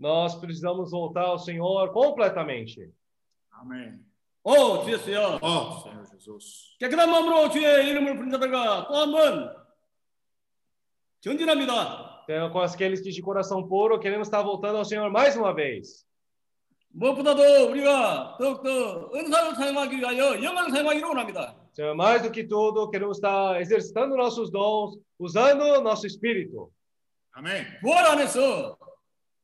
Nós 0.00 0.35
precisamos 0.35 0.91
voltar 0.91 1.25
ao 1.25 1.37
Senhor 1.39 1.91
completamente. 1.91 2.89
아멘. 3.51 3.99
오, 4.43 4.83
주 4.83 4.91
예수여. 4.93 5.39
어, 5.41 5.81
Senhor 5.83 6.07
Jesus. 6.11 6.75
깨끗한 6.79 7.09
마음으로 7.09 7.49
주의 7.49 7.87
이름을 7.89 8.15
부른 8.15 8.31
자들과 8.31 8.87
또 8.87 8.95
한 8.95 9.11
번 9.11 9.55
전진합니다. 11.21 12.23
Então, 12.23 12.49
com 12.51 12.59
aqueles 12.61 13.01
que 13.01 13.11
de 13.11 13.21
coração 13.21 13.67
puro 13.67 13.99
queremos 13.99 14.27
estar 14.27 14.41
voltando 14.41 14.77
ao 14.77 14.85
Senhor 14.85 15.09
mais 15.11 15.35
uma 15.35 15.53
vez. 15.53 16.05
무엇보다도 16.93 17.69
우리가 17.69 18.37
더욱더 18.37 19.11
은사를 19.15 19.55
사용하기 19.55 19.97
위하여 19.97 20.41
영광을 20.43 20.71
사용하기로 20.71 21.07
원합니다. 21.09 21.55
Senhor, 21.73 21.95
mais 21.95 22.21
do 22.21 22.29
que 22.31 22.43
tudo, 22.43 22.89
queremos 22.89 23.17
estar 23.17 23.61
exercitando 23.61 24.17
nossos 24.17 24.51
dons, 24.51 24.97
usando 25.17 25.79
nosso 25.81 26.05
espírito. 26.07 26.69
아멘. 27.33 27.79
부활 27.81 28.05
안에서 28.05 28.77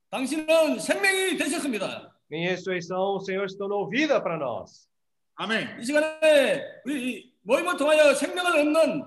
당신은 0.10 0.80
생명이 0.80 1.38
되셨습니다. 1.38 2.14
Em 2.32 2.46
ressurreição, 2.46 3.16
o 3.16 3.20
Senhor 3.20 3.50
se 3.50 3.58
tornou 3.58 3.90
vida 3.90 4.22
para 4.22 4.38
nós. 4.38 4.88
아멘. 5.36 5.80
이 5.80 5.86
시간에 5.86 6.64
우리 6.86 7.12
이 7.12 7.34
모임을 7.44 7.78
통하여 7.78 8.14
생명을 8.14 8.60
얻는 8.60 9.04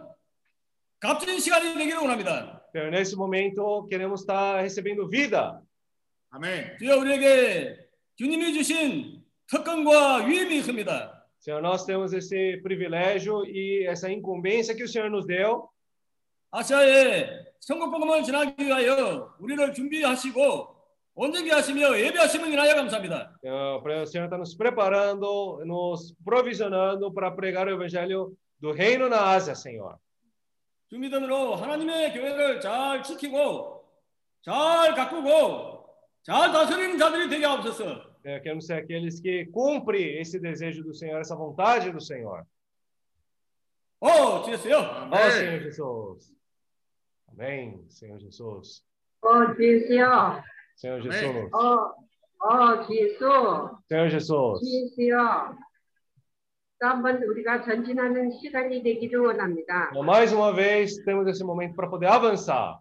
값진 1.01 1.39
시간이 1.39 1.75
되기를 1.75 1.99
원합니다. 1.99 2.63
Então, 2.73 2.89
nesse 2.89 3.17
momento, 3.17 3.87
queremos 3.89 4.21
estar 4.21 4.61
recebendo 4.61 5.09
vida. 5.09 5.61
아멘. 6.31 6.79
주여 6.79 6.99
우리에게 6.99 7.77
주님이 8.17 8.53
주신 8.55 9.25
특권과 9.49 10.27
위임이 10.27 10.59
있습니다. 10.59 11.27
Senhor, 11.41 11.63
nós 11.63 11.87
temos 11.87 12.13
esse 12.13 12.61
privilégio 12.63 13.45
e 13.47 13.87
essa 13.87 14.11
incumbência 14.11 14.75
que 14.75 14.85
o 14.85 14.89
Senhor 14.89 15.11
nos 15.11 15.27
deu. 15.27 15.69
아시아에 16.53 17.29
선거복음을 17.61 18.25
전하기 18.25 18.65
위하여 18.65 19.35
우리를 19.39 19.73
준비하시고 19.73 20.80
온전케 21.16 21.50
하시며 21.52 21.98
예배하심을 21.98 22.50
인하여 22.52 22.76
감사합니다. 22.76 23.32
Então, 23.42 23.82
para- 23.82 24.02
o 24.02 24.06
Senhor 24.06 24.26
está 24.26 24.38
nos 24.38 24.54
preparando, 24.56 25.64
nos 25.66 26.14
provisionando 26.26 27.12
para 27.14 27.32
pregar 27.32 27.68
o 27.68 27.72
evangelho 27.72 28.36
do 28.60 28.72
reino 28.74 29.08
na 29.08 29.32
Ásia, 29.32 29.56
Senhor. 29.56 29.96
주 30.90 31.00
믿음으로 31.00 31.56
하나님의 31.56 32.14
교회를 32.14 32.60
잘 32.62 33.02
지키고 33.02 33.84
잘 34.44 34.94
가꾸고 34.94 35.86
잘 36.24 36.52
다스리는 36.52 36.98
자들이 36.98 37.30
되게 37.30 37.46
하옵소서. 37.46 38.14
É, 38.26 38.40
queremos 38.42 38.66
ser 38.66 38.74
aqueles 38.84 39.20
que 39.22 39.46
cumprem 39.54 40.18
esse 40.20 40.40
desejo 40.40 40.84
do 40.84 40.94
Senhor, 40.94 41.20
essa 41.22 41.36
vontade 41.36 41.92
do 41.92 42.02
Senhor. 42.02 42.44
오, 44.02 44.42
주였어요. 44.44 44.78
Ó 44.78 45.16
아멘. 45.16 45.32
Senhor 45.32 45.60
Jesus. 45.62 46.34
Amém, 47.32 47.86
Senhor 47.90 48.20
Jesus. 48.20 48.84
어, 49.22 49.54
주여. 49.56 50.44
Senhor 50.80 51.00
Amém. 51.00 51.12
Jesus. 51.12 51.50
어, 51.54 51.94
어, 52.40 52.86
주여. 52.86 53.80
Senhor 53.88 54.10
Jesus. 54.10 54.62
주여. 54.96 55.56
또 56.80 56.88
한번 56.88 57.24
우리가 57.24 57.64
전진하는 57.64 58.32
시간이 58.32 58.84
되기를 58.84 59.20
원합니다. 59.20 59.90
Então, 59.92 60.04
mais 60.04 60.34
uma 60.34 60.54
vez, 60.54 60.98
temos 61.06 61.28
esse 61.28 61.44
momento 61.44 61.76
para 61.76 61.90
poder 61.90 62.08
avançar. 62.08 62.80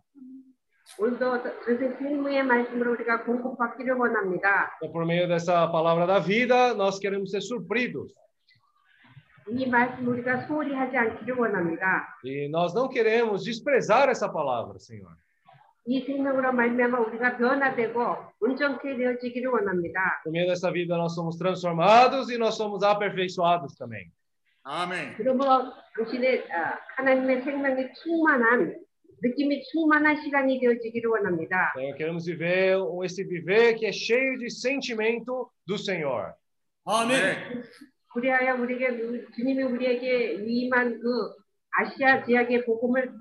오늘도 0.98 1.42
선생님의 1.64 2.44
말씀으로 2.44 2.92
우리가 2.92 3.24
공급받기를 3.24 3.94
원합니다. 3.94 4.76
Então, 4.82 4.92
por 4.92 5.06
meio 5.06 5.26
dessa 5.28 5.66
palavra 5.70 6.06
da 6.06 6.18
vida, 6.18 6.74
nós 6.74 6.98
queremos 6.98 7.30
ser 7.30 7.40
surpridos. 7.40 8.12
이 9.48 9.66
말씀 9.66 10.08
우리가 10.08 10.46
소홀히 10.46 10.74
하지 10.74 10.96
않기를 10.96 11.36
원합니다. 11.36 12.18
E 12.24 12.48
nós 12.48 12.74
não 12.74 12.88
queremos 12.88 13.44
desprezar 13.44 14.08
essa 14.08 14.28
palavra, 14.28 14.78
Senhor. 14.78 15.12
이 15.86 16.00
생명으로 16.06 16.52
말미암아 16.52 16.98
우리가 16.98 17.36
변화되고 17.36 18.00
온전케 18.40 18.96
되어지기를 18.96 19.50
원합니다. 19.50 20.22
Por 20.24 20.32
meio 20.32 20.46
dessa 20.46 20.70
vida, 20.72 20.96
nós 20.96 21.14
somos 21.14 21.36
transformados 21.36 22.30
e 22.30 22.38
nós 22.38 22.56
somos 22.56 22.82
aperfeiçoados 22.82 23.76
também. 23.76 24.10
아멘. 24.64 25.14
그러므로 25.18 25.72
당신의 25.96 26.38
어, 26.40 26.78
하나님의 26.96 27.42
생명이 27.42 27.92
충만한 28.02 28.80
느낌이 29.22 29.62
충만한 29.72 30.22
시간이 30.22 30.58
되어지기를 30.60 31.10
원합니다. 31.10 31.72
Então, 31.76 31.96
queremos 31.96 32.24
viver 32.24 32.78
esse 33.04 33.22
viver 33.24 33.74
que 33.76 33.84
é 33.86 33.92
cheio 33.92 34.38
de 34.38 34.48
sentimento 34.50 35.50
do 35.66 35.76
Senhor. 35.76 36.32
아멘. 36.86 37.62
그리하여 38.14 38.54
우리에게 38.56 38.88
우- 39.02 39.30
주님이 39.36 39.62
우리에게 39.64 40.38
위임한 40.40 40.98
그 41.00 41.34
아시아 41.76 42.24
지역의 42.24 42.64
복음을 42.64 43.12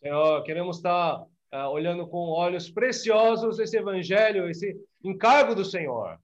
Senhor, 0.00 0.42
queremos 0.44 0.76
estar 0.76 1.24
ah, 1.50 1.68
olhando 1.68 2.06
com 2.08 2.30
olhos 2.30 2.70
preciosos 2.70 3.58
esse 3.58 3.76
evangelho, 3.76 4.48
esse 4.48 4.74
encargo 5.04 5.54
do 5.54 5.64
Senhor. 5.64 6.18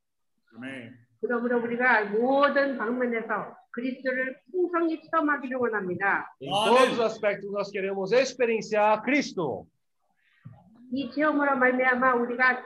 아멘. 0.56 0.96
그러므로 1.20 1.60
우리가 1.62 2.04
모든 2.06 2.78
방면에서 2.78 3.56
그리스도를 3.72 4.40
풍성히 4.50 5.00
체험하기를 5.02 5.58
원합니다. 5.58 6.34
Em 6.40 6.50
Amém. 6.50 6.68
todos 6.68 6.92
os 6.94 7.00
aspectos, 7.00 7.50
nós 7.52 7.70
queremos 7.70 8.12
experienciar 8.12 9.02
Cristo. 9.02 9.66
이 10.92 11.10
체험으로 11.10 11.56
말미암아 11.56 12.14
우리가 12.14 12.62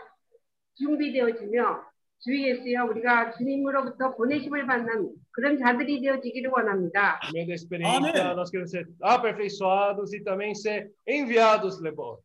준비되어지며 0.75 1.86
주 2.21 2.31
예수여 2.41 2.85
우리가 2.85 3.33
주님으로부터 3.33 4.15
보내심을 4.15 4.67
받는 4.67 5.11
그런 5.33 5.59
자들이 5.59 6.01
되어지기를 6.01 6.51
원합니다. 6.51 7.19
Por 7.21 7.33
meio 7.33 7.47
da 7.49 7.55
experiência, 7.55 8.23
Amém. 8.23 8.35
nós 8.37 8.51
queremos 8.51 8.71
ser 8.71 8.89
aperfeiçoados 9.03 10.13
e 10.13 10.23
também 10.23 10.55
ser 10.55 10.93
enviados. 11.07 11.81
Lebo. 11.81 12.23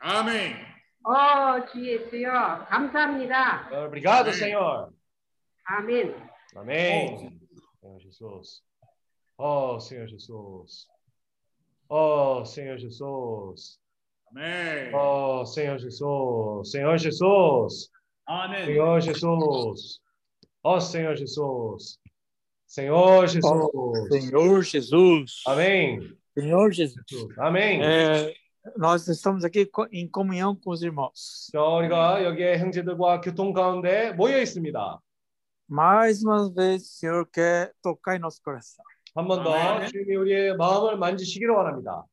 아멘. 0.00 0.54
어, 1.04 1.64
주 1.66 1.80
예수여 1.84 2.66
감사합니다. 2.68 3.70
Obrigado, 3.86 4.28
Amém. 4.28 4.34
Senhor. 4.34 4.92
아멘. 5.64 6.14
Amém. 6.54 7.40
Senhor 7.80 8.00
Jesus. 8.00 8.62
Oh, 9.38 9.80
Senhor 9.80 10.06
Jesus. 10.08 10.86
Oh, 11.88 12.44
Senhor 12.44 12.76
Jesus. 12.76 13.80
아멘. 14.34 14.92
Oh, 14.94 15.44
Senhor 15.46 15.78
Jesus. 15.78 16.70
Senhor 16.70 16.98
Jesus. 16.98 17.90
아멘. 18.27 18.65
Senhor 18.65 19.01
Jesus. 19.01 19.99
Ó 20.63 20.79
Senhor 20.79 21.15
Jesus. 21.15 21.97
Senhor 22.67 23.27
Jesus. 23.27 24.09
Senhor 24.09 24.61
Jesus. 24.61 25.43
Amém. 25.47 26.13
Senhor 26.37 26.71
Jesus. 26.71 27.37
Amém. 27.37 27.81
É, 27.81 28.33
nós 28.75 29.07
estamos 29.07 29.45
aqui 29.45 29.69
em 29.91 30.07
comunhão 30.07 30.55
com 30.55 30.71
os 30.71 30.83
irmãos. 30.83 31.49
자, 31.51 31.63
우리가 31.63 32.23
여기에 32.25 32.57
형제들과 32.57 33.21
교통 33.21 33.53
가운데 33.53 34.11
모여 34.13 34.41
있습니다. 34.41 34.99
Mais 35.69 36.23
uma 36.23 36.51
vez, 36.53 36.83
o 36.83 36.85
Senhor 36.85 37.25
quer 37.25 37.73
tocar 37.81 38.15
em 38.15 38.19
nosso 38.19 38.41
coração. 38.43 38.83
한번더 39.15 39.53
아멘. 39.53 39.87
주님이 39.87 40.15
우리의 40.15 40.57
마음을 40.57 40.97
만지시기를 40.97 41.53
원합니다. 41.53 42.05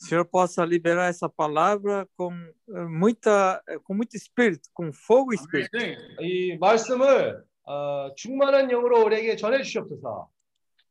O 0.00 0.04
Senhor 0.04 0.24
possa 0.26 0.64
liberar 0.64 1.08
essa 1.08 1.28
palavra 1.28 2.06
com 2.16 2.32
eh, 2.32 2.84
muita, 2.84 3.62
eh, 3.66 3.78
com 3.82 3.94
muito 3.94 4.14
espírito, 4.14 4.68
com 4.74 4.92
fogo 4.92 5.32
e 5.32 5.36
espírito. 5.36 5.70
네. 5.72 5.96
이 6.20 6.58
말씀을 6.58 7.42
어, 7.64 8.14
충만한 8.14 8.68
영으로 8.68 9.04
우리에게 9.04 9.36
전해 9.36 9.62
주시옵소서. 9.62 10.28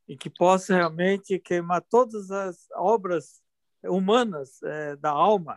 E 0.08 0.16
que 0.16 0.30
possa 0.30 0.76
realmente 0.76 1.40
queimar 1.40 1.82
todas 1.82 2.30
as 2.30 2.68
obras 2.76 3.42
humanas 3.84 4.62
eh, 4.64 4.96
da 4.98 5.12
alma. 5.12 5.56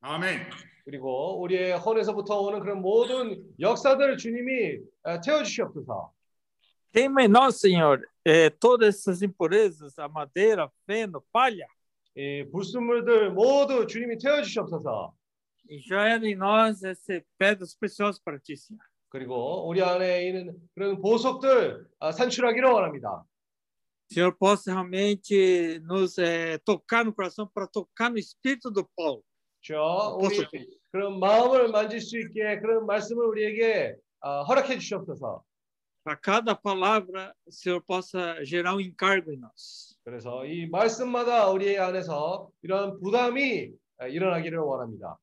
아멘. 0.00 0.50
그리고 0.84 1.40
우리의 1.40 1.78
혼에서부터 1.78 2.40
오는 2.40 2.60
그런 2.60 2.80
모든 2.80 3.42
역사들을 3.58 4.16
주님이 4.18 4.78
어, 5.02 5.20
태워 5.20 5.42
주시옵소서. 5.42 6.12
Queima 6.92 7.24
em 7.24 7.28
nós, 7.28 7.56
Senhor, 7.56 8.06
eh, 8.24 8.50
todas 8.50 8.94
essas 8.94 9.20
impurezas, 9.20 9.98
a 9.98 10.08
madeira, 10.08 10.70
feno, 10.86 11.24
palha. 11.32 11.66
이 12.15 12.45
불순물들 12.51 13.31
모두 13.31 13.87
주님이 13.87 14.17
태워 14.17 14.41
주시옵소서. 14.41 15.13
E 15.69 15.79
em 16.25 16.35
nós 16.35 16.81
esse 16.83 17.23
pedras 17.37 17.75
preciosas 17.75 18.19
para 18.19 18.39
ti, 18.39 18.57
Senhor. 18.57 18.83
그리고 19.09 19.67
우리 19.67 19.81
안에 19.81 20.27
있는 20.27 20.55
그런 20.75 21.01
보석들 21.01 21.85
아, 21.99 22.11
산출하기를 22.11 22.69
원합니다. 22.69 23.23
Senhor 24.11 24.35
possa 24.35 24.73
realmente 24.73 25.79
nos 25.85 26.17
eh, 26.17 26.57
tocar 26.65 27.05
no 27.05 27.13
coração 27.13 27.47
para 27.47 27.67
tocar 27.67 28.09
no 28.09 28.17
espírito 28.17 28.71
do 28.71 28.87
Paulo. 28.95 29.23
주여, 29.61 30.17
우리 30.19 30.47
그런 30.91 31.19
마음을 31.19 31.69
만질 31.69 32.01
수 32.01 32.17
있게 32.17 32.59
그런 32.59 32.85
말씀을 32.85 33.25
우리에게 33.25 33.95
아, 34.21 34.41
허락해 34.43 34.79
주시옵소서. 34.79 35.43
Para 36.03 36.15
cada 36.15 36.55
palavra, 36.55 37.35
o 37.45 37.51
Senhor 37.51 37.81
possa 37.81 38.43
gerar 38.43 38.75
um 38.75 38.79
encargo 38.79 39.31
em 39.31 39.37
nós. 39.37 39.97
그래서 40.03 40.45
이 40.45 40.67
말씀마다 40.67 41.49
우리 41.49 41.77
안에서 41.77 42.49
이런 42.63 42.99
부담이 42.99 43.71
아, 43.97 44.07
일어나기를 44.07 44.57
원합니다. 44.59 45.17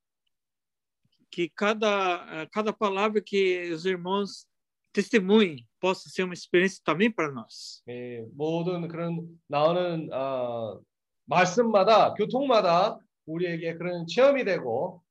Que 1.30 1.48
cada, 1.48 2.26
eh, 2.30 2.48
cada 2.52 2.72
palavra 2.72 3.20
que 3.20 3.70
os 3.72 3.84
irmãos 3.84 4.46
testemunhem 4.92 5.66
possa 5.80 6.08
ser 6.08 6.22
uma 6.24 6.34
experiência 6.34 6.80
também 6.84 7.10
para 7.10 7.32
nós. 7.32 7.82
예, 7.88 8.24
모든 8.34 8.86
그런 8.88 9.26
나오는 9.46 10.08
아, 10.12 10.78
말씀마다 11.24 12.14
교통마다 12.14 12.98
우리에게 13.26 13.74
그런 13.74 14.06
체험이 14.06 14.44
되고 14.44 15.02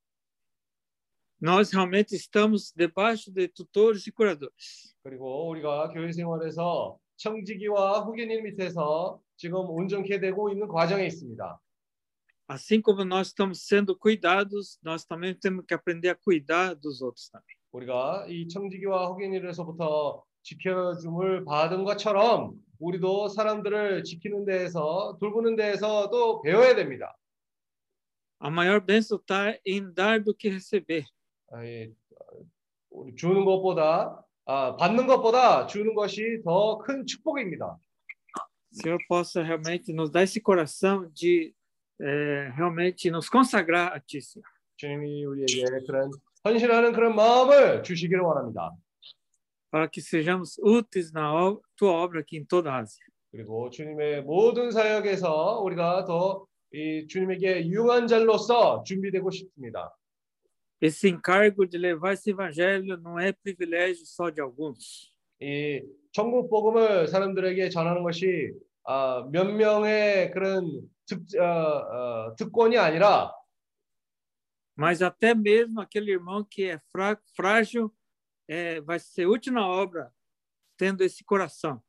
nós 1.40 1.70
realmente 1.70 2.14
estamos 2.14 2.72
debaixo 2.76 3.32
de 3.32 3.48
tutores 3.48 4.06
e 4.06 4.12
curadores. 4.12 4.94
그리고 5.02 5.48
우리가 5.48 5.88
교회 5.88 6.12
생활에서 6.12 6.98
청지기와 7.16 8.00
후계님 8.00 8.42
밑에서 8.44 9.20
지금 9.36 9.58
온전케 9.70 10.20
되고 10.20 10.50
있는 10.50 10.68
과정에 10.68 11.06
있습니다. 11.06 11.58
Assim 12.46 12.82
como 12.82 13.04
nós 13.04 13.28
estamos 13.28 13.62
sendo 13.62 13.96
cuidados, 13.96 14.78
nós 14.82 15.04
também 15.04 15.34
temos 15.34 15.64
que 15.64 15.72
aprender 15.72 16.10
a 16.10 16.14
cuidar 16.16 16.74
dos 16.74 17.00
outros 17.00 17.30
também. 17.30 17.56
우리가 17.72 18.26
이 18.28 18.48
청지기와 18.48 19.06
후계님에서부터 19.06 20.24
지켜줌을 20.42 21.44
받은 21.44 21.84
것처럼 21.84 22.52
우리도 22.78 23.28
사람들을 23.28 24.04
지키는 24.04 24.44
데에서 24.44 25.16
돌보는 25.20 25.56
데에서도 25.56 26.42
배워야 26.42 26.74
됩니다. 26.74 27.14
A 28.42 28.50
maior 28.50 28.80
bênção 28.80 29.18
está 29.18 29.56
em 29.66 29.92
dar 29.92 30.18
do 30.18 30.34
que 30.34 30.48
receber. 30.48 31.04
아, 31.55 31.65
예, 31.65 31.89
우리 32.89 33.15
주는 33.15 33.45
것보다 33.45 34.21
아, 34.45 34.75
받는 34.75 35.07
것보다 35.07 35.67
주는 35.67 35.95
것이 35.95 36.41
더 36.43 36.77
큰 36.79 37.05
축복입니다. 37.05 37.77
Senhor 38.71 38.99
possa 39.07 39.41
realmente 39.41 39.93
nos 39.93 40.11
dar 40.11 40.23
esse 40.23 40.41
coração 40.41 41.09
de 41.13 41.53
eh, 42.01 42.51
realmente 42.57 43.09
nos 43.09 43.29
consagrar 43.29 43.93
a 43.95 44.01
Ti, 44.01 44.19
Senhor. 44.19 44.43
주님이 44.75 45.23
우리에게 45.23 45.63
그런 45.87 46.11
헌신하는 46.43 46.91
그런 46.91 47.15
마음을 47.15 47.83
주시기를 47.83 48.21
원합니다. 48.21 48.71
Para 49.71 49.87
que 49.87 50.01
sejamos 50.01 50.57
úteis 50.59 51.13
na 51.13 51.31
Tua 51.77 51.91
obra 52.03 52.19
aqui 52.19 52.35
em 52.37 52.43
toda 52.43 52.69
a 52.69 52.81
Ásia. 52.81 53.05
그리고 53.31 53.69
주님의 53.69 54.23
모든 54.23 54.71
사역에서 54.71 55.61
우리가 55.61 56.03
더 56.03 56.47
이 56.73 57.07
주님에게 57.07 57.67
유용한 57.67 58.05
자로서 58.07 58.83
준비되고 58.83 59.31
싶습니다. 59.31 59.95
Esse 60.81 61.09
encargo 61.09 61.65
de 61.65 61.77
levar 61.77 62.13
esse 62.13 62.31
evangelho 62.31 62.97
não 62.97 63.17
é 63.17 63.31
privilégio 63.31 64.05
só 64.05 64.29
de 64.29 64.41
alguns. 64.41 65.13
이 65.41 65.83
천국 66.13 66.49
복음을 66.49 67.07
사람들에게 67.07 67.69
전하는 67.69 68.03
것이 68.03 68.53
아, 68.85 69.27
몇 69.31 69.45
명의 69.45 70.31
그런 70.31 70.87
특, 71.05 71.21
어, 71.37 71.43
어, 71.43 72.35
특권이 72.35 72.77
아니라 72.77 73.33
Mas 74.77 75.01
até 75.01 75.33
mesmo 75.33 75.79
aquele 75.79 76.11
irmão 76.11 76.43
que 76.43 76.69
é 76.69 76.79
fraco, 76.91 77.23
frágil, 77.33 77.89
eh, 78.45 78.81
vai 78.81 78.99
ser 78.99 79.25
útil 79.25 79.53
na 79.53 79.65
obra, 79.65 80.11
tendo 80.77 81.01
esse 81.01 81.23
coração. 81.23 81.81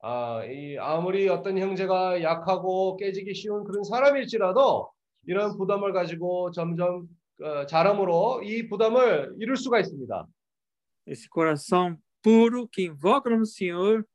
아, 0.00 0.44
이 0.44 0.76
아무리 0.76 1.28
어떤 1.28 1.56
형제가 1.56 2.20
약하고 2.22 2.96
깨지기 2.96 3.34
쉬운 3.34 3.62
그런 3.62 3.84
사람일지라도 3.84 4.90
이런 5.26 5.56
부담을 5.56 5.92
가지고 5.92 6.50
점점 6.50 7.06
어, 7.06 7.21
자람으로 7.68 8.42
이 8.42 8.68
부담을 8.68 9.34
이룰 9.38 9.56
수가 9.56 9.80
있습니다. 9.80 10.26
Esse 11.06 11.28
coração 11.28 11.98
puro 12.22 12.68
que 12.68 12.84
invoca 12.84 13.28
no 13.28 13.44
Senhor, 13.44 14.06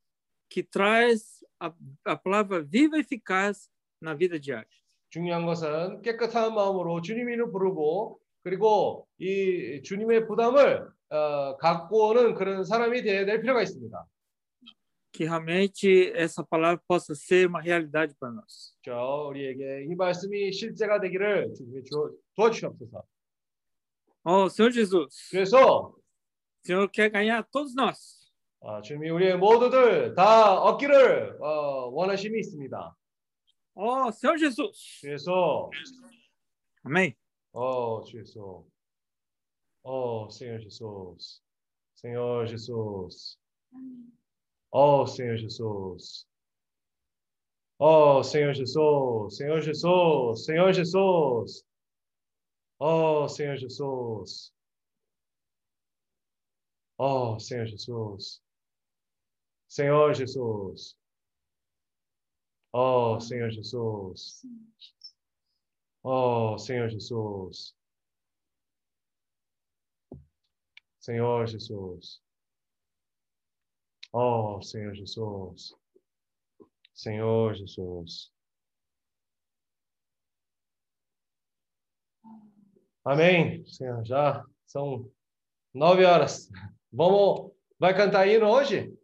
que 0.50 0.64
traz 0.64 1.44
a, 1.60 1.74
a 2.06 2.16
palavra 2.16 2.62
viva 2.64 2.98
e 2.98 3.02
eficaz 3.02 3.70
na 4.02 4.14
vida 4.14 4.40
diária. 4.40 4.68
중요한 5.10 5.46
것은 5.46 6.02
깨끗한 6.02 6.54
마음으로 6.54 7.02
주님이를 7.02 7.52
부르고 7.52 8.20
그리고 8.44 9.08
이 9.20 9.82
주님의 9.84 10.28
부담을 10.28 10.88
어, 11.10 11.58
갖고 11.58 12.10
오는 12.10 12.34
그런 12.34 12.64
사람이 12.64 13.02
되어야 13.02 13.26
될 13.26 13.42
필요가 13.42 13.62
있습니다. 13.62 14.06
Que 15.12 15.26
realmente 15.26 16.12
essa 16.16 16.44
palavra 16.44 16.80
possa 16.88 17.16
ser 17.16 17.48
uma 17.48 17.60
realidade 17.60 18.14
para 18.20 18.32
nós. 18.32 18.76
저 18.84 19.28
우리에게 19.30 19.86
이 19.90 19.96
말씀이 19.96 20.52
실제가 20.52 21.00
되기를 21.00 21.54
주님이 21.56 21.84
주, 21.86 22.18
도와주시옵소서. 22.36 23.04
Oh, 24.30 24.50
Senhor 24.50 24.70
Jesus, 24.72 25.30
그래서 25.32 25.96
Senhor 26.62 26.90
quer 26.90 27.10
ganhar 27.10 27.48
todos 27.50 27.74
nós. 27.74 28.30
아, 28.62 28.82
주님이 28.82 29.10
우리의 29.10 29.38
모두들 29.38 30.16
다 30.16 30.60
얻기를 30.60 31.38
어, 31.42 31.88
원하심이 31.94 32.38
있습니다. 32.38 32.94
Oh, 33.76 34.12
Senhor 34.12 34.38
Jesus. 34.38 35.00
그래서 35.02 35.70
Amém. 36.84 37.14
어, 37.54 38.04
주 38.04 38.20
예수. 38.20 38.66
어, 39.84 40.28
Senhor 40.30 40.60
Jesus. 40.60 41.42
Senhor 41.96 42.46
Jesus. 42.48 43.38
Oh, 44.74 45.06
Senhor 45.06 45.38
Jesus. 45.38 46.28
Oh, 47.80 48.22
Senhor 48.22 48.54
Jesus. 48.54 49.38
Senhor 49.38 49.62
Jesus. 49.62 50.46
Senhor 50.46 50.74
Jesus. 50.74 51.64
Oh, 52.80 53.28
Senhor 53.28 53.56
Jesus. 53.58 54.52
Oh, 57.00 57.38
Senhor 57.40 57.66
Jesus. 57.66 58.40
Senhor 59.68 60.14
Jesus. 60.14 60.96
Oh, 62.74 63.20
Senhor 63.20 63.50
Jesus. 63.50 64.46
Oh, 66.04 66.58
Senhor 66.58 66.88
Jesus. 66.90 67.74
Senhor 71.00 71.46
Jesus. 71.46 72.20
Oh, 74.14 74.60
Senhor 74.62 74.94
Jesus. 74.94 75.74
Senhor 76.94 77.54
Jesus. 77.54 78.30
Amém. 83.07 83.67
Senhor, 83.67 84.05
já 84.05 84.45
são 84.67 85.11
nove 85.75 86.05
horas. 86.05 86.49
Vamos, 86.93 87.53
vai 87.79 87.97
cantar 87.97 88.27
hino 88.27 88.47
hoje? 88.47 88.97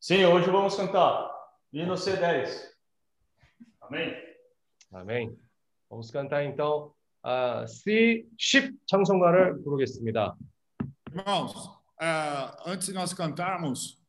Sim, 0.00 0.24
hoje 0.24 0.50
vamos 0.50 0.76
cantar 0.76 1.30
hino 1.72 1.94
C10. 1.94 2.72
Amém. 3.80 4.14
Amém. 4.92 5.38
Vamos 5.90 6.10
cantar 6.10 6.44
então 6.44 6.94
a 7.22 7.64
C10 7.64 8.76
찬송가를 8.86 9.62
부르겠습니다. 9.62 10.36
Irmãos, 11.10 11.70
ah, 12.00 12.56
antes 12.66 12.88
de 12.88 12.92
nós 12.92 13.12
cantarmos, 13.14 14.00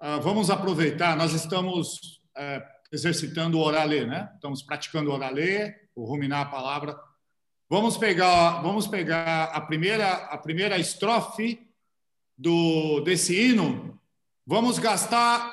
ah, 0.00 0.18
vamos 0.18 0.50
aproveitar, 0.50 1.16
nós 1.16 1.32
estamos 1.32 2.20
eh, 2.36 2.62
exercitando 2.92 3.58
o 3.58 3.62
oralê, 3.62 4.04
né? 4.06 4.30
Estamos 4.34 4.62
praticando 4.62 5.10
o 5.10 5.14
oralê, 5.14 5.74
o 5.98 6.04
ruminar 6.04 6.42
a 6.42 6.50
palavra. 6.50 6.98
Vamos 7.68 7.96
pegar, 7.96 8.62
vamos 8.62 8.86
pegar 8.86 9.44
a 9.44 9.60
primeira, 9.60 10.12
a 10.12 10.38
primeira 10.38 10.78
estrofe 10.78 11.66
do 12.36 13.00
desse 13.00 13.34
hino. 13.34 13.98
Vamos 14.46 14.78
gastar 14.78 15.52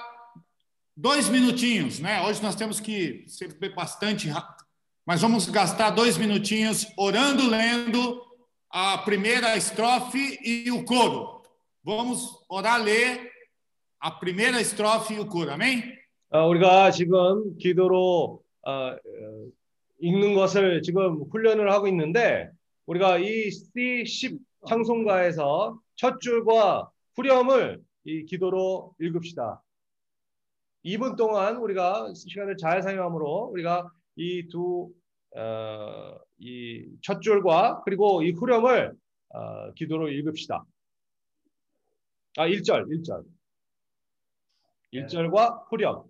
dois 0.95 1.29
minutinhos, 1.29 1.99
né? 1.99 2.21
Hoje 2.21 2.41
nós 2.41 2.55
temos 2.55 2.79
que 2.79 3.25
ser 3.27 3.57
bastante 3.73 4.27
rápido, 4.27 4.65
mas 5.05 5.21
vamos 5.21 5.47
gastar 5.49 5.91
dois 5.91 6.17
minutinhos 6.17 6.85
orando, 6.97 7.47
lendo 7.47 8.21
a 8.69 8.97
primeira 8.99 9.55
estrofe 9.55 10.39
e 10.43 10.71
o 10.71 10.83
coro. 10.83 11.41
Vamos 11.83 12.43
orar, 12.49 12.81
ler 12.81 13.31
a 13.99 14.11
primeira 14.11 14.61
estrofe 14.61 15.13
e 15.15 15.19
o 15.19 15.25
coro. 15.25 15.51
Amém? 15.51 16.01
아, 16.33 16.45
우리가 16.45 16.91
지금 16.91 17.57
기도로 17.57 18.41
아, 18.63 18.71
어, 18.71 19.47
읽는 19.98 20.34
것을 20.34 20.82
지금 20.82 21.22
훈련을 21.30 21.70
하고 21.72 21.88
있는데 21.88 22.50
우리가 22.86 23.18
이 23.18 23.48
C10 23.48 24.38
찬송가에서 24.68 25.78
첫 25.96 26.20
줄과 26.20 26.90
후렴을 27.14 27.80
이 28.04 28.24
기도로 28.24 28.94
읽읍시다. 29.00 29.62
2분 30.84 31.16
동안 31.16 31.56
우리가 31.56 32.12
시간을 32.14 32.56
잘 32.56 32.82
사용함으로 32.82 33.50
우리가 33.52 33.90
이 34.16 34.48
두 34.48 34.90
어, 35.36 36.18
이첫 36.38 37.20
줄과 37.20 37.82
그리고 37.84 38.22
이 38.22 38.30
후렴을 38.32 38.94
어, 39.28 39.72
기도로 39.74 40.08
읽읍시다. 40.08 40.64
아, 42.38 42.46
1절, 42.46 42.88
1절. 42.88 43.24
1절과 44.94 45.66
후렴. 45.68 46.04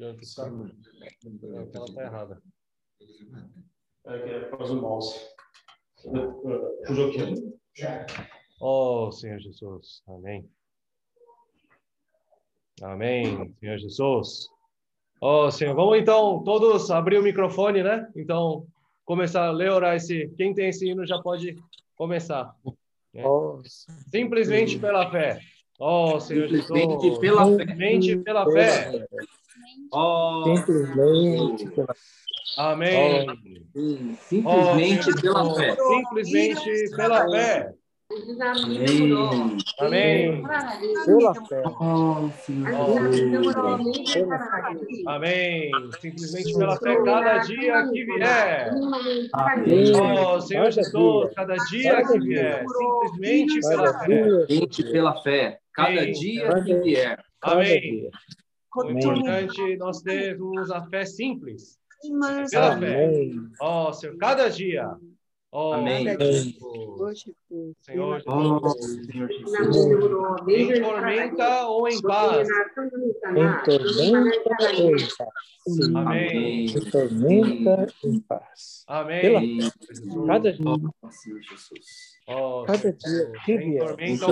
Ela 0.00 1.92
tá 1.94 2.02
errada. 2.02 2.42
É 4.06 4.18
que 4.18 4.30
é 4.30 4.40
por 4.40 4.58
causa 4.58 4.74
do 4.74 4.80
mouse. 4.80 5.18
Pujou 6.86 7.08
aqui. 7.08 7.52
Oh, 8.60 9.10
Senhor 9.10 9.38
Jesus. 9.40 10.02
Amém. 10.06 10.48
Amém, 12.80 13.54
Senhor 13.58 13.78
Jesus. 13.78 14.48
Oh, 15.20 15.50
Senhor, 15.50 15.74
vamos 15.74 15.98
então 15.98 16.44
todos 16.44 16.90
abrir 16.92 17.18
o 17.18 17.22
microfone, 17.22 17.82
né? 17.82 18.08
Então, 18.14 18.66
começar 19.04 19.46
a 19.46 19.50
ler, 19.50 19.72
orar 19.72 19.96
esse. 19.96 20.28
Quem 20.36 20.54
tem 20.54 20.68
esse 20.68 20.88
hino 20.88 21.04
já 21.04 21.20
pode 21.20 21.56
começar. 21.96 22.54
Oh, 23.24 23.60
Simplesmente 24.10 24.78
pela 24.78 25.10
fé. 25.10 25.40
Oh, 25.80 26.20
Senhor 26.20 26.46
Jesus. 26.46 26.66
Simplesmente 26.66 27.20
pela 27.20 27.44
fé. 27.46 27.50
Simplesmente 27.50 28.16
pela 28.18 28.52
fé. 28.52 29.08
Oh, 29.92 30.44
simplesmente 30.44 31.70
pela 31.70 31.94
Amém. 32.56 33.26
Oh, 33.28 34.16
simplesmente 34.28 35.10
oh, 35.10 35.20
pela 35.20 35.54
fé. 35.54 35.76
Simplesmente 35.76 36.96
pela 36.96 37.30
fé. 37.30 37.74
Amém. 38.64 39.58
Amém. 39.78 40.42
Pela 41.04 41.34
fé. 41.34 41.62
Amém. 45.06 45.70
Simplesmente 46.00 46.54
pela 46.54 46.76
fé, 46.78 47.02
cada 47.04 47.38
dia 47.38 47.88
que 47.88 48.04
vier. 48.04 48.70
Amém. 49.34 49.92
Oh, 49.94 50.40
Senhor 50.40 50.70
Jesus, 50.70 51.34
cada 51.34 51.54
dia 51.70 52.06
que 52.06 52.18
vier. 52.18 52.64
Simplesmente 52.66 53.60
pela 53.60 53.98
fé. 53.98 54.06
Simplesmente 54.06 54.84
pela 54.90 55.22
fé. 55.22 55.60
Cada 55.72 56.06
dia 56.10 56.62
que 56.64 56.74
vier. 56.80 57.24
Amém 57.42 58.10
dia. 58.82 59.08
O 59.08 59.12
Amém. 59.12 59.44
importante 59.44 59.76
nós 59.76 60.00
termos 60.02 60.70
a 60.70 60.82
fé 60.88 61.04
simples. 61.04 61.78
Pela 62.50 62.78
fé. 62.78 63.04
Amém. 63.04 63.48
Oh, 63.60 63.92
Senhor, 63.92 64.16
cada 64.18 64.48
dia. 64.48 64.88
Oh, 65.50 65.72
Amém. 65.72 66.04
Senhor 67.80 68.18
Em 70.46 70.82
tormenta 70.82 71.66
ou 71.66 71.88
em 71.88 72.02
paz? 72.02 72.48
Em 72.48 73.64
tormenta 73.64 74.50
ou 74.78 74.96
em 74.96 75.08
paz. 75.16 75.88
Amém. 75.96 76.66
Em 76.66 76.90
tormenta 76.90 77.86
ou 78.04 78.10
em 78.10 78.20
paz. 78.20 78.84
Amém. 78.86 79.20
Pela 79.22 79.40
cada 80.26 80.52
dia. 80.52 80.64
Oh, 82.26 82.64
cada 82.66 82.92
dia. 82.92 83.32
Que 83.46 83.52
em 83.52 84.18
tormenta 84.18 84.26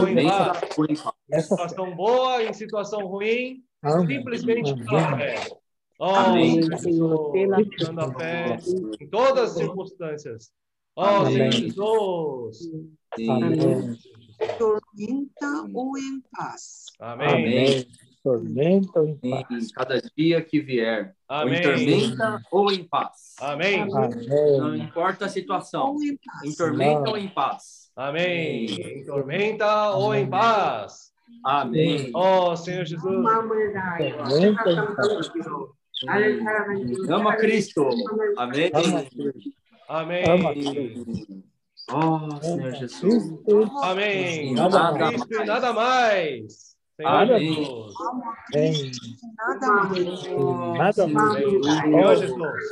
ou 0.76 0.84
em 0.84 0.96
paz. 0.96 1.14
Em 1.32 1.40
situação 1.40 1.96
boa, 1.96 2.42
em 2.42 2.52
situação 2.52 3.06
ruim, 3.06 3.64
simplesmente 4.06 4.74
pela 4.84 5.16
fé. 5.16 5.48
Oh, 5.98 6.04
Amém. 6.04 6.78
Senhor, 6.78 7.32
pela 7.32 7.56
fé. 8.18 8.58
Em 9.00 9.08
todas 9.08 9.52
as 9.52 9.56
circunstâncias. 9.56 10.52
Ó 10.96 11.22
oh, 11.22 11.26
Senhor 11.26 11.52
Jesus. 11.52 12.58
Amém. 13.28 13.98
Tormenta 14.58 15.68
ou 15.74 15.98
em 15.98 16.22
paz. 16.34 16.86
Amém. 16.98 17.28
Amém. 17.28 17.86
Tormenta 18.24 19.00
ou 19.00 19.08
em 19.08 19.16
paz. 19.16 19.72
Cada 19.72 20.00
dia 20.16 20.40
que 20.40 20.58
vier. 20.60 21.14
Amém. 21.28 21.54
Ou 21.54 21.58
em 21.58 21.62
tormenta 21.62 22.42
ou 22.50 22.72
em 22.72 22.84
paz. 22.84 23.34
Amém. 23.38 23.82
Amém. 23.82 24.58
Não 24.58 24.74
importa 24.74 25.26
a 25.26 25.28
situação. 25.28 25.92
Ou 25.92 26.02
em, 26.02 26.18
em 26.44 26.54
tormenta 26.54 27.00
Amém. 27.00 27.12
ou 27.12 27.18
em 27.18 27.28
paz. 27.28 27.90
Amém. 27.94 28.64
Em 28.64 29.04
tormenta 29.04 29.90
ou 29.90 30.14
em 30.14 30.28
paz. 30.28 31.12
Amém. 31.44 32.10
Ó 32.14 32.52
oh, 32.52 32.56
Senhor 32.56 32.86
Jesus. 32.86 33.26
Amém. 36.08 36.42
Ama 37.10 37.36
Cristo. 37.36 37.90
Amém. 38.38 38.70
Amém. 39.88 40.24
Ó 41.90 42.26
oh, 42.26 42.42
Senhor 42.42 42.72
Jesus. 42.72 43.38
Amém. 43.82 44.54
Nada, 44.54 45.08
Cristo 45.08 45.34
e 45.34 45.44
nada 45.44 45.72
mais. 45.72 46.76
Senhor 46.96 47.10
Amém. 47.10 47.92
Nada 49.36 49.72
mais. 49.72 50.26
Nada 50.78 51.06
mais. 51.06 51.44
Senhor 51.82 52.16
Jesus. 52.16 52.66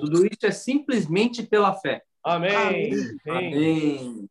Tudo 0.00 0.26
isso 0.26 0.44
é 0.46 0.50
simplesmente 0.50 1.42
pela 1.42 1.74
fé. 1.74 2.02
Amém. 2.22 2.92
Amém. 3.26 3.54
Amém. 3.54 4.28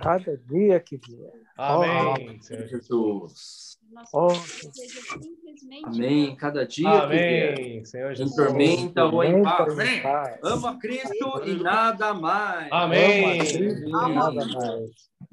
Cada 0.00 0.36
dia 0.36 0.80
que 0.80 0.96
vier. 0.96 1.32
Amém, 1.56 2.38
oh, 2.38 2.42
Senhor 2.42 2.66
Jesus. 2.66 3.75
Jesus. 4.02 4.10
Oh, 4.12 4.30
seja 4.72 5.00
simplesmente 5.22 5.84
Amém. 5.86 6.36
Cada 6.36 6.66
dia 6.66 7.00
que 7.00 7.06
vier. 7.08 7.54
Amém. 7.54 7.84
Senhor 7.84 8.12
Em 8.12 8.16
Jesus. 8.16 8.36
tormenta 8.36 9.04
ou 9.04 9.24
em 9.24 9.42
paz. 9.42 9.74
paz. 10.02 10.38
Ama 10.44 10.78
Cristo 10.78 11.42
e 11.44 11.54
nada 11.54 12.14
mais. 12.14 12.68
Ama 12.72 12.84
Amém. 12.84 13.38
Cristo 13.38 13.62
e 13.62 13.90
nada 13.90 14.32
mais. 14.32 14.90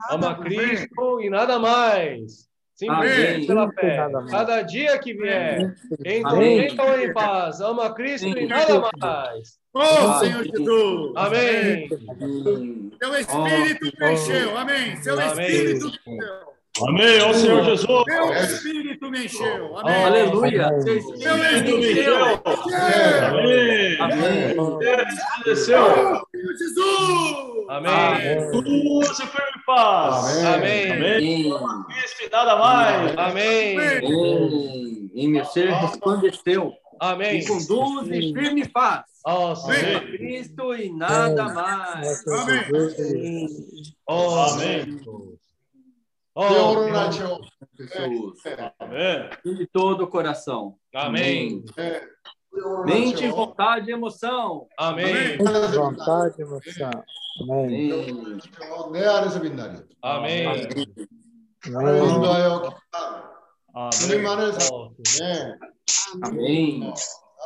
Ama 0.10 0.36
Cristo 0.40 1.22
e 1.22 1.30
nada 1.30 1.60
mais. 1.60 2.52
Simplesmente 2.76 3.36
Amém. 3.36 3.48
pela 3.48 3.72
fé. 3.74 4.08
Cada 4.32 4.62
dia 4.64 4.98
que 4.98 5.14
vier. 5.14 5.76
Em 6.04 6.24
Amém. 6.26 6.68
tormenta 6.68 6.84
ou 6.84 7.00
em 7.00 7.14
paz. 7.14 7.62
Ama 7.62 7.94
Cristo 7.94 8.28
e 8.28 8.48
nada 8.48 8.82
mais. 9.00 9.60
Oh, 9.74 10.20
Senhor 10.20 10.44
Jesus. 10.44 11.14
Amém. 11.16 11.88
Seu 13.00 13.16
Espírito 13.20 14.00
me 14.00 14.14
encheu. 14.14 14.58
Amém. 14.58 14.96
Seu 15.04 15.20
Amém. 15.20 15.46
Espírito 15.48 15.86
me 15.86 16.16
encheu. 16.16 16.54
Amém, 16.82 17.22
ó 17.22 17.34
Senhor 17.34 17.64
Jesus. 17.66 18.04
Seu 18.10 18.34
Espírito 18.34 19.12
me 19.12 19.26
encheu. 19.26 19.78
Amém. 19.78 20.06
Aleluia. 20.06 20.82
Seu 20.82 20.98
Espírito 20.98 21.78
me 21.78 21.92
encheu. 21.92 22.26
Amém. 23.22 24.02
Amém. 24.02 24.56
Jesus. 25.46 26.24
Amém. 27.70 28.52
Luz 28.52 29.20
e 29.20 29.28
firme 29.28 29.64
paz. 29.68 30.44
Amém. 30.46 30.92
Amém. 30.92 31.54
Cristo 31.90 32.24
e 32.26 32.30
nada 32.32 32.56
mais. 32.56 33.18
Amém. 33.20 35.12
Em 35.14 35.28
meu 35.28 35.46
ser 35.46 35.70
resplandeceu. 35.70 36.74
Amém. 37.00 37.40
E 37.40 37.46
conduz 37.46 38.08
e 38.08 38.34
firme 38.34 38.68
paz. 38.68 39.04
Ó 39.24 39.54
Senhor. 39.54 40.02
Cristo 40.02 40.74
e 40.74 40.92
nada 40.92 41.54
mais. 41.54 42.28
Amém. 42.28 42.64
Amém. 44.08 45.33
Jesus. 46.37 46.95
Ó 46.95 47.13
Senhor. 47.13 47.41
Jesus. 47.79 48.43
Amém. 48.79 49.31
De 49.45 49.67
todo 49.67 50.05
o 50.05 50.09
coração. 50.09 50.77
Amém. 50.95 51.65
Mente, 52.85 53.29
vontade 53.29 53.91
e 53.91 53.93
emoção. 53.93 54.67
Amém. 54.79 55.37
Muita 55.39 55.69
vontade 55.69 56.35
e 56.39 56.43
emoção. 56.43 56.91
Amém. 57.43 57.93
Amém. 57.93 58.93
내 58.93 59.05
안에서 59.07 59.41
빛나리. 59.41 59.79
Amém. 60.03 60.45
나를 61.67 62.01
Amém. 62.01 62.15
인도하여 62.15 62.71
Amém. 63.75 63.91
주님 63.91 64.27
안에서 64.27 64.75
Ó, 64.75 64.91
네, 65.21 65.55
Amém. 66.23 66.93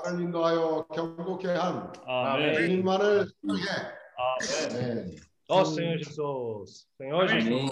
나를 0.04 0.20
인도하여 0.20 0.86
경고케 0.94 1.48
한 1.48 1.92
Amém. 2.06 2.54
주님만을 2.54 3.26
사랑해. 3.42 4.02
Amém. 4.18 5.16
네. 5.16 5.25
ó 5.49 5.65
Senhor 5.65 5.97
Jesus. 5.97 6.87
Senhor 6.97 7.27
Jesus. 7.27 7.47
Amém. 7.47 7.71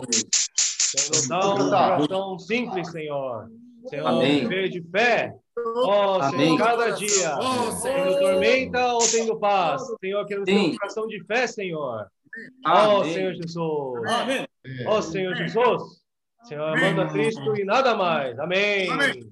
Senhor, 0.58 1.27
dá 1.27 1.53
um 1.53 1.70
coração 1.70 2.39
simples, 2.39 2.89
Senhor. 2.91 3.50
Senhor, 3.88 4.08
Amém. 4.08 4.41
viver 4.41 4.70
de 4.70 4.82
fé. 4.82 5.36
Ó 5.58 6.22
Senhor, 6.22 6.34
Amém. 6.34 6.58
cada 6.58 6.89
dia. 6.91 7.36
Oh, 7.38 7.82
Tendo 7.82 8.20
tormenta 8.20 8.94
ou 8.94 9.00
tendo 9.00 9.39
paz. 9.39 9.82
Senhor, 10.00 10.25
queremos 10.25 10.46
ter 10.46 10.58
um 10.58 10.77
coração 10.77 11.08
de 11.08 11.24
fé, 11.25 11.48
Senhor. 11.48 12.08
Ó 12.65 13.01
Amém. 13.01 13.13
Senhor 13.13 13.34
Jesus. 13.34 14.12
아멘. 14.12 14.48
Ó 14.88 15.01
Senhor 15.01 15.36
Jesus. 15.36 15.84
Senhor, 16.44 16.77
amando 16.77 17.01
a 17.01 17.08
Cristo 17.08 17.55
e 17.58 17.63
nada 17.63 17.96
mais. 17.96 18.38
Amém. 18.39 18.89
Amém. 18.89 19.24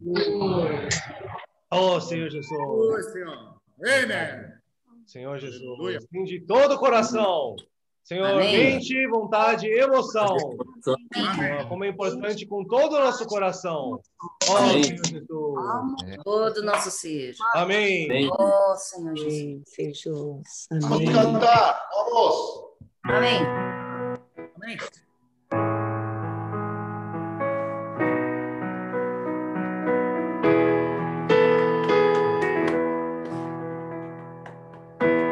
Ó 1.72 2.00
Senhor 2.00 2.30
Jesus. 2.30 2.48
Senhor. 3.12 3.56
Amém. 3.82 4.54
Senhor 5.06 5.38
Jesus, 5.38 6.08
sim, 6.10 6.24
de 6.24 6.40
todo 6.42 6.76
o 6.76 6.80
coração. 6.80 7.56
Senhor, 8.04 8.32
Amém. 8.32 8.74
mente, 8.74 9.08
vontade 9.08 9.66
emoção. 9.66 10.36
Amém. 11.16 11.52
É, 11.52 11.64
como 11.64 11.86
é 11.86 11.88
importante 11.88 12.46
com 12.46 12.66
todo 12.66 12.98
o 12.98 13.00
nosso 13.00 13.26
coração. 13.26 14.02
Ó 14.50 14.54
oh, 14.54 14.58
Senhor 14.58 15.06
Jesus. 15.06 15.26
Todo 16.24 16.58
o 16.58 16.64
nosso 16.64 16.92
ser. 16.92 17.34
Amém. 17.56 18.06
Amém. 18.06 18.30
Oh, 18.38 18.76
Senhor 18.76 19.16
Jesus. 19.16 20.68
Amém. 20.70 20.90
Vamos 20.90 21.14
cantar. 21.14 21.82
Amém. 23.06 23.40
Amém. 24.58 24.78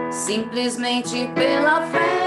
Simplesmente 0.09 1.27
pela 1.33 1.81
fé. 1.87 2.20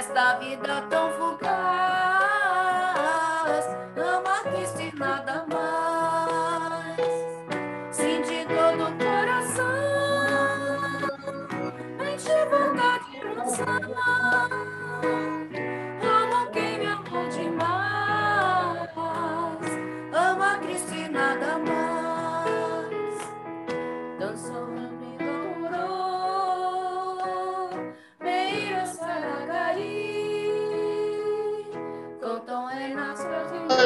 Nesta 0.00 0.38
vida 0.38 0.80
tão 0.88 1.10
fugaz. 1.12 1.39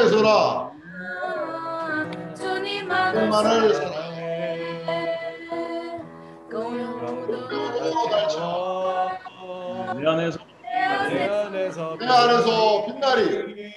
해주라. 0.05 0.71
주님만을 2.37 3.33
사랑해. 3.33 3.73
내 9.97 10.09
안에서 10.09 10.39
내 10.63 11.25
안에서 11.25 11.97
내 11.99 12.07
안에서 12.07 12.87
빛나리. 12.87 13.75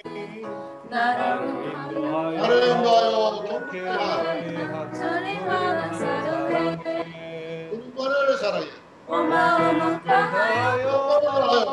나를 0.90 2.68
인도하여 2.68 3.44
경쾌한 3.48 4.92
주님만을 4.92 5.96
사랑해. 8.38 8.68
다하여 10.04 10.86
사랑하여 11.24 11.68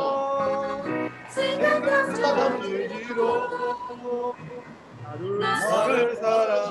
생각한 1.28 2.64
의지로 2.64 3.76
나를 5.40 6.16
사랑 6.16 6.66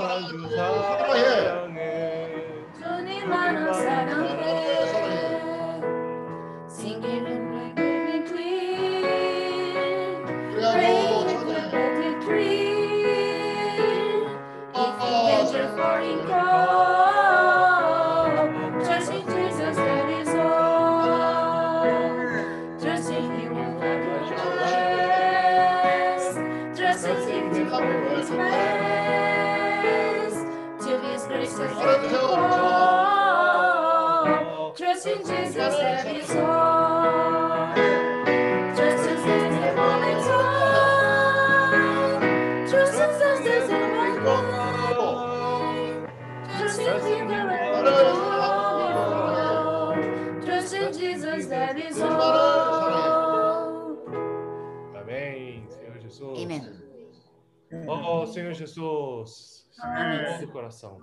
Senhor 58.33 58.53
Jesus. 58.53 59.67
Amém. 59.81 60.39
Do 60.39 60.51
coração. 60.51 60.99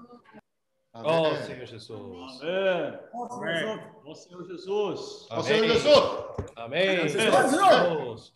Oh, 0.94 1.08
아멘. 1.08 1.42
Senhor 1.44 1.66
Jesus. 1.66 2.42
아멘. 2.42 3.00
어, 3.12 4.14
Senhor 4.14 4.46
Jesus. 4.46 5.26
어, 5.30 5.42
Senhor 5.42 5.66
Jesus. 5.66 5.96
Amém. 6.56 7.08
Senhor 7.08 7.32
Jesus. 7.32 8.34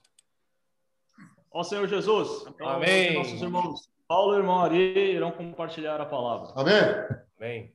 Ó 1.52 1.62
Senhor 1.62 1.88
Jesus. 1.88 2.46
Então, 2.46 2.68
Amém. 2.68 3.14
Nossos 3.14 3.40
irmãos 3.42 3.88
Paulo 4.06 4.34
e 4.34 4.38
irmão 4.38 4.60
Ari 4.60 5.12
irão 5.14 5.30
compartilhar 5.30 6.00
a 6.00 6.06
palavra. 6.06 6.52
아멘. 6.56 7.08
아멘. 7.38 7.72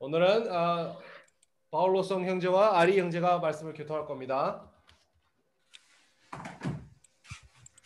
오늘은 0.00 0.50
아, 0.50 0.96
바울로성 1.70 2.26
형제와 2.26 2.78
아리 2.78 2.98
형제가 2.98 3.38
말씀을 3.38 3.74
교통할 3.74 4.06
겁니다. 4.06 4.68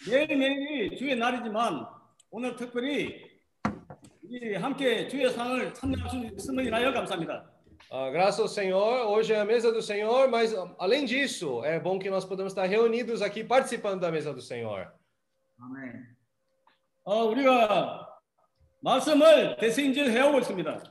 매일매일이 0.08 0.96
주의 0.96 1.16
날이지만 1.16 1.86
오늘 2.31 2.55
특별히 2.55 3.27
이 4.23 4.53
함께 4.53 5.07
주의 5.07 5.27
상을 5.31 5.73
참여할 5.73 6.09
수 6.09 6.17
있음을 6.17 6.67
인하여 6.67 6.93
감사합니다. 6.93 7.49
Ah, 7.91 8.11
graças 8.11 8.39
ao 8.39 8.47
Senhor, 8.47 9.07
hoje 9.07 9.33
é 9.33 9.39
a 9.39 9.45
mesa 9.45 9.71
do 9.71 9.81
Senhor, 9.81 10.29
mas 10.29 10.53
ah, 10.53 10.75
além 10.77 11.05
disso, 11.05 11.65
é 11.65 11.79
bom 11.79 11.97
que 11.97 12.07
nós 12.07 12.23
podemos 12.23 12.51
estar 12.51 12.65
reunidos 12.65 13.23
aqui 13.23 13.43
participando 13.43 14.01
da 14.01 14.11
mesa 14.11 14.31
do 14.31 14.41
Senhor. 14.41 14.93
어, 17.03 17.23
우리가 17.25 18.19
말씀을 18.81 19.57
대신질 19.57 20.11
해오고 20.11 20.39
있습니다. 20.39 20.83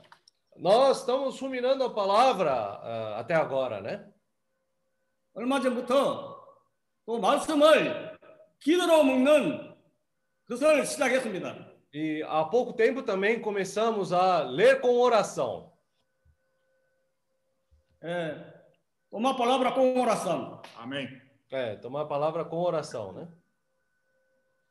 Nós 0.57 0.99
estamos 0.99 1.39
ruminando 1.39 1.85
a 1.85 1.93
palavra 1.93 2.51
ah, 2.51 3.19
até 3.19 3.33
agora, 3.33 3.79
né? 3.79 4.05
얼마 5.33 5.61
전부터 5.61 6.37
또 7.05 7.19
말씀을 7.19 8.19
기도로 8.59 9.05
먹는. 9.05 9.68
E 11.92 12.22
há 12.28 12.44
pouco 12.44 12.72
tempo 12.72 13.02
também 13.02 13.40
começamos 13.40 14.12
a 14.12 14.42
ler 14.42 14.80
com 14.80 14.98
oração. 14.98 15.72
예, 18.02 18.36
uma 19.10 19.36
palavra 19.36 19.72
com 19.72 19.98
oração. 20.00 20.60
Amém. 20.76 21.08
É, 21.50 21.76
tomar 21.76 22.02
a 22.02 22.06
palavra 22.06 22.44
com 22.44 22.58
oração, 22.58 23.12
né? 23.12 23.28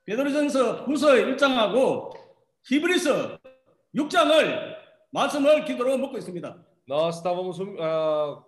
베드로전서 0.06 0.84
후서 0.84 1.13
1장하고 1.13 2.12
히브리서 2.65 3.39
6장을 3.96 4.76
말씀을 5.12 5.63
기도로 5.65 5.98
먹고 5.98 6.17
있습니다. 6.17 6.65
Nós 6.86 7.17
estávamos 7.17 7.62
ah, 7.80 8.43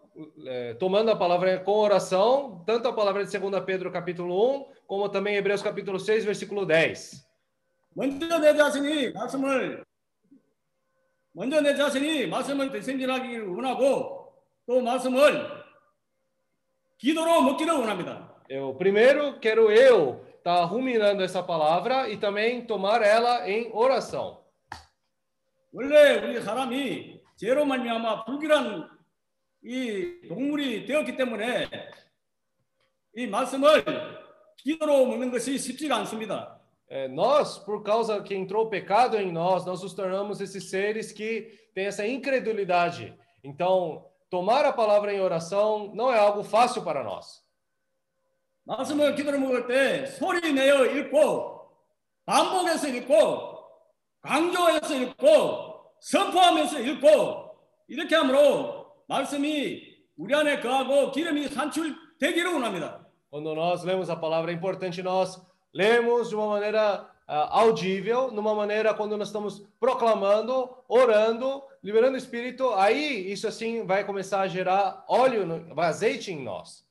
eh, 0.46 0.74
tomando 0.74 1.10
a 1.12 1.16
palavra 1.16 1.58
com 1.60 1.72
oração, 1.72 2.64
tanto 2.66 2.90
a 2.90 2.94
palavra 2.94 3.24
de 3.24 3.40
2 3.40 3.64
Pedro 3.66 3.92
capítulo 3.92 4.58
1, 4.58 4.66
como 4.90 5.10
também 5.10 5.36
Hebreus 5.36 5.62
capítulo 5.62 6.00
6, 6.00 6.26
versículo 6.26 6.66
10. 6.66 7.26
먼저 7.96 8.40
내 8.40 8.56
자신이 8.56 9.12
말씀을 9.12 9.84
먼저 11.32 11.62
내 11.62 11.76
자신이 11.76 12.28
말씀을 12.28 12.72
대신질하기를 12.72 13.48
원하고 13.48 14.34
또 14.66 14.82
말씀을 14.82 15.64
기도로 16.98 17.42
먹기를 17.42 17.74
원합니다. 17.74 18.34
Eu 18.50 18.76
primeiro 18.78 19.40
quero 19.40 19.72
eu 19.72 20.24
estar 20.38 20.64
ruminando 20.66 21.24
essa 21.24 21.42
palavra 21.42 22.08
e 22.10 22.18
também 22.18 22.66
tomar 22.66 23.02
ela 23.02 23.50
em 23.50 23.70
oração. 23.74 24.46
원래 25.74 26.16
우리 26.18 26.42
사람이 26.42 27.22
죄로 27.36 27.66
말미암아 27.66 28.26
불길한 28.26 28.90
이 29.64 30.22
동물이 30.28 30.86
되었기 30.86 31.18
때문에 31.18 31.70
이 33.16 33.28
말씀을 33.28 33.84
기도로 34.63 35.07
먹는 35.07 35.31
것이 35.31 35.59
쉽지가 35.59 35.97
않습니다. 35.97 36.59
É, 36.89 37.07
nós, 37.07 37.59
por 37.65 37.85
causa 37.85 38.21
que 38.21 38.35
entrou 38.35 38.67
o 38.67 38.69
pecado 38.69 39.17
em 39.17 39.31
nós, 39.31 39.65
nós 39.65 39.81
nos 39.81 39.95
tornamos 39.95 40.41
esses 40.41 40.71
seres 40.71 41.13
que 41.13 41.49
têm 41.73 41.87
essa 41.87 42.05
incredulidade. 42.05 43.17
Então, 43.45 44.07
tomar 44.29 44.65
a 44.65 44.73
palavra 44.73 45.15
em 45.15 45.21
oração 45.21 45.93
não 45.95 46.13
é 46.13 46.19
algo 46.19 46.43
fácil 46.43 46.83
para 46.83 47.05
nós. 47.05 47.49
말씀을 48.65 49.15
기도로 49.15 49.39
먹을 49.39 49.67
때 49.67 50.07
소리 50.07 50.53
내어 50.53 50.85
읽고 50.87 51.61
반복해서 52.27 52.89
읽고 52.89 53.59
강조해서 54.21 54.95
읽고 54.95 55.95
선포하면서 56.01 56.79
읽고 56.81 57.51
이렇게 57.89 58.15
함으로 58.15 58.87
말씀이 59.09 59.83
우리 60.17 60.35
안에 60.35 60.61
거하고 60.61 61.11
기름이 61.11 61.49
산출되기를 61.49 62.53
원합니다. 62.53 63.00
Quando 63.31 63.55
nós 63.55 63.85
lemos 63.85 64.11
a 64.11 64.17
palavra, 64.17 64.51
é 64.51 64.55
importante 64.55 65.03
nós 65.03 65.41
lermos 65.73 66.29
de 66.29 66.35
uma 66.35 66.49
maneira 66.49 67.09
ah, 67.29 67.61
audível, 67.61 68.33
numa 68.33 68.55
maneira 68.55 68.93
quando 68.93 69.17
nós 69.17 69.29
estamos 69.29 69.61
proclamando, 69.79 70.69
orando, 70.89 71.63
liberando 71.81 72.15
o 72.15 72.19
Espírito, 72.19 72.71
aí 72.75 73.31
isso 73.31 73.47
assim 73.47 73.87
vai 73.87 74.05
começar 74.05 74.41
a 74.41 74.49
gerar 74.49 75.05
óleo, 75.09 75.47
no, 75.47 75.81
azeite 75.81 76.33
em 76.33 76.43
nós. 76.43 76.85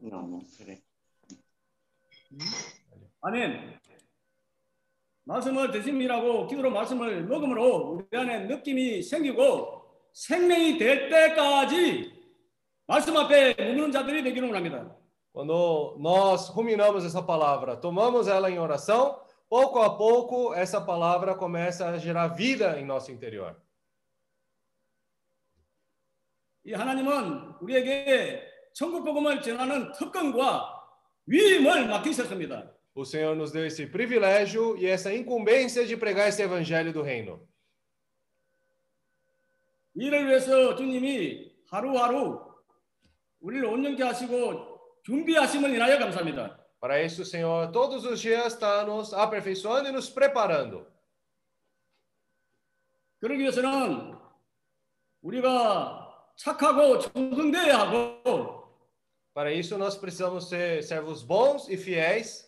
Não, 0.00 0.26
não. 0.28 0.42
아멘. 3.22 3.78
말씀을 5.28 5.70
드심이라고 5.70 6.46
기도로 6.46 6.70
말씀을 6.70 7.24
먹음으로 7.24 8.00
우리 8.10 8.18
안에 8.18 8.46
느낌이 8.46 9.02
생기고 9.02 9.84
생명이 10.12 10.78
될 10.78 11.10
때까지 11.10 12.10
말씀 12.86 13.14
앞에 13.14 13.54
머무는 13.58 13.92
자들이 13.92 14.22
되기를 14.22 14.48
원합니다. 14.48 14.96
Quando 15.30 15.96
nós 16.00 16.50
ruminamos 16.56 17.04
essa 17.04 17.22
palavra, 17.22 17.76
tomamos 17.76 18.26
ela 18.26 18.50
em 18.50 18.58
oração, 18.58 19.20
pouco 19.48 19.80
a 19.80 19.96
pouco 19.96 20.54
essa 20.54 20.80
palavra 20.80 21.36
começa 21.36 21.90
a 21.90 21.98
gerar 21.98 22.28
vida 22.28 22.80
em 22.80 22.86
nosso 22.86 23.12
interior. 23.12 23.54
이 26.64 26.72
하나님은 26.72 27.56
우리에게 27.60 28.42
천국 28.72 29.04
복음을 29.04 29.42
전하는 29.42 29.92
특권과 29.92 30.74
위임을 31.26 31.86
맡기셨습니다. 31.86 32.77
O 32.97 33.03
Senhor 33.03 33.35
nos 33.35 33.51
deu 33.51 33.65
esse 33.65 33.87
privilégio 33.87 34.77
e 34.77 34.85
essa 34.85 35.13
incumbência 35.13 35.85
de 35.85 35.97
pregar 35.97 36.29
esse 36.29 36.41
evangelho 36.41 36.93
do 36.93 37.01
reino. 37.01 37.47
이를 39.95 40.27
위해서 40.27 40.75
주님이 40.75 41.53
하루하루 41.69 42.39
우리를 43.41 43.65
온전케 43.65 44.01
하시고 44.03 45.01
준비하심을 45.03 45.73
인하여 45.73 45.99
감사합니다. 45.99 46.59
Para 46.79 47.01
isso, 47.01 47.21
o 47.21 47.25
Senhor 47.25 47.71
todos 47.71 48.03
os 48.05 48.19
dias 48.19 48.53
está 48.53 48.83
nos 48.85 49.13
aperfeiçoando 49.13 49.89
e 49.89 49.91
nos 49.91 50.09
preparando. 50.09 50.85
그러기 53.19 53.39
위해서는 53.39 54.17
우리가 55.21 56.33
착하고 56.35 56.99
정성되어야 56.99 57.79
하고 57.79 58.63
Para 59.33 59.51
isso, 59.51 59.77
nós 59.79 59.97
precisamos 59.97 60.47
ser 60.47 60.83
servos 60.83 61.23
bons 61.23 61.67
e 61.67 61.75
fiéis, 61.75 62.46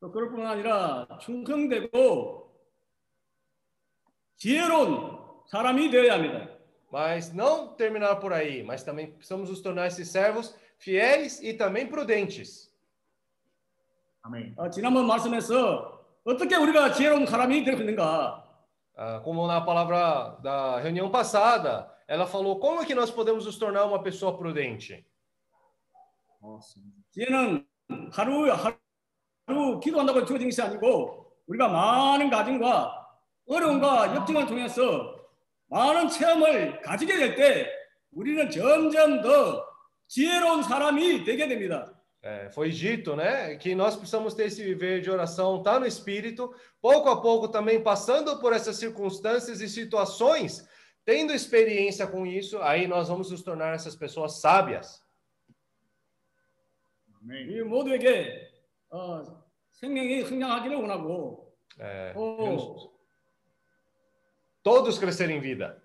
또 0.00 0.10
그럴 0.10 0.30
뿐 0.30 0.46
아니라 0.46 1.06
충성되고 1.20 2.52
지혜로운 4.36 5.18
사람이 5.46 5.90
되어야 5.90 6.14
합니다. 6.14 6.54
mas 6.94 7.32
não 7.34 7.74
terminar 7.74 8.20
por 8.20 8.32
aí, 8.32 8.62
mas 8.62 8.84
também 8.84 9.10
precisamos 9.10 9.50
nos 9.50 9.60
tornar 9.60 9.88
esses 9.88 10.08
servos 10.08 10.54
fiéis 10.78 11.42
e 11.42 11.52
também 11.52 11.88
prudentes. 11.88 12.72
Amém. 14.22 14.54
어, 14.56 14.70
지난번 14.70 15.06
말씀에서 15.08 16.06
어떻게 16.24 16.54
우리가 16.54 16.92
지혜로운 16.92 17.26
사람이 17.26 17.64
될 17.64 17.76
수 17.76 17.82
있는가? 17.82 18.44
Ah, 18.96 19.20
como 19.24 19.44
na 19.48 19.60
palavra 19.60 20.38
da 20.40 20.78
reunião 20.78 21.10
passada, 21.10 21.90
ela 22.06 22.28
falou 22.28 22.60
como 22.60 22.80
é 22.80 22.86
que 22.86 22.94
nós 22.94 23.10
podemos 23.10 23.44
nos 23.44 23.58
tornar 23.58 23.84
uma 23.86 24.00
pessoa 24.00 24.38
prudente. 24.38 25.04
Nossa. 26.40 26.78
지혜는 27.10 27.66
하루 28.12 28.52
하루 28.52 28.76
기도한다고 29.82 30.24
주어진 30.24 30.48
것이 30.48 30.62
아니고 30.62 31.32
우리가 31.46 31.68
많은 31.68 32.30
가정과 32.30 33.08
어려움과 33.46 34.16
역경을 34.16 34.46
통해서 34.46 35.14
많은 35.66 36.08
체험을 36.08 36.80
가지게 36.80 37.16
될 37.16 37.34
때 37.34 37.84
우리는 38.14 38.48
점점 38.48 39.20
더 39.20 39.66
지혜로운 40.06 40.62
사람이 40.62 41.24
되게 41.24 41.48
됩니다. 41.48 41.90
É, 42.22 42.48
foi 42.50 42.70
dito, 42.70 43.14
né, 43.14 43.56
que 43.56 43.74
nós 43.74 43.96
precisamos 43.96 44.32
ter 44.32 44.46
esse 44.46 44.64
viver 44.64 45.02
de 45.02 45.10
oração, 45.10 45.62
tá 45.62 45.78
no 45.78 45.84
espírito, 45.84 46.54
pouco 46.80 47.10
a 47.10 47.20
pouco 47.20 47.48
também 47.48 47.82
passando 47.82 48.40
por 48.40 48.54
essas 48.54 48.76
circunstâncias 48.76 49.60
e 49.60 49.68
situações, 49.68 50.66
tendo 51.04 51.34
experiência 51.34 52.06
com 52.06 52.24
isso, 52.24 52.58
aí 52.62 52.86
nós 52.86 53.08
vamos 53.08 53.30
nos 53.30 53.42
tornar 53.42 53.74
essas 53.74 53.94
pessoas 53.94 54.40
sábias. 54.40 55.04
Amém. 57.20 57.58
이 57.58 57.62
모두에게 57.62 58.50
어, 58.90 59.37
생명이 59.78 60.24
성장하기를 60.24 60.76
원하고 60.76 61.44
É, 61.80 62.12
어, 62.14 62.36
vamos 62.36 62.88
todos 64.62 64.98
crescerem 64.98 65.38
em 65.38 65.40
vida. 65.40 65.76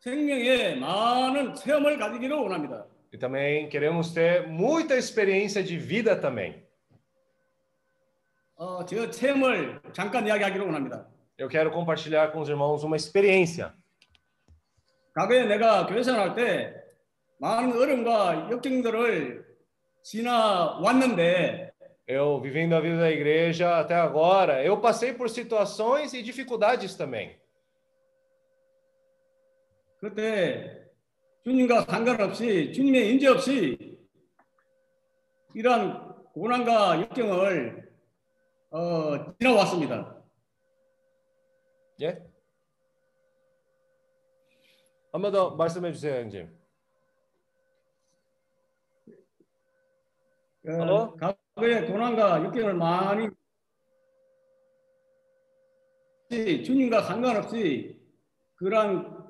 생명에 0.00 0.76
많은 0.76 1.54
체험을 1.54 1.98
가지기를 1.98 2.36
원합니다. 2.36 2.86
E 3.12 3.18
também 3.18 3.68
queremos 3.68 4.14
ter 4.14 4.46
muita 4.46 4.94
experiência 4.96 5.62
de 5.62 5.76
vida 5.76 6.18
também. 6.20 6.64
어, 8.56 8.84
저 8.84 9.10
체험을 9.10 9.80
잠깐 9.92 10.26
이야기하기를 10.26 10.64
원합니다. 10.64 11.06
Eu 11.38 11.48
quero 11.48 11.70
compartilhar 11.70 12.30
com 12.32 12.40
os 12.40 12.48
irmãos 12.48 12.84
uma 12.84 12.96
experiência. 12.96 13.72
과거에 15.14 15.44
내가 15.46 15.86
교회 15.86 16.02
생활할 16.02 16.34
때 16.34 16.74
많은 17.37 17.77
어려움과 17.77 18.49
역경들을 18.51 19.45
지나왔는데 20.03 21.75
Eu, 22.07 22.39
vivendo 22.39 22.75
a 22.75 22.79
vida 22.79 22.99
da 22.99 23.09
igreja 23.09 23.79
até 23.79 23.95
agora, 23.95 24.63
eu 24.63 24.79
passei 24.79 25.11
por 25.11 25.27
situações 25.27 26.13
e 26.13 26.21
dificuldades 26.21 26.95
também. 26.95 27.35
그때 29.99 30.85
주님과 31.43 31.85
상관없이 31.85 32.71
주님의 32.73 33.11
인재 33.11 33.27
없이 33.27 33.97
이러한 35.55 36.15
고난과 36.33 37.01
역경을 37.01 37.91
어, 38.69 39.35
지나왔습니다. 39.39 40.21
예? 42.01 42.21
한번 45.11 45.31
더 45.31 45.55
말씀해 45.55 45.91
주세요, 45.93 46.21
형님. 46.21 46.64
어? 50.67 51.13
과거에 51.15 51.85
고난과 51.85 52.43
역경을 52.45 52.73
많이 52.73 53.29
주님과 56.29 57.03
상관없이 57.03 57.99
그러한 58.55 59.25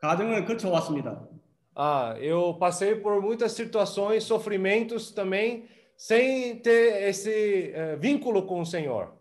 가정을 0.00 0.44
거쳐왔습니다. 0.44 1.28
Ah, 1.76 2.14
eu 2.20 2.56
passei 2.56 2.94
por 3.02 3.20
muitas 3.20 3.50
situações, 3.52 4.22
sofrimentos 4.22 5.10
também, 5.12 5.66
sem 5.96 6.62
ter 6.62 7.02
esse 7.08 7.72
eh, 7.74 7.96
vínculo 7.96 8.46
com 8.46 8.60
o 8.60 8.64
Senhor. 8.66 9.12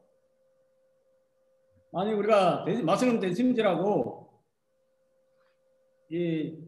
만약 1.91 2.15
우리가 2.17 2.63
대- 2.65 2.81
말씀 2.83 3.19
대심지라고 3.19 4.29
이 6.11 6.59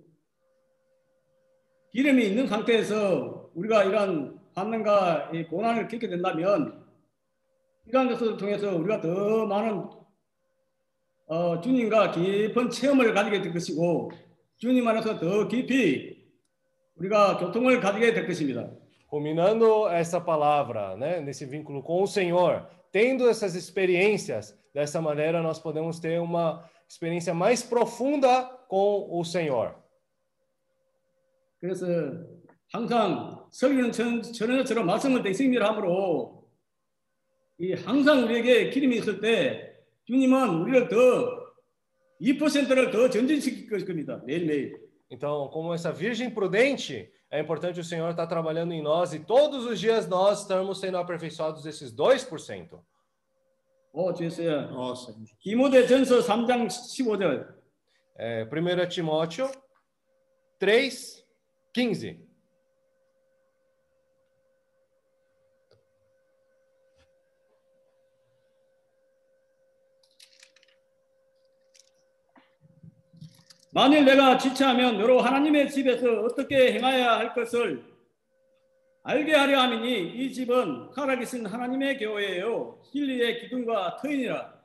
기름이 1.92 2.26
있는 2.30 2.48
상태에서 2.48 3.45
우리가 3.56 3.86
이런 3.86 4.40
반응과 4.54 5.32
이 5.34 5.46
고난을 5.46 5.88
겪게 5.88 6.08
된다면 6.08 6.86
이러한 7.88 8.10
것을 8.10 8.38
통해서 8.38 8.76
우리가 8.76 9.02
더 9.02 9.46
많은 9.46 9.90
어, 11.28 11.60
주님과 11.60 12.12
깊은 12.12 12.70
체험을 12.70 13.14
가지게 13.14 13.42
될 13.42 13.54
것이고 13.54 14.12
주님 14.58 14.88
안에서 14.88 15.18
더 15.18 15.48
깊이 15.48 16.24
우리가 16.96 17.38
교통을 17.38 17.80
가지게 17.80 18.14
될 18.14 18.28
것입니다. 18.28 18.70
Ruminando 19.12 19.88
essa 19.88 20.20
palavra, 20.20 20.98
né, 20.98 21.22
nesse 21.22 21.46
vínculo 21.46 21.82
com 21.82 22.04
o 22.04 22.08
Senhor, 22.08 22.68
tendo 22.92 23.30
essas 23.30 23.56
experiências, 23.56 24.58
dessa 24.74 25.00
maneira 25.00 25.42
nós 25.42 25.60
podemos 25.60 26.00
ter 26.00 26.20
uma 26.20 26.68
experiência 26.90 27.34
mais 27.34 27.64
profunda 27.64 28.44
com 28.68 29.08
o 29.10 29.24
Senhor. 29.24 29.76
그래서 31.60 31.86
항상 32.72 33.48
설교는 33.52 33.92
전, 33.92 34.22
전에처럼 34.22 34.86
말씀을 34.86 35.24
대승리를 35.24 35.66
하므로 35.66 36.50
이 37.58 37.74
항상 37.74 38.24
우리에게 38.24 38.70
기름이 38.70 38.98
있을 38.98 39.22
때 39.22 39.76
주님은 40.06 40.50
우리를 40.62 40.88
더 40.90 41.46
2%를 42.22 42.92
더 42.92 43.10
전진시킬 43.10 43.86
겁니다. 43.86 44.22
매일매일. 44.26 44.86
Então, 45.10 45.50
como 45.50 45.74
essa 45.74 45.92
virgem 45.92 46.30
prudente, 46.32 47.10
é 47.30 47.40
importante 47.40 47.80
o 47.80 47.84
Senhor 47.84 48.10
estar 48.10 48.28
trabalhando 48.28 48.74
em 48.74 48.82
nós 48.82 49.14
e 49.14 49.20
todos 49.20 49.66
os 49.66 49.80
dias 49.80 50.08
nós 50.08 50.42
estamos 50.42 50.80
sendo 50.80 50.98
aperfeiçoados 50.98 51.66
esses 51.66 51.94
2%. 51.94 52.80
오, 53.94 54.14
주였어요. 54.14 54.72
Nossa. 54.72 55.16
디모데 55.40 55.88
전서 55.88 56.20
3장 56.20 56.68
15절. 56.68 57.56
É, 58.18 58.44
1 58.44 58.90
Timóteo 58.90 59.50
3, 60.60 61.24
15. 61.74 62.25
만일 73.76 74.06
내가 74.06 74.38
지체하면 74.38 75.00
너로 75.00 75.20
하나님의 75.20 75.70
집에서 75.70 76.22
어떻게 76.22 76.72
행하여야 76.72 77.18
할 77.18 77.34
것을 77.34 77.84
알게 79.04 79.36
하려 79.36 79.60
함이니 79.60 80.16
이 80.16 80.32
집은 80.32 80.92
살아계신 80.96 81.46
하나님의 81.46 81.98
교회예요. 81.98 82.80
진리의 82.90 83.42
기둥과 83.42 83.98
터이니라. 83.98 84.56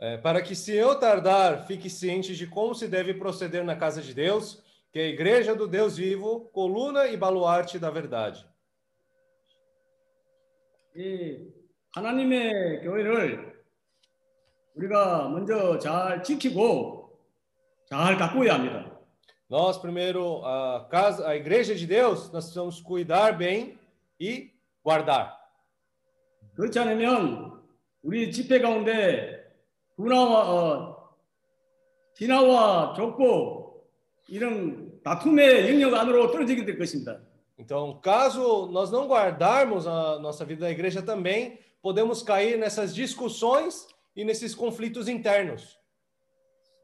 É, 0.00 0.16
para 0.16 0.42
que 0.42 0.56
se 0.56 0.74
eu 0.74 0.98
tardar, 0.98 1.66
fique 1.68 1.88
ciente 1.88 2.34
de 2.34 2.48
como 2.48 2.74
se 2.74 2.88
deve 2.88 3.14
proceder 3.14 3.62
na 3.62 3.76
casa 3.76 4.02
de 4.02 4.12
Deus, 4.12 4.60
que 4.90 4.98
é 4.98 5.04
a 5.04 5.08
igreja 5.08 5.54
do 5.54 5.68
Deus 5.68 5.96
vivo, 5.96 6.50
coluna 6.52 7.06
e 7.06 7.16
baluarte 7.16 7.78
da 7.78 7.90
verdade. 7.90 8.44
이 10.96 11.38
하나님의 11.94 12.80
교회를 12.82 13.54
우리가 14.74 15.28
먼저 15.28 15.78
잘 15.78 16.24
지키고 16.24 16.99
잘 17.89 18.17
가꾸어야 18.17 18.55
합니다. 18.55 18.91
Nós 19.49 19.77
primeiro 19.77 20.43
a 20.43 20.87
casa, 20.89 21.27
a 21.27 21.35
igreja 21.35 21.75
de 21.75 21.85
Deus, 21.85 22.31
nós 22.31 22.45
precisamos 22.45 22.81
cuidar 22.81 23.37
bem 23.37 23.77
e 24.19 24.51
guardar. 24.83 25.37
그렇지 26.55 26.79
않으면 26.79 27.61
우리 28.01 28.31
집회 28.31 28.59
가운데 28.59 29.45
분화와 29.97 30.51
어, 30.51 31.09
진화와 32.15 32.93
좁고 32.95 33.85
이런 34.29 34.99
다툼의 35.03 35.69
영역 35.69 35.93
안으로 35.93 36.31
떨어지게 36.31 36.65
될 36.65 36.77
것입니다. 36.77 37.19
Então, 37.57 37.99
caso 38.01 38.67
nós 38.71 38.91
não 38.91 39.07
guardarmos 39.07 39.87
a 39.87 40.19
nossa 40.19 40.43
vida 40.43 40.61
da 40.61 40.71
igreja 40.71 41.01
também, 41.01 41.59
podemos 41.81 42.23
cair 42.23 42.57
nessas 42.57 42.93
discussões 42.93 43.87
e 44.15 44.25
nesses 44.25 44.55
conflitos 44.55 45.07
internos. 45.07 45.77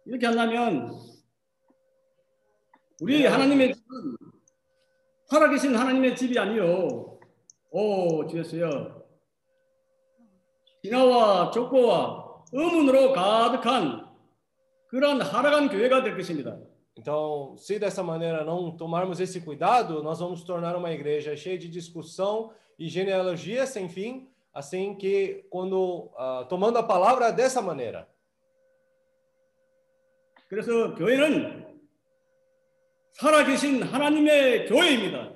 이렇게 0.05 0.25
한다면 0.25 0.91
우리 3.01 3.25
하나님의 3.25 3.73
집은 3.73 4.17
살아계신 5.25 5.75
하나님의 5.75 6.15
집이 6.15 6.38
아니요. 6.38 7.19
오 7.71 8.27
주였어요. 8.27 9.01
진화와 10.84 11.51
족보와 11.51 12.43
의문으로 12.51 13.13
가득한 13.13 14.07
그런 14.88 15.21
하락한 15.21 15.69
교회가 15.69 16.03
될 16.03 16.17
것입니다. 16.17 16.57
Então, 16.97 17.55
se 17.57 17.79
dessa 17.79 18.03
maneira 18.03 18.43
não 18.43 18.75
tomarmos 18.75 19.19
esse 19.19 19.39
cuidado, 19.39 20.03
nós 20.03 20.19
vamos 20.19 20.43
tornar 20.43 20.75
uma 20.75 20.91
igreja 20.91 21.36
cheia 21.36 21.57
de 21.57 21.69
discussão 21.69 22.51
e 22.77 22.89
genealogia 22.89 23.65
sem 23.65 23.88
fim, 23.88 24.29
assim 24.53 24.95
que 24.95 25.47
quando 25.49 26.12
ah, 26.17 26.45
tomando 26.49 26.77
a 26.77 26.84
palavra 26.84 27.31
dessa 27.31 27.62
maneira. 27.62 28.07
그래서 30.48 30.94
교회는 30.94 31.66
살아계신 33.14 33.82
하나님의 33.82 34.66
교회입니다. 34.66 35.35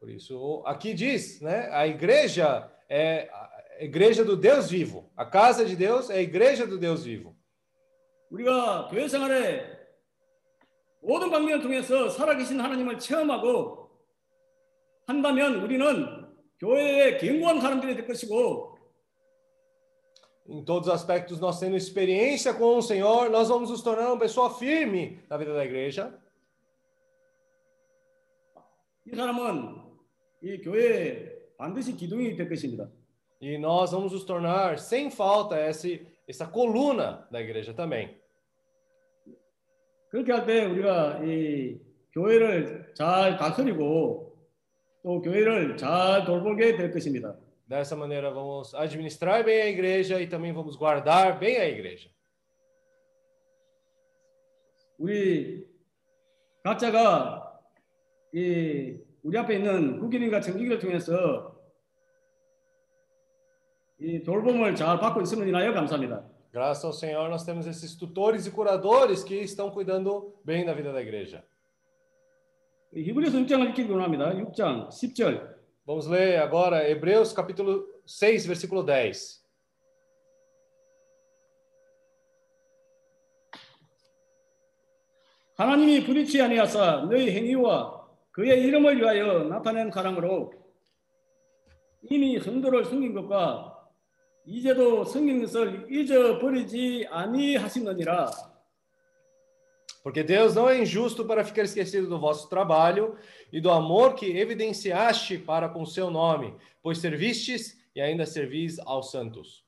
Por 0.00 0.10
isso, 0.10 0.62
aqui 0.64 0.94
diz, 0.94 1.42
né? 1.42 1.68
A 1.72 1.86
igreja 1.86 2.70
é 2.88 3.28
a 3.32 3.84
igreja 3.84 4.24
do 4.24 4.36
Deus 4.36 4.70
vivo. 4.70 5.10
A 5.16 5.26
casa 5.26 5.64
de 5.64 5.74
Deus 5.74 6.10
é 6.10 6.18
a 6.18 6.22
igreja 6.22 6.66
do 6.66 6.78
Deus 6.78 7.04
vivo. 7.04 7.34
우리가 8.30 8.88
교회 8.90 9.08
생활에 9.08 9.64
모든 11.02 11.30
방면을 11.30 11.62
통해서 11.62 12.08
살아계신 12.08 12.60
하나님을 12.60 12.98
체험하고 12.98 13.90
한다면 15.06 15.62
우리는 15.62 16.26
교회의 16.58 17.18
견고한 17.18 17.60
사람들이 17.60 17.94
될 17.94 18.06
것이고 18.06 18.75
Em 20.47 20.63
todos 20.63 20.87
os 20.87 20.93
aspectos, 20.93 21.39
nós 21.39 21.59
tendo 21.59 21.77
experiência 21.77 22.53
com 22.53 22.77
o 22.77 22.81
Senhor, 22.81 23.29
nós 23.29 23.49
vamos 23.49 23.69
nos 23.69 23.81
tornar 23.81 24.07
uma 24.07 24.19
pessoa 24.19 24.49
firme 24.49 25.19
na 25.29 25.37
vida 25.37 25.53
da 25.53 25.65
igreja. 25.65 26.11
이 29.05 29.15
사람은 29.15 29.81
이 30.43 30.61
교회에 30.61 31.57
반드시 31.57 31.95
기둥이 31.95 32.35
될 32.35 32.47
것입니다. 32.47 32.89
E 33.41 33.57
nós 33.57 33.91
vamos 33.91 34.13
nos 34.13 34.23
tornar, 34.23 34.77
sem 34.77 35.09
falta, 35.09 35.59
esse, 35.59 36.05
essa 36.27 36.45
coluna 36.45 37.27
da 37.31 37.41
igreja 37.41 37.73
também. 37.73 38.15
그렇게 40.09 40.31
할 40.31 40.45
때 40.45 40.65
우리가 40.65 41.23
이 41.23 41.79
교회를 42.13 42.93
잘 42.93 43.37
다스리고 43.37 44.35
또 45.03 45.21
교회를 45.21 45.77
잘 45.77 46.25
돌보게 46.25 46.75
될 46.75 46.91
것입니다. 46.91 47.35
Dessa 47.67 47.95
maneira, 47.95 48.29
vamos 48.31 48.75
administrar 48.75 49.43
bem 49.43 49.61
a 49.61 49.67
igreja 49.67 50.19
e 50.21 50.27
também 50.27 50.51
vamos 50.51 50.75
guardar 50.75 51.39
bem 51.39 51.57
a 51.57 51.67
igreja. 51.67 52.09
우리 54.99 55.65
각자가 56.63 57.59
이 58.33 58.99
우리 59.23 59.37
앞에 59.37 59.55
있는 59.55 59.99
국인인과 59.99 60.41
정기를 60.41 60.77
통해서 60.77 61.59
이 63.99 64.21
돌봄을 64.21 64.75
잘 64.75 64.99
받고 64.99 65.21
있음을 65.21 65.47
인하여 65.47 65.73
감사합니다. 65.73 66.23
Graças 66.51 66.83
ao 66.83 66.91
Senhor, 66.91 67.29
nós 67.29 67.45
temos 67.45 67.65
esses 67.65 67.95
tutores 67.95 68.45
e 68.45 68.51
curadores 68.51 69.23
que 69.23 69.35
estão 69.35 69.71
cuidando 69.71 70.35
bem 70.43 70.65
da 70.65 70.73
vida 70.73 70.91
da 70.91 71.01
igreja. 71.01 71.43
이 72.93 73.03
히브리서 73.03 73.37
6장을 73.39 73.69
읽기 73.69 73.89
원합니다. 73.89 74.33
6장 74.33 74.89
10절. 74.89 75.54
Vamos 75.86 76.08
ler 76.08 76.40
agora 76.40 76.82
Hebreus 76.82 77.32
capítulo 77.32 77.86
6, 78.04 78.48
versículo 78.48 78.82
10. 78.82 79.40
하나님이 85.56 86.04
부리치 86.04 86.42
아니하사 86.42 87.06
너희 87.08 87.30
행위와 87.30 88.04
그의 88.32 88.64
이름을 88.64 88.96
위하여 88.96 89.44
나타낸 89.44 89.92
사랑으로 89.92 90.52
이미 92.10 92.40
성도를 92.40 92.84
섬긴 92.84 93.14
것과 93.14 93.88
이제도 94.44 95.04
섬긴 95.04 95.40
것을 95.42 95.86
잊어버리지 95.88 97.06
아니하시느니라. 97.08 98.55
Porque 100.05 100.23
Deus 100.23 100.55
não 100.55 100.69
é 100.69 100.81
injusto 100.81 101.25
para 101.25 101.43
ficar 101.43 101.63
esquecido 101.63 102.07
do 102.07 102.19
vosso 102.19 102.49
trabalho 102.49 103.15
e 103.51 103.61
do 103.61 103.69
amor 103.69 104.15
que 104.15 104.37
evidenciaste 104.37 105.37
para 105.37 105.69
com 105.69 105.85
seu 105.85 106.09
nome, 106.09 106.55
pois 106.81 106.97
servistes 106.97 107.79
e 107.95 108.01
ainda 108.01 108.25
servis 108.25 108.79
aos 108.79 109.11
santos. 109.11 109.61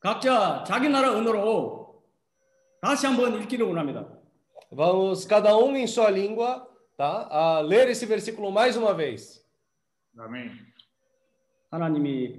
각자 0.00 0.62
자기 0.64 0.90
나라 0.90 1.16
언어로 1.16 2.02
다시 2.82 3.06
한번 3.06 3.40
읽기를 3.40 3.64
원합니다. 3.64 4.06
Vamos, 4.70 5.24
cada 5.24 5.56
um 5.56 5.74
em 5.74 5.86
sua 5.86 6.10
língua, 6.10 6.68
tá? 6.98 7.26
A 7.30 7.60
ler 7.60 7.88
esse 7.88 8.04
versículo 8.04 8.52
mais 8.52 8.76
uma 8.76 8.92
vez. 8.92 9.42
Amém. 10.18 10.50
Amém. 11.70 12.32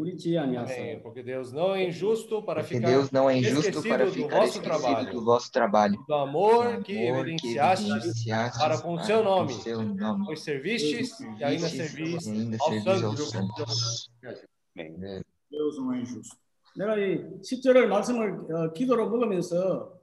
Porque 1.02 1.22
Deus 1.22 1.52
não 1.52 1.76
é 1.76 1.84
injusto 1.84 2.42
para 2.42 2.62
Porque 2.62 2.76
ficar 2.76 2.88
Deus 2.88 3.12
não 3.12 3.30
é 3.30 3.38
injusto 3.38 3.70
esquecido 3.70 3.90
para 3.90 4.06
do 4.06 4.12
ficar 4.14 4.38
vosso 4.38 4.60
esquecido 4.60 4.64
trabalho, 4.64 5.12
do 5.12 5.26
vosso 5.26 5.52
trabalho, 5.52 6.06
do 6.08 6.14
amor 6.14 6.78
do 6.78 6.84
que 6.84 7.08
amor 7.10 7.26
que 7.26 7.34
evidenciaste 7.34 7.92
evidenciastes 7.92 8.62
para 8.62 8.78
com 8.80 8.96
para 8.96 9.04
seu 9.04 9.18
com 9.18 9.24
nome, 9.24 9.54
seu 9.56 9.82
nome, 9.82 10.26
pois 10.26 10.40
servistes 10.40 11.20
e 11.20 11.44
ainda 11.44 11.68
servis 11.68 12.26
e 12.26 12.32
ainda 12.32 12.58
aos 12.62 12.70
servis 12.70 13.04
aos 13.04 13.30
santos. 13.30 14.10
santos. 14.24 15.26
Deus 15.52 15.78
não 15.80 15.94
é 15.94 16.00
injusto. 16.00 16.38
내가 16.76 16.98
이 16.98 17.42
10절을 17.42 17.88
말씀을 17.88 18.54
어, 18.54 18.74
기도로 18.74 19.10
먹으면서 19.10 19.98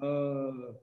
어, 0.00 0.74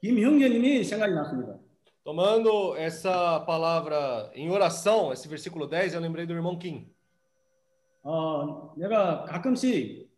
김형제님이 0.00 0.82
생각이 0.82 1.14
났습니다. 1.14 1.56
Tomando 2.04 2.74
essa 2.76 3.40
palavra 3.40 4.30
em 4.34 4.50
oração, 4.50 5.12
esse 5.12 5.28
versículo 5.28 5.66
10, 5.66 5.94
eu 5.94 6.00
lembrei 6.00 6.26
do 6.26 6.32
irmão 6.32 6.58
Kim. 6.58 6.90
어, 8.02 8.72
내가 8.76 9.24
가끔씩 9.24 10.08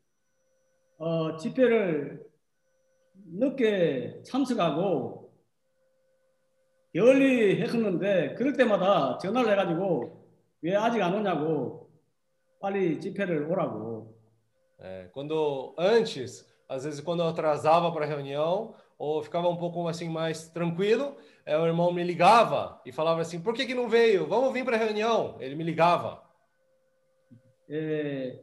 어, 0.99 1.37
집회를 1.37 2.25
늦게 3.33 4.23
참석하고 4.23 5.33
게을리 6.93 7.61
했었는데 7.61 8.35
그럴 8.35 8.53
때마다 8.53 9.19
전화를 9.19 9.53
해가지고 9.53 10.25
왜 10.63 10.75
아직 10.77 11.01
안 11.03 11.15
오냐고 11.15 11.91
빨리 12.61 13.01
집회를 13.01 13.51
오라고 13.51 14.19
É, 14.83 15.11
quando 15.13 15.75
antes, 15.79 16.47
às 16.67 16.85
vezes 16.85 17.03
quando 17.03 17.21
eu 17.21 17.29
atrasava 17.29 17.93
para 17.93 18.07
a 18.07 18.09
reunião 18.09 18.75
ou 18.99 19.23
ficava 19.23 19.47
um 19.47 19.57
pouco 19.57 19.87
assim 19.87 20.09
mais 20.09 20.49
tranquilo, 20.49 21.17
é, 21.45 21.57
o 21.59 21.67
irmão 21.67 21.93
me 21.93 22.03
ligava 22.03 22.81
e 22.85 22.93
falava 22.93 23.21
assim: 23.21 23.41
"Por 23.41 23.55
que 23.55 23.67
que 23.67 23.75
não 23.75 23.89
veio? 23.89 24.27
Vamos 24.27 24.53
vir 24.53 24.65
para 24.65 24.77
a 24.77 24.79
reunião?" 24.79 25.37
Ele 25.41 25.55
me 25.55 25.65
ligava. 25.65 26.23
예, 27.73 28.43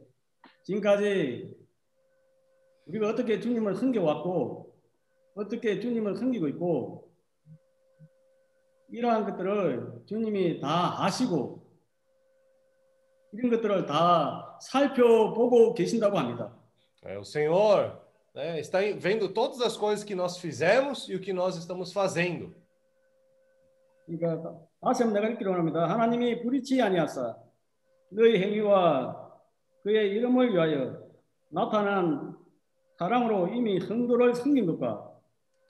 지금까지 0.62 1.54
우리가 2.86 3.10
어떻게 3.10 3.38
주님을 3.38 3.74
섬겨왔고 3.74 4.74
어떻게 5.34 5.78
주님을 5.80 6.16
섬기고 6.16 6.48
있고 6.48 7.12
이러한 8.88 9.24
것들을 9.26 10.04
주님이 10.06 10.60
다 10.60 11.04
아시고 11.04 11.62
이런 13.32 13.50
것들을 13.50 13.84
다 13.84 14.58
살펴보고 14.62 15.74
계신다고 15.74 16.18
합니다. 16.18 16.54
É, 17.02 17.16
o 17.16 17.24
Senhor 17.24 18.00
né, 18.34 18.58
está 18.58 18.80
vendo 18.96 19.28
todas 19.28 19.60
as 19.60 19.76
coisas 19.76 20.02
que 20.02 20.14
nós 20.14 20.38
fizemos 20.38 21.08
e 21.08 21.14
o 21.14 21.20
que 21.20 21.32
nós 21.32 21.56
estamos 21.56 21.92
fazendo. 21.92 22.54
그러니까 24.06 24.58
다시 24.80 25.02
한번 25.02 25.20
내가 25.20 25.32
읽기로 25.32 25.54
합니다. 25.54 25.88
하나님이 25.88 26.42
불의치 26.42 26.80
아니하사 26.80 27.36
너희 28.10 28.38
행위와 28.38 29.30
그의 29.82 30.10
이름을 30.10 30.52
위하여 30.52 30.98
나타난 31.50 32.36
사랑으로 32.98 33.48
이미 33.48 33.80
성도를 33.80 34.34
섬긴 34.34 34.66
것과 34.66 35.10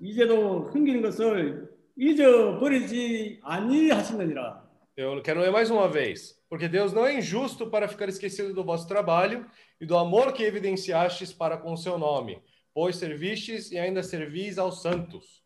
이제도 0.01 0.71
섬기는 0.71 1.03
것을 1.03 1.69
잊어버리지 1.97 3.41
아니하시느니라. 3.43 4.69
Eu 4.97 5.23
quero 5.23 5.41
ler 5.41 5.53
mais 5.53 5.71
uma 5.71 5.89
vez. 5.89 6.39
Porque 6.49 6.67
Deus 6.69 6.93
não 6.93 7.07
é 7.07 7.19
injusto 7.19 7.71
para 7.71 7.87
ficar 7.87 8.09
esquecido 8.09 8.55
do 8.55 8.65
vosso 8.65 8.89
trabalho 8.89 9.47
e 9.81 9.87
do 9.87 9.97
amor 9.97 10.33
que 10.33 10.43
evidenciastes 10.43 11.33
para 11.33 11.59
com 11.59 11.73
o 11.73 11.77
seu 11.77 11.99
nome, 11.99 12.43
pois 12.75 12.97
servistes 12.97 13.71
e 13.71 13.79
ainda 13.79 14.03
servis 14.03 14.59
aos 14.59 14.83
santos. 14.83 15.42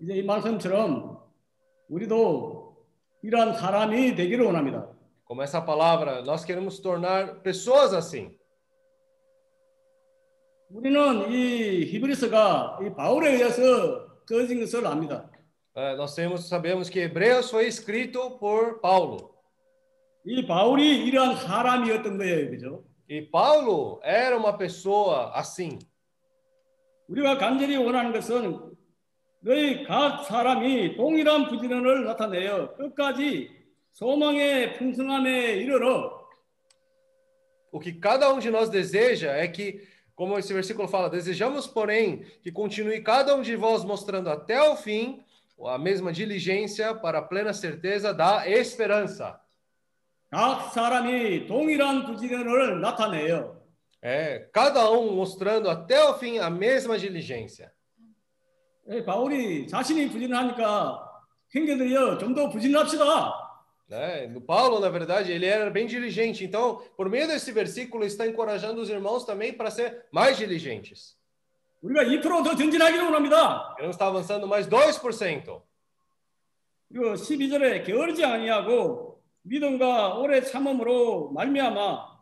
이제 0.00 0.14
이 0.14 0.22
말씀처럼 0.22 1.18
우리도 1.88 2.76
이러한 3.22 3.54
사람이 3.54 4.14
되기를 4.14 4.44
원합니다. 4.44 4.92
Como 5.26 5.42
essa 5.42 5.60
palavra, 5.60 6.22
nós 6.22 6.44
queremos 6.44 6.80
tornar 6.80 7.42
pessoas 7.42 7.92
assim. 7.92 8.36
우리는 10.68 11.30
이 11.30 11.86
히브리서가 11.86 12.80
이 12.82 12.94
바울에 12.94 13.32
의해서 13.34 14.06
써진 14.28 14.60
것을 14.60 14.86
압니다. 14.86 15.30
É, 15.74 15.94
nós 15.96 16.14
temos, 16.14 16.48
sabemos 16.48 16.88
que 16.88 17.00
Hebreus 17.00 17.50
foi 17.50 17.66
escrito 17.66 18.38
por 18.38 18.80
Paulo. 18.80 19.34
이 20.24 20.46
바울이 20.46 21.06
이러한 21.06 21.36
사람이었던 21.36 22.18
거예요, 22.18 22.50
그죠? 22.50 22.84
E 23.08 23.22
Paulo 23.22 24.00
era 24.04 24.36
uma 24.36 24.56
pessoa 24.56 25.32
assim. 25.34 25.78
우리가 27.08 27.38
간절히 27.38 27.76
원하는 27.76 28.12
것은 28.12 28.75
너희 29.45 29.83
각 29.83 30.23
사람이 30.25 30.95
동일한 30.95 31.47
부지런을 31.47 32.05
나타내어 32.05 32.75
끝까지 32.75 33.49
소망의 33.93 34.77
풍성함에 34.77 35.53
이르러 35.57 36.21
O 37.73 37.79
que 37.79 37.93
cada 37.93 38.31
um 38.33 38.39
de 38.39 38.51
nós 38.51 38.69
deseja 38.69 39.31
é 39.31 39.47
que, 39.47 39.87
como 40.13 40.37
esse 40.37 40.53
versículo 40.53 40.89
fala, 40.89 41.09
desejamos, 41.09 41.67
porém, 41.67 42.25
que 42.43 42.51
continue 42.51 43.01
cada 43.01 43.33
um 43.33 43.41
de 43.41 43.55
vós 43.55 43.85
mostrando 43.85 44.29
até 44.29 44.61
o 44.61 44.75
fim 44.75 45.23
a 45.65 45.77
mesma 45.77 46.11
diligência 46.11 46.93
para 46.93 47.19
a 47.19 47.21
plena 47.21 47.53
certeza 47.53 48.13
da 48.13 48.45
esperança. 48.49 49.39
각 50.29 50.71
사람이 50.73 51.45
동일한 51.45 52.05
부지런을 52.05 52.79
나타내요. 52.79 53.61
É, 54.01 54.49
cada 54.53 54.89
um 54.89 55.13
mostrando 55.13 55.69
até 55.69 56.01
o 56.03 56.17
fim 56.17 56.39
a 56.39 56.49
mesma 56.49 56.97
diligência. 56.97 57.71
예, 58.88 59.04
바울이 59.04 59.66
자신이 59.66 60.08
부지런하니까 60.10 61.02
형제들이여 61.50 62.18
좀 62.18 62.34
더 62.34 62.48
부지런합시다. 62.48 63.42
Né? 63.88 64.28
Paulo, 64.46 64.80
na 64.80 64.88
verdade, 64.90 65.30
ele 65.30 65.46
era 65.46 65.70
bem 65.70 65.86
diligente. 65.86 66.44
Então, 66.44 66.82
por 66.96 67.08
meio 67.08 67.28
desse 67.28 67.52
versículo, 67.52 68.02
ele 68.02 68.10
está 68.10 68.26
encorajando 68.26 68.80
os 68.80 68.90
irmãos 68.90 69.24
também 69.24 69.52
para 69.52 69.70
ser 69.70 70.06
mais 70.12 70.36
diligentes. 70.36 71.16
우리가 71.82 72.02
2%더 72.02 72.56
전진하기를 72.56 73.04
원합니다. 73.04 73.74
Queremos 73.76 73.94
estar 73.94 74.08
avançando 74.08 74.48
mais 74.48 74.66
2%. 74.68 75.62
그리고 76.88 77.14
12절에 77.14 77.84
게으르지 77.84 78.24
아니하고 78.24 79.22
믿음과 79.42 80.18
오래 80.18 80.40
참음으로 80.40 81.30
말미암아 81.32 82.16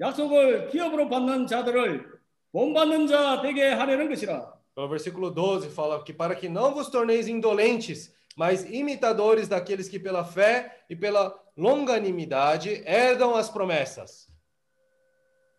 약속을 0.00 0.68
기업으로 0.68 1.10
받는 1.10 1.46
자들을 1.46 2.06
본받는 2.52 3.06
자 3.06 3.42
되게 3.42 3.68
하려는 3.68 4.08
것이라. 4.08 4.54
Pelo 4.73 4.89
versículo 4.89 5.31
12 5.31 5.69
fala 5.69 6.03
que 6.03 6.13
para 6.13 6.35
que 6.35 6.49
não 6.49 6.73
vos 6.73 6.89
torneis 6.89 7.27
indolentes, 7.27 8.13
mas 8.35 8.65
imitadores 8.69 9.47
daqueles 9.47 9.87
que 9.87 9.97
pela 9.97 10.25
fé 10.25 10.83
e 10.89 10.95
pela 10.95 11.33
longanimidade 11.55 12.83
herdam 12.85 13.35
as 13.35 13.49
promessas. 13.49 14.27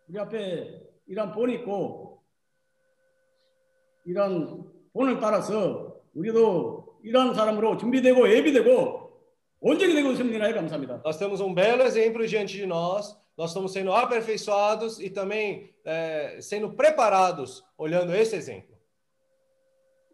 우리 0.07 0.19
앞에 0.19 0.81
이런 1.07 1.33
본이 1.33 1.55
있고 1.55 2.23
이런 4.05 4.71
본을 4.93 5.19
따라서 5.19 5.99
우리도 6.13 6.99
이러한 7.03 7.33
사람으로 7.33 7.77
준비되고 7.77 8.29
예비되고 8.31 9.07
온전히 9.59 9.95
되고 9.95 10.11
있습니다. 10.11 10.37
하나님 10.37 10.55
감사합니다. 10.55 11.01
Nós 11.03 11.17
temos 11.17 11.41
um 11.41 11.53
belo 11.53 11.83
exemplo 11.83 12.25
diante 12.27 12.55
de 12.55 12.65
nós. 12.65 13.17
Nós 13.35 13.49
estamos 13.49 13.73
sendo 13.73 13.91
aperfeiçoados 13.91 14.99
e 14.99 15.09
também 15.09 15.73
eh, 15.83 16.37
sendo 16.41 16.73
preparados 16.73 17.63
olhando 17.77 18.15
esse 18.15 18.35
exemplo. 18.35 18.70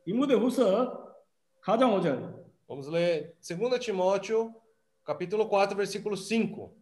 디모데 0.07 0.35
후서 0.35 1.15
4장 1.63 1.99
5절 1.99 2.43
Vamos 2.67 2.87
ler 2.87 3.35
2 3.39 3.79
Timóteo, 3.79 4.55
capítulo 5.03 5.47
4, 5.47 5.75
versículo 5.75 6.15
5. 6.15 6.73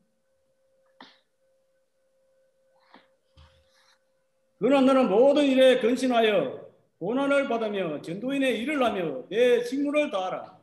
그러나 4.60 4.94
너는 4.94 5.10
모든 5.10 5.44
일에 5.44 5.80
근신하여 5.80 6.70
고난을 7.00 7.50
받으며 7.50 8.02
전도인의 8.02 8.60
일을 8.60 8.82
하며 8.84 9.28
내 9.28 9.64
직무를 9.64 10.12
다하라. 10.12 10.62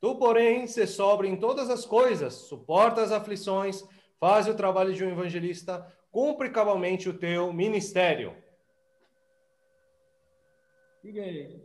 Tu, 0.00 0.18
porém, 0.18 0.66
se 0.66 0.86
sobre 0.86 1.28
em 1.28 1.40
todas 1.40 1.68
as 1.68 1.84
coisas, 1.84 2.34
suporta 2.48 3.02
as 3.02 3.10
aflições, 3.10 3.82
faz 4.20 4.46
o 4.46 4.54
trabalho 4.54 4.94
de 4.94 5.04
um 5.04 5.10
evangelista, 5.10 5.92
cumpre 6.12 6.50
cabalmente 6.50 7.08
o 7.08 7.18
teu 7.18 7.52
ministério. 7.52 8.34
이게 11.02 11.60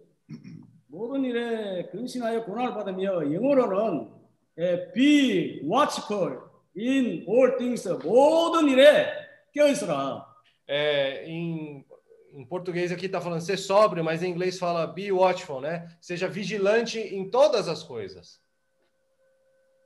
모든 0.88 1.24
일에 1.24 1.88
근신하여 1.92 2.44
고난을 2.46 2.74
받으며 2.74 3.34
영어로는 3.34 4.12
에, 4.58 4.92
be 4.94 5.62
watchful 5.64 6.40
in 6.78 7.26
all 7.28 7.58
things 7.58 7.88
모든 8.04 8.68
일에 8.68 9.08
깨어 9.54 9.68
있어라. 9.68 10.26
É, 10.68 11.26
em, 11.26 11.86
em 12.34 12.46
português 12.46 12.92
aqui 12.92 13.08
está 13.08 13.20
falando 13.20 13.42
ser 13.42 13.58
sóbrio, 13.58 14.04
mas 14.04 14.24
em 14.24 14.32
inglês 14.32 14.58
fala 14.58 14.88
be 14.88 15.12
watchful, 15.12 15.62
né? 15.62 15.88
Seja 16.00 16.28
vigilante 16.28 17.00
em 17.00 17.30
todas 17.30 17.68
as 17.68 17.84
coisas. 17.84 18.40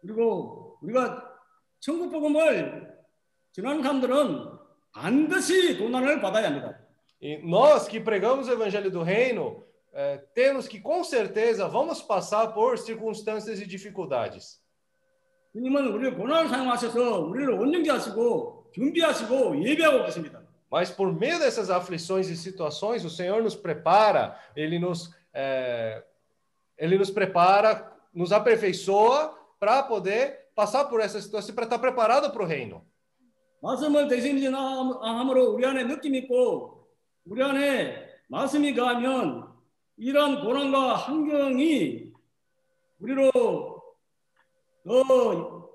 그리고 0.01 0.77
우리가 0.81 1.23
천국 1.79 2.11
복음을 2.11 2.93
전하는 3.51 3.81
사람들은 3.81 4.59
반드시 4.91 5.77
고난을 5.77 6.21
받아야 6.21 6.47
합니다. 6.47 6.79
E 7.21 7.37
nós 7.43 7.87
que 7.87 7.99
pregamos 7.99 8.47
o 8.47 8.51
evangelho 8.51 8.91
do 8.91 9.01
reino, 9.01 9.63
é, 9.93 10.17
temos 10.33 10.67
que 10.67 10.79
com 10.79 11.03
certeza 11.03 11.67
vamos 11.67 12.01
passar 12.01 12.53
por 12.53 12.77
circunstâncias 12.77 13.59
e 13.59 13.65
dificuldades. 13.65 14.63
주님은 15.53 15.87
우리를 15.87 16.17
고난을 16.17 16.49
사용하셔서 16.49 17.19
우리를 17.21 17.53
온전케 17.53 17.89
하시고 17.89 18.71
준비하시고 18.73 19.63
예비하고 19.63 20.03
계십니다. 20.03 20.41
Mas 20.69 20.91
por 20.91 21.13
meio 21.13 21.39
dessas 21.39 21.69
aflições 21.69 22.27
e 22.29 22.35
situações, 22.35 23.05
o 23.05 23.09
Senhor 23.09 23.41
nos 23.41 23.55
prepara, 23.55 24.37
Ele 24.55 24.77
nos, 24.77 25.15
é, 25.33 26.03
Ele 26.77 26.97
nos 26.97 27.09
prepara, 27.09 27.89
nos 28.13 28.33
aperfeiçoa 28.33 29.33
para 29.57 29.83
poder 29.83 30.49
passar 30.53 30.85
por 30.85 30.99
essa 30.99 31.21
situação, 31.21 31.55
para 31.55 31.63
estar 31.63 31.79
preparado 31.79 32.31
para 32.31 32.43
o 32.43 32.45
reino. 32.45 32.83
말씀을 33.61 34.07
대신함으로 34.07 35.53
우리 35.53 35.65
안에 35.65 35.85
느낌 35.85 36.13
있고 36.15 36.87
우리 37.25 37.41
안에 37.41 37.95
말씀이 38.27 38.75
가면 38.75 39.48
이러한 39.99 40.41
고난과 40.41 40.95
환경이 40.95 42.11
우리로 42.99 43.31
더 44.83 45.69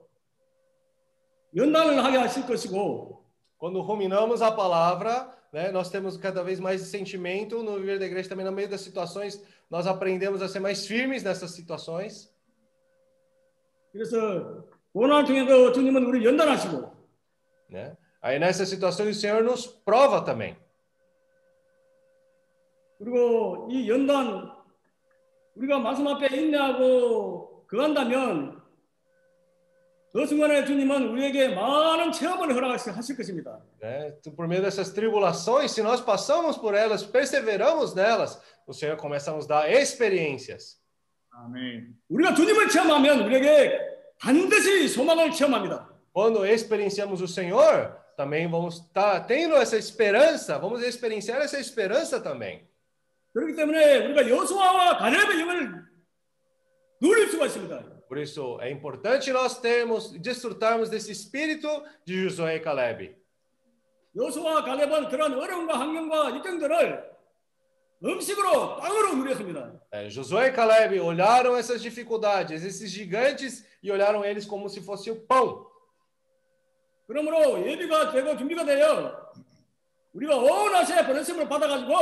연단을 1.57 2.05
하게 2.05 2.19
하실 2.19 2.47
것이고 2.47 3.21
Quando 3.61 3.83
ruminamos 3.83 4.41
a 4.41 4.51
palavra, 4.51 5.31
né, 5.53 5.71
nós 5.71 5.91
temos 5.91 6.17
cada 6.17 6.43
vez 6.43 6.59
mais 6.59 6.81
esse 6.81 6.91
sentimento 6.91 7.63
no 7.63 7.77
viver 7.79 7.99
da 7.99 8.07
igreja, 8.07 8.27
também 8.27 8.47
no 8.47 8.51
meio 8.51 8.71
das 8.71 8.81
situações, 8.81 9.39
nós 9.69 9.87
aprendemos 9.87 10.41
a 10.41 10.49
ser 10.49 10.61
mais 10.61 10.87
firmes 10.87 11.23
nessas 11.23 11.51
situações. 11.51 12.33
그래서 13.93 14.65
고난을 14.95 15.27
통해서 15.27 15.73
주님은 15.73 16.05
우리를 16.07 16.25
연단하시고 16.25 17.01
Né? 17.69 17.97
Aí 18.23 18.39
nessas 18.39 18.69
situações 18.69 19.17
o 19.17 19.21
Senhor 19.21 19.45
nos 19.45 19.67
prova 19.67 20.23
também. 20.23 20.57
그리고 22.98 23.68
이 23.70 23.90
연단 23.90 24.52
우리가 25.56 25.80
말씀 25.80 26.08
앞에 26.08 26.36
인내하고 26.36 27.66
그한다면 27.68 28.62
그 30.14 30.26
순간에 30.26 30.64
주님은 30.64 31.10
우리에게 31.10 31.50
많은 31.50 32.12
체험을 32.14 32.56
허락하실 32.56 33.18
것입니다. 33.18 33.60
Né? 33.82 34.14
Por 34.34 34.48
meio 34.48 34.62
dessas 34.62 34.94
tribulações, 34.94 35.72
se 35.72 35.84
nós 35.84 36.00
passamos 36.00 36.58
por 36.58 36.74
elas, 36.74 37.04
perseveramos 37.04 37.94
nelas, 37.94 38.40
o 38.66 38.74
Senhor 38.74 38.96
começa 38.96 39.32
a 39.32 39.36
nos 39.36 39.46
dar 39.46 39.70
experiências. 39.70 40.80
Amém. 41.32 41.94
우리가 42.08 42.34
주님을 42.34 42.70
체험하면 42.70 43.26
우리에게 43.26 43.78
반드시 44.18 44.88
소망을 44.88 45.32
체험합니다. 45.32 45.90
Quando 46.14 46.46
experienciamos 46.46 47.22
o 47.22 47.28
Senhor, 47.28 47.92
também 48.16 48.48
vamos 48.48 48.76
estar 48.76 49.20
tendo 49.28 49.56
essa 49.58 49.76
esperança, 49.76 50.58
vamos 50.58 50.82
experienciar 50.82 51.42
essa 51.42 51.60
esperança 51.60 52.22
também. 52.22 52.66
그렇기 53.35 53.55
때문에 53.55 54.07
우리가 54.07 54.29
여호수아와 54.29 54.99
가렙의 54.99 55.41
영을 55.41 55.85
누릴 57.01 57.29
수가 57.29 57.47
있습니다. 57.47 58.01
Por 58.09 58.19
isso 58.19 58.59
é 58.61 58.71
importante 58.71 59.31
nós 59.31 59.61
termos, 59.61 60.11
desfrutarmos 60.21 60.91
desse 60.91 61.13
espírito 61.13 61.69
de 62.05 62.29
Josué 62.29 62.57
e 62.57 62.63
Caleb. 62.63 63.17
여수와 64.17 64.65
갈렙은 64.65 65.09
그런 65.09 65.35
어려움과 65.35 65.79
환경과 65.79 66.31
입경들을 66.31 67.11
음식으로 68.03 68.77
빵으로 68.79 69.15
누렸습니다. 69.15 69.73
É, 69.93 70.11
Josué 70.11 70.49
e 70.49 70.55
Caleb 70.55 70.99
olharam 70.99 71.57
essas 71.57 71.81
dificuldades, 71.81 72.65
esses 72.65 72.91
gigantes, 72.91 73.65
e 73.83 73.91
olharam 73.93 74.25
eles 74.25 74.45
como 74.47 74.69
se 74.69 74.81
fosse 74.81 75.11
o 75.11 75.27
pão. 75.27 75.67
그러므로 77.07 77.65
예비가 77.67 78.11
되고 78.13 78.37
준비가 78.37 78.65
되어 78.65 79.31
우리가 80.13 80.37
온 80.37 80.75
아시아의 80.75 81.07
번성을 81.07 81.49
받아가지고 81.49 81.93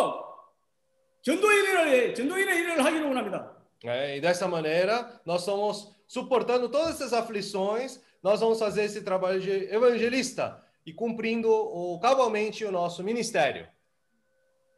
É, 3.85 4.17
e 4.17 4.21
dessa 4.21 4.49
maneira, 4.49 5.21
nós 5.25 5.41
estamos 5.43 5.95
suportando 6.07 6.69
todas 6.69 6.97
essas 6.97 7.13
aflições, 7.13 8.01
nós 8.23 8.41
vamos 8.41 8.59
fazer 8.59 8.85
esse 8.85 9.03
trabalho 9.03 9.41
de 9.41 9.51
evangelista 9.73 10.63
e 10.85 10.93
cumprindo 10.93 11.49
o, 11.51 12.01
cabalmente 12.01 12.65
o 12.65 12.73
nosso 12.73 13.05
ministério. 13.05 13.67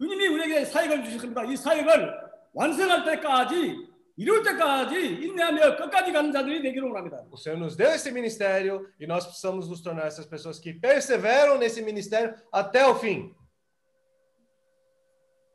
주님이 0.01 0.28
우리에게 0.28 0.64
사역을 0.64 1.05
주셨습니다. 1.05 1.45
이 1.45 1.57
사역을 1.57 2.11
완성할 2.55 3.05
때까지 3.05 3.86
이룰 4.16 4.43
때까지 4.43 4.97
인내하며 4.99 5.76
끝까지 5.76 6.12
가는 6.12 6.32
자들이 6.32 6.62
되기를 6.62 6.88
원합니다. 6.88 7.22
O 7.30 7.36
Senhor 7.36 7.59
nos 7.59 7.76
deu 7.76 7.91
esse 7.91 8.11
ministério 8.11 8.88
e 8.99 9.07
nós 9.07 9.26
precisamos 9.26 9.68
nos 9.68 9.82
tornar 9.82 10.07
essas 10.07 10.26
pessoas 10.26 10.59
que 10.59 10.72
perseveram 10.72 11.59
nesse 11.59 11.82
ministério 11.82 12.34
até 12.51 12.86
o 12.86 12.95
fim. 12.95 13.34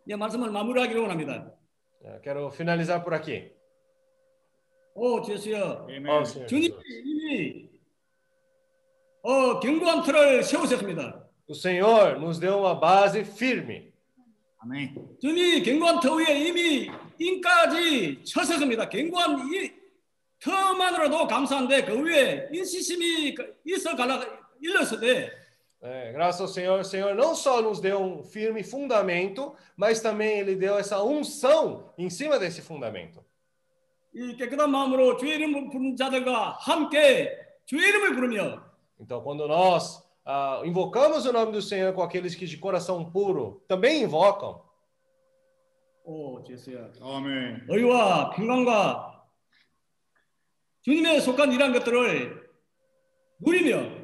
이 0.07 0.15
말씀을 0.15 0.51
마무리하기를 0.51 1.03
원합니다. 1.03 1.53
Quero 2.23 2.49
finalizar 2.51 3.05
por 3.05 3.15
aqui. 3.15 3.53
오. 4.95 5.21
Ó, 5.21 5.25
Senhor 5.25 6.47
주님이. 6.47 6.75
이미 7.05 7.69
어, 9.23 9.61
견고한 9.61 10.03
틀을 10.03 10.43
세우셨습니다. 10.43 11.27
O 11.47 11.55
Senhor 11.55 12.17
nos 12.19 12.39
deu 12.41 12.59
uma 12.59 12.81
base 12.81 13.21
firme. 13.21 13.93
Amém. 14.63 14.95
주님이 15.21 15.63
견고한 15.63 16.01
터 16.01 16.15
위에 16.15 16.39
이미 16.49 16.91
인까지 17.19 18.25
쳤었습니다. 18.25 18.89
견고한 18.89 19.41
이 19.53 19.71
터만으로도 20.41 21.27
감사한데 21.27 21.85
그 21.85 22.03
위에 22.03 22.49
인시심이 22.53 23.35
있어 23.67 23.95
갈라 23.95 24.21
일렀을 24.61 25.01
때 25.01 25.31
É, 25.82 26.12
graças 26.12 26.42
ao 26.42 26.48
Senhor, 26.48 26.80
o 26.80 26.84
Senhor 26.84 27.14
não 27.14 27.36
só 27.36 27.62
nos 27.62 27.80
deu 27.80 28.00
um 28.00 28.24
firme 28.24 28.64
fundamento, 28.64 29.56
mas 29.78 30.02
também 30.02 30.40
Ele 30.40 30.56
deu 30.56 30.78
essa 30.78 31.04
unção 31.04 31.94
em 31.98 32.10
cima 32.10 32.40
desse 32.40 32.62
fundamento. 32.62 33.24
이 34.18 34.38
깨끗한 34.38 34.72
마음으로 34.72 35.18
주의 35.18 35.36
이름을 35.36 35.70
부르는 35.70 35.98
자들과 35.98 36.52
함께 36.62 37.38
주의 37.66 37.90
이름을 37.90 38.16
부르며 38.16 38.64
Então, 38.98 39.22
quando 39.22 39.46
nós 39.46 40.02
ah, 40.26 40.62
invocamos 40.64 41.26
o 41.26 41.34
nome 41.34 41.52
do 41.52 41.62
Senhor 41.62 41.94
com 41.94 42.02
aqueles 42.02 42.34
que 42.34 42.46
de 42.48 42.58
coração 42.58 43.12
puro 43.12 43.62
também 43.68 44.04
invocam, 44.04 44.64
오, 46.06 46.42
주여 46.44 46.92
Amém. 47.02 47.62
의와 47.68 48.30
평강과 48.32 49.26
주님의 50.84 51.20
속한 51.20 51.52
이러한 51.52 51.74
것들을 51.74 52.50
누리며 53.40 53.99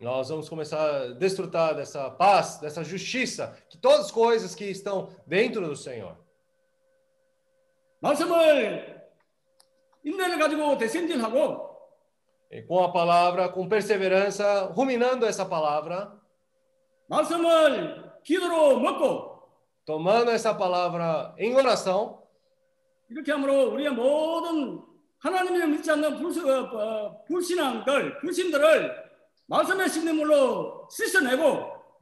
nós 0.00 0.28
vamos 0.28 0.48
começar 0.48 0.78
a 0.78 1.08
desfrutar 1.12 1.74
dessa 1.74 2.10
paz, 2.10 2.58
dessa 2.58 2.84
justiça, 2.84 3.56
que 3.68 3.78
todas 3.78 4.06
as 4.06 4.10
coisas 4.10 4.54
que 4.54 4.64
estão 4.64 5.08
dentro 5.26 5.66
do 5.66 5.74
Senhor. 5.74 6.16
말씀을 8.00 9.02
인내를 10.04 10.38
가지고 10.38 10.76
대생진하고 10.76 11.66
E 12.52 12.62
com 12.62 12.84
a 12.84 12.92
palavra, 12.92 13.48
com 13.48 13.68
perseverança, 13.68 14.66
ruminando 14.66 15.26
essa 15.26 15.44
palavra, 15.44 16.12
말씀을 17.08 18.12
기도로 18.22 18.78
먹고 18.78 19.36
tomando 19.84 20.30
essa 20.30 20.56
palavra 20.56 21.34
em 21.38 21.54
oração, 21.54 22.22
이렇게 23.08 23.32
함으로 23.32 23.72
우리의 23.72 23.90
모든 23.90 24.80
하나님을 25.18 25.68
믿지 25.68 25.90
않는 25.92 26.18
불수, 26.18 26.42
어, 26.44 27.24
불신앙들, 27.24 28.18
불신들을 28.18 29.06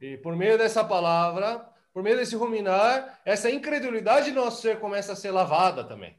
e 0.00 0.16
por 0.18 0.36
meio 0.36 0.56
dessa 0.56 0.84
palavra, 0.84 1.68
por 1.92 2.02
meio 2.02 2.16
desse 2.16 2.36
ruminar, 2.36 3.20
essa 3.24 3.50
incredulidade 3.50 4.26
de 4.26 4.32
nosso 4.32 4.62
ser 4.62 4.78
começa 4.78 5.12
a 5.12 5.16
ser 5.16 5.32
lavada 5.32 5.82
também. 5.82 6.16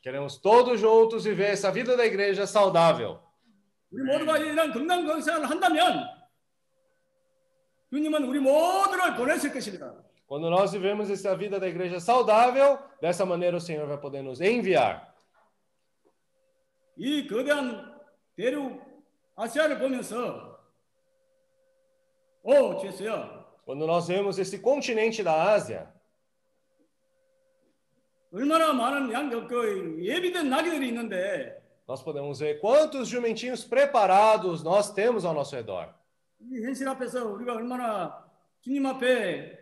Queremos 0.00 0.36
todos 0.36 0.78
juntos 0.78 1.24
viver 1.24 1.50
essa 1.50 1.72
vida 1.72 1.96
da 1.96 2.06
igreja 2.06 2.46
saudável. 2.46 3.18
Quando 10.26 10.48
nós 10.50 10.72
vivemos 10.72 11.10
essa 11.10 11.34
vida 11.34 11.58
da 11.58 11.66
igreja 11.66 11.98
saudável, 11.98 12.78
dessa 13.00 13.24
maneira 13.24 13.56
o 13.56 13.60
Senhor 13.60 13.86
vai 13.88 13.98
poder 13.98 14.22
nos 14.22 14.40
enviar. 14.40 15.07
이 16.97 17.27
거대한 17.27 17.93
대륙 18.35 18.81
아시아를 19.35 19.79
보면서 19.79 20.59
오, 22.43 22.77
주였어요. 22.77 23.43
Quando 23.65 23.85
nós 23.87 24.07
vemos 24.07 24.37
esse 24.37 24.59
continente 24.61 25.23
da 25.23 25.53
Ásia, 25.53 25.87
얼마나 28.33 28.73
많은 28.73 29.11
양, 29.13 29.29
그 29.47 29.97
예비된 30.03 30.49
나귀들이 30.49 30.89
있는데 30.89 31.61
nós 31.87 32.03
podemos 32.03 32.39
ver 32.39 32.59
quantos 32.59 33.07
jumentinhos 33.07 33.63
preparados 33.63 34.63
nós 34.63 34.93
temos 34.93 35.23
ao 35.23 35.33
nosso 35.33 35.55
redor. 35.55 35.93
이 36.41 36.61
현실 36.65 36.87
앞에서 36.89 37.25
우리가 37.25 37.53
얼마나 37.53 38.25
주님 38.61 38.85
앞에 38.85 39.57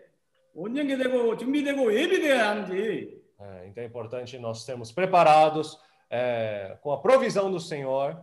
온전케되고 0.56 1.38
준비되고 1.38 1.94
예비되어야 1.94 2.50
하는지 2.50 3.22
É, 3.44 3.68
então 3.68 3.84
é 3.84 3.88
importante 3.88 4.38
nós 4.38 4.64
sermos 4.64 4.92
preparados 4.92 5.76
é, 6.10 6.78
com 6.82 6.92
a 6.92 7.02
provisão 7.02 7.52
do 7.52 7.60
Senhor, 7.60 8.18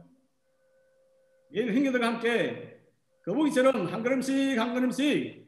예비 1.53 1.74
형제들과 1.74 2.07
함께 2.07 2.80
거북이처럼 3.24 3.86
한 3.86 4.03
걸음씩 4.03 4.59
한 4.59 4.74
걸음씩 4.74 5.47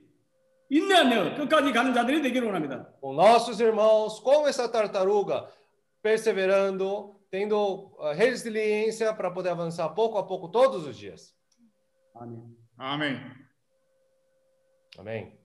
인내하며 0.70 1.34
끝까지 1.36 1.72
가는 1.72 1.92
자들이 1.92 2.22
되기를 2.22 2.46
원합니다. 2.46 2.86
com 3.00 3.14
nossos 3.14 3.60
irmãos, 3.60 4.20
como 4.22 4.46
essa 4.48 4.70
tartaruga, 4.70 5.48
perseverando, 6.02 7.20
tendo 7.30 7.96
a 8.00 8.12
resiliência 8.14 9.12
para 9.12 9.30
poder 9.30 9.50
avançar 9.50 9.88
pouco 9.90 10.16
a 10.18 10.26
pouco 10.26 10.48
todos 10.48 10.86
os 10.86 10.96
dias. 10.96 11.34
아멘. 12.14 12.56
Amém. 12.78 13.20
Amém. 14.98 15.40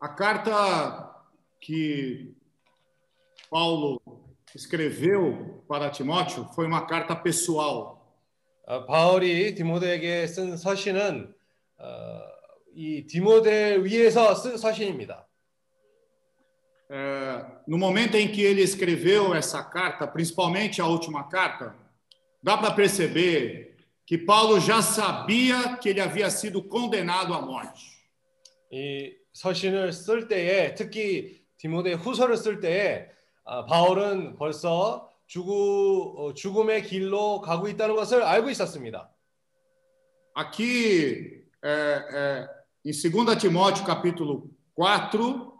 A 0.00 0.08
carta 0.08 1.24
que 1.60 2.34
Paulo 3.50 4.00
escreveu 4.54 5.64
para 5.68 5.90
Timóteo 5.90 6.44
foi 6.54 6.66
uma 6.66 6.86
carta 6.86 7.14
pessoal. 7.16 7.96
아, 8.68 8.84
바울이 8.84 9.54
디모데에게 9.54 10.26
쓴 10.26 10.56
서신은 10.56 11.32
어, 11.78 12.20
이 12.74 13.06
디모데를 13.06 13.84
위해서 13.84 14.34
쓴 14.34 14.56
서신입니다. 14.56 15.24
É, 16.88 17.44
no 17.66 17.78
momento 17.78 18.16
em 18.16 18.28
que 18.30 18.42
ele 18.42 18.62
escreveu 18.62 19.34
essa 19.34 19.62
carta, 19.62 20.06
principalmente 20.06 20.80
a 20.80 20.86
última 20.86 21.28
carta, 21.28 21.74
dá 22.42 22.56
para 22.56 22.74
perceber 22.74 23.76
que 24.04 24.16
Paulo 24.16 24.60
já 24.60 24.80
sabia 24.82 25.76
que 25.78 25.88
ele 25.88 26.00
havia 26.00 26.30
sido 26.30 26.62
condenado 26.62 27.34
à 27.34 27.40
morte. 27.40 27.96
이 28.70 29.14
서신을 29.33 29.93
쓸 29.93 30.27
때에 30.27 30.75
특히 30.75 31.41
디모데 31.57 31.93
후서를 31.93 32.37
쓸 32.37 32.59
때에 32.59 33.07
아, 33.43 33.65
바울은 33.65 34.35
벌써 34.35 35.11
죽음, 35.27 36.13
어, 36.17 36.33
죽음의 36.33 36.83
길로 36.83 37.41
가고 37.41 37.67
있다는 37.67 37.95
것을 37.95 38.23
알고 38.23 38.49
있었습니다. 38.49 39.09
Aqui, 40.33 41.45
é, 41.61 41.69
é, 41.69 42.49
em 42.85 42.91
2 42.91 43.37
Timóteo, 43.37 43.85
capítulo 43.85 44.49
4, 44.75 45.51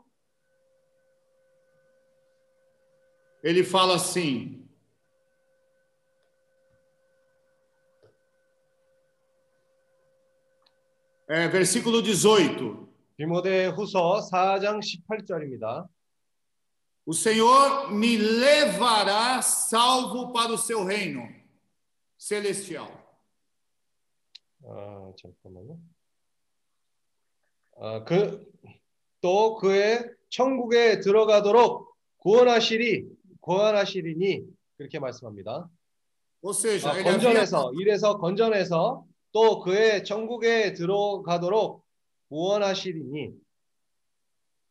ele 3.44 3.64
fala 3.64 3.96
assim: 3.96 4.68
é, 11.28 11.48
versículo 11.48 12.02
18: 12.02 12.81
디모데 13.22 13.68
후서 13.68 14.20
4장 14.32 14.80
18절입니다. 14.80 15.88
O 17.06 17.14
Senhor 17.14 17.92
me 17.92 18.18
levará 18.18 19.40
salvo 19.44 20.34
para 20.34 20.52
o 20.52 20.58
seu 20.58 20.84
reino 20.84 21.30
celestial. 22.18 22.90
아, 24.66 25.14
잠깐만요. 25.22 25.78
아, 27.78 28.04
그, 28.06 28.44
또 29.22 29.56
그의 29.58 30.04
천국에 30.30 31.00
들어가도록 31.02 31.96
구원하시리 32.18 33.06
고안하시리니 33.40 34.46
그렇게 34.78 34.98
말씀합니다. 34.98 35.70
Ou 36.42 36.54
seja, 36.56 36.90
아, 36.90 36.98
ele 36.98 37.04
havia, 37.04 37.12
건전해서 37.12 37.72
이래서 37.80 38.18
건전해서 38.18 39.06
또 39.32 39.60
그의 39.60 40.04
천국에 40.06 40.74
들어가도록 40.74 41.81
구 41.81 41.81
원하시리니 42.31 43.35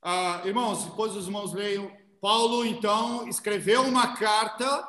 ah, 0.02 0.42
irmãos, 0.46 0.86
depois 0.86 1.16
os 1.16 1.26
irmãos 1.26 1.52
leiam, 1.54 1.92
Paulo 2.22 2.66
então 2.66 3.28
escreveu 3.28 3.82
uma 3.82 4.16
carta 4.16 4.88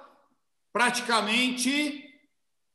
praticamente 0.72 2.04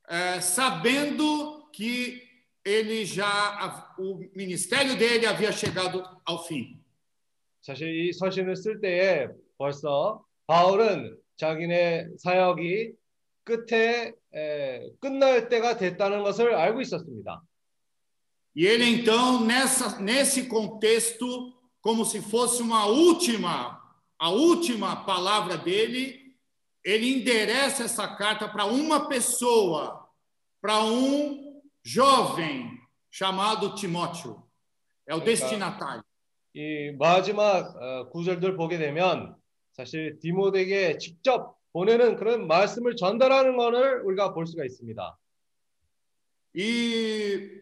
eh, 0.08 0.42
sabendo 0.42 1.70
que 1.72 2.22
ele 2.66 3.06
já 3.06 3.94
o 3.98 4.20
ministério 4.36 4.98
dele 4.98 5.26
havia 5.26 5.52
chegado 5.52 6.04
ao 6.26 6.44
fim. 6.46 6.80
사실 7.62 7.94
이 7.94 8.14
서신을 8.14 8.56
쓸 8.56 8.82
때에 8.82 9.28
벌써 9.58 10.26
바울은 10.48 11.16
자기네 11.38 12.08
사역이 12.18 12.94
끝에 13.44 14.14
에, 14.34 14.90
끝날 15.00 15.48
때가 15.50 15.78
됐다는 15.78 16.24
것을 16.24 16.56
알고 16.56 16.82
있었습니다. 16.82 17.42
E 18.56 18.66
ele 18.66 18.86
então 18.86 19.46
nessa 19.46 20.00
nesse 20.00 20.48
contexto 20.48 21.54
como 21.82 22.06
se 22.06 22.22
fosse 22.22 22.62
uma 22.62 22.86
última 22.86 23.82
a 24.20 24.30
última 24.30 25.04
palavra 25.04 25.58
dele, 25.58 26.36
ele 26.84 27.12
endereça 27.12 27.84
essa 27.84 28.08
carta 28.08 28.48
para 28.48 28.66
uma 28.66 29.08
pessoa, 29.08 30.08
para 30.62 30.84
um 30.84 31.60
jovem 31.84 32.80
chamado 33.10 33.74
Timóteo. 33.74 34.44
É 35.08 35.16
o 35.16 35.20
destinatário. 35.20 36.04
이 36.54 36.92
마지막 37.00 37.76
어, 37.82 38.10
구절들 38.10 38.58
보게 38.58 38.78
되면 38.78 39.36
사실 39.72 40.20
디모데에게 40.20 40.98
직접 40.98 41.58
보내는 41.72 42.18
그런 42.18 42.46
말씀을 42.46 42.98
전달하는 42.98 43.56
것을 43.56 44.02
우리가 44.02 44.34
볼 44.34 44.46
수가 44.46 44.66
있습니다. 44.66 45.18
E 46.54 47.62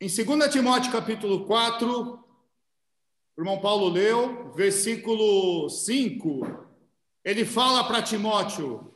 em 0.00 0.08
2 0.08 0.50
Timóteo 0.50 0.92
capítulo 0.92 1.46
4, 1.46 2.24
o 3.36 3.40
irmão 3.40 3.60
Paulo 3.60 3.88
leu, 3.88 4.52
versículo 4.52 5.68
5, 5.68 6.66
ele 7.24 7.44
fala 7.44 7.84
para 7.84 8.02
Timóteo: 8.02 8.92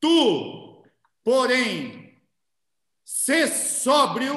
Tu, 0.00 0.84
porém, 1.24 2.18
sê 3.04 3.46
sóbrio 3.46 4.34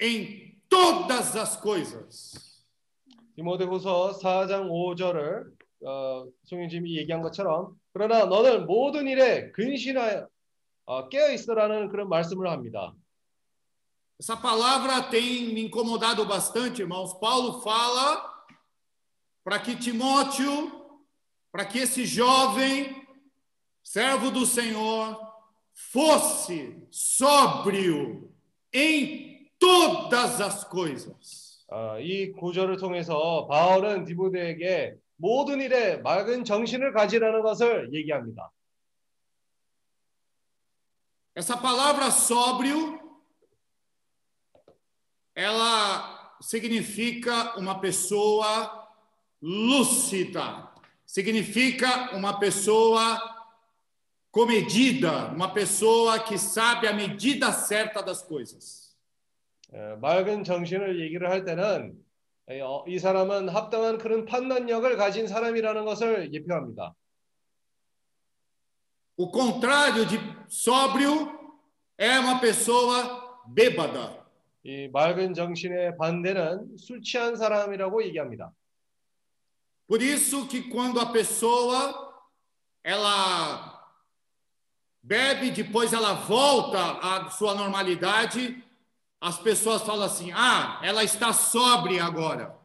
em 0.00 0.60
todas 0.68 1.36
as 1.36 1.56
coisas. 1.56 2.64
디모데후서 3.34 4.18
4장 4.18 4.68
5절을 4.68 5.52
어, 5.84 6.26
송영님이 6.44 6.96
얘기한 6.96 7.22
것처럼 7.22 7.78
그러나 7.92 8.24
너는 8.24 8.66
모든 8.66 9.06
일에 9.06 9.50
근신하여 9.52 10.26
어, 10.86 11.08
깨어 11.08 11.32
있으라는 11.32 11.88
그런 11.88 12.08
말씀을 12.08 12.48
합니다. 12.48 12.92
Essa 14.18 14.36
palavra 14.36 15.02
tem 15.02 15.54
me 15.54 15.62
incomodado 15.62 16.24
bastante, 16.26 16.82
irmãos. 16.82 17.14
Paulo 17.14 17.60
fala 17.62 18.44
para 19.44 19.58
que 19.60 19.76
Timóteo, 19.76 21.00
para 21.52 21.64
que 21.64 21.78
esse 21.78 22.04
jovem 22.04 23.06
servo 23.82 24.30
do 24.30 24.44
Senhor 24.44 25.18
fosse 25.72 26.86
sóbrio 26.90 28.34
em 28.72 29.50
todas 29.58 30.40
as 30.40 30.64
coisas. 30.64 31.48
어, 31.70 31.98
이 32.00 32.32
구절을 32.32 32.78
통해서 32.78 33.46
바울은 33.46 34.04
디모데에게 34.04 34.94
모든 35.16 35.60
일에 35.60 35.98
맑은 35.98 36.44
정신을 36.44 36.92
가지라는 36.92 37.42
것을 37.42 37.92
얘기합니다. 37.92 38.50
Essa 41.34 41.56
palavra 41.56 42.10
sóbrio, 42.10 42.98
ela 45.34 46.36
significa 46.40 47.56
uma 47.56 47.80
pessoa 47.80 48.88
lúcida, 49.40 50.68
significa 51.06 52.14
uma 52.16 52.38
pessoa 52.38 53.18
comedida, 54.30 55.28
uma 55.28 55.52
pessoa 55.52 56.18
que 56.20 56.38
sabe 56.38 56.86
a 56.86 56.92
medida 56.92 57.52
certa 57.52 58.02
das 58.02 58.22
coisas. 58.22 58.88
에, 59.72 59.96
맑은 59.96 60.44
정신을 60.44 61.00
얘기를 61.00 61.30
할 61.30 61.44
때는 61.44 61.94
에, 62.48 62.60
어, 62.60 62.84
이 62.88 62.98
사람은 62.98 63.50
합당한 63.50 63.98
그런 63.98 64.24
판단력을 64.24 64.96
가진 64.96 65.28
사람이라는 65.28 65.84
것을 65.84 66.32
예표합니다. 66.32 66.94
O 69.20 69.32
contrário 69.32 70.06
de 70.06 70.16
sóbrio 70.48 71.28
é 71.98 72.18
uma 72.20 72.38
pessoa 72.40 73.42
bêbada. 73.48 74.21
이 74.63 74.87
맑은 74.89 75.33
정신의 75.33 75.97
반대는 75.97 76.77
술 76.77 77.01
취한 77.01 77.35
사람이라고 77.35 78.03
얘기합니다. 78.05 78.51
Por 79.87 80.01
isso 80.01 80.47
que 80.47 80.69
quando 80.69 80.99
a 80.99 81.11
pessoa 81.11 82.13
ela 82.83 83.81
bebe, 85.01 85.51
depois 85.51 85.91
ela 85.91 86.13
volta 86.13 86.99
à 87.01 87.29
sua 87.29 87.53
normalidade, 87.53 88.63
as 89.19 89.37
pessoas 89.39 89.81
falam 89.83 90.03
assim: 90.05 90.31
"Ah, 90.33 90.79
ela 90.83 91.03
está 91.03 91.33
sóbria 91.33 92.05
agora". 92.05 92.57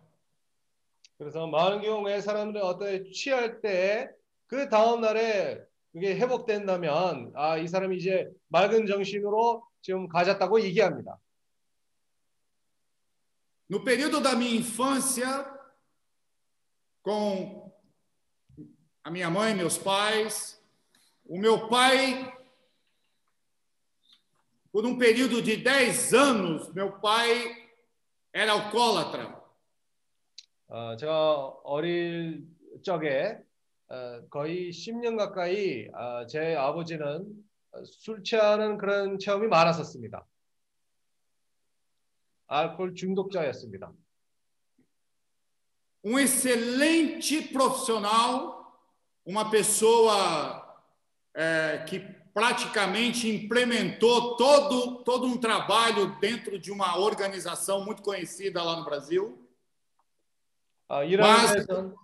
그래서 1.19 1.49
많은 1.49 1.83
경우에 1.83 2.21
사람들이 2.21 2.63
어떤 2.63 3.11
취할 3.13 3.61
때 3.61 4.09
그 4.47 4.69
다음 4.69 5.01
날에 5.01 5.61
그게 5.93 6.15
회복된다면 6.17 7.33
아 7.35 7.59
이 7.59 7.67
사람이 7.67 7.97
이제 7.97 8.31
맑은 8.49 8.87
정신으로 8.87 9.65
지금 9.83 10.09
가졌다고 10.09 10.61
얘기합니다. 10.63 11.19
No 13.70 13.84
período 13.84 14.20
da 14.20 14.36
minha 14.36 14.56
infância, 14.56 15.28
com 17.02 17.72
a 19.04 19.10
minha 19.10 19.30
mãe, 19.30 19.54
meus 19.56 19.78
pais, 19.78 20.62
o 21.26 21.40
meu 21.40 21.68
pai, 21.68 22.32
por 24.72 24.86
um 24.86 24.98
período 24.98 25.42
de 25.42 25.58
10 25.58 26.14
anos, 26.14 26.74
meu 26.74 27.00
pai 27.00 27.70
era 28.34 28.54
alcoólatra. 28.54 29.44
어, 30.68 30.96
제가 30.98 31.54
어릴 31.64 32.48
적에 32.82 33.38
어, 33.90 34.28
거의 34.30 34.72
10년 34.72 35.18
가까이 35.18 35.88
어, 35.94 36.26
제 36.26 36.56
아버지는 36.56 37.32
술 37.86 38.24
취하는 38.24 38.80
그런 38.80 39.20
체험이 39.20 39.48
많았었습니다. 39.48 40.26
알코올 42.48 42.94
중독자였습니다. 42.96 43.92
Um 46.06 46.20
excelente 46.20 47.42
profissional, 47.54 48.78
uma 49.26 49.50
pessoa 49.50 50.62
eh, 51.34 51.86
que 51.88 52.00
praticamente 52.34 53.30
implementou 53.30 54.36
todo, 54.36 55.04
todo 55.04 55.28
um 55.28 55.38
trabalho 55.38 56.20
dentro 56.20 56.60
de 56.60 56.72
uma 56.72 56.98
organização 56.98 57.86
muito 57.86 58.02
conhecida 58.04 58.62
lá 58.62 58.76
no 58.78 58.84
Brasil. 58.86 59.40
아, 60.90 61.04
일하는 61.04 61.34
Mas- 61.34 61.54
데서는 61.54 61.96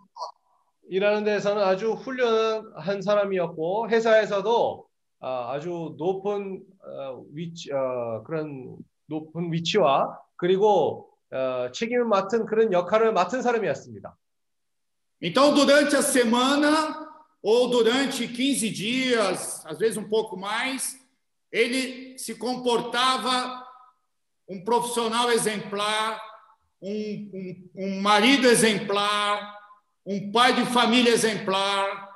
일하는 0.92 1.24
데서는 1.24 1.62
아주 1.62 1.94
훌륭한 1.94 3.02
사람이었고 3.02 3.90
회사에서도 3.90 4.88
아, 5.20 5.52
아주 5.52 5.94
높은 5.98 6.64
어, 6.82 7.24
위치 7.34 7.72
어, 7.72 8.24
그런 8.24 8.78
높은 9.08 9.52
위치와 9.52 10.18
그리고 10.36 11.10
어, 11.32 11.72
책임을 11.72 12.06
맡은 12.06 12.46
그런 12.46 12.72
역할을 12.72 13.14
맡은 13.14 13.42
사람이었습니다. 13.42 14.16
Então, 15.22 15.54
durante 15.54 15.96
a 15.98 16.02
semana, 16.02 17.10
ou 17.42 17.70
durante 17.70 18.28
15 18.28 18.70
dias, 18.70 19.66
às 19.66 19.78
vezes 19.78 19.98
um 19.98 20.08
pouco 20.08 20.38
mais, 20.38 20.98
ele 21.52 22.18
se 22.18 22.36
comportava 22.36 23.66
um 24.48 24.64
profissional 24.64 25.32
exemplar, 25.32 26.22
um, 26.82 26.90
um, 27.34 27.70
um 27.76 28.02
marido 28.02 28.48
exemplar, 28.48 29.58
um 30.06 30.32
pai 30.32 30.54
de 30.54 30.66
família 30.72 31.12
exemplar, 31.12 32.10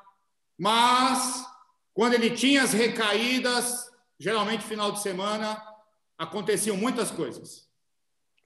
mas 0.57 1.45
quando 1.93 2.13
ele 2.13 2.31
tinha 2.31 2.63
as 2.63 2.73
recaídas, 2.73 3.91
geralmente 4.17 4.63
final 4.63 4.91
de 4.91 5.01
semana, 5.01 5.61
aconteciam 6.17 6.75
muitas 6.77 7.11
coisas. 7.11 7.66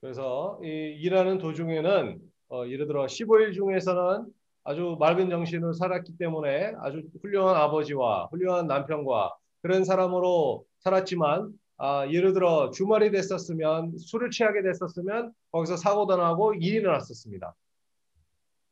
그래서 0.03 0.59
이 0.61 0.67
일하는 0.67 1.37
도중에는 1.37 2.19
어, 2.49 2.67
예를 2.67 2.87
들어 2.87 3.05
15일 3.05 3.53
중에서는 3.53 4.25
아주 4.65 4.97
맑은 4.99 5.29
정신으로 5.29 5.71
살았기 5.71 6.17
때문에 6.17 6.73
아주 6.81 7.03
훌륭한 7.21 7.55
아버지와 7.55 8.27
훌륭한 8.29 8.67
남편과 8.67 9.33
그런 9.61 9.85
사람으로 9.85 10.65
살았지만 10.79 11.53
아, 11.77 12.05
예를 12.11 12.33
들어 12.33 12.69
주말이 12.69 13.11
됐었으면 13.11 13.97
술을 13.97 14.29
취하게 14.29 14.61
됐었으면 14.61 15.31
거기서 15.53 15.77
사고도 15.77 16.17
나고 16.17 16.53
일이 16.55 16.79
일어났었습니다. 16.79 17.55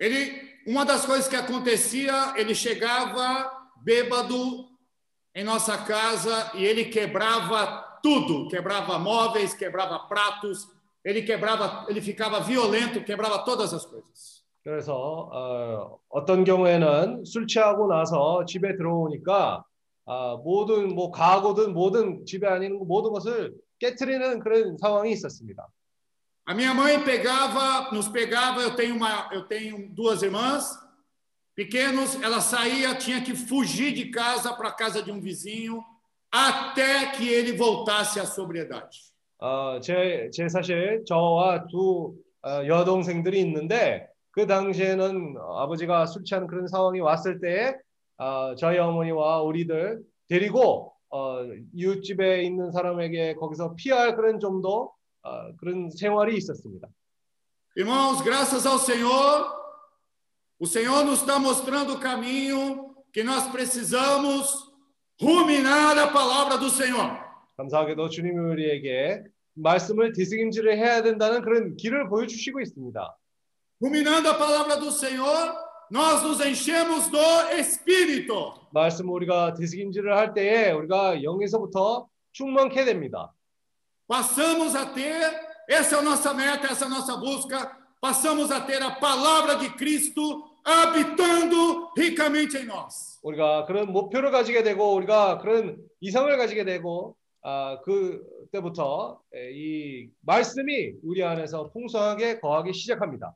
Ele, 0.01 0.33
uma 0.67 0.83
das 0.83 1.05
coisas 1.05 1.29
que 1.29 1.37
acontecia, 1.37 2.33
ele 2.35 2.53
chegava 2.53 3.49
bêbado 3.85 4.67
em 5.33 5.45
nossa 5.45 5.77
casa 5.77 6.51
e 6.57 6.65
ele 6.65 6.89
quebrava 6.89 7.99
tudo, 8.03 8.49
quebrava 8.49 8.99
móveis, 8.99 9.53
quebrava 9.53 9.99
pratos, 10.09 10.80
ele 11.04 11.22
quebrava, 11.22 11.86
ele 11.88 12.00
ficava 12.00 12.40
violento, 12.40 13.02
quebrava 13.04 13.44
todas 13.44 13.72
as 13.72 13.84
coisas. 13.84 14.44
그래서 14.62 14.94
어, 15.32 16.00
어떤 16.08 16.42
경우에는 16.42 17.24
술 17.24 17.46
취하고 17.46 17.86
나서 17.86 18.44
집에 18.46 18.76
들어오니까 18.76 19.64
아, 20.06 20.36
모든 20.42 20.94
뭐 20.94 21.12
가구든 21.12 21.72
모든 21.72 22.24
집에 22.26 22.48
아닌 22.48 22.76
모든 22.84 23.12
것을 23.12 23.54
깨트리는 23.78 24.40
그런 24.40 24.76
상황이 24.78 25.12
있었습니다. 25.12 25.68
A 26.48 26.54
minha 26.54 26.72
mãe 26.72 27.02
pegava, 27.02 27.90
nos 27.92 28.08
pegava, 28.08 28.62
eu 28.62 28.76
tenho 28.76 28.94
uma, 28.94 29.28
eu 29.32 29.46
tenho 29.48 29.88
duas 29.92 30.22
irmãs 30.22 30.78
pequenos, 31.56 32.14
ela 32.22 32.40
saía, 32.40 32.94
tinha 32.94 33.20
que 33.20 33.34
fugir 33.34 33.92
de 33.92 34.10
casa 34.10 34.52
para 34.52 34.68
a 34.68 34.72
casa 34.72 35.02
de 35.02 35.10
um 35.10 35.20
vizinho 35.20 35.82
até 36.30 37.06
que 37.12 37.28
ele 37.28 37.56
voltasse 37.56 38.20
à 38.20 38.26
sobriedade. 38.26 38.98
어, 39.41 39.79
제, 39.79 40.29
제 40.31 40.47
사실 40.47 41.03
저와 41.05 41.65
두 41.67 42.13
어, 42.43 42.65
여동생들이 42.65 43.39
있는데 43.41 44.07
그 44.29 44.45
당시에는 44.45 45.35
아버지가 45.57 46.05
술 46.05 46.23
취하는 46.23 46.47
그런 46.47 46.67
상황이 46.67 46.99
왔을 46.99 47.39
때 47.41 47.75
어, 48.17 48.53
저희 48.55 48.77
어머니와 48.77 49.41
우리들 49.41 49.99
데리고 50.29 50.93
어, 51.09 51.39
이웃집에 51.73 52.43
있는 52.43 52.71
사람에게 52.71 53.33
거기서 53.33 53.73
피할 53.75 54.15
그런 54.15 54.39
좀더 54.39 54.91
어, 55.23 55.55
그런 55.57 55.89
생활이 55.89 56.37
있었습니다. 56.37 56.87
Irmãos, 57.75 58.21
graças 58.21 58.65
ao 58.67 58.77
Senhor, 58.77 59.49
o 60.59 60.67
Senhor 60.67 61.05
nos 61.05 61.21
está 61.21 61.39
mostrando 61.39 61.93
o 61.93 61.99
caminho 61.99 62.93
que 63.11 63.23
nós 63.23 63.47
precisamos 63.47 64.71
ruminar 65.19 65.97
a 65.97 66.07
palavra 66.07 66.57
do 66.59 66.69
Senhor. 66.69 67.31
감사하게도 67.57 68.09
주님이 68.09 68.37
우리에게 68.37 69.23
말씀을 69.53 70.13
디스김질을 70.13 70.77
해야 70.77 71.01
된다는 71.01 71.41
그런 71.41 71.75
길을 71.75 72.09
보여주시고 72.09 72.61
있습니다. 72.61 73.17
Ruminando 73.81 74.29
a 74.29 74.37
palavra 74.37 74.79
do 74.79 74.91
Senhor, 74.91 75.53
nós 75.91 76.23
nos 76.23 76.39
enchemos 76.39 77.09
do 77.09 77.19
Espírito. 77.57 78.53
말씀 78.71 79.09
우리가 79.09 79.53
디스김질을 79.55 80.15
할 80.15 80.33
때에 80.33 80.71
우리가 80.71 81.23
영에서부터 81.23 82.07
충만케 82.31 82.85
됩니다. 82.85 83.33
Passamos 84.07 84.75
a 84.75 84.85
ter, 84.93 85.21
essa 85.69 85.95
é 85.95 85.99
a 85.99 86.01
nossa 86.01 86.33
meta, 86.33 86.67
essa 86.67 86.85
é 86.85 86.87
a 86.87 86.89
nossa 86.89 87.17
busca, 87.17 87.71
passamos 87.99 88.51
a 88.51 88.61
ter 88.61 88.81
a 88.81 88.91
palavra 88.91 89.55
de 89.55 89.69
Cristo 89.75 90.43
habitando 90.63 91.91
ricamente 91.97 92.57
em 92.57 92.65
nós. 92.65 93.19
우리가 93.23 93.65
그런 93.65 93.91
목표를 93.91 94.31
가지게 94.31 94.63
되고 94.63 94.93
우리가 94.93 95.39
그런 95.39 95.77
이상을 96.01 96.35
가지게 96.37 96.65
되고 96.65 97.15
아, 97.43 97.79
그 97.83 98.23
때부터 98.51 99.19
에, 99.33 99.51
이 99.53 100.09
말씀이 100.21 100.93
우리 101.03 101.23
안에서 101.23 101.69
풍성하게 101.71 102.39
거하기 102.39 102.73
시작합니다. 102.73 103.35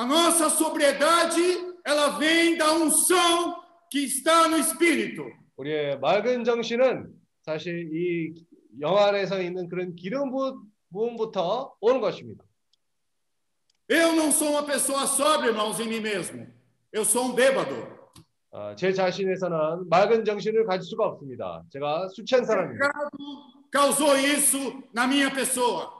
A 0.00 0.04
nossa 0.06 0.46
sobriedade, 0.48 1.74
ela 1.84 2.18
vem 2.18 2.56
da 2.56 2.72
unção 2.72 3.56
que 3.90 4.04
está 4.04 4.46
no 4.48 4.56
Espírito. 4.58 5.24
우리의 5.56 5.98
맑은 5.98 6.44
정신은 6.44 7.08
사실 7.42 7.90
이 7.92 8.34
영 8.80 8.96
안에서 8.96 9.40
있는 9.42 9.68
그런 9.68 9.96
기름 9.96 10.30
부- 10.30 10.62
부음부터 10.92 11.74
오는 11.80 12.00
것입니다. 12.00 12.44
Eu 13.88 14.12
não 14.14 14.30
sou 14.30 14.50
uma 14.50 14.62
pessoa 14.64 15.06
sóbria, 15.06 15.48
irmãos, 15.50 15.80
em 15.80 15.88
mim 15.88 16.00
mesmo. 16.00 16.46
Eu 16.92 17.04
sou 17.04 17.24
um 17.24 17.34
bêbado. 17.34 17.97
아, 18.50 18.74
제 18.76 18.92
자신에서는 18.92 19.88
맑은 19.90 20.24
정신을 20.24 20.64
가질 20.64 20.88
수가 20.88 21.04
없습니다. 21.06 21.62
제가 21.70 22.08
O 22.08 22.44
사람입니다. 22.46 22.88
pecado 22.88 23.10
causou 23.70 24.16
isso 24.16 24.82
na 24.94 25.04
minha 25.06 25.30
pessoa. 25.30 25.90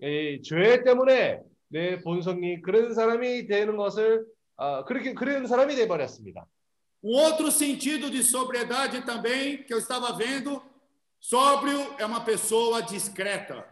이 0.00 0.40
죄 0.42 0.82
때문에 0.84 1.40
내 1.68 2.00
본성이 2.02 2.60
그런 2.62 2.94
사람이 2.94 3.46
되는 3.46 3.76
것을 3.76 4.24
아, 4.56 4.84
그렇게 4.84 5.14
그런 5.14 5.46
사람이 5.46 5.74
돼 5.74 5.88
버렸습니다. 5.88 6.46
Um 7.04 7.18
outro 7.18 7.48
sentido 7.50 8.08
de 8.08 8.22
sobriedade 8.22 9.04
também 9.04 9.64
que 9.64 9.74
eu 9.74 9.78
estava 9.78 10.12
vendo, 10.16 10.62
sóbrio 11.20 11.96
é 11.98 12.06
uma 12.06 12.24
pessoa 12.24 12.80
discreta. 12.82 13.64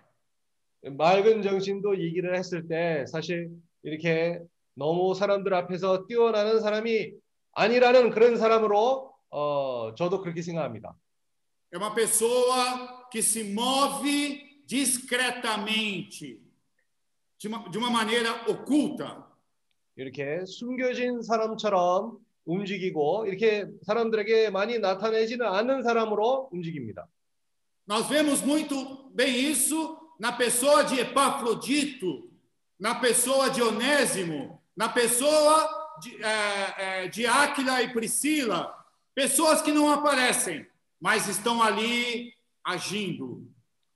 맑은 0.82 1.42
정신도 1.42 2.00
얘기를 2.02 2.34
했을 2.36 2.66
때 2.66 3.04
사실 3.06 3.50
이렇게 3.84 4.40
너무 4.74 5.14
사람들 5.14 5.52
앞에서 5.54 6.06
뛰어나는 6.08 6.58
사람이 6.60 7.12
아니라는 7.60 8.10
그런 8.10 8.38
사람으로 8.38 9.12
어, 9.28 9.94
저도 9.94 10.22
그렇게 10.22 10.40
생각합니다. 10.40 10.96
É 11.72 11.76
uma 11.76 11.94
pessoa 11.94 13.06
que 13.12 13.22
se 13.22 13.44
move 13.44 14.64
discretamente, 14.66 16.40
de 17.38 17.48
uma, 17.48 17.68
de 17.68 17.78
uma 17.78 17.90
maneira 17.90 18.44
oculta. 18.48 19.28
이렇게 19.96 20.46
숨겨진 20.46 21.20
사람처럼 21.22 22.16
움직이고 22.46 23.26
이렇게 23.26 23.66
사람들에게 23.82 24.48
많이 24.50 24.78
나타내지는 24.78 25.44
않는 25.46 25.82
사람으로 25.82 26.48
움직입니다. 26.52 27.06
Nós 27.86 28.08
vemos 28.08 28.42
muito 28.42 29.10
bem 29.14 29.50
isso 29.50 29.98
na 30.18 30.32
pessoa 30.32 30.84
de 30.84 31.00
Epafrodito, 31.00 32.30
na 32.78 32.94
pessoa 32.94 33.50
de 33.50 33.60
Onésimo, 33.62 34.62
na 34.74 34.88
pessoa 34.88 35.79
de, 36.00 36.10
eh, 36.24 36.74
eh, 37.04 37.08
de 37.08 37.26
Áquila 37.26 37.82
e 37.82 37.92
Priscila, 37.92 38.74
pessoas 39.14 39.60
que 39.62 39.72
não 39.72 39.90
aparecem, 39.90 40.66
mas 41.00 41.28
estão 41.28 41.62
ali 41.62 42.32
agindo. 42.64 43.42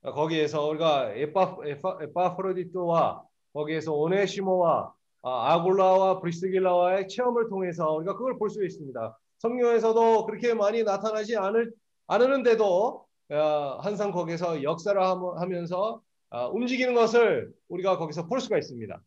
거기에서 0.03 0.67
우리가 0.69 1.13
에파, 1.15 1.57
에파, 1.65 1.97
에파프로디토와 2.03 3.23
거기에서 3.55 3.93
오네시모와 3.95 4.93
아, 5.23 5.55
아굴라와 5.55 6.21
브리스길라와의 6.21 7.09
체험을 7.09 7.49
통해서 7.49 7.91
우리가 7.95 8.15
그걸 8.15 8.37
볼 8.39 8.51
수 8.51 8.63
있습니다. 8.63 9.19
성경에서도 9.39 10.27
그렇게 10.27 10.53
많이 10.53 10.83
나타나지 10.83 11.37
않을, 11.39 11.73
않으는데도 12.07 13.07
어, 13.31 13.79
항상 13.83 14.13
거기서 14.13 14.63
역사를 14.63 15.01
함- 15.03 15.39
하면서 15.39 16.03
아, 16.29 16.47
움직이는 16.49 16.93
것을 16.95 17.51
우리가 17.69 17.97
거기서 17.97 18.27
볼 18.27 18.41
수가 18.41 18.59
있습니다. 18.59 19.01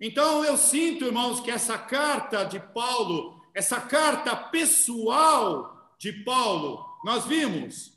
Então 0.00 0.44
eu 0.44 0.56
sinto, 0.56 1.04
irmãos, 1.06 1.40
que 1.40 1.50
essa 1.50 1.78
carta 1.78 2.44
de 2.44 2.58
Paulo, 2.58 3.40
essa 3.54 3.80
carta 3.80 4.34
pessoal 4.36 5.94
de 5.98 6.12
Paulo, 6.24 6.84
nós 7.04 7.24
vimos, 7.26 7.92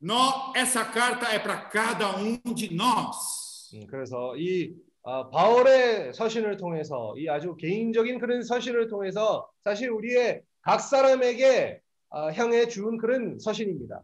nó- 0.00 0.52
essa 0.54 0.84
carta 0.84 1.26
é 1.28 1.38
para 1.38 1.56
cada 1.56 2.16
um 2.16 2.36
de 2.54 2.74
nós. 2.74 3.70
음, 3.74 3.86
그래서 3.86 4.36
이 4.36 4.74
아, 5.04 5.30
바울의 5.30 6.12
서신을 6.14 6.56
통해서 6.56 7.14
이 7.16 7.28
아주 7.28 7.54
개인적인 7.56 8.18
그런 8.18 8.42
서신을 8.42 8.88
통해서 8.88 9.48
사실 9.62 9.88
우리의 9.90 10.42
각 10.62 10.80
사람에게 10.80 11.80
아, 12.10 12.26
향해 12.32 12.66
준 12.66 12.98
그런 12.98 13.38
서신입니다. 13.38 14.02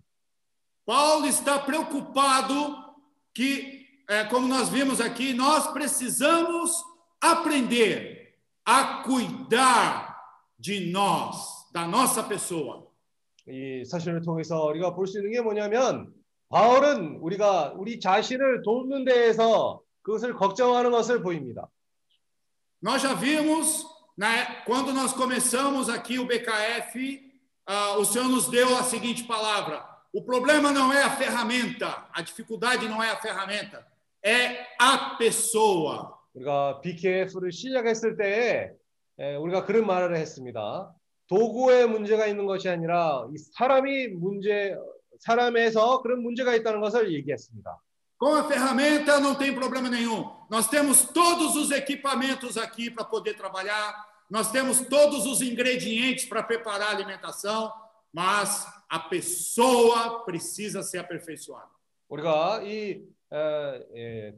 Paulo 0.84 1.26
está 1.26 1.64
preocupado 1.64 2.76
que, 3.32 3.86
eh, 4.10 4.24
como 4.24 4.48
nós 4.48 4.68
vimos 4.68 5.00
aqui, 5.00 5.32
nós 5.32 5.72
precisamos 5.72 6.82
aprender 7.20 8.36
a 8.64 9.02
cuidar 9.02 10.16
de 10.58 10.90
nós, 10.92 11.70
da 11.72 11.86
nossa 11.86 12.22
pessoa. 12.22 12.90
이 13.48 13.84
서신을 13.84 14.22
통해서 14.22 14.64
우리가 14.66 14.94
볼 14.94 15.06
수 15.06 15.18
있는 15.18 15.32
게 15.32 15.40
뭐냐면 15.40 16.12
바울은 16.48 17.16
우리가 17.20 17.72
우리 17.76 17.98
자신을 17.98 18.62
돕는 18.62 19.04
데에서 19.04 19.80
그것을 20.02 20.34
걱정하는 20.34 20.90
것을 20.90 21.22
보입니다. 21.22 21.68
Nós 22.80 23.02
já 23.02 23.14
vimos, 23.14 23.86
né, 24.16 24.62
quando 24.64 24.92
nós 24.92 25.12
começamos 25.12 25.88
aqui 25.88 26.18
o 26.18 26.26
BKF, 26.26 27.20
ah, 27.66 27.96
o 27.96 28.04
Senhor 28.04 28.28
nos 28.28 28.48
deu 28.48 28.76
a 28.76 28.82
seguinte 28.82 29.24
palavra: 29.24 29.84
o 30.12 30.22
problema 30.22 30.70
não 30.70 30.92
é 30.92 31.02
a 31.02 31.16
ferramenta, 31.16 32.08
a 32.12 32.22
dificuldade 32.22 32.88
não 32.88 33.02
é 33.02 33.10
a 33.10 33.16
ferramenta, 33.16 33.86
é 34.22 34.66
a 34.78 35.16
pessoa. 35.16 36.15
우리가 36.37 36.81
BKF를 36.81 37.51
시작했을 37.51 38.15
때에 38.15 38.71
에, 39.19 39.35
우리가 39.35 39.65
그런 39.65 39.85
말을 39.85 40.15
했습니다. 40.15 40.93
도구에 41.27 41.85
문제가 41.85 42.27
있는 42.27 42.45
것이 42.45 42.69
아니라 42.69 43.27
이 43.33 43.37
사람이 43.37 44.09
문제 44.09 44.75
사람에서 45.19 46.01
그런 46.01 46.21
문제가 46.21 46.55
있다는 46.55 46.79
것을 46.79 47.11
얘기했습니다. 47.13 47.81
Com 48.19 48.35
a 48.35 48.47
ferramenta 48.47 49.19
não 49.19 49.35
tem 49.35 49.53
problema 49.53 49.89
nenhum. 49.89 50.25
Nós 50.49 50.67
temos 50.67 51.05
todos 51.13 51.55
os 51.55 51.69
equipamentos 51.69 52.57
aqui 52.57 52.89
para 52.89 53.05
poder 53.05 53.35
trabalhar, 53.35 53.93
nós 54.29 54.51
temos 54.51 54.79
todos 54.81 55.27
os 55.27 55.41
ingredientes 55.41 56.25
para 56.25 56.41
preparar 56.41 56.89
a 56.89 56.91
alimentação, 56.91 57.71
mas 58.11 58.65
a 58.89 58.99
pessoa 58.99 60.23
precisa 60.25 60.81
ser 60.81 60.99
aperfeiçoada. 60.99 61.69
우리가 62.09 62.61
이 62.63 63.03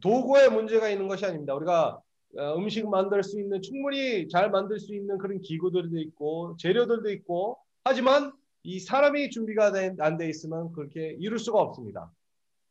도구에 0.01 0.49
문제가 0.49 0.89
있는 0.89 1.07
것이 1.07 1.25
아닙니다. 1.25 1.53
우리가 1.55 1.99
어, 2.37 2.55
음식 2.57 2.87
만들 2.87 3.23
수 3.23 3.39
있는 3.39 3.59
충분히 3.61 4.27
잘 4.27 4.51
만들 4.51 4.79
수 4.79 4.93
있는 4.93 5.17
그런 5.17 5.41
기구들도 5.41 5.97
있고 5.97 6.55
재료들도 6.59 7.09
있고 7.11 7.57
하지만 7.83 8.31
이 8.61 8.79
사람이 8.79 9.31
준비가 9.31 9.71
안 9.99 10.17
돼 10.17 10.29
있으면 10.29 10.71
그렇게 10.73 11.15
이룰 11.19 11.39
수가 11.39 11.59
없습니다. 11.59 12.11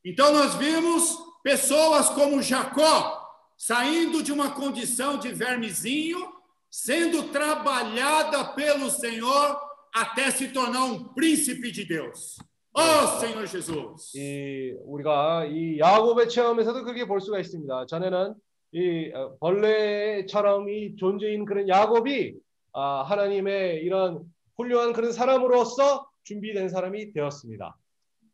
Então 0.05 0.31
nós 0.33 0.55
vimos 0.55 1.19
pessoas 1.43 2.09
como 2.11 2.41
Jacó 2.41 3.19
saindo 3.57 4.23
de 4.23 4.33
uma 4.33 4.53
condição 4.53 5.19
de 5.19 5.33
vermezinho, 5.33 6.33
sendo 6.71 7.25
trabalhada 7.33 8.55
pelo 8.55 8.89
Senhor 8.91 9.59
até 9.93 10.31
se 10.31 10.49
tornar 10.49 10.85
um 10.85 11.13
príncipe 11.15 11.73
de 11.73 11.85
Deus. 11.85 12.39
Oh, 12.79 13.19
Senhor 13.19 13.45
Jesus! 13.49 14.17
이 14.17 14.73
우리가 14.85 15.47
이 15.47 15.81
야곱의 15.81 16.29
체험에서도 16.29 16.85
그렇게 16.85 17.07
볼 17.07 17.21
수가 17.21 17.41
있습니다. 17.41 17.87
전에는 17.87 18.35
이 18.71 19.11
어, 19.13 19.37
벌레처럼 19.41 20.69
이 20.69 20.95
존재인 20.95 21.45
그런 21.45 21.69
야곱이 21.69 22.35
아, 22.75 23.03
하나님의 23.03 23.83
이런 23.83 24.23
훌륭한 24.57 24.93
그런 24.93 25.11
사람으로서 25.11 26.09
준비된 26.23 26.69
사람이 26.69 27.13
되었습니다. 27.13 27.77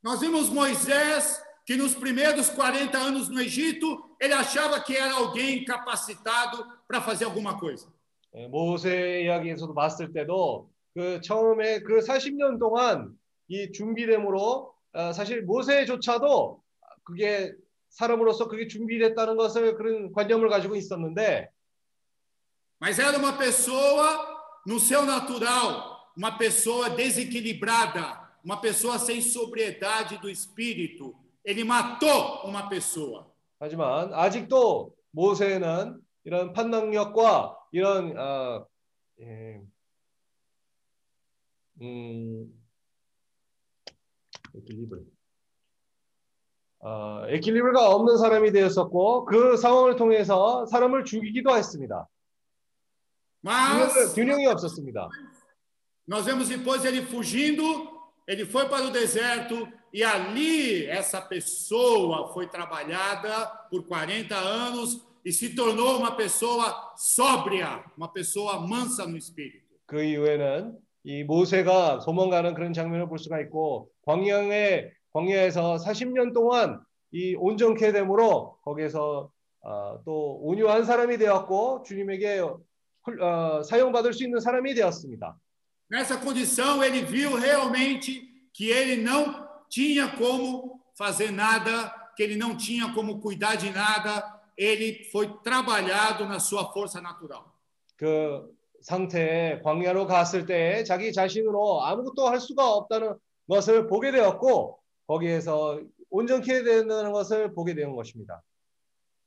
Nós 0.04 0.20
vimos 0.20 0.50
Moisés 0.50 1.40
que 1.64 1.78
nos 1.78 1.94
primeiros 1.94 2.50
40 2.50 2.98
anos 2.98 3.30
no 3.30 3.40
Egito, 3.40 4.14
ele 4.20 4.34
achava 4.34 4.78
que 4.80 4.94
era 4.94 5.14
alguém 5.14 5.64
capacitado 5.64 6.66
para 6.86 7.00
fazer 7.00 7.24
alguma 7.24 7.58
coisa. 7.58 7.90
예, 8.36 8.46
모세 8.48 9.22
이야기에서도 9.22 9.72
봤을 9.72 10.12
때도 10.12 10.68
그 10.92 11.20
처음에 11.22 11.80
그 11.80 12.00
40년 12.00 12.58
동안 12.58 13.16
이 13.54 13.70
준비됨으로 13.70 14.74
어, 14.94 15.12
사실 15.12 15.42
모세조차도 15.42 16.60
그게 17.04 17.52
사람으로서 17.90 18.48
그게 18.48 18.66
준비됐다는 18.66 19.36
것을 19.36 19.76
그런 19.76 20.12
관념을 20.12 20.48
가지고 20.48 20.74
있었는데 20.74 21.48
Mas 22.80 22.98
era 22.98 23.16
uma 23.16 23.38
pessoa 23.38 24.60
no 24.66 24.78
seu 24.78 25.06
natural, 25.06 26.12
uma 26.16 26.36
pessoa 26.36 26.90
desequilibrada, 26.90 28.20
uma 28.44 28.60
pessoa 28.60 28.98
sem 28.98 29.22
sobriedade 29.22 30.18
do 30.18 30.28
espírito. 30.28 31.14
Ele 31.44 31.64
matou 31.64 32.44
uma 32.44 32.68
pessoa. 32.68 33.32
하지만 33.60 34.12
아직도 34.12 34.92
모세는 35.12 35.98
이런 36.24 36.52
판단력과 36.52 37.56
이런 37.72 38.18
어, 38.18 38.66
예, 39.20 39.62
음, 41.80 42.63
에quilibrio. 44.55 45.05
어, 46.81 47.23
에quilibr가 47.27 47.89
없는 47.89 48.17
사람이 48.17 48.51
되었었고 48.51 49.25
그 49.25 49.57
상황을 49.57 49.95
통해서 49.97 50.65
사람을 50.67 51.03
죽이기도 51.03 51.55
했습니다. 51.55 52.07
균형을- 53.43 53.43
Mas 53.43 54.15
균형이 54.15 54.45
없었습니다. 54.47 55.09
nós 56.07 56.25
vemos 56.25 56.47
depois 56.49 56.83
ele 56.85 57.01
fugindo, 57.05 57.63
ele 58.27 58.45
foi 58.45 58.67
para 58.69 58.85
o 58.87 58.91
deserto 58.91 59.67
e 59.93 60.03
ali 60.03 60.85
essa 60.85 61.21
pessoa 61.21 62.31
foi 62.33 62.47
trabalhada 62.47 63.45
por 63.69 63.85
40 63.87 64.35
anos 64.37 65.05
e 65.25 65.31
se 65.33 65.53
tornou 65.53 65.97
uma 65.97 66.15
pessoa 66.15 66.93
sóbria, 66.95 67.83
uma 67.97 68.07
pessoa 68.11 68.59
mansa 68.65 69.05
no 69.05 69.17
espírito. 69.17 69.67
그 69.85 70.01
이후에는 70.03 70.77
이 71.04 71.22
모세가 71.24 72.00
도망가는 72.00 72.54
그런 72.54 72.72
장면을 72.72 73.08
볼 73.08 73.18
수가 73.18 73.40
있고 73.40 73.90
광야의 74.06 74.90
광야에서 75.12 75.76
40년 75.76 76.32
동안 76.32 76.80
이 77.12 77.34
온전케 77.36 77.92
됨으로 77.92 78.58
거기에서 78.64 79.30
어, 79.62 80.00
또 80.04 80.38
온유한 80.42 80.84
사람이 80.84 81.16
되었고 81.18 81.82
주님에게 81.86 82.40
훌- 83.04 83.22
어, 83.22 83.62
사용받을 83.62 84.12
수 84.12 84.24
있는 84.24 84.40
사람이 84.40 84.74
되었습니다. 84.74 85.36
Nessa 85.90 86.16
condição, 86.18 86.82
ele 86.82 87.02
viu 87.04 87.36
realmente 87.36 88.22
que 88.52 88.70
ele 88.70 88.96
não 89.02 89.46
tinha 89.68 90.08
como 90.16 90.80
fazer 90.96 91.30
nada, 91.30 91.92
que 92.16 92.22
ele 92.22 92.36
não 92.36 92.56
tinha 92.56 92.92
como 92.94 93.20
cuidar 93.20 93.56
de 93.56 93.70
nada, 93.70 94.24
ele 94.56 95.04
foi 95.12 95.28
trabalhado 95.42 96.24
na 96.26 96.38
sua 96.40 96.72
força 96.72 97.00
natural. 97.00 97.52
그 97.96 98.50
상태에 98.84 99.60
광야로 99.62 100.06
갔을 100.06 100.44
때 100.44 100.84
자기 100.84 101.12
자신으로 101.12 101.82
아무것도 101.84 102.28
할 102.28 102.38
수가 102.38 102.70
없다는 102.70 103.14
것을 103.48 103.86
보게 103.86 104.12
되었고 104.12 104.78
거기에서 105.06 105.80
온전케 106.10 106.62
된다는 106.62 107.10
것을 107.12 107.52
보게 107.54 107.74
된 107.74 107.96
것입니다. 107.96 108.42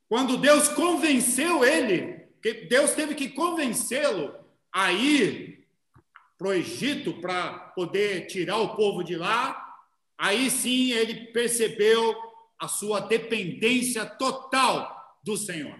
Quando 0.09 0.39
Deus 0.39 0.73
convenceu 0.73 1.65
ele, 1.65 2.29
Deus 2.69 2.95
teve 2.95 3.13
que 3.13 3.29
convencê-lo 3.29 4.31
a 4.71 4.93
ir 4.93 5.67
para 6.37 6.49
o 6.49 6.53
Egito 6.53 7.19
para 7.19 7.73
poder 7.75 8.27
tirar 8.27 8.57
o 8.57 8.75
povo 8.75 9.03
de 9.03 9.17
lá, 9.17 9.57
aí 10.17 10.49
sim 10.49 10.91
ele 10.91 11.33
percebeu 11.33 12.15
a 12.59 12.67
sua 12.67 13.01
dependência 13.01 14.05
total 14.05 14.87
do 15.23 15.35
Senhor. 15.35 15.75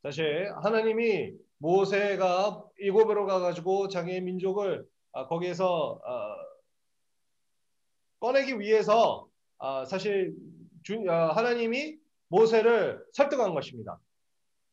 사실 0.00 0.52
하나님이 0.62 1.34
모세가 1.58 2.65
이고베로 2.80 3.26
가가지고 3.26 3.88
자기의 3.88 4.20
민족을 4.22 4.86
아, 5.12 5.26
거기에서 5.26 6.00
아, 6.04 6.36
꺼내기 8.20 8.58
위해서 8.60 9.28
아, 9.58 9.84
사실 9.84 10.34
주, 10.82 11.04
아, 11.08 11.28
하나님이 11.34 11.96
모세를 12.28 13.04
설득한 13.12 13.54
것입니다. 13.54 13.98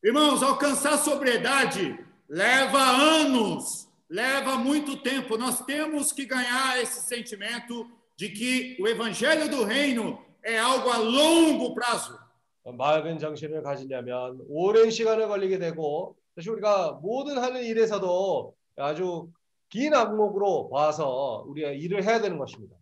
Irmãos, 0.02 0.42
alcançar 0.42 0.98
sobriedade 0.98 1.96
leva 2.28 2.78
anos, 2.78 3.88
leva 4.06 4.56
muito 4.58 5.02
tempo. 5.02 5.38
Nós 5.38 5.64
temos 5.64 6.12
que 6.12 6.26
ganhar 6.26 6.78
esse 6.82 7.00
sentimento 7.08 7.88
de 8.14 8.28
que 8.28 8.76
o 8.82 8.86
evangelho 8.86 9.48
do 9.48 9.64
reino 9.64 10.22
é 10.42 10.58
algo 10.58 10.90
a 10.90 10.98
longo 10.98 11.74
prazo. 11.74 12.18
맑은 12.64 13.18
정신을 13.18 13.62
가지려면 13.62 14.40
오랜 14.48 14.90
시간을 14.90 15.28
걸리게 15.28 15.58
되고 15.58 16.16
사실 16.34 16.50
우리가 16.52 16.98
모든 17.02 17.38
하는 17.38 17.62
일에서도 17.62 18.54
아주 18.76 19.30
긴 19.68 19.94
악목으로 19.94 20.70
봐서 20.70 21.44
우리가 21.48 21.70
일을 21.70 22.04
해야 22.04 22.20
되는 22.20 22.38
것입니다. 22.38 22.76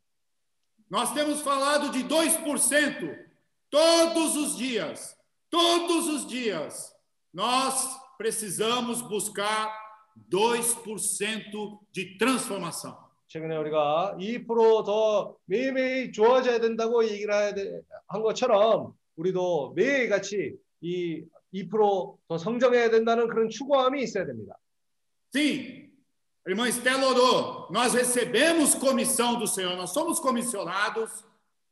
Nós 0.91 1.15
temos 1.15 1.41
falado 1.41 1.91
de 1.91 2.05
2% 2.05 3.17
todos 3.71 4.37
os 4.37 4.57
dias. 4.59 5.17
Todos 5.51 6.07
os 6.07 6.27
dias. 6.27 6.95
Nós 7.33 7.89
precisamos 8.19 9.01
buscar 9.01 9.73
2% 10.31 11.79
de 11.91 12.19
transformação. 12.19 12.95
최근에 13.29 13.57
우리가 13.57 14.17
2%더 14.19 15.37
매일매일 15.47 16.13
좋아져야 16.13 16.61
된다고 16.61 17.03
얘기를 17.09 17.83
한 18.07 18.23
것처럼 18.23 18.93
우리도 19.17 19.73
매일같이 19.75 20.55
이 20.83 21.25
2%더 21.55 22.39
성장해야 22.39 22.91
된다는 22.91 23.29
그런 23.29 23.49
추구함이 23.49 24.03
있어야 24.03 24.27
됩니다. 24.27 24.57
Sim, 25.35 25.91
irmã 26.47 26.69
Estela 26.69 27.07
orou. 27.07 27.69
Nós 27.71 27.95
recebemos 27.95 28.75
comissão 28.75 29.39
do 29.39 29.47
Senhor, 29.47 29.77
nós 29.77 29.91
somos 29.91 30.21
comissionados, 30.21 31.25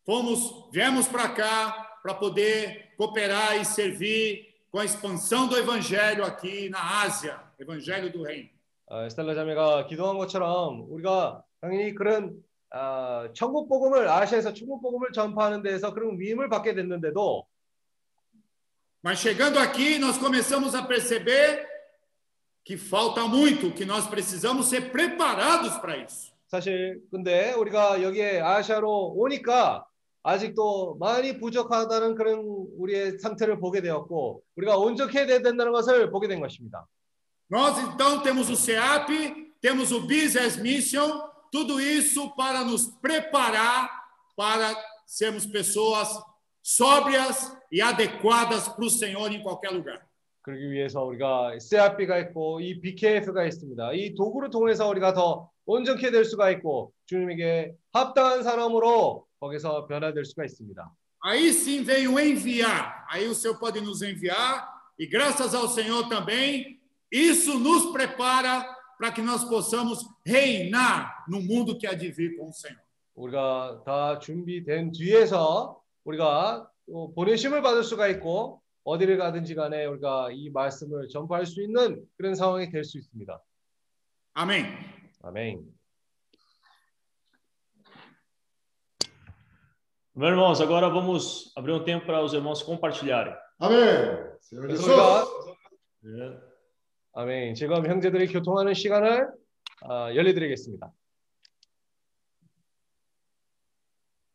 fomos, 0.05 0.71
viemos 0.73 1.07
para 1.09 1.29
cá 1.29 1.99
para 2.03 2.15
poder 2.15 2.95
cooperar 2.97 3.61
e 3.61 3.65
servir 3.65 4.49
com 4.71 4.79
a 4.79 4.85
expansão 4.85 5.47
do 5.47 5.59
evangelho 5.59 6.25
aqui 6.25 6.71
na 6.71 7.03
Ásia, 7.03 7.39
evangelho 7.59 8.11
do 8.11 8.23
reino. 8.23 8.49
어, 8.87 9.09
스텔라 9.09 9.35
자매가 9.35 9.87
기도한 9.87 10.19
것처럼 10.19 10.87
우리가 10.91 11.45
당연히 11.61 11.95
그런 11.95 12.43
어, 12.75 13.33
천국 13.35 13.69
복음을 13.69 14.09
아시아에서 14.09 14.53
천국 14.53 14.83
복음을 14.83 15.13
전파하는 15.13 15.63
데에서 15.63 15.95
그런 15.95 16.19
위임을 16.19 16.49
받게 16.49 16.75
됐는데도 16.75 17.47
Mas 19.04 19.20
chegando 19.20 19.60
aqui, 19.60 20.00
nós 20.00 20.18
começamos 20.18 20.74
a 20.74 20.82
perceber 20.82 21.68
que 22.64 22.78
falta 22.78 23.28
muito, 23.28 23.72
que 23.72 23.86
nós 23.86 24.08
precisamos 24.08 24.68
ser 24.68 24.92
preparados 24.92 25.78
para 25.78 25.98
isso. 25.98 26.34
사실 26.48 27.02
근데 27.12 27.54
우리가 27.54 28.02
여기에 28.02 28.40
아시아로 28.42 29.14
오니까 29.18 29.86
아직도 30.24 30.96
많이 31.00 31.38
부족하다는 31.40 32.16
그런 32.16 32.40
우리의 32.78 33.20
상태를 33.20 33.60
보게 33.60 33.82
되었고 33.82 34.42
우리가 34.56 34.78
온전해야 34.78 35.42
된다는 35.42 35.72
것을 35.72 36.10
보게 36.12 36.28
된 36.28 36.40
것입니다. 36.40 36.88
Nós 37.48 37.78
então 37.78 38.24
temos 38.24 38.50
o 38.50 38.56
CEAP, 38.56 39.54
temos 39.62 39.92
o 39.92 40.02
Business 40.02 40.58
Mission, 40.58 41.22
tudo 41.52 41.80
isso 41.80 42.36
para 42.36 42.64
nos 42.64 42.88
preparar 43.02 43.88
para 44.36 44.76
sermos 45.06 45.46
pessoas 45.46 46.10
sóbrias 46.64 47.56
e 47.72 47.82
adequadas 47.82 48.68
para 48.68 48.86
o 48.86 48.90
Senhor 48.90 49.32
em 49.32 49.42
qualquer 49.42 49.72
lugar. 49.72 50.00
그러기 50.42 50.72
위해서 50.72 51.04
우리가 51.04 51.58
CRP가 51.58 52.20
있고 52.20 52.62
이 52.62 52.80
BKF가 52.80 53.46
있습니다. 53.46 53.94
이 53.94 54.14
도구를 54.14 54.52
통해서 54.52 54.88
우리가 54.88 55.14
더 55.14 55.50
온전케 55.66 56.12
될 56.12 56.24
수가 56.24 56.52
있고 56.52 56.94
주님에게 57.08 57.74
합당한 57.92 58.44
사람으로 58.44 59.26
거기서 59.40 59.88
변화될 59.88 60.24
수가 60.24 60.46
있습니다. 60.46 60.92
Aí 61.26 61.50
sim 61.50 61.84
vem 61.84 62.08
o 62.08 62.20
enviar. 62.20 63.08
Aí 63.10 63.28
o 63.28 63.34
Senhor 63.34 63.58
pode 63.58 63.82
nos 63.82 64.04
enviar 64.04 64.70
e 65.00 65.08
graças 65.08 65.56
ao 65.56 65.68
Senhor 65.68 66.08
também, 66.08 66.80
isso 67.12 67.58
nos 67.58 67.92
prepara 67.92 68.64
para 69.00 69.12
que 69.12 69.24
nós 69.24 69.44
possamos 69.44 70.06
reinar 70.24 71.26
no 71.28 71.42
mundo 71.42 71.76
que 71.78 71.88
há 71.88 71.94
de 71.94 72.12
vir 72.12 72.38
com 72.38 72.50
o 72.50 72.54
Senhor. 72.54 72.80
우리가 73.16 73.82
다 73.86 74.20
준비된 74.20 74.92
뒤에서 74.92 75.82
우리가 76.04 76.70
또 76.91 77.13
보내심을 77.15 77.63
받을 77.63 77.85
수가 77.85 78.09
있고 78.09 78.61
어디를 78.83 79.17
가든지 79.17 79.55
간에 79.55 79.87
우리가 79.87 80.31
이 80.33 80.51
말씀을 80.51 81.09
전파할 81.09 81.47
수 81.47 81.63
있는 81.63 82.05
그런 82.17 82.35
상황이 82.35 82.69
될 82.69 82.83
수 82.85 82.99
있습니다. 82.99 83.41
Amém. 84.35 84.67
아멘. 85.23 85.65
Meus 90.17 90.31
irmãos, 90.33 90.61
agora 90.61 90.89
vamos 90.89 91.53
abrir 91.57 91.73
um 91.73 91.85
tempo 91.85 92.07
para 92.07 92.23
os 92.23 92.33
irmãos 92.35 92.63
compartilharem. 92.63 93.35
아멘. 93.59 94.39
Senhor 94.41 94.67
그래서 94.67 94.83
Jesus. 94.83 95.31
우리가 96.03 96.35
É. 96.35 96.41
아멘. 97.13 97.55
지금 97.55 97.87
형제들이 97.87 98.27
교통하는 98.27 98.75
시간을 98.75 99.31
아, 99.83 100.13
열려드리겠습니다. 100.15 100.91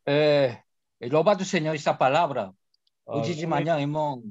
É, 0.08 0.62
louvado 1.00 1.44
Senhor 1.44 1.74
essa 1.74 1.94
palavra. 1.94 2.54
아, 3.06 3.16
Hoje 3.16 3.34
de 3.34 3.46
manhã, 3.46 3.78
irmão. 3.78 4.22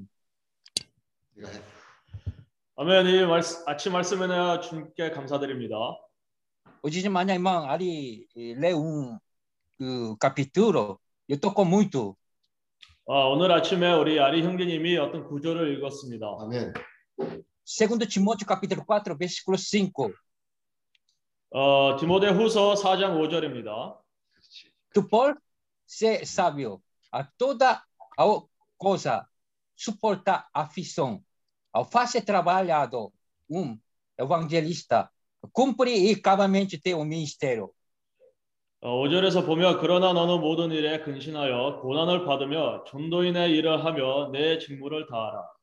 아멘. 2.78 3.08
이 3.08 3.26
말씀, 3.26 3.64
아침 3.68 3.94
말씀에는 3.94 4.62
주님께 4.62 5.12
감사드립니다. 5.12 5.76
hoje 6.84 7.02
de 7.02 7.10
manhã, 7.10 7.34
irmão, 7.34 7.70
ali 7.70 8.28
eh, 8.36 8.54
leu 8.56 8.80
um 8.82 9.18
그 9.78 10.16
capítulo. 10.18 11.00
Eu 11.28 11.40
tocou 11.40 11.66
muito. 11.66 12.16
아, 13.08 13.26
오늘 13.28 13.52
아침에 13.52 13.94
우리 13.94 14.20
아리 14.20 14.44
형제님이 14.44 14.98
어떤 14.98 15.28
구절을 15.28 15.78
읽었습니다. 15.78 16.26
아멘. 16.42 16.74
Segundo 17.64 18.06
Timóteo 18.06 18.46
capítulo 18.46 18.84
4, 18.86 19.16
versículo 19.18 19.58
5. 19.58 20.12
어, 21.52 21.98
디모데후서 21.98 22.76
4장 22.76 23.16
5절입니다. 23.18 23.98
Tu 24.94 25.08
por 25.08 25.36
ser 25.86 26.26
sábio 26.26 26.82
a 27.12 27.24
toda 27.24 27.82
a 28.18 28.42
coisa, 28.78 29.28
suportar 29.76 30.48
aflição, 30.54 31.24
ao 31.72 31.86
fazer 31.86 32.22
trabalhado 32.22 33.14
um 33.50 33.78
evangelista, 34.18 35.10
cumpre 35.52 35.92
e 35.92 36.16
cabalmente 36.16 36.78
teu 36.78 37.04
ministério. 37.06 37.72
어, 38.82 39.02
5절에서 39.02 39.46
보면 39.46 39.80
그러나 39.80 40.14
너는 40.14 40.42
모든 40.42 40.72
일에 40.72 41.00
근신하여 41.02 41.80
고난을 41.82 42.24
받으며 42.26 42.84
전도인의 42.84 43.52
일을 43.52 43.84
하며 43.84 44.30
내 44.32 44.60
직무를 44.60 45.08
다하라. 45.08 45.56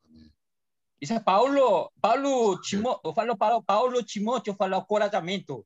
Isso 1.01 1.21
Paulo, 1.23 1.89
Paulo, 2.01 2.61
Timó, 2.61 2.99
eu 3.03 3.11
falo 3.13 3.35
para 3.37 3.61
Paulo 3.61 4.01
Timóteo, 4.03 4.55
fala 4.55 4.77
encorajamento. 4.77 5.65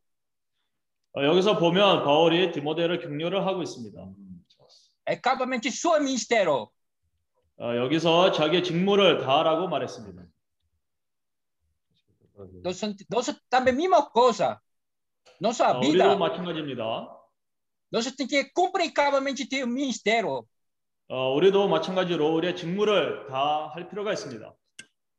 어, 1.16 1.24
여기서 1.24 1.58
보면 1.58 2.04
바울이 2.04 2.52
디모데를 2.52 3.00
격려를 3.00 3.46
하고 3.46 3.64
있습니다. 3.64 4.08
음, 5.08 5.12
좋았어. 5.12 5.12
É 5.12 5.16
cabalmente 5.16 5.72
seu 5.72 6.00
ministério. 6.00 6.70
어, 7.60 7.76
여기서 7.76 8.32
자기의 8.32 8.64
직무를 8.64 9.20
다하라고 9.20 9.68
말했습니다. 9.68 10.24
Nós 13.10 13.34
também 13.50 13.74
mesma 13.74 14.12
coisa. 14.12 14.62
Nossa 15.42 15.72
어, 15.72 15.80
vida, 15.80 16.06
우리도 16.06 16.18
마찬가지입니다. 16.20 17.18
nós 17.92 18.06
temos 18.16 18.30
que 18.30 18.52
cumprir 18.54 18.94
cabalmente 18.94 19.48
teu 19.48 19.66
ministério. 19.66 20.46
어, 21.10 21.34
우리도 21.34 21.68
마찬가지로 21.70 22.36
우리의 22.36 22.56
직무를 22.56 23.26
다 23.28 23.72
할 23.74 23.88
필요가 23.90 24.12
있습니다. 24.14 24.54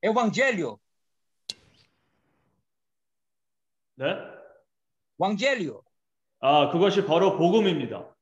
Evangelho, 0.02 0.78
네? 3.96 4.14
evangelho. 5.18 5.82
아, 6.40 6.70
그것이 6.70 7.04
바로 7.04 7.36
복음입니다. 7.36 8.14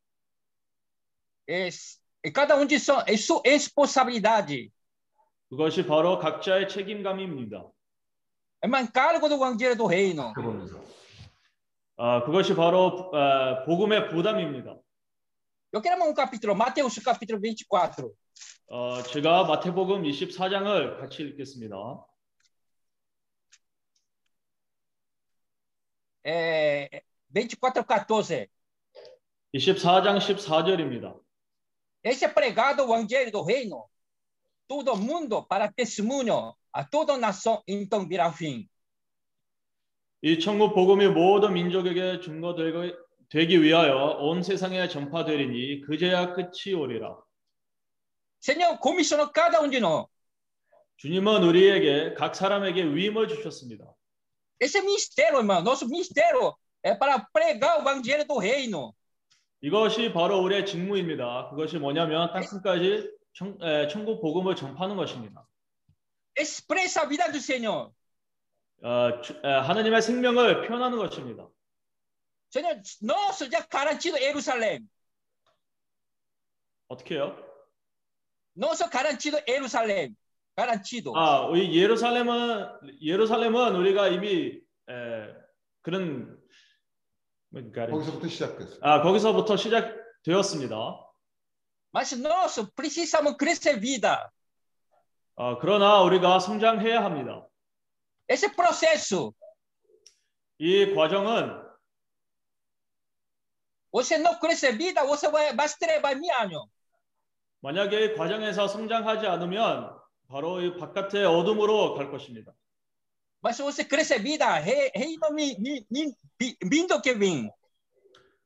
É, 1.48 1.68
cada 2.32 2.56
um 2.56 2.66
de 2.66 2.78
sua, 2.80 3.04
é 3.06 3.16
sua 3.16 3.40
responsabilidade. 3.44 4.72
그것이 5.48 5.86
바로 5.86 6.18
각자의 6.18 6.68
책임감입니다. 6.68 7.70
É 8.62 8.66
uma 8.66 8.80
encargo 8.80 9.28
do 9.28 9.36
evangelho 9.36 9.76
do 9.76 9.86
reino. 9.86 10.32
아, 11.98 12.24
그것이 12.24 12.54
바로 12.54 13.10
어, 13.12 13.64
복음의 13.64 14.08
부담입니다. 14.08 14.76
Eu 15.72 15.82
quero 15.82 16.02
um 16.04 16.14
capítulo, 16.14 16.54
Mateus 16.54 16.98
capítulo 16.98 17.38
24. 17.40 18.10
어, 18.68 19.02
제가 19.02 19.44
마태복음 19.44 20.02
24장을 20.02 20.98
같이 20.98 21.22
읽겠습니다. 21.22 21.76
É, 26.24 26.90
24, 27.32 27.84
14. 27.86 28.48
24장 29.54 30.18
14절입니다. 30.18 31.25
Esse 32.06 32.24
é 32.24 32.28
pregado 32.28 32.84
o 32.84 32.86
evangelho 32.86 33.32
do 33.32 33.42
reino. 33.42 33.84
Todo 34.68 34.96
mundo 34.96 35.42
para 35.42 35.72
testemunho 35.72 36.54
a 36.72 36.84
toda 36.84 37.18
nação, 37.18 37.64
então 37.66 38.06
virá 38.06 38.30
fim. 38.32 38.68
이 40.22 40.38
천국 40.38 40.72
복음이 40.72 41.08
모든 41.08 41.52
민족에게 41.52 42.20
증거되기 42.20 43.60
위하여 43.60 44.18
온 44.20 44.40
세상에 44.40 44.86
전파되리니 44.86 45.80
그제야 45.80 46.32
끝이 46.32 46.74
오리라. 46.74 47.18
Senhor 48.40 48.78
comissionou 48.78 49.32
cada 49.32 49.60
um 49.60 49.68
de 49.68 49.80
nós. 49.80 50.06
주님은 50.98 51.42
우리에게 51.42 52.14
각 52.14 52.36
사람에게 52.36 52.84
위임을 52.84 53.26
주셨습니다. 53.26 53.84
Esse 54.60 54.80
ministério, 54.80 55.38
irmão. 55.38 55.60
Nosso 55.60 55.88
ministério 55.88 56.54
é 56.84 56.94
para 56.94 57.18
pregar 57.32 57.78
o 57.78 57.80
evangelho 57.82 58.24
do 58.24 58.38
reino. 58.38 58.94
이것이 59.70 60.12
바로 60.12 60.38
우리의 60.42 60.64
직무입니다. 60.64 61.48
그것이 61.50 61.78
뭐냐면 61.78 62.32
땅끝까지 62.32 63.10
천, 63.32 63.58
에, 63.60 63.88
천국 63.88 64.20
복음을 64.22 64.54
전파하는 64.54 64.94
것입니다. 64.96 65.44
Expressa 66.38 67.02
a 67.02 67.08
vida 67.08 67.32
do 67.32 67.38
Senhor. 67.38 67.90
어, 68.84 69.20
주- 69.22 69.34
에, 69.42 69.48
하나님의 69.48 70.02
생명을 70.02 70.68
표현하는 70.68 70.98
것입니다. 70.98 71.48
Senhor, 72.54 72.80
nosso 73.02 73.50
já 73.50 73.66
garantido 73.68 74.16
Jerusalém. 74.18 74.86
어떻게 76.86 77.16
해요? 77.16 77.36
Nosso 78.56 78.88
garantido 78.88 79.38
Jerusalém. 79.48 80.14
Garantido. 80.56 81.12
아, 81.16 81.50
이 81.56 81.76
예루살렘은 81.76 83.00
예루살렘은 83.02 83.74
우리가 83.74 84.08
이미 84.08 84.60
에, 84.88 85.34
그런 85.82 86.38
거기서부터 87.90 88.28
시작됐어. 88.28 88.78
아 88.82 89.02
거기서부터 89.02 89.56
시작되었습니다. 89.56 91.02
Mas 91.92 92.12
nós 92.12 92.60
precisamos 92.74 93.36
crescer 93.38 93.80
vida. 93.80 94.30
아, 95.36 95.58
그러나 95.58 96.02
우리가 96.02 96.38
성장해야 96.38 97.04
합니다. 97.04 97.46
Esse 98.28 98.50
processo, 98.54 99.32
이 100.58 100.94
과정은 100.94 101.64
você 103.92 104.18
não 104.18 104.38
crescer 104.38 104.76
vida, 104.76 105.04
você 105.04 105.30
vai, 105.30 105.54
vai 105.54 105.66
estrebar 105.66 106.14
anos. 106.40 106.68
만약에 107.60 108.04
이 108.04 108.14
과정에서 108.14 108.68
성장하지 108.68 109.26
않으면 109.26 109.96
바로 110.28 110.60
이 110.60 110.76
바깥의 110.76 111.24
어둠으로 111.24 111.94
갈 111.94 112.10
것입니다. 112.10 112.52
Mas 113.42 113.58
você 113.58 113.84
crescer 113.84 114.18
vida, 114.20 114.46
rei- 114.58 114.90
reino 114.94 115.28
vindo 116.64 117.00
que 117.00 117.14
vem. 117.14 117.50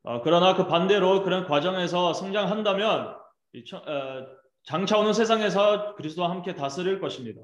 아, 0.05 0.21
그러나 0.23 0.55
그 0.57 0.67
반대로 0.67 1.23
그런 1.23 1.47
과정에서 1.47 2.13
성장한다면 2.15 3.17
이 3.55 3.65
천- 3.65 3.83
어, 3.87 4.27
장차 4.65 4.99
오는 4.99 5.13
세상에서 5.13 5.95
그리스도와 5.95 6.31
함께 6.31 6.55
다스릴 6.55 7.01
것입니다. 7.01 7.41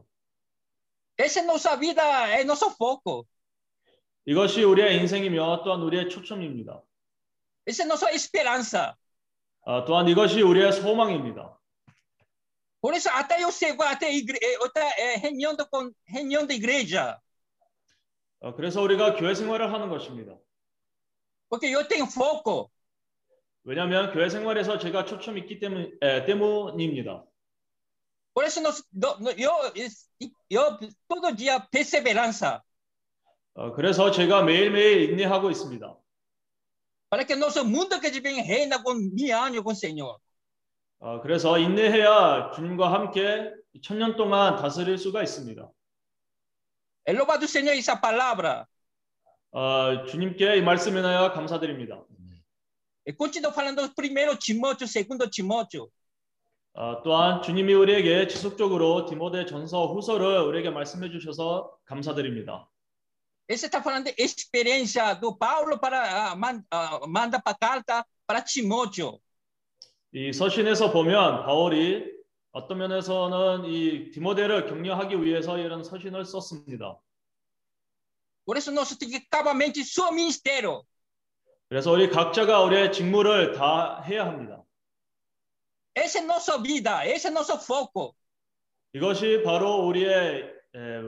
Essa 1.19 1.41
é 1.41 1.45
nossa 1.45 1.77
vida, 1.77 2.03
é 2.29 2.45
nosso 2.45 2.71
foco. 2.71 3.25
이것이 4.27 4.63
우리의 4.65 4.99
인생이며 5.01 5.63
또한 5.65 5.81
우리의 5.83 6.09
초점입니다. 6.11 6.83
Essa 7.67 7.85
é 7.85 7.87
nossa 7.87 8.11
esperança. 8.13 8.95
아, 9.65 9.85
또한 9.85 10.09
이것이 10.09 10.43
우리의 10.43 10.73
소망입니다. 10.73 11.57
Por 12.81 12.95
isso, 12.95 13.09
até 13.09 13.43
eu 13.43 13.51
chego 13.51 13.83
até 13.83 14.13
eh, 14.15 14.25
até, 14.63 14.81
eh, 14.99 15.17
reunião, 15.17 15.57
con- 15.71 15.93
reunião 16.07 16.47
da 16.47 16.55
igreja, 16.55 17.15
어, 17.15 17.19
그래서 18.55 18.83
우리가 18.83 19.17
교회 19.17 19.35
생활을 19.35 19.73
하는 19.73 19.89
것입니다. 19.89 20.39
porque 21.49 21.69
eu 21.75 21.87
tenho 21.89 22.07
foco. 22.07 22.71
왜냐하면 23.65 24.13
교회 24.13 24.29
생활에서 24.29 24.79
제가 24.79 25.05
초점이 25.05 25.41
있기 25.41 25.59
때문, 25.59 25.97
에, 26.01 26.25
때문입니다. 26.25 27.25
Por 28.35 28.45
isso, 28.45 28.61
nós, 28.61 28.85
eu, 29.39 29.51
eu 30.51 30.79
todo 31.09 31.35
dia 31.35 31.59
perseverança, 31.71 32.63
어, 33.55 33.73
그래서 33.73 34.11
제가 34.11 34.43
매일매일 34.43 35.11
인내하고 35.11 35.51
있습니다. 35.51 35.97
para 37.09 37.25
que 37.25 37.35
nosso 37.35 37.65
mundo 37.65 37.99
que 38.01 38.11
vem 38.21 38.43
reina 38.43 38.83
com 38.83 38.95
mil 38.95 39.33
anos 39.35 39.63
com 39.63 39.71
o 39.71 39.75
Senhor. 39.75 40.19
어, 40.99 41.21
그래서 41.21 41.59
인내해야 41.59 42.51
주님과 42.55 42.93
함께 42.93 43.53
천년 43.83 44.17
동안 44.17 44.57
다스릴 44.57 44.99
수가 44.99 45.23
있습니다. 45.23 45.71
Senhor 47.47 47.75
essa 47.77 47.97
palavra. 48.01 48.67
어, 49.53 50.05
주님께 50.07 50.57
이 50.57 50.63
말씀 50.63 50.97
인하여 50.97 51.33
감사드립니다. 51.33 52.03
E 53.07 53.13
continuo 53.13 53.53
falando 53.53 53.89
primeiro 53.95 54.37
Timóteo, 54.37 54.87
segundo 54.87 55.31
Timóteo. 55.31 55.89
어, 56.75 57.03
또한 57.03 57.41
주님이 57.41 57.73
우리에게 57.73 58.27
지속적으로 58.27 59.07
디모데 59.07 59.47
전서 59.47 59.87
후서를 59.87 60.41
우리에게 60.41 60.71
말씀해 60.71 61.11
주셔서 61.11 61.71
감사드립니다. 61.87 62.69
Esse 63.49 63.67
está 63.67 63.81
falando 63.81 64.07
de 64.13 64.15
experiência 64.19 65.15
do 65.15 65.33
Paulo 65.39 65.79
para 65.79 66.33
ah, 66.33 66.37
man- 66.37 66.65
ah, 66.71 67.01
manda 67.07 67.41
para 67.41 67.57
carta 67.57 68.05
para 68.27 68.43
Timóteo. 68.43 69.21
이 70.13 70.33
서신에서 70.33 70.91
보면 70.93 71.45
바울이 71.45 72.16
어떤 72.57 72.79
면에서는 72.79 73.67
이 73.67 74.11
디모데를 74.13 74.65
격려하기 74.67 75.23
위해서 75.23 75.59
이런 75.59 75.85
서신을 75.85 76.25
썼습니다. 76.25 76.99
Por 78.47 78.57
isso 78.57 78.73
nós 78.73 78.97
temos 78.97 79.13
que 79.13 79.19
acabamente 79.19 79.85
seu 79.85 80.11
ministério. 80.11 80.83
그래서 81.69 81.93
우리 81.93 82.09
각자가 82.09 82.63
우리의 82.63 82.93
직무를 82.93 83.53
다 83.53 84.01
해야 84.01 84.25
합니다. 84.25 84.65
Essa 85.95 86.21
é 86.21 86.25
nossa 86.25 86.57
vida, 86.63 87.05
esse 87.05 87.27
é 87.27 87.31
nosso 87.31 87.59
foco. 87.59 88.15
이것이 88.95 89.43
바로 89.45 89.87
우리의 89.87 90.51
에, 90.75 91.03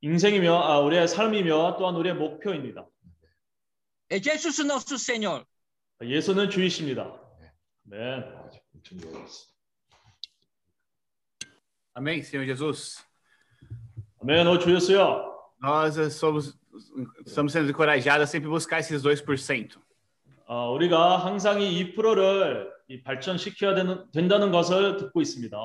인생이며 0.00 0.52
아, 0.52 0.80
우리의 0.80 1.06
삶이며 1.06 1.76
또한 1.78 1.94
우리의 1.94 2.16
목표입니다. 2.16 2.88
É 4.10 4.20
Jesus 4.20 4.60
nosso 4.62 4.96
Senhor. 4.96 5.44
예수는 6.02 6.50
주이십니다. 6.50 7.20
아멘. 7.86 8.24
엄청 8.74 8.98
좋았어. 8.98 9.51
Amém, 11.95 12.21
Senhor 12.21 12.45
Jesus. 12.45 13.03
아멘. 14.21 14.47
오 14.47 14.57
주였어요. 14.59 15.33
Nós 15.61 15.97
eh, 15.97 16.09
somos, 16.09 16.55
estamos 17.25 17.51
sendo 17.51 17.69
encorajados 17.69 18.23
a 18.23 18.27
sempre 18.27 18.49
buscar 18.49 18.79
esses 18.79 19.01
2%. 19.03 19.77
아, 20.47 20.69
우리가 20.69 21.17
항상 21.17 21.59
이 21.61 21.93
2%를 21.95 22.71
이 22.87 23.01
발전시켜야 23.03 23.73
되는, 23.75 24.05
된다는 24.11 24.51
것을 24.51 24.97
듣고 24.97 25.21
있습니다. 25.21 25.57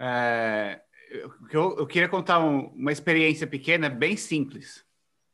É, 0.00 0.80
eu, 1.52 1.76
eu 1.78 1.86
queria 1.86 2.08
contar 2.08 2.38
um- 2.40 2.72
uma 2.74 2.90
experiência 2.92 3.46
pequena, 3.46 3.88
bem 3.90 4.16
simples. 4.16 4.84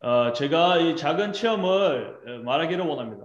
어, 0.02 0.32
제가 0.32 0.78
이 0.78 0.96
작은 0.96 1.32
체험을 1.32 2.20
에, 2.26 2.38
말하기를 2.38 2.84
원합니다. 2.84 3.24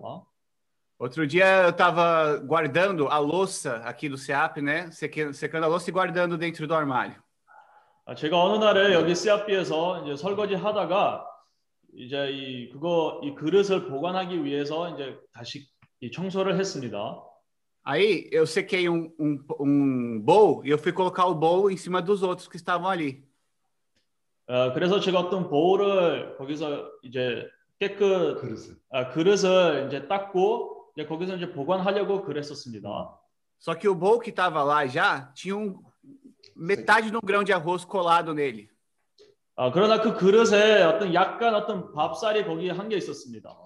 Outro 1.03 1.25
dia 1.25 1.63
eu 1.63 1.69
estava 1.69 2.37
guardando 2.45 3.07
a 3.07 3.19
louça 3.19 3.77
aqui 3.85 4.09
do 4.09 4.17
SEAP, 4.17 4.61
né? 4.61 4.91
Seque- 4.91 5.33
Secando 5.33 5.63
a 5.63 5.67
louça 5.67 5.89
e 5.89 5.93
guardando 5.93 6.37
dentro 6.37 6.67
do 6.67 6.73
armário. 6.75 7.15
아, 8.05 8.15
제가 8.15 8.37
어느 8.43 8.57
날에 8.63 8.93
여기 8.93 9.13
CRB에서 9.15 10.03
이제 10.03 10.15
설거지 10.17 10.55
하다가 10.55 11.25
이제 11.93 12.29
이 12.31 12.69
그거 12.71 13.21
이 13.23 13.33
그릇을 13.35 13.87
보관하기 13.87 14.43
위해서 14.43 14.89
이제 14.89 15.15
다시 15.31 15.67
이 16.01 16.11
청소를 16.11 16.57
했습니다. 16.59 17.23
Aí 17.85 18.27
eu 18.31 18.45
sequei 18.45 18.89
um, 18.89 19.09
um, 19.19 19.39
um 19.59 20.19
bowl 20.21 20.65
e 20.65 20.69
eu 20.69 20.77
fui 20.77 20.91
colocar 20.91 21.25
o 21.27 21.33
bowl 21.35 21.71
em 21.71 21.77
cima 21.77 22.01
dos 22.01 22.23
outros 22.23 22.47
que 22.47 22.57
estavam 22.57 22.87
ali. 22.89 23.23
어, 24.47 24.73
그래서 24.73 24.99
제가 24.99 25.19
어떤 25.19 25.47
보울을 25.49 26.35
거기서 26.37 26.89
이제 27.03 27.47
깨끗 27.79 28.41
그릇을. 28.41 28.75
아, 28.91 29.09
그릇을 29.09 29.85
이제 29.87 30.07
닦고 30.07 30.72
이제 30.96 31.06
거기서 31.06 31.36
이제 31.36 31.52
보관하려고 31.52 32.22
그랬었습니다. 32.24 33.18
Só 33.58 33.74
que 33.74 33.88
o 33.88 33.94
bowl 33.94 34.20
que 34.20 34.30
estava 34.30 34.62
lá 34.62 34.86
já 34.86 35.32
tinha 35.34 35.56
um, 35.56 35.80
metade 36.54 37.10
de 37.10 37.16
um 37.16 37.20
grão 37.20 37.42
de 37.42 37.52
arroz 37.52 37.84
colado 37.84 38.34
nele. 38.34 38.68
아, 39.56 39.70
그러나 39.70 40.00
그 40.00 40.14
그릇에 40.16 40.82
어떤 40.82 41.14
약간 41.14 41.54
어떤 41.54 41.92
밥살이 41.92 42.44
거기에 42.44 42.70
한개 42.72 42.96
있었습니다. 42.96 43.56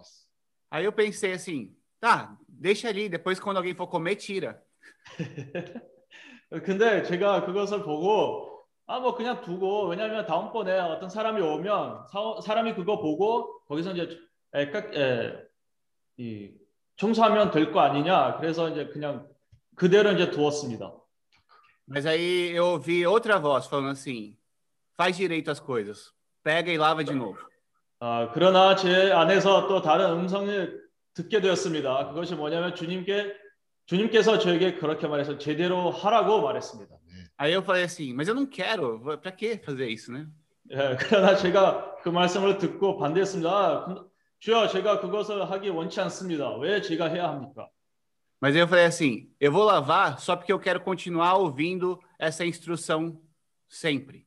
Aí 0.71 0.85
eu 0.85 0.93
pensei 0.93 1.33
assim, 1.33 1.75
tá, 1.99 2.37
deixa 2.47 2.89
ali, 2.89 3.09
depois 3.09 3.41
quando 3.41 3.57
alguém 3.57 3.75
for 3.75 3.89
comer, 3.91 4.15
tira. 4.17 4.63
근데 6.65 7.03
제가 7.03 7.45
그것을 7.47 7.83
보고 7.83 8.65
아 8.87 9.01
뭐 9.01 9.15
그냥 9.15 9.43
두고 9.43 9.89
왜냐하면 9.89 10.25
다음번에 10.27 10.79
어떤 10.79 11.11
사람이 11.11 11.41
오면 11.43 12.07
사, 12.11 12.41
사람이 12.43 12.75
그거 12.75 12.99
보고 12.99 13.61
거기서 13.67 13.93
이제 13.93 14.19
에, 14.55 14.71
깍- 14.71 14.95
에, 14.97 15.33
이 16.17 16.51
청소하면 17.09 17.51
될 17.51 17.73
거 17.73 17.81
아니냐 17.81 18.37
그래서 18.39 18.69
이제 18.69 18.87
그냥 18.89 19.27
그대로 19.77 20.13
이제 20.13 20.31
두었습니다. 20.31 20.93
Mas 21.89 22.05
aí 22.05 22.51
eu 22.55 22.65
ouvi 22.75 23.07
outra 23.07 23.39
voz 23.41 23.67
falando 23.67 23.89
assim, 23.93 24.37
faz 24.95 25.17
direito 25.17 25.51
as 25.51 25.59
coisas, 25.59 26.13
pega 26.45 26.71
e 26.71 26.77
lava 26.77 27.03
de 27.03 27.15
novo. 27.15 27.39
아, 28.01 28.31
그러나 28.35 28.77
제 28.77 29.11
안에서 29.11 29.67
또 29.69 29.81
다른 29.81 30.11
음성을 30.13 30.83
듣게 31.15 31.41
되었습니다. 31.41 32.09
그것이 32.09 32.35
뭐냐면 32.35 32.75
주님께 32.75 33.33
주님께서 33.87 34.39
저에게 34.39 34.75
그렇게 34.75 35.07
말해서 35.09 35.39
제대로 35.39 35.91
하라고 35.91 36.43
말했습니다. 36.43 36.95
Aí 37.39 37.53
eu 37.55 37.63
falei 37.63 37.85
assim, 37.85 38.13
mas 38.13 38.27
eu 38.29 38.35
não 38.35 38.47
quero, 38.47 39.01
pra 39.23 39.31
que 39.33 39.57
fazer 39.65 39.89
isso, 39.89 40.13
né? 40.13 40.27
예, 40.71 40.97
그러나 40.99 41.35
제가 41.37 41.95
그 42.03 42.09
말씀을 42.11 42.59
듣고 42.59 42.99
반대했습니다. 42.99 43.49
아, 43.51 43.85
근- 43.87 44.05
주여, 44.41 44.69
제가 44.69 45.01
그것을 45.01 45.51
하기 45.51 45.69
원치 45.71 46.01
않습니다. 46.01 46.57
왜 46.59 46.81
제가 46.81 47.07
해야 47.09 47.29
합니까? 47.29 47.69
Mas 48.41 48.55
eu 48.55 48.67
falei 48.69 48.87
assim, 48.87 49.27
eu 49.41 49.51
vou 49.51 49.65
lavar 49.65 50.19
só 50.21 50.37
porque 50.37 50.53
eu 50.53 50.61
quero 50.61 50.81
continuar 50.81 51.35
ouvindo 51.35 51.99
essa 52.21 52.45
instrução 52.45 53.19
sempre. 53.69 54.27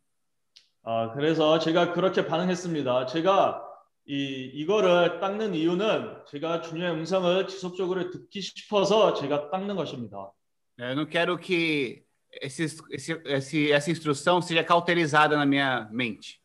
아, 0.84 1.12
그래서 1.14 1.58
제가 1.60 1.94
그렇게 1.94 2.26
반응했습니다. 2.26 3.06
제가 3.06 3.64
이 4.06 4.52
이거를 4.56 5.20
닦는 5.22 5.54
이유는 5.56 6.26
제가 6.28 6.60
주님의 6.62 6.92
음성을 6.92 7.48
지속적으로 7.48 8.10
듣기 8.10 8.42
싶어서 8.42 9.14
제가 9.14 9.50
닦는 9.50 9.76
것입니다. 9.78 10.32
Eu 10.78 10.96
não 10.96 11.06
quero 11.06 11.38
que 11.38 12.04
esses- 12.44 12.82
esse- 12.92 13.22
esse- 13.26 13.72
essa 13.72 13.90
instrução 13.92 14.42
seja 14.42 14.64
cauterizada 14.66 15.38
na 15.38 15.46
minha 15.46 15.88
mente. 15.92 16.42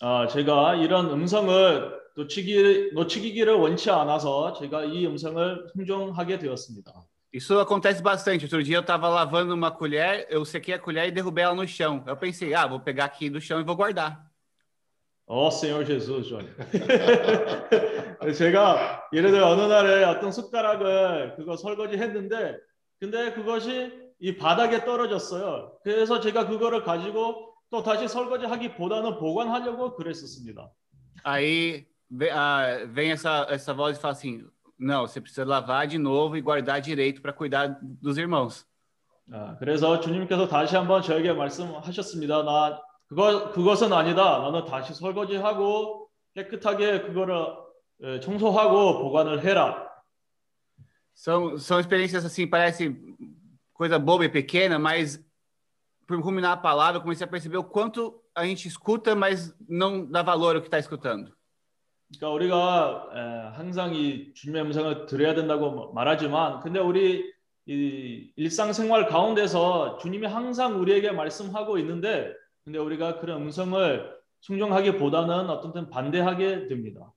아, 0.00 0.26
제가 0.28 0.76
이런 0.76 1.10
음성을 1.10 2.05
놓치기 2.16 2.92
놓치기를 2.94 3.54
원치 3.54 3.90
않아서 3.90 4.54
제가 4.54 4.84
이 4.84 5.06
음성을 5.06 5.68
순종하게 5.74 6.38
되었습니다. 6.38 6.92
Isso 7.34 7.58
acontece 7.58 8.02
bastante. 8.02 8.44
Outro 8.46 8.62
dia 8.62 8.78
eu 8.78 8.80
estava 8.80 9.08
lavando 9.08 9.52
uma 9.52 9.70
colher, 9.70 10.26
eu 10.30 10.42
sequei 10.44 10.74
a 10.74 10.78
colher 10.78 11.08
e 11.08 11.10
derrubei 11.10 11.44
ela 11.44 11.54
no 11.54 11.66
chão. 11.66 12.02
Eu 12.06 12.16
pensei, 12.16 12.54
ah, 12.54 12.66
vou 12.66 12.80
pegar 12.80 13.04
aqui 13.04 13.28
do 13.28 13.40
chão 13.40 13.60
e 13.60 13.64
vou 13.64 13.76
guardar. 13.76 14.24
어, 15.26 15.50
Senhor 15.50 15.84
Jesus, 15.84 16.28
Johnny. 16.28 16.48
제가 18.34 19.10
예를 19.12 19.32
들어 19.32 19.48
어느 19.48 19.62
날에 19.62 20.04
어떤 20.04 20.32
숟가락을 20.32 21.34
그거 21.36 21.56
설거지 21.56 21.98
했는데 21.98 22.56
근데 22.98 23.32
그것이 23.32 23.92
이 24.20 24.36
바닥에 24.36 24.84
떨어졌어요. 24.84 25.78
그래서 25.82 26.20
제가 26.20 26.46
그거를 26.46 26.84
가지고 26.84 27.52
또 27.70 27.82
다시 27.82 28.08
설거지 28.08 28.46
하기보다는 28.46 29.18
보관하려고 29.18 29.94
그랬었습니다. 29.96 30.70
Aí 31.24 31.84
ah, 31.84 31.95
vem 32.89 33.11
essa, 33.11 33.47
essa 33.49 33.73
voz 33.73 33.97
e 33.97 34.01
fala 34.01 34.13
assim: 34.13 34.45
não, 34.77 35.07
você 35.07 35.21
precisa 35.21 35.45
lavar 35.45 35.87
de 35.87 35.97
novo 35.97 36.35
e 36.35 36.41
guardar 36.41 36.81
direito 36.81 37.21
para 37.21 37.33
cuidar 37.33 37.77
dos 37.81 38.17
irmãos. 38.17 38.65
아, 39.31 39.55
그래서 39.59 39.99
주님께서 39.99 40.47
다시 40.47 40.75
한번 40.75 41.01
저에게 41.01 41.31
말씀하셨습니다. 41.31 42.43
나 42.43 42.81
그거 43.07 43.51
그것은 43.51 43.93
아니다. 43.93 44.39
너는 44.39 44.65
다시 44.65 44.93
설거지하고 44.93 46.09
깨끗하게 46.33 47.03
그거를 47.03 47.35
에, 48.01 48.19
청소하고 48.19 48.99
보관을 48.99 49.43
해라. 49.43 49.89
São, 51.13 51.57
são 51.57 51.79
experiências 51.79 52.25
assim, 52.25 52.47
parece 52.47 52.95
coisa 53.73 53.99
boba 53.99 54.25
e 54.25 54.29
pequena, 54.29 54.79
mas 54.79 55.23
por 56.07 56.19
ruminar 56.19 56.53
a 56.53 56.57
palavra, 56.57 56.97
eu 56.97 57.01
comecei 57.01 57.25
a 57.25 57.29
perceber 57.29 57.57
o 57.57 57.63
quanto 57.63 58.19
a 58.33 58.45
gente 58.45 58.67
escuta, 58.67 59.15
mas 59.15 59.53
não 59.67 60.05
dá 60.05 60.23
valor 60.23 60.55
ao 60.55 60.61
que 60.61 60.67
está 60.67 60.79
escutando. 60.79 61.31
그러니까 62.08 62.30
우리가 62.30 63.10
에, 63.14 63.56
항상 63.56 63.94
이 63.94 64.32
주님의 64.34 64.62
음성을 64.62 65.06
들어야 65.06 65.34
된다고 65.34 65.92
말하지만 65.92 66.60
근데 66.60 66.78
우리 66.78 67.32
이 67.68 68.30
일상생활 68.36 69.06
가운데서 69.08 69.98
주님이 69.98 70.26
항상 70.26 70.80
우리에게 70.80 71.10
말씀하고 71.10 71.78
있는데 71.78 72.32
근데 72.64 72.78
우리가 72.78 73.18
그런 73.18 73.42
음성을 73.42 74.16
순종하기보다는 74.40 75.50
어떤 75.50 75.72
때 75.72 75.90
반대하게 75.90 76.68
됩니다. 76.68 77.12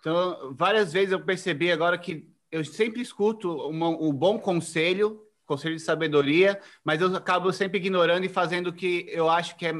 Então, 0.00 0.54
várias 0.54 0.92
vezes 0.92 1.12
eu 1.12 1.20
percebi 1.24 1.70
agora 1.72 1.98
que 1.98 2.26
eu 2.50 2.64
sempre 2.64 3.02
escuto 3.02 3.52
uma- 3.68 3.88
um 3.88 4.12
bom 4.12 4.38
conselho, 4.38 5.20
conselho 5.44 5.74
de 5.76 5.82
sabedoria, 5.82 6.60
mas 6.84 7.00
eu 7.00 7.14
acabo 7.14 7.52
sempre 7.52 7.78
ignorando 7.78 8.24
e 8.24 8.28
fazendo 8.28 8.68
o 8.68 8.72
que 8.72 9.04
eu 9.10 9.28
acho 9.28 9.56
que 9.56 9.66
é, 9.66 9.72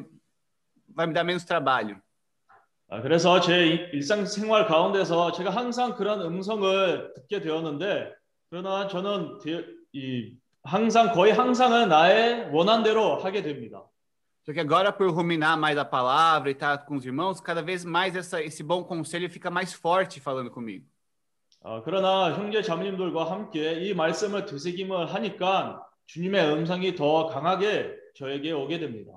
vai 0.95 1.07
me 1.07 1.15
dar 1.15 1.25
menos 1.25 1.45
trabalho. 1.45 2.03
아, 2.89 3.01
그래서 3.03 3.41
제 3.41 3.67
이- 3.67 3.89
일상생활 3.95 4.67
가운데서 4.67 5.33
제가 5.33 5.51
항상 5.51 5.95
그런 5.97 6.21
음성을 6.23 7.15
듣게 7.15 7.41
되었는데 7.41 8.13
그러나 8.49 8.87
저는 8.87 9.39
대- 9.39 9.65
이 9.93 10.35
항상 10.63 11.13
거의 11.13 11.33
항상은 11.33 11.89
나의 11.89 12.51
원한대로 12.53 13.17
하게 13.17 13.43
됩니다. 13.43 13.83
Só 14.45 14.53
que 14.53 14.61
agora, 14.61 14.93
por 14.97 15.09
ruminar 15.11 15.59
mais 15.59 15.77
a 15.77 15.85
palavra 15.85 16.49
e 16.51 16.53
estar 16.53 16.87
com 16.87 16.95
os 16.97 17.05
irmãos, 17.05 17.41
cada 17.41 17.61
vez 17.63 17.85
mais 17.85 18.15
essa, 18.15 18.41
esse 18.41 18.63
bom 18.63 18.85
conselho 18.85 19.29
fica 19.29 19.51
mais 19.51 19.73
forte 19.75 20.21
falando 20.21 20.53
comigo. 20.53 20.87
어, 21.65 21.83
그러나 21.83 22.33
형제 22.33 22.63
자매님들과 22.63 23.29
함께 23.29 23.81
이 23.81 23.93
말씀을 23.95 24.47
되새김을 24.47 25.07
하니까 25.13 25.85
주님의 26.07 26.53
음성이 26.53 26.95
더 26.95 27.27
강하게 27.27 27.93
저에게 28.15 28.53
오게 28.53 28.79
됩니다. 28.79 29.11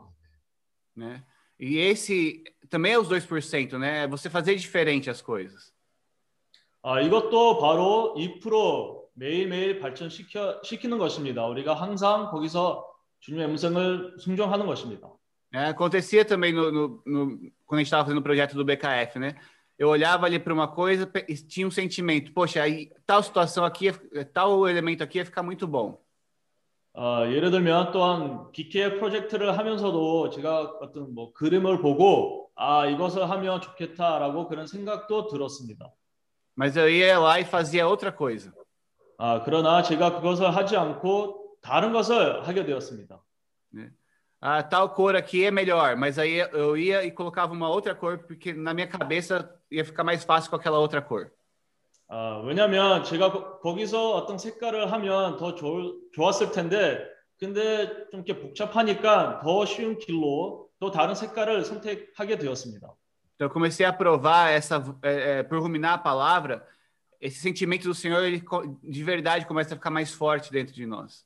Né? 0.98 1.24
E 1.62 1.78
esse 1.78 2.44
também 2.71 2.93
é 2.93 2.99
os 2.99 3.09
2%, 3.09 3.79
né? 3.79 4.05
É 4.05 4.07
Você 4.09 4.29
fazer 4.31 4.55
diferente 4.57 5.09
as 5.11 5.21
coisas. 5.23 5.73
아, 6.83 7.01
이것도 7.01 7.59
바로 7.59 8.15
2% 8.17 9.05
매일매일 9.15 9.79
발전시켜 9.81 10.61
시키는 10.63 10.99
것입니다. 10.99 11.47
우리가 11.47 11.75
항상 11.75 12.31
거기서 12.31 12.85
주님의 13.21 13.47
음성을 13.49 14.17
순종하는 14.19 14.67
것입니다. 14.67 15.09
né? 15.53 15.69
acontecia 15.69 16.25
também 16.25 16.53
no, 16.53 16.71
no- 16.73 17.03
no- 17.07 17.39
quando 17.65 17.79
a 17.79 17.79
gente 17.79 17.87
estava 17.87 18.03
fazendo 18.05 18.19
o 18.19 18.23
projeto 18.23 18.55
do 18.57 18.65
BKF, 18.65 19.19
né? 19.21 19.37
Eu 19.79 19.89
olhava 19.89 20.27
ali 20.27 20.39
para 20.39 20.53
uma 20.53 20.67
coisa 20.69 21.07
pe- 21.07 21.25
e 21.29 21.35
tinha 21.35 21.67
um 21.67 21.71
sentimento, 21.71 22.33
poxa, 22.33 22.61
aí 22.63 22.91
tal 23.07 23.23
situação 23.23 23.65
aqui, 23.65 23.87
ia- 23.87 24.25
tal 24.33 24.69
elemento 24.69 25.03
aqui 25.03 25.19
ia 25.19 25.25
ficar 25.25 25.43
muito 25.45 25.67
bom. 25.67 26.03
어, 26.97 27.27
예를 27.29 27.51
들면 27.51 27.91
또한 27.93 28.53
기계 28.53 28.95
프로젝트를 28.97 29.57
하면서도 29.59 30.31
제가 30.31 30.79
어떤 30.81 31.13
뭐 31.15 31.33
그림을 31.33 31.81
보고 31.81 32.48
아 32.62 32.86
이것을 32.86 33.30
하면 33.30 33.62
좋겠다라고 33.62 34.50
그런 34.50 34.68
생각도 34.68 35.28
들었습니다. 35.28 35.94
Mas 36.58 36.76
eu 36.76 36.90
ia 36.90 37.18
lá 37.18 37.40
e 37.40 37.44
fazia 37.46 37.88
outra 37.88 38.12
coisa. 38.14 38.52
아 39.18 39.42
그러나 39.46 39.82
제가 39.82 40.16
그것을 40.20 40.54
하지 40.54 40.76
않고 40.76 41.56
다른 41.62 41.94
것을 41.94 42.46
하게 42.46 42.66
되었습니다. 42.66 43.24
né? 43.74 43.92
Ah, 44.42 44.62
tal 44.64 44.94
cor 44.94 45.16
aqui 45.16 45.46
é 45.46 45.52
melhor, 45.52 45.96
mas 45.96 46.18
aí 46.20 46.40
eu 46.52 46.76
ia 46.76 47.04
e 47.06 47.12
colocava 47.12 47.54
uma 47.54 47.70
outra 47.70 47.96
cor, 47.96 48.18
porque 48.28 48.52
na 48.54 48.74
minha 48.74 48.88
cabeça 48.88 49.50
ia 49.72 49.86
ficar 49.86 50.04
mais 50.04 50.24
fácil 50.26 50.50
com 50.50 50.58
aquela 50.58 50.80
outra 50.80 51.02
cor. 51.02 51.32
아, 52.10 52.42
왜냐하면 52.44 53.04
제가 53.06 53.32
거- 53.32 53.60
거기서 53.60 54.16
어떤 54.16 54.38
색깔을 54.38 54.92
하면 54.92 55.38
더 55.38 55.56
좋, 55.56 55.98
좋았을 56.12 56.52
텐데 56.52 57.00
근데 57.40 58.10
좀 58.12 58.24
이렇게 58.26 58.38
복잡하니까 58.42 59.40
더 59.42 59.66
쉬운 59.66 59.98
길로 59.98 60.69
또 60.79 60.91
다른 60.91 61.15
색깔을 61.15 61.65
선택하게 61.65 62.39
되었습니다. 62.39 62.89
Então 63.37 63.49
eu 63.49 63.51
comecei 63.51 63.85
a 63.85 63.93
provar 63.93 64.51
essa, 64.51 64.83
é, 65.03 65.39
é, 65.39 65.43
por 65.43 65.59
ruminar 65.61 65.95
a 65.95 65.99
palavra, 65.99 66.65
esse 67.21 67.41
sentimento 67.41 67.85
do 67.89 67.95
Senhor, 67.95 68.23
ele 68.23 68.41
co- 68.41 68.79
de 68.83 69.03
verdade 69.03 69.47
começa 69.47 69.75
a 69.75 69.77
ficar 69.77 69.91
mais 69.91 70.13
forte 70.13 70.53
dentro 70.53 70.75
de 70.75 70.87
nós. 70.87 71.25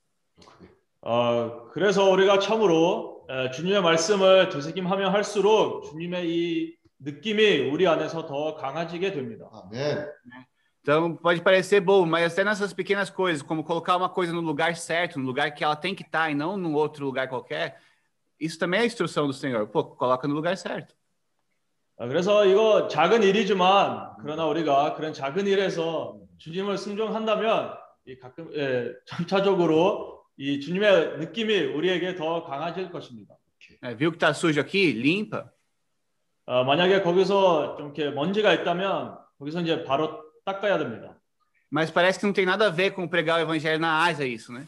어, 1.01 1.69
그래서 1.73 2.09
우리가 2.11 2.39
참으로 2.39 3.27
에, 3.29 3.51
주님의 3.51 3.83
말씀을 3.83 4.49
되새김하면 4.49 5.13
할수록 5.13 5.83
주님의 5.85 6.29
이 6.29 6.77
느낌이 6.99 7.71
우리 7.71 7.87
안에서 7.87 8.27
더 8.27 8.57
강해지게 8.57 9.13
됩니다. 9.13 9.49
아멘. 9.53 10.09
Então 10.83 11.17
pode 11.17 11.43
parecer 11.43 11.81
bobo, 11.81 12.07
mas 12.07 12.33
até 12.33 12.43
nessas 12.43 12.73
pequenas 12.73 13.11
coisas, 13.11 13.43
como 13.43 13.63
colocar 13.63 13.97
uma 13.97 14.09
coisa 14.09 14.33
no 14.33 14.41
lugar 14.41 14.75
certo, 14.77 15.19
no 15.19 15.27
lugar 15.27 15.51
que 15.53 15.63
ela 15.63 15.77
tem 15.77 15.95
que 15.95 16.03
estar 16.03 16.31
e 16.31 16.35
não 16.35 16.57
num 16.57 16.75
outro 16.75 17.05
lugar 17.05 17.29
qualquer, 17.29 17.79
isso 18.44 18.60
também 18.60 18.80
é 18.80 18.84
a 18.84 18.86
instrução 18.86 19.28
do 19.28 19.34
Senhor. 19.34 19.68
Pô, 19.68 19.84
coloca 19.84 20.28
no 20.28 20.34
lugar 20.34 20.56
certo. 20.58 20.96
아, 21.98 22.08
그래서 22.08 22.46
이거 22.46 22.88
작은 22.88 23.24
일이지만 23.24 24.16
그러나 24.22 24.46
우리가 24.48 24.96
그런 24.96 25.14
작은 25.14 25.46
일에서 25.46 26.18
주님을 26.40 26.78
순종한다면 26.78 27.74
이 28.06 28.18
가끔 28.18 28.50
예, 28.56 28.92
점차적으로 29.06 30.24
이 30.36 30.60
주님의 30.60 31.20
느낌이 31.20 31.56
우리에게 31.60 32.16
더 32.16 32.44
강해질 32.44 32.92
것입니다. 32.92 33.36
É, 33.82 33.96
viu 33.96 34.12
que 34.12 34.18
tá 34.18 34.34
sujo 34.34 34.60
aqui? 34.60 34.92
Limpa. 34.92 35.46
어, 36.46 36.64
만약에 36.66 37.02
거기서 37.02 37.78
좀 37.78 37.94
이렇게 37.96 38.10
먼지가 38.10 38.54
있다면 38.54 39.18
거기서 39.40 39.62
이제 39.62 39.84
바로 39.86 40.22
닦아야 40.44 40.78
됩니다. 40.78 41.16
Mas 41.72 41.90
parece 41.90 42.20
que 42.20 42.26
não 42.26 42.34
tem 42.34 42.46
nada 42.46 42.68
a 42.68 42.70
ver 42.70 42.92
com 42.92 43.08
pregar 43.08 43.40
o 43.40 43.42
evangelho 43.42 43.80
na 43.80 44.04
Ásia 44.04 44.28
isso, 44.28 44.52
né? 44.52 44.68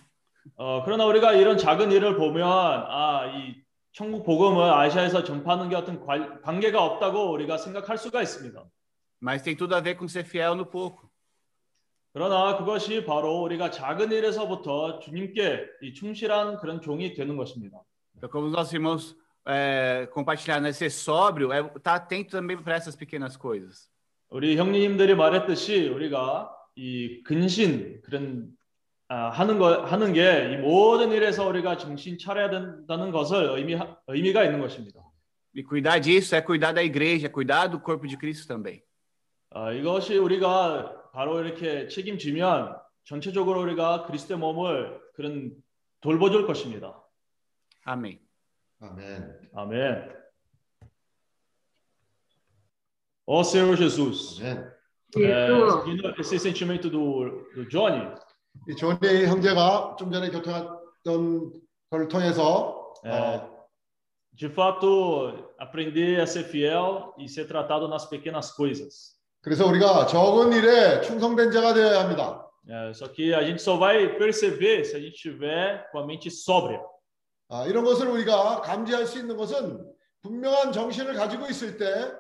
어, 0.55 0.84
그러나 0.86 1.05
우리가 1.05 1.34
이런 1.34 1.57
작은 1.57 1.91
일을 1.91 2.15
보면 2.15 2.47
아, 2.47 3.26
이 3.36 3.64
천국 3.95 4.25
복음을 4.25 4.73
아시아에서 4.73 5.23
전파하는 5.23 5.69
게 5.69 5.75
어떤 5.77 6.05
관, 6.05 6.41
관계가 6.41 6.83
없다고 6.83 7.31
우리가 7.31 7.57
생각할 7.57 7.97
수가 7.97 8.21
있습니다. 8.21 8.61
Mas 9.21 9.41
tem 9.41 9.55
tudo 9.55 9.73
a 9.73 9.81
ver 9.81 9.97
com 9.97 10.05
ser 10.09 10.25
fiel 10.25 10.53
no 10.53 10.65
pouco. 10.69 11.09
그러나 12.11 12.57
그것이 12.57 13.05
바로 13.05 13.41
우리가 13.43 13.71
작은 13.71 14.11
일에서부터 14.11 14.99
주님께 14.99 15.65
이 15.81 15.93
충실한 15.93 16.57
그런 16.57 16.81
종이 16.81 17.13
되는 17.13 17.37
것입니다. 17.37 17.81
Então, 18.17 18.29
como 18.29 18.49
nossos 18.49 18.73
irmãos 18.73 19.15
é, 19.47 20.09
compartilharam, 20.13 20.63
né? 20.63 20.73
ser 20.73 20.89
sóbrio, 20.89 21.53
é 21.53 21.61
estar 21.61 21.95
atento 21.95 22.31
também 22.31 22.57
para 22.57 22.75
essas 22.75 22.97
pequenas 22.97 23.37
coisas. 23.37 23.89
우리 24.29 24.57
형님들이 24.57 25.15
말했듯이 25.15 25.87
우리가 25.87 26.51
이 26.75 27.23
근신 27.23 28.01
그런 28.01 28.49
아, 28.49 28.54
하는 29.07 29.59
거 29.59 29.83
하는 29.85 30.13
게 30.13 30.53
이 30.53 30.57
모든 30.57 31.11
일에서 31.11 31.47
우리가 31.47 31.77
정신 31.77 32.17
차려야 32.17 32.49
된다는 32.49 33.11
것을 33.11 33.49
의미 33.57 33.77
의미가 34.07 34.43
있는 34.43 34.59
것입니다. 34.59 35.01
E 35.57 35.63
cuidar 35.63 36.01
disso 36.01 36.35
é 36.35 36.41
cuidar 36.41 36.73
da 36.73 36.81
igreja, 36.83 37.29
cuidar 37.31 37.69
do 37.69 37.79
corpo 37.79 38.07
de 38.07 38.17
Cristo 38.17 38.47
também. 38.47 38.81
아, 39.51 39.71
이것이 39.71 40.17
우리가 40.17 41.11
바로 41.13 41.41
이렇게 41.41 41.87
책임지면 41.87 42.75
전체적으로 43.05 43.61
우리가 43.61 44.05
그리스도의 44.05 44.37
몸을 44.39 44.99
그런 45.13 45.53
돌봐줄 46.01 46.45
것입니다. 46.45 47.01
Amém. 47.87 48.19
아멘. 48.81 49.39
아멘. 49.53 50.11
Ó 53.27 53.41
Senhor 53.43 53.77
Jesus, 53.77 54.41
아멘. 54.43 54.71
é, 55.17 56.19
esse 56.19 56.37
sentimento 56.39 56.89
do, 56.89 57.47
do 57.55 57.65
Johnny, 57.69 58.01
이 58.67 58.75
조니 58.75 59.25
형제가 59.25 59.95
좀 59.97 60.11
전에 60.11 60.29
교통했던 60.29 61.51
걸 61.89 62.07
통해서 62.07 62.93
어, 63.05 63.55
de 64.36 64.49
fato 64.49 65.53
aprender 65.59 66.19
a 66.19 66.27
ser 66.27 66.45
fiel 66.45 67.13
e 67.17 67.27
ser 67.29 67.47
tratado 67.47 67.87
nas 67.87 68.09
pequenas 68.09 68.51
coisas. 68.55 69.15
그래서 69.41 69.65
우리가 69.67 70.07
적은 70.07 70.53
일에 70.53 71.01
충성된 71.01 71.51
자가 71.51 71.73
되어야 71.73 72.01
합니다. 72.01 72.41
É, 72.67 72.91
só 72.93 73.07
que 73.07 73.32
a 73.33 73.43
gente 73.43 73.61
só 73.61 73.77
vai 73.77 74.17
perceber 74.17 74.83
se 74.83 74.95
a 74.95 74.99
gente 74.99 75.21
tiver 75.21 75.87
com 75.91 75.99
a 75.99 76.05
mente 76.05 76.29
sóbria. 76.32 76.82
아, 77.49 77.65
이런 77.67 77.83
것을 77.83 78.07
우리가 78.07 78.61
감지할 78.61 79.05
수 79.05 79.19
있는 79.19 79.37
것은 79.37 79.86
분명한 80.23 80.71
정신을 80.71 81.13
가지고 81.13 81.45
있을 81.45 81.77
때 81.77 82.11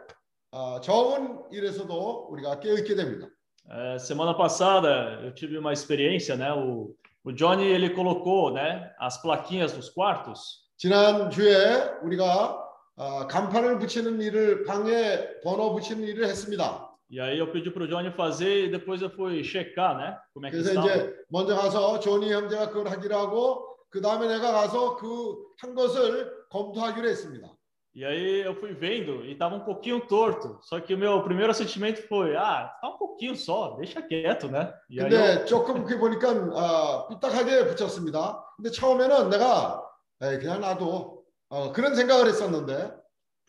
아, 0.51 0.79
적은 0.81 1.45
일에서도 1.51 2.27
우리가 2.29 2.59
깨어있게 2.59 2.95
됩니다. 2.95 3.27
É, 3.68 3.98
semana 3.98 4.34
passada 4.34 5.20
eu 5.22 5.32
tive 5.32 5.56
uma 5.58 5.72
experiência, 5.72 6.36
né? 6.36 6.52
O, 6.52 6.94
o 7.24 7.32
Johnny 7.32 7.64
ele 7.64 7.90
colocou, 7.90 8.50
né, 8.52 8.92
as 8.98 9.20
plaquinhas 9.22 9.76
nos 9.76 9.88
quartos. 9.88 10.68
지난 10.76 11.30
주에 11.30 11.90
우리가 12.02 12.58
아, 12.96 13.26
간판을 13.28 13.78
붙이는 13.78 14.20
일을 14.20 14.64
방에 14.64 15.40
번호 15.42 15.72
붙이는 15.74 16.02
일을 16.04 16.26
했습니다. 16.26 16.88
E 17.12 17.18
aí 17.20 17.38
eu 17.40 17.50
pedi 17.50 17.70
para 17.72 17.82
o 17.82 17.88
Johnny 17.88 18.10
fazer 18.12 18.66
e 18.66 18.70
depois 18.70 19.02
eu 19.02 19.10
fui 19.10 19.42
checar, 19.42 19.96
né? 19.96 20.16
Como 20.32 20.46
é 20.46 20.50
que 20.50 20.56
그래서 20.56 20.70
estava. 20.70 20.86
이제 20.86 21.14
먼저 21.28 21.56
가서 21.56 21.98
조니 22.00 22.32
형제가 22.32 22.70
그걸 22.70 22.88
하기로 22.88 23.16
하고 23.16 23.76
그 23.90 24.00
다음에 24.00 24.28
내가 24.28 24.52
가서 24.52 24.96
그 24.96 25.50
한 25.60 25.74
것을 25.74 26.30
검토하기로 26.50 27.08
했습니다. 27.08 27.46
E 27.94 28.04
aí 28.04 28.42
eu 28.42 28.54
fui 28.54 28.72
vendo 28.72 29.24
e 29.24 29.32
estava 29.32 29.56
um 29.56 29.64
pouquinho 29.64 30.00
torto. 30.06 30.58
Só 30.62 30.78
que 30.80 30.94
o 30.94 30.98
meu 30.98 31.22
primeiro 31.24 31.52
sentimento 31.52 32.06
foi, 32.06 32.36
ah, 32.36 32.72
tá 32.80 32.88
um 32.88 32.96
pouquinho 32.96 33.34
só, 33.34 33.76
deixa 33.76 34.00
quieto, 34.00 34.48
né? 34.48 34.72
E 34.88 35.00
aí 35.00 35.06
eu, 35.06 35.10
근데 35.10 35.44
조금 35.44 35.84
그렇게 35.84 35.98
보니까 35.98 36.30
아, 36.30 37.08
삐딱하게 37.08 37.66
붙였습니다. 37.66 38.44
근데 38.56 38.70
처음에는 38.70 39.30
내가 39.30 39.82
에이, 40.22 40.38
그냥 40.38 40.60
놔둬 40.60 41.18
어, 41.48 41.72
그런 41.72 41.94
생각을 41.94 42.28
했었는데 42.28 43.00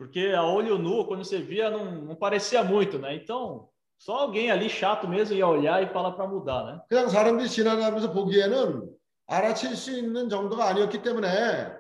porque 0.02 0.34
a 0.36 0.44
olho 0.44 0.80
nu, 0.80 1.06
quando 1.06 1.24
você 1.24 1.40
via, 1.40 1.70
não, 1.70 1.86
não 1.92 2.16
parecia 2.16 2.64
muito, 2.64 2.98
né? 2.98 3.14
Então, 3.14 3.70
só 4.00 4.18
alguém 4.18 4.50
ali 4.50 4.68
chato 4.68 5.08
mesmo 5.08 5.36
ia 5.36 5.46
olhar 5.46 5.84
e 5.84 5.94
falar 5.94 6.14
para 6.14 6.26
mudar, 6.28 6.64
né? 6.64 6.82
그냥 6.90 7.08
사람들이 7.08 7.48
지나가면서 7.48 8.12
보기에는 8.12 8.90
알아챌 9.28 9.76
수 9.76 9.92
있는 9.92 10.28
정도가 10.28 10.70
아니었기 10.70 11.04
때문에 11.04 11.72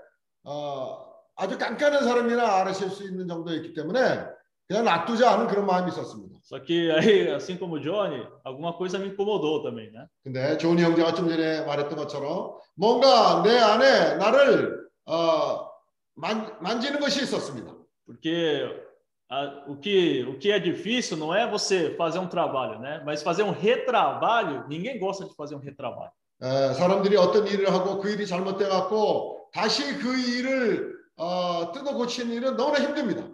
어, 0.43 1.04
아주 1.36 1.58
깐깐한 1.58 2.02
사람이나 2.04 2.60
알아챌 2.60 2.88
수 2.88 3.04
있는 3.04 3.28
정도였기 3.28 3.74
때문에 3.74 4.26
그냥 4.66 4.84
놔두자 4.84 5.32
하는 5.32 5.46
그런 5.46 5.66
마음이 5.66 5.90
있었습니다. 5.92 6.36
Só 6.42 6.60
que 6.60 6.90
aí, 6.92 7.28
assim 7.30 7.58
como 7.58 7.80
Johnny, 7.80 8.24
alguma 8.44 8.72
coisa 8.72 8.98
me 8.98 9.08
incomodou 9.08 9.62
também, 9.62 9.90
né? 9.92 10.06
근데 10.22 10.56
조니 10.56 10.82
형제가 10.82 11.12
좀 11.12 11.28
전에 11.28 11.64
말했던 11.64 11.96
것처럼 11.96 12.56
뭔가 12.74 13.42
내 13.42 13.58
안에 13.58 14.16
나를 14.16 14.86
어, 15.06 15.68
만, 16.14 16.56
만지는 16.60 17.00
것이 17.00 17.22
있었습니다. 17.22 17.74
Porque 18.06 18.70
a, 19.28 19.64
o, 19.66 19.76
que, 19.76 20.24
o 20.28 20.38
que 20.38 20.52
é 20.52 20.60
difícil 20.60 21.16
não 21.16 21.34
é 21.34 21.48
você 21.50 21.94
fazer 21.96 22.20
um 22.20 22.28
trabalho, 22.28 22.78
né? 22.78 23.02
Mas 23.04 23.22
fazer 23.22 23.42
um 23.42 23.50
retrabalho, 23.50 24.64
ninguém 24.68 24.98
gosta 24.98 25.24
de 25.24 25.34
fazer 25.34 25.54
um 25.54 25.60
retrabalho. 25.60 26.12
에, 26.42 26.74
사람들이 26.74 27.16
어떤 27.16 27.46
일을 27.46 27.72
하고 27.72 27.98
그 27.98 28.10
일이 28.10 28.26
잘못돼 28.26 28.68
갖고 28.68 29.48
다시 29.52 29.96
그 29.98 30.16
일을 30.16 30.95
어, 31.17 31.71
뜯어 31.71 31.93
고치는 31.93 32.33
일은 32.33 32.55
너무나 32.57 32.79
힘듭니다. 32.79 33.27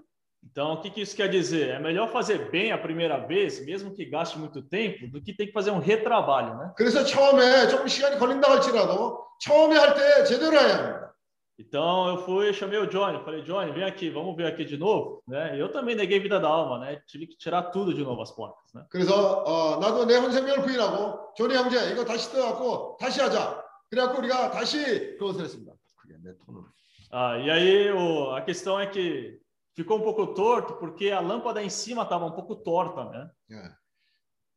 Então, 0.44 0.74
o 0.74 0.82
que, 0.82 0.90
que 0.90 1.02
isso 1.02 1.16
quer 1.16 1.30
dizer? 1.30 1.70
É 1.70 1.80
melhor 1.80 2.10
fazer 2.10 2.50
bem 2.50 2.72
a 2.72 2.78
primeira 2.78 3.18
vez, 3.28 3.64
mesmo 3.66 3.94
que 3.94 4.06
gaste 4.06 4.40
muito 4.40 4.62
tempo, 4.62 5.08
do 5.08 5.22
que 5.22 5.34
ter 5.34 5.48
que 5.48 5.52
fazer 5.52 5.72
um 5.72 5.80
retrabalho, 5.80 6.56
né? 6.58 6.72
그래서 6.78 7.04
처음에 7.04 7.68
조금 7.68 7.88
시간이 7.88 8.18
걸린다 8.18 8.50
할지라도 8.52 9.20
처음에 9.42 9.78
할 9.78 9.94
때 9.94 10.24
제대로 10.24 10.58
해야 10.58 10.78
합니다. 10.78 11.08
Então, 11.60 12.08
eu 12.10 12.24
fui, 12.24 12.54
chamei 12.54 12.78
o 12.78 12.86
Johnny, 12.88 13.20
falei, 13.26 13.42
Johnny, 13.42 13.72
vem 13.72 13.84
aqui, 13.84 14.12
vamos 14.12 14.36
ver 14.38 14.46
aqui 14.46 14.64
de 14.64 14.78
novo, 14.78 15.24
né? 15.28 15.60
Eu 15.60 15.72
também 15.72 15.96
neguei 15.96 16.20
vida 16.20 16.40
da 16.40 16.48
alma, 16.48 16.78
né? 16.80 17.02
Tive 17.08 17.26
que 17.26 17.36
tirar 17.36 17.72
tudo 17.72 17.94
de 17.96 18.04
novo 18.04 18.22
as 18.22 18.32
placas, 18.32 18.72
né? 18.76 18.86
그래서 18.90 19.44
어, 19.44 19.80
나도 19.80 20.06
내 20.06 20.18
혼생명을 20.18 20.62
부인하고 20.62 21.34
조니 21.36 21.56
형제 21.56 21.92
이거 21.92 22.06
다시 22.06 22.30
뜯어갖고 22.32 22.98
다시 23.00 23.22
하자. 23.22 23.60
그래갖고 23.90 24.20
우리가 24.20 24.52
다시 24.52 25.18
그것을 25.18 25.46
했습니다. 25.46 25.74
그게 25.98 26.16
내 26.24 26.32
톤으로. 26.46 26.66
Ah, 27.12 27.38
e 27.38 27.50
aí 27.50 27.92
o, 27.92 28.32
a 28.32 28.42
questão 28.42 28.80
é 28.80 28.86
que 28.86 29.40
ficou 29.76 30.00
um 30.00 30.02
pouco 30.02 30.28
torto 30.34 30.74
porque 30.74 31.12
a 31.12 31.20
lâmpada 31.20 31.64
em 31.64 31.70
cima 31.70 32.04
estava 32.04 32.26
um 32.26 32.32
pouco 32.32 32.56
torta, 32.56 33.06
né? 33.06 33.30
예. 33.52 33.72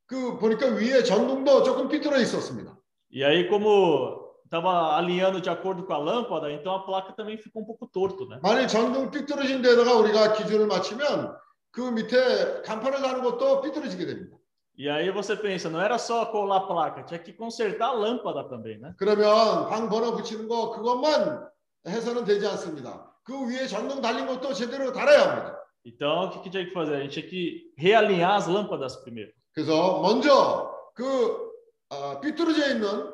그 0.06 0.38
보니까 0.38 0.66
위에 0.66 1.05
전등도 1.05 1.62
조금 1.62 1.88
삐뚤어 1.88 2.16
있었습니다. 2.16 2.76
E 3.12 3.22
aí 3.22 3.48
como 3.48 4.34
estava 4.44 4.97
alinhando 4.97 5.40
de 5.40 5.48
acordo 5.48 5.84
com 5.84 5.92
a 5.92 5.98
lâmpada, 5.98 6.51
então 6.51 6.74
a 6.74 6.84
placa 6.84 7.12
também 7.12 7.38
ficou 7.38 7.62
um 7.62 7.64
pouco 7.64 7.86
torto, 7.86 8.26
né? 8.26 8.40
만일 8.42 8.66
전등 8.66 9.12
삐뚤어진 9.12 9.62
데다가 9.62 9.94
우리가 9.94 10.32
기준을 10.32 10.66
맞추면 10.66 11.36
그 11.70 11.82
밑에 11.82 12.62
간판을 12.62 13.01
다는 13.01 13.22
것도 13.22 13.60
삐뚤어지게 13.60 14.05
됩니다. 14.06 14.36
E 14.76 14.88
aí 14.88 15.10
você 15.10 15.36
pensa, 15.36 15.68
não 15.68 15.80
era 15.80 15.98
só 15.98 16.24
colar 16.32 16.56
a 16.56 16.66
placa, 16.66 17.02
tinha 17.05 17.18
que 17.18 17.32
consertar 17.34 17.90
a 17.90 17.92
lâmpada 17.92 18.48
também, 18.48 18.78
né? 18.78 18.94
그러면 18.97 19.68
방 19.68 19.88
번호 19.88 20.16
붙이는 20.16 20.48
거 20.48 20.70
그것만 20.70 21.47
해서는 21.87 22.25
되지 22.25 22.47
않습니다. 22.47 23.11
그 23.23 23.47
위에 23.47 23.67
전등 23.67 24.01
달린 24.01 24.27
것도 24.27 24.53
제대로 24.53 24.91
달아야 24.91 25.31
합니다. 25.31 25.61
Então 25.85 26.25
o 26.25 26.29
que, 26.31 26.41
que 26.41 26.49
tinha 26.49 26.65
que 26.65 26.71
fazer? 26.71 26.95
A 26.95 27.01
gente 27.01 27.21
tinha 27.21 27.29
que 27.29 27.73
realinhar 27.77 28.35
as 28.35 28.47
lâmpadas 28.47 28.95
primeiro. 29.03 29.31
그래서 29.53 30.01
먼저 30.01 30.71
그 30.95 31.51
어, 31.89 32.19
삐뚤어져 32.21 32.69
있는 32.71 33.13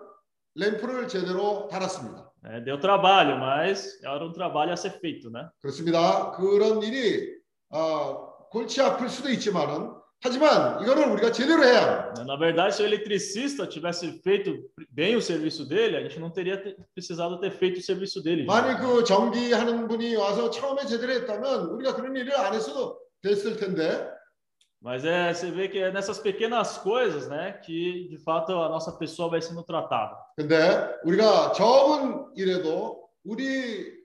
램프를 0.55 1.07
제대로 1.07 1.67
달았습니다. 1.67 2.31
né? 2.43 2.61
Deu 2.61 2.79
trabalho, 2.79 3.37
mas 3.37 4.01
era 4.03 4.23
um 4.23 4.31
trabalho 4.31 4.71
a 4.71 4.77
ser 4.77 4.91
feito, 4.99 5.29
né? 5.29 5.47
그렇습니다. 5.61 6.31
그런 6.31 6.81
일이 6.81 7.37
어, 7.69 8.47
골치 8.49 8.81
아플 8.81 9.09
수도 9.09 9.29
있지만은 9.29 9.93
하지만 10.22 10.80
이거를 10.82 11.06
우리가 11.12 11.30
제대로 11.30 11.62
해야 11.62 11.82
합니다. 12.10 12.24
Na 12.24 12.36
verdade, 12.36 12.74
se 12.74 12.82
o 12.82 12.86
eletricista 12.86 13.66
tivesse 13.68 14.20
feito 14.22 14.56
bem 14.90 15.14
o 15.14 15.20
serviço 15.22 15.68
dele, 15.68 15.96
a 15.96 16.00
gente 16.02 16.18
não 16.18 16.30
teria 16.30 16.56
te- 16.60 16.74
precisado 16.94 17.38
ter 17.38 17.50
feito 17.52 17.78
o 17.78 17.82
serviço 17.82 18.22
dele. 18.22 18.44
만일 18.46 18.78
그 18.78 19.04
전기하는 19.04 19.86
분이 19.88 20.16
와서 20.16 20.50
처음에 20.50 20.86
제대로 20.86 21.12
했다면 21.12 21.66
우리가 21.70 21.94
그런 21.94 22.16
일을 22.16 22.34
안 22.38 22.54
했어도 22.54 22.98
됐을 23.22 23.56
텐데 23.56 24.14
Mas 24.82 25.04
é, 25.04 25.32
você 25.32 25.50
vê 25.50 25.68
que 25.68 25.78
é 25.78 25.90
nessas 25.90 26.18
pequenas 26.18 26.78
coisas, 26.78 27.26
né, 27.28 27.58
que 27.64 28.08
de 28.08 28.18
fato 28.18 28.52
a 28.62 28.68
nossa 28.68 28.92
pessoa 28.98 29.28
vai 29.30 29.40
sendo 29.40 29.64
tratada. 29.64 30.14
근데 30.36 30.56
우리가 31.04 31.52
적은 31.52 32.32
일에도 32.36 33.08
우리 33.24 33.96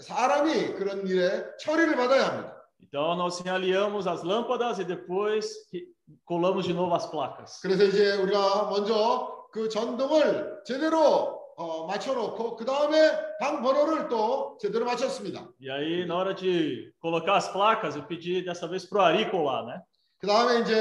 사람이 0.00 0.74
그런 0.74 1.06
일에 1.06 1.44
처리를 1.58 1.96
받아야 1.96 2.26
합니다. 2.28 2.53
Então 2.84 3.14
nós 3.14 3.40
realinhamos 3.40 4.06
as 4.06 4.22
lâmpadas 4.22 4.78
e 4.78 4.84
depois 4.84 5.46
que- 5.70 5.86
colamos 6.24 6.64
de 6.64 6.72
novo 6.72 6.94
as 6.94 7.06
placas. 7.10 7.60
그래서 7.62 7.84
이제 7.84 8.16
우리가 8.16 8.68
먼저 8.70 9.46
그 9.52 9.68
전등을 9.68 10.62
제대로 10.64 11.38
어, 11.56 11.86
맞춰놓고 11.86 12.56
그 12.56 12.64
다음에 12.64 12.96
방 13.38 13.60
번호를 13.62 14.08
또 14.08 14.56
제대로 14.60 14.86
맞췄습니다. 14.86 15.46
E 15.60 15.68
aí, 15.70 16.06
na 16.06 16.16
hora 16.16 16.34
de 16.34 16.90
colocar 17.02 17.36
as 17.36 17.52
placas, 17.52 17.96
eu 17.96 18.02
pedi 18.06 18.42
dessa 18.42 18.66
vez 18.66 18.86
pro 18.88 19.02
Ari 19.02 19.30
colar, 19.30 19.66
né? 19.66 19.82
그 20.18 20.26
다음에 20.26 20.60
이제 20.60 20.74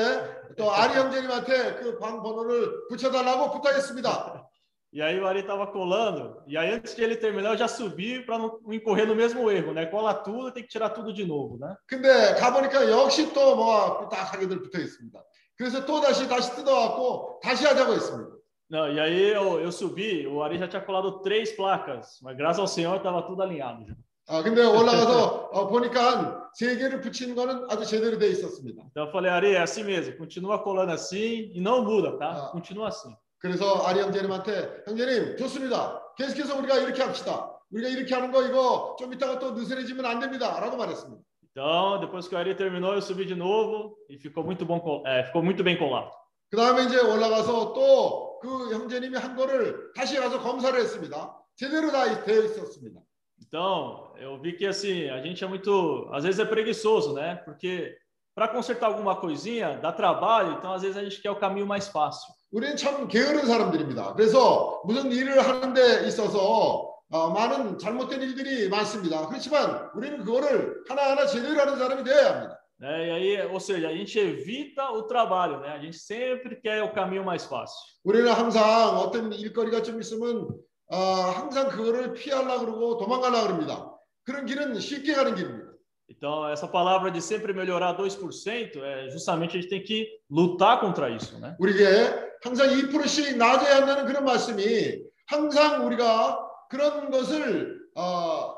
또 0.58 0.72
아리 0.72 0.94
형제님한테 0.96 1.76
그 1.76 2.00
방 2.00 2.22
번호를 2.24 2.88
붙여달라고 2.90 3.52
부탁했습니다. 3.52 4.48
E 4.94 5.02
aí 5.04 5.20
o 5.20 5.28
Ari 5.28 5.42
estava 5.42 5.68
colando, 5.68 6.42
e 6.48 6.58
aí 6.58 6.72
antes 6.74 6.96
de 6.96 7.04
ele 7.04 7.16
terminar 7.16 7.52
eu 7.52 7.58
já 7.58 7.68
subi 7.68 8.26
para 8.26 8.40
não 8.40 8.60
incorrer 8.72 9.06
no 9.06 9.14
mesmo 9.16 9.52
erro, 9.52 9.72
né? 9.72 9.86
Cola 9.86 10.16
tudo, 10.16 10.52
tem 10.52 10.64
que 10.64 10.70
tirar 10.70 10.90
tudo 10.90 11.14
de 11.14 11.24
novo, 11.26 11.60
né? 11.60 11.76
근데 11.88 12.34
가보니까 12.40 12.90
역시 12.90 13.32
또 13.32 13.56
뭐가 13.56 14.00
삐딱하게들 14.00 14.64
붙어 14.64 14.80
있습니다. 14.80 15.20
그래서 15.56 15.86
또 15.86 16.02
다시 16.02 16.28
다시 16.28 16.56
뜯어갖고 16.56 17.40
다시 17.44 17.66
하자고 17.66 17.94
했습니다. 17.94 18.36
Não, 18.72 18.88
e 18.92 19.00
aí 19.00 19.30
eu, 19.34 19.60
eu 19.62 19.72
subi, 19.72 20.26
o 20.28 20.42
Ari 20.44 20.58
já 20.58 20.68
tinha 20.68 20.82
colado 20.82 21.22
três 21.22 21.52
placas, 21.56 22.18
mas 22.24 22.36
graças 22.38 22.60
ao 22.60 22.68
Senhor 22.68 22.98
estava 22.98 23.22
tudo 23.24 23.44
alinhado. 23.44 23.86
já. 23.86 23.94
아 24.28 24.44
근데 24.44 24.64
올라가서 24.64 25.50
어, 25.54 25.68
보니까 25.68 26.00
한 26.02 26.40
세 26.54 26.76
개를 26.78 27.02
붙인 27.02 27.36
거는 27.36 27.66
아주 27.70 27.86
제대로 27.86 28.18
돼 28.18 28.28
있었습니다. 28.30 28.84
Então 28.90 29.06
eu 29.06 29.12
falei, 29.12 29.32
Ari, 29.32 29.54
é 29.54 29.62
assim 29.62 29.84
mesmo, 29.84 30.18
continua 30.18 30.60
colando 30.60 30.92
assim 30.92 31.52
e 31.54 31.62
não 31.62 31.84
muda, 31.84 32.18
tá? 32.18 32.50
Continua 32.52 32.88
assim. 32.90 33.16
그래서 33.45 33.85
아리 33.85 34.01
형제님한테 34.01 34.85
형제님 34.87 35.37
좋습니다. 35.37 36.01
계속해서 36.17 36.57
우리가 36.61 36.79
이렇게 36.79 37.03
합시다. 37.03 37.53
우리가 37.71 37.91
이렇게 37.91 38.15
하는 38.15 38.33
거 38.33 38.43
이거 38.43 38.97
좀 38.99 39.13
이따가 39.13 39.39
또 39.39 39.51
느슨해지면 39.51 40.07
안 40.07 40.19
됩니다.라고 40.19 40.79
말했습니다. 40.79 41.23
Então, 41.53 42.01
depois 42.01 42.27
que 42.27 42.35
o 42.35 42.39
Ari 42.39 42.57
terminou, 42.57 42.95
eu 42.95 43.03
subi 43.03 43.27
de 43.27 43.35
novo 43.35 43.99
e 44.09 44.17
ficou 44.17 44.43
muito 44.43 44.65
bom, 44.65 45.03
é, 45.07 45.25
ficou 45.25 45.43
muito 45.43 45.63
bem 45.63 45.77
colado. 45.77 46.11
그 46.51 46.57
다음에 46.57 46.85
이제 46.85 46.99
올라가서 46.99 47.75
또 47.75 48.41
그 48.41 48.73
형제님이 48.73 49.19
한 49.19 49.37
거를 49.37 49.93
다시 49.95 50.17
가서 50.17 50.41
검사를 50.41 50.79
했습니다. 50.81 51.37
제대로 51.55 51.91
다 51.91 52.25
되어 52.25 52.45
있었습니다. 52.45 52.99
Então, 53.43 54.11
eu 54.17 54.41
vi 54.41 54.57
que 54.57 54.67
assim, 54.67 55.11
a 55.11 55.21
gente 55.21 55.45
é 55.45 55.47
muito, 55.47 56.09
às 56.13 56.25
vezes 56.25 56.41
é 56.41 56.47
preguiçoso, 56.47 57.13
né? 57.13 57.37
Porque 57.45 57.95
para 58.35 58.49
consertar 58.49 58.87
alguma 58.87 59.17
coisinha 59.17 59.77
dá 59.83 59.93
trabalho, 59.93 60.53
então 60.53 60.73
às 60.73 60.81
vezes 60.81 60.97
a 60.97 61.05
gente 61.05 61.21
quer 61.21 61.31
o 61.31 61.37
caminho 61.37 61.67
mais 61.67 61.89
fácil. 61.89 62.33
우리는 62.55 62.77
참 62.77 63.09
게으른 63.09 63.47
사람들입니다. 63.47 64.15
그래서 64.15 64.81
무슨 64.85 65.11
일을 65.11 65.45
하는 65.45 65.75
데 65.75 66.07
있어서 66.07 66.95
어, 67.11 67.31
많은 67.31 67.79
잘못된 67.79 68.23
일들이 68.23 68.69
많습니다. 68.69 69.27
그렇지만 69.27 69.91
우리는 69.97 70.25
그거를 70.25 70.85
하나하나 70.89 71.27
제대로 71.27 71.61
하는 71.61 71.77
사람이 71.77 72.05
되어야 72.05 72.31
합니다. 72.31 72.61
Né? 72.81 73.07
E 73.07 73.11
aí, 73.11 73.47
ou 73.53 73.61
seja, 73.61 73.89
a 73.89 73.93
gente 73.93 74.19
evita 74.19 74.91
o 74.91 75.07
trabalho, 75.07 75.61
né? 75.61 75.71
A 75.71 75.79
gente 75.79 75.97
sempre 75.97 76.61
quer 76.61 76.83
o 76.83 76.93
caminho 76.93 77.25
mais 77.25 77.45
fácil. 77.45 77.75
우리는 78.05 78.31
항상 78.31 78.99
어떤 78.99 79.33
일거리가 79.33 79.83
좀 79.83 80.01
있으면 80.01 80.49
어, 80.89 80.97
항상 80.97 81.69
그거를 81.69 82.15
피하려고 82.15 82.67
그러고 82.67 82.99
도망가려고 82.99 83.47
그럽니다. 83.47 83.91
그런 84.25 84.47
길은 84.47 84.79
쉽게 84.79 85.15
가는 85.15 85.35
길입니다. 85.35 85.64
Então, 86.10 86.50
essa 86.50 86.68
palavra 86.68 87.12
de 87.12 87.22
sempre 87.22 87.54
melhorar 87.54 87.96
2% 87.96 88.82
é 88.82 89.10
justamente 89.10 89.58
a 89.58 89.62
gente 89.62 89.70
tem 89.70 89.84
que 89.84 90.08
lutar 90.30 90.80
contra 90.80 91.10
isso, 91.10 91.38
né? 91.40 91.56
우리에게 91.60 92.30
항상 92.44 92.68
2%씩 92.68 93.38
낮아야 93.38 93.78
한다는 93.78 94.06
그런 94.06 94.26
말씀이 94.26 95.04
항상 95.28 95.86
우리가 95.86 96.40
그런 96.70 97.12
것을 97.12 97.80
어, 97.96 98.56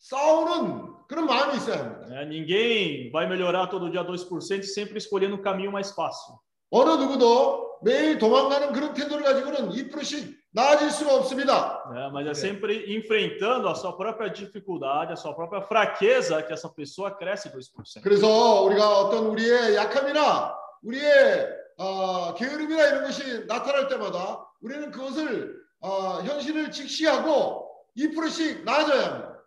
싸우는 0.00 0.94
그런 1.06 1.26
마음이 1.26 1.56
있어야 1.58 1.78
합니다. 1.78 2.06
Né? 2.08 2.24
Ninguém 2.26 3.10
vai 3.12 3.26
melhorar 3.28 3.68
todo 3.68 3.90
dia 3.90 4.02
2% 4.02 4.64
sempre 4.64 4.98
escolhendo 4.98 5.36
o 5.36 5.42
caminho 5.42 5.70
mais 5.70 5.92
fácil. 5.92 6.38
어느 6.70 6.90
누구도 6.90 7.67
매일 7.81 8.17
도망가는 8.17 8.73
그런 8.73 8.93
태도를 8.93 9.23
가지고는 9.23 9.69
2%씩 9.69 10.39
나아질 10.51 10.89
수가 10.89 11.15
없습니다. 11.15 11.83
né? 11.91 12.09
Mas 12.11 12.27
é 12.27 12.33
sempre 12.33 12.95
enfrentando 12.95 13.67
a 13.69 13.75
sua 13.75 13.95
própria 13.95 14.29
dificuldade, 14.29 15.13
a 15.13 15.15
sua 15.15 15.33
própria 15.33 15.61
fraqueza 15.61 16.41
que 16.41 16.51
essa 16.51 16.67
pessoa 16.69 17.11
cresce 17.11 17.49
2%. 17.49 18.01
그래서 18.01 18.63
우리가 18.63 18.99
어떤 18.99 19.27
우리의 19.27 19.75
약함이나 19.75 20.55
우리의 20.83 21.47
어, 21.77 22.33
게으름이나 22.33 22.87
이런 22.87 23.03
것이 23.03 23.45
나타날 23.45 23.87
때마다 23.87 24.45
우리는 24.61 24.91
그것을 24.91 25.55
어, 25.81 26.21
현실을 26.23 26.71
직시하고 26.71 27.69
2%씩 27.95 28.63
나아져야 28.65 29.05
합니다. 29.05 29.43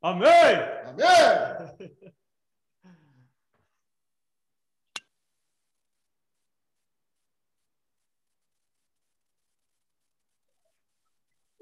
아멘! 0.00 0.26
아멘! 0.86 1.76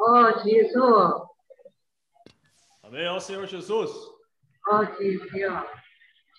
어, 0.01 0.41
주 0.41 0.49
예수, 0.49 1.27
Amém 2.83 3.07
ao 3.07 3.19
Senhor 3.19 3.47
Jesus. 3.47 3.91
어, 4.69 4.85
주 4.95 5.03
예수여. 5.05 5.65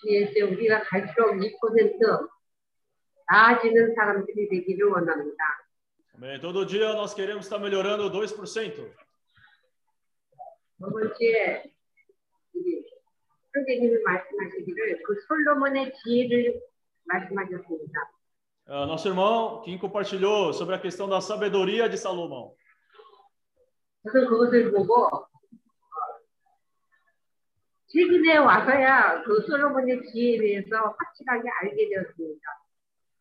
주 0.01 0.09
예수, 0.09 0.45
우리가 0.45 0.83
갈수록 0.83 1.35
2% 1.35 2.29
나아지는 3.29 3.93
사람들이 3.95 4.49
되기를 4.49 4.87
원합니다. 4.87 5.43
Amém. 6.15 6.39
Todo 6.41 6.65
dia 6.65 6.93
nós 6.93 7.13
queremos 7.13 7.45
estar 7.45 7.59
melhorando 7.59 8.09
2%. 8.11 8.75
두 10.79 10.89
번째, 10.89 11.63
우리 12.53 12.83
선생님이 13.53 14.01
말씀하시기를 14.03 15.03
그 15.03 15.15
솔로몬의 15.27 15.93
지혜를 16.03 16.61
말씀하셨습니다. 17.05 18.11
Ah, 18.71 18.85
nosso 18.85 19.07
irmão, 19.07 19.61
quem 19.63 19.79
compartilhou 19.79 20.53
sobre 20.53 20.75
a 20.75 20.79
questão 20.79 21.09
da 21.09 21.19
sabedoria 21.19 21.89
de 21.89 21.97
Salomão. 21.97 22.53
저는 24.03 24.27
그것을 24.27 24.71
보고 24.71 25.05
어, 25.05 25.27
최근에 27.87 28.37
와서야 28.37 29.23
그 29.23 29.41
솔로몬의 29.47 30.03
지혜에 30.11 30.37
대해서 30.37 30.95
확실하게 30.97 31.49
알게 31.61 31.89
되었습니다. 31.89 32.41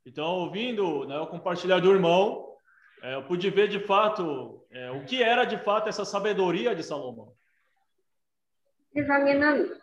Então, 0.06 0.40
ouvindo 0.40 1.04
né, 1.06 1.18
o 1.18 1.26
compartilhar 1.26 1.80
do 1.80 1.92
irmão, 1.92 2.56
é, 3.02 3.14
eu 3.14 3.24
pude 3.24 3.50
ver 3.50 3.68
de 3.68 3.78
fato 3.80 4.66
é, 4.70 4.90
o 4.90 5.04
que 5.04 5.22
era 5.22 5.44
de 5.44 5.58
fato 5.58 5.88
essa 5.88 6.04
sabedoria 6.04 6.74
de 6.74 6.82
Salomão. 6.82 7.34
세상에는 8.94 9.78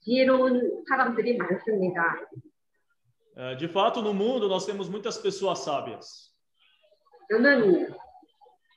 지혜로운 0.00 0.84
사람들이 0.88 1.36
많습니다. 1.36 2.02
É, 3.34 3.54
de 3.54 3.66
fato, 3.66 4.02
no 4.02 4.12
mundo 4.12 4.48
nós 4.48 4.66
temos 4.66 4.88
muitas 4.88 5.16
pessoas 5.16 5.60
sábias. 5.60 6.25
저는 7.30 7.88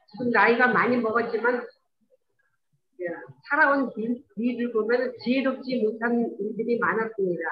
지금 0.07 0.31
나이가 0.31 0.67
많이 0.67 0.97
먹었지만 0.97 1.65
예, 3.01 3.05
살아온 3.49 3.89
길- 3.93 4.23
길을 4.35 4.71
보면 4.71 5.13
지혜롭지 5.23 5.83
못한 5.83 6.33
일들이 6.39 6.79
많았습니다. 6.79 7.43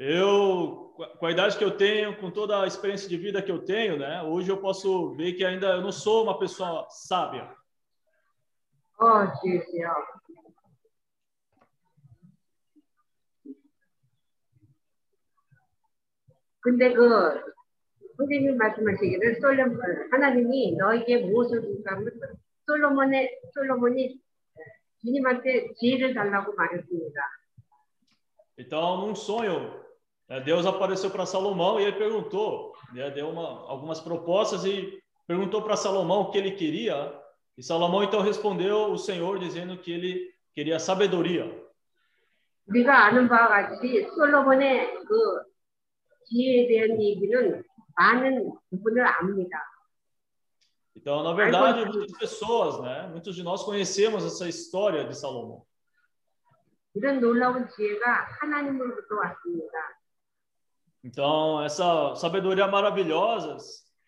Eu, 0.00 0.92
com 0.94 1.02
a- 1.04 1.18
com 1.18 1.26
a 1.26 1.30
idade 1.32 1.56
que 1.58 1.64
eu 1.64 1.76
tenho, 1.76 2.16
com 2.20 2.30
toda 2.30 2.62
a 2.62 2.66
experiência 2.66 3.08
de 3.08 3.16
vida 3.16 3.42
que 3.42 3.50
eu 3.50 3.64
tenho, 3.64 3.98
né, 3.98 4.22
hoje 4.22 4.48
eu 4.50 4.60
posso 4.60 5.14
ver 5.16 5.32
que 5.32 5.44
ainda 5.44 5.68
eu 5.76 5.80
não 5.80 5.90
sou 5.90 6.22
uma 6.24 6.38
pessoa 6.38 6.86
sábia. 6.90 7.48
어, 9.00 9.26
주여. 9.40 9.88
근데 16.60 16.92
그 16.92 17.51
선생님 18.22 18.56
말씀하시기를 18.56 19.40
솔로몬 19.40 19.80
하나님이 20.10 20.76
너에게 20.76 21.18
무엇을 21.18 21.62
줄까 21.62 21.96
하면 21.96 22.10
솔로몬의 22.66 23.40
솔로몬이 23.54 24.18
주님한테 25.00 25.74
지혜를 25.74 26.14
달라고 26.14 26.52
말했습니다. 26.54 27.20
Então, 28.58 28.98
num 28.98 29.14
sonho, 29.14 29.70
né, 30.28 30.40
Deus 30.40 30.66
apareceu 30.66 31.10
para 31.10 31.24
Salomão 31.24 31.78
e 31.78 31.84
ele 31.84 31.92
perguntou, 31.92 32.72
né, 32.92 33.08
deu 33.10 33.28
uma, 33.28 33.70
algumas 33.70 34.00
propostas 34.00 34.64
e 34.64 35.00
perguntou 35.28 35.62
para 35.62 35.76
Salomão 35.76 36.22
o 36.22 36.30
que 36.32 36.38
ele 36.38 36.52
queria. 36.52 37.14
E 37.56 37.62
Salomão 37.62 38.02
então 38.02 38.20
respondeu 38.20 38.90
o 38.90 38.98
Senhor 38.98 39.38
dizendo 39.38 39.78
que 39.78 39.92
ele 39.92 40.34
queria 40.54 40.78
sabedoria. 40.78 41.46
우리가 42.66 43.06
아는 43.06 43.28
바와 43.28 43.48
같이 43.48 44.06
솔로몬의 44.14 44.92
그 45.06 45.42
지혜에 46.26 46.66
대한 46.68 47.00
얘기는 47.00 47.32
많은 47.32 47.54
부분을 47.54 47.62
압니다. 47.62 47.71
Então, 50.96 51.22
na 51.22 51.32
verdade, 51.32 51.84
muitas 51.84 52.18
pessoas, 52.18 52.80
né, 52.80 53.08
muitos 53.08 53.34
de 53.34 53.42
nós 53.42 53.62
conhecemos 53.62 54.24
essa 54.24 54.48
história 54.48 55.04
de 55.04 55.16
Salomão. 55.16 55.66
이런 56.94 57.20
놀라운 57.20 57.68
지혜가 57.68 58.26
하나님으로부터 58.40 59.14
왔습니다. 59.16 59.78
Então, 61.04 61.62
essa 61.62 62.14
sabedoria 62.16 62.66
maravilhosa, 62.66 63.56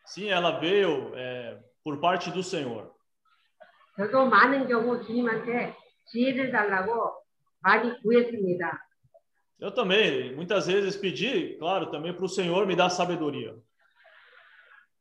sim, 0.07 0.29
ela 0.29 0.59
veio 0.59 1.13
é, 1.15 1.63
por 1.85 2.01
parte 2.01 2.31
do 2.31 2.43
Senhor. 2.43 2.91
저도 3.97 4.27
많은 4.27 4.67
경우 4.67 5.03
주님한테 5.05 5.77
지혜를 6.07 6.51
달라고 6.51 7.23
많이 7.61 8.01
구했습니다. 8.03 8.87
Eu 9.61 9.71
também, 9.71 10.35
muitas 10.35 10.67
vezes 10.67 10.97
pedi, 10.97 11.57
claro, 11.59 11.91
também 11.91 12.15
para 12.15 12.25
o 12.25 12.29
Senhor 12.29 12.67
me 12.67 12.75
dar 12.75 12.89
sabedoria. 12.89 13.55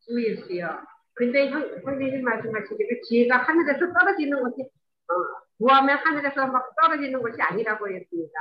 주 0.03 0.23
예수요. 0.23 0.81
근데 1.13 1.49
형, 1.49 1.61
선생님 1.83 2.23
말씀하시기를 2.23 3.01
지혜가 3.03 3.37
하늘에서 3.37 3.91
떨어지는 3.91 4.41
것이 4.41 4.61
어, 4.61 5.13
구하면 5.57 5.97
하늘에서 5.97 6.47
막 6.47 6.73
떨어지는 6.75 7.21
것이 7.21 7.41
아니라고 7.41 7.89
했습니다. 7.89 8.33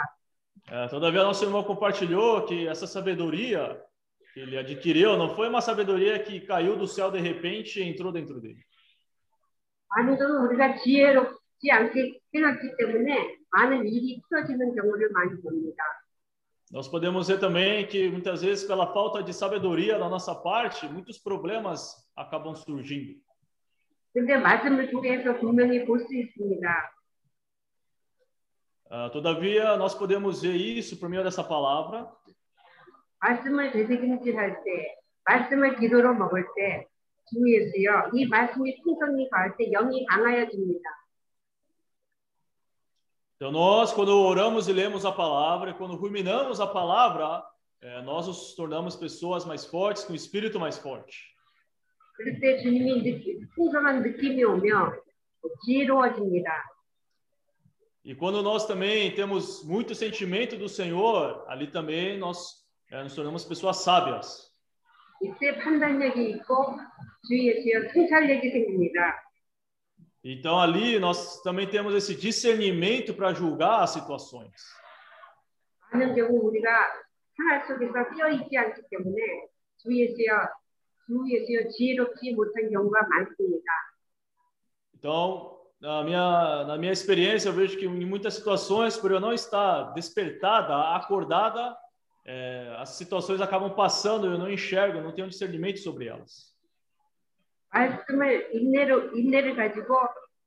É, 0.71 0.87
todavia, 0.89 1.23
nosso 1.23 1.45
irmão 1.45 1.65
compartilhou 1.65 2.45
que 2.45 2.69
essa 2.69 2.87
sabedoria 2.87 3.83
que 4.35 4.41
ele 4.41 4.59
adquiriu 4.59 5.17
não 5.17 5.35
foi 5.35 5.49
uma 5.49 5.63
sabedoria 5.63 6.19
que 6.23 6.41
caiu 6.41 6.77
do 6.77 6.87
céu 6.87 7.11
de 7.11 7.19
repente 7.19 7.81
e 7.81 7.89
entrou 7.89 8.13
dentro 8.13 8.41
dele. 8.41 8.63
많은 9.91 10.19
경우 10.19 10.47
우리가 10.47 10.77
지혜롭지 10.77 11.71
않게 11.71 12.21
생각했기 12.31 12.77
때문에 12.77 13.39
많은 13.51 13.89
일이 13.89 14.21
틀어지는 14.29 14.75
경우를 14.75 15.09
많이 15.11 15.41
봅니다. 15.41 15.83
Nós 16.73 16.87
podemos 16.87 17.29
ver 17.29 17.41
também 17.41 17.87
que 17.87 18.11
muitas 18.11 18.43
vezes, 18.43 18.65
pela 18.67 18.93
falta 18.93 19.23
de 19.23 19.33
sabedoria 19.33 19.99
da 19.99 20.09
nossa 20.09 20.35
parte, 20.35 20.87
muitos 20.87 21.19
problemas 21.19 21.95
acabam 22.15 22.55
surgindo. 22.55 23.21
근데 24.13 24.37
말씀을 24.37 24.91
통해서 24.91 25.39
분명히 25.39 25.85
볼 25.85 26.01
수 26.01 26.15
있습니다. 26.15 26.93
Ah, 28.91 29.11
todavia, 29.11 29.77
nós 29.77 29.95
podemos 29.95 30.43
ver 30.43 30.57
isso 30.57 30.99
por 30.99 31.09
meio 31.09 31.23
dessa 31.23 31.45
palavra. 31.45 32.11
말씀을 33.21 33.71
되새김질할 33.73 34.65
때, 34.65 34.97
말씀을 35.25 35.77
기도로 35.77 36.15
먹을 36.15 36.47
때, 36.57 36.87
주 37.29 37.37
예수여, 37.47 38.11
이 38.15 38.27
말씀이 38.27 38.81
풍성히 38.83 39.29
가할 39.29 39.57
때 39.57 39.71
영이 39.71 40.07
강하여집니다. 40.07 40.89
Então, 43.43 43.53
nós, 43.53 43.93
quando 43.93 44.11
oramos 44.11 44.69
e 44.69 44.73
lemos 44.73 45.05
a 45.05 45.13
palavra, 45.13 45.71
e 45.71 45.75
quando 45.75 45.95
ruminamos 45.95 46.61
a 46.61 46.67
palavra, 46.67 47.45
eh, 47.81 48.03
nós 48.03 48.27
nos 48.27 48.55
tornamos 48.55 48.97
pessoas 48.97 49.45
mais 49.45 49.65
fortes, 49.65 50.05
com 50.05 50.13
o 50.13 50.17
espírito 50.17 50.59
mais 50.59 50.77
forte. 50.77 51.37
그럴 52.15 52.41
때 52.41 52.61
주님이 52.63 53.03
느끼, 53.03 53.39
풍성한 53.55 54.03
느낌이 54.03 54.43
오며 54.43 54.93
지혜로워집니다. 55.65 56.51
E 58.05 58.15
quando 58.15 58.43
nós 58.43 58.67
também 58.67 59.15
temos 59.15 59.63
muito 59.65 59.95
sentimento 59.95 60.57
do 60.57 60.69
Senhor, 60.69 61.45
ali 61.47 61.69
também 61.69 62.19
nós 62.19 62.65
eh, 62.91 63.03
nos 63.05 63.15
tornamos 63.15 63.45
pessoas 63.45 63.79
sábias. 63.85 64.49
이때 65.21 65.59
판단력이 65.59 66.31
있고 66.31 66.79
주 67.27 67.39
예수여 67.39 67.93
통찰력이 67.93 68.51
생깁니다. 68.51 69.22
Então, 70.23 70.61
ali 70.61 70.99
nós 70.99 71.41
também 71.43 71.67
temos 71.67 71.95
esse 71.95 72.15
discernimento 72.15 73.15
para 73.15 73.33
julgar 73.33 73.83
as 73.83 73.91
situações. 73.91 74.53
많은 75.91 76.15
경우 76.15 76.49
우리가 76.49 76.69
생활 77.37 77.67
속에서 77.67 78.11
뛰어 78.15 78.29
있지 78.29 78.57
않기 78.57 78.83
때문에 78.91 79.49
주 79.79 79.89
예수여 79.97 80.49
주 81.07 81.25
예수여 81.27 81.71
지혜롭지 81.71 82.35
못한 82.35 82.71
경우가 82.71 83.01
많습니다. 83.09 83.73
Então, 84.95 85.57
na 85.81 86.03
minha, 86.03 86.65
na 86.65 86.77
minha 86.77 86.93
experiência, 86.93 87.49
eu 87.49 87.53
vejo 87.53 87.79
que 87.79 87.87
em 87.87 88.05
muitas 88.05 88.35
situações, 88.35 88.97
por 88.97 89.13
eu 89.13 89.21
não 89.21 89.33
estar 89.33 89.95
despertada, 89.95 90.75
acordada, 90.95 91.77
eh, 92.27 92.75
as 92.79 92.91
situações 92.91 93.41
acabam 93.41 93.75
passando, 93.75 94.27
eu 94.27 94.37
não 94.37 94.51
enxergo, 94.51 94.99
eu 94.99 95.05
não 95.05 95.13
tenho 95.13 95.29
discernimento 95.29 95.79
sobre 95.79 96.09
elas. 96.09 96.52
말씀을 97.73 98.55
인내로 98.55 99.17
인내를 99.17 99.57
가지고 99.57 99.97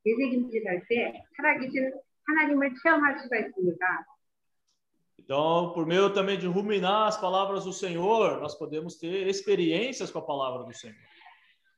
되새김질할 0.03 0.83
때 0.89 1.23
살아계신 1.37 1.93
하나님을 2.25 2.73
체험할 2.81 3.19
수가 3.19 3.37
있습니다. 3.37 4.05
Então, 5.19 5.71
por 5.73 5.85
meio 5.85 6.09
também 6.13 6.37
de 6.37 6.47
ruminar 6.47 7.07
as 7.07 7.15
palavras 7.15 7.63
do 7.63 7.71
Senhor, 7.71 8.39
nós 8.41 8.55
podemos 8.55 8.97
ter 8.97 9.27
experiências 9.27 10.09
com 10.11 10.19
a 10.19 10.25
palavra 10.25 10.63
do 10.63 10.73
Senhor. 10.73 10.97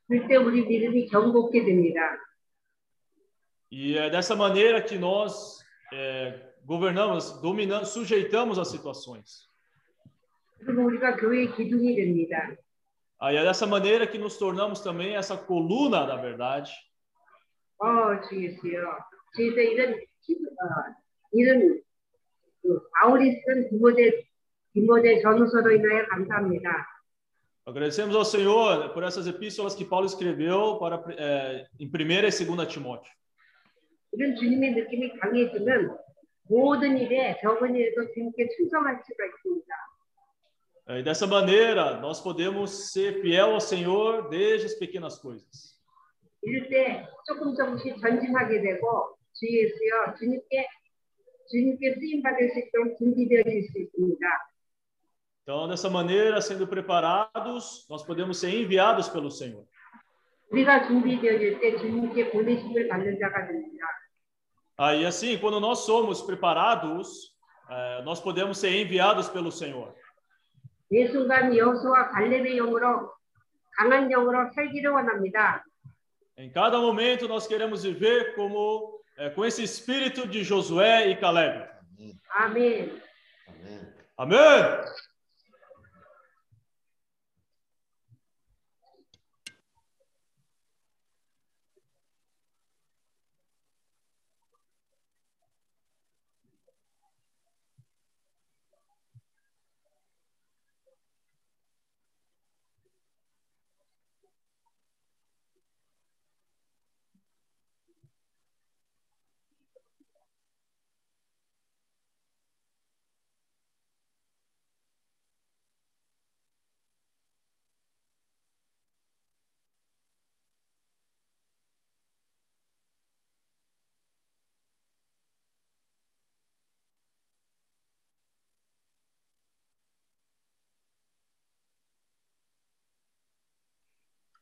그때 0.08 0.36
우리 0.36 0.64
믿음이 0.66 1.06
견고게 1.08 1.64
됩니다. 1.64 2.18
E 3.70 3.96
é 3.98 4.10
dessa 4.10 4.34
maneira 4.36 4.82
que 4.82 4.96
nós 4.96 5.60
eh, 5.92 6.54
governamos, 6.64 7.40
dominamos, 7.40 7.88
sujeitamos 7.90 8.58
as 8.58 8.68
situações. 8.68 9.48
그리고 10.64 10.84
우리가 10.84 11.16
교회의 11.16 11.54
기둥이 11.54 11.94
됩니다. 11.94 12.56
Aí 13.20 13.36
é 13.36 13.42
dessa 13.42 13.66
maneira 13.66 14.06
que 14.06 14.18
nos 14.18 14.36
tornamos 14.38 14.80
também 14.80 15.16
essa 15.16 15.36
coluna 15.36 16.04
da 16.06 16.16
verdade. 16.16 16.72
어, 17.78 18.20
주 18.28 18.42
예수여. 18.42 18.98
주에서 19.36 19.60
이런 19.60 19.94
히- 20.22 20.36
어, 20.36 20.94
이런 21.32 21.80
그 22.62 22.80
바울이 23.00 23.40
쓴 23.44 23.68
디모데 23.70 24.24
디모데 24.72 25.20
전후서로 25.20 25.70
인하여 25.72 26.06
감사합니다. 26.06 26.86
Agradecemos 27.66 28.14
ao 28.14 28.24
Senhor 28.24 28.92
por 28.92 29.02
essas 29.04 29.26
epístolas 29.26 29.74
que 29.74 29.84
Paulo 29.86 30.04
escreveu 30.06 30.78
para 30.78 31.02
eh, 31.16 31.66
em 31.80 31.86
1 31.88 32.26
e 32.28 32.30
2 32.30 32.66
Timóteo. 32.68 33.10
이런 34.12 34.36
주님의 34.36 34.74
느낌이 34.74 35.18
강해지면 35.18 35.96
모든 36.48 36.98
일에 36.98 37.38
적은 37.42 37.74
일에도 37.74 38.12
주님께 38.12 38.48
충성할 38.56 39.00
수가 39.06 39.24
있습니다. 39.26 39.66
Eh, 40.88 41.00
E 41.00 41.02
dessa 41.02 41.26
maneira, 41.26 41.98
nós 42.00 42.20
podemos 42.20 42.92
ser 42.92 43.20
fiel 43.22 43.54
ao 43.54 43.60
Senhor 43.60 44.28
desde 44.28 44.66
as 44.66 44.74
pequenas 44.74 45.18
coisas. 45.18 45.74
이럴 46.42 46.68
때 46.68 47.06
조금 47.26 47.54
조금씩 47.56 47.96
전진하게 48.00 48.60
되고 48.60 49.16
주 49.32 49.46
예수여 49.46 50.14
주님께 50.18 50.66
주님께 51.50 51.94
쓰임 51.94 52.22
받을 52.22 52.50
수 52.50 52.58
있도록 52.58 52.98
준비되어질 52.98 53.68
수 53.70 53.78
있습니다. 53.78 54.26
Então, 55.42 55.68
dessa 55.68 55.90
maneira, 55.90 56.40
sendo 56.40 56.66
preparados, 56.66 57.86
nós 57.88 58.02
podemos 58.02 58.38
ser 58.38 58.50
enviados 58.50 59.08
pelo 59.08 59.30
Senhor. 59.30 59.64
우리가 60.50 60.86
준비되어질 60.86 61.60
때 61.60 61.78
주님께 61.78 62.30
보내심을 62.30 62.88
받는 62.88 63.18
자가 63.18 63.46
됩니다. 63.46 63.86
Ah, 64.76 64.94
e 64.94 65.06
assim, 65.06 65.38
quando 65.38 65.60
nós 65.60 65.80
somos 65.86 66.20
preparados, 66.22 67.34
eh, 67.70 68.02
nós 68.04 68.20
podemos 68.20 68.58
ser 68.58 68.74
enviados 68.74 69.28
pelo 69.28 69.50
Senhor. 69.52 69.94
매 70.90 71.08
순간 71.08 71.56
여호수와 71.56 72.10
갈렙의 72.10 72.56
영으로 72.56 73.12
강한 73.76 74.08
영으로 74.08 74.50
살기를 74.54 74.90
원합니다. 74.90 75.64
Em 76.36 76.50
cada 76.52 76.80
momento 76.80 77.28
nós 77.28 77.46
queremos 77.46 77.84
viver 77.84 78.34
como 78.34 79.00
eh, 79.16 79.30
com 79.30 79.44
esse 79.44 79.62
espírito 79.62 80.26
de 80.26 80.42
Josué 80.42 81.10
e 81.10 81.16
Caleb. 81.16 81.68
아멘. 82.36 83.00
Amém. 84.16 84.38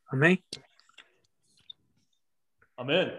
Amém? 0.08 0.42
Amém. 2.76 3.10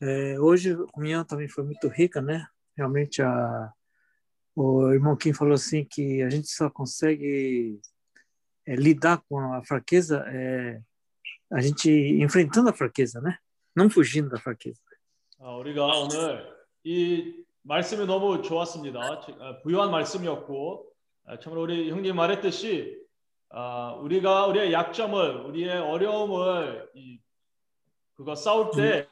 É, 0.00 0.38
hoje 0.40 0.72
a 0.72 0.86
comunhão 0.92 1.24
também 1.24 1.48
foi 1.48 1.64
muito 1.64 1.88
rica, 1.88 2.20
né? 2.20 2.46
Realmente 2.76 3.22
a, 3.22 3.72
o 4.54 4.90
irmão 4.92 5.16
Kim 5.16 5.32
falou 5.32 5.54
assim 5.54 5.84
que 5.84 6.22
a 6.22 6.30
gente 6.30 6.48
só 6.48 6.68
consegue 6.70 7.80
é, 8.66 8.74
lidar 8.74 9.22
com 9.28 9.38
a 9.52 9.62
fraqueza 9.64 10.24
é, 10.28 10.80
a 11.50 11.60
gente 11.60 11.90
enfrentando 11.90 12.70
a 12.70 12.72
fraqueza, 12.72 13.20
né? 13.20 13.38
Não 13.74 13.88
fugindo 13.88 14.28
da 14.28 14.38
fraqueza. 14.38 14.80
아, 15.38 15.56
우리가 15.56 15.84
오늘 15.86 16.46
이 16.84 17.44
말씀이 17.62 18.06
너무 18.06 18.42
좋았습니다. 18.42 19.20
지- 19.20 19.34
아, 19.40 19.60
부유한 19.62 19.90
말씀이었고 19.90 20.86
아, 21.26 21.38
참으로 21.38 21.62
우리 21.62 21.90
형님 21.90 22.14
말했듯이 22.16 23.00
아, 23.49 23.93
우리가 24.01 24.47
우리의 24.47 24.73
약점을 24.73 25.45
우리의 25.45 25.79
어려움을 25.79 26.89
이, 26.95 27.19
그거 28.15 28.35
싸울 28.35 28.71
때 28.71 29.07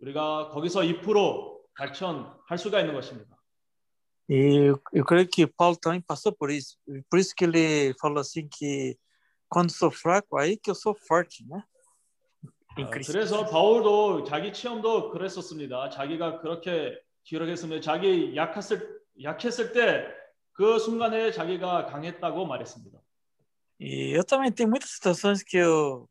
우리가 0.00 0.48
거기서 0.50 0.80
2% 0.80 1.62
발전할 1.74 2.58
수가 2.58 2.80
있는 2.80 2.94
것입니다. 2.94 3.36
E 4.28 4.72
eu, 4.94 5.04
creio 5.04 5.28
que 5.28 5.46
Paulo 5.46 5.76
também 5.76 6.00
passou 6.00 6.32
por 6.32 6.50
isso. 6.50 6.78
Por 7.10 7.18
isso 7.18 7.34
que 7.34 7.44
ele 7.44 7.92
falou 8.00 8.20
assim 8.20 8.48
que 8.48 8.96
quando 9.48 9.70
sou 9.70 9.90
fraco, 9.90 10.38
aí 10.38 10.56
que 10.56 10.70
eu 10.70 10.74
sou 10.74 10.94
forte, 10.94 11.44
né? 11.46 11.62
Em 12.78 12.84
아, 12.84 12.90
Cristo. 12.90 13.12
그래서 13.12 13.44
바울도 13.44 14.24
자기 14.24 14.52
체험도 14.52 15.10
그랬었습니다. 15.10 15.90
자기가 15.90 16.40
그렇게 16.40 16.98
기록했습니다. 17.24 17.82
자기 17.82 18.34
약했을 18.36 19.00
약했을 19.20 19.72
때 19.72 20.22
그 20.52 20.78
순간에 20.78 21.32
자기가 21.32 21.86
강했다고 21.86 22.46
말했습니다. 22.46 22.98
E 23.81 24.11
eu 24.11 24.23
também 24.23 24.51
tenho 24.51 24.69
muitas 24.69 24.89
situações 24.91 25.43
que 25.43 25.57
eu, 25.57 26.09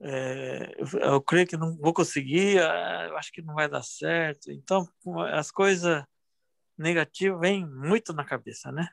é, 0.00 0.74
eu, 0.78 1.00
eu 1.00 1.20
creio 1.22 1.46
que 1.46 1.56
não 1.56 1.76
vou 1.76 1.92
conseguir, 1.92 2.60
ah, 2.60 3.06
eu 3.08 3.16
acho 3.16 3.30
que 3.32 3.42
não 3.42 3.54
vai 3.54 3.68
dar 3.68 3.82
certo. 3.82 4.50
Então, 4.50 4.88
as 5.32 5.50
coisas 5.50 6.02
negativas 6.76 7.40
vêm 7.40 7.66
muito 7.66 8.12
na 8.12 8.24
cabeça, 8.24 8.70
né? 8.72 8.88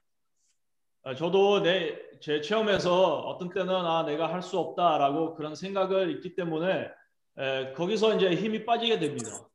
아, 1.04 1.14
저도 1.14 1.62
내 1.62 2.06
제 2.20 2.42
체험에서 2.42 3.20
어떤 3.20 3.50
때는 3.50 3.70
아 3.72 4.04
내가 4.04 4.34
할 4.34 4.42
수 4.42 4.58
없다라고 4.58 5.36
그런 5.36 5.54
생각을 5.54 6.10
있기 6.12 6.34
때문에 6.34 6.90
에, 7.38 7.74
거기서 7.74 8.16
이제 8.16 8.34
힘이 8.36 8.66
빠지게 8.66 8.98
됩니다. 9.00 9.48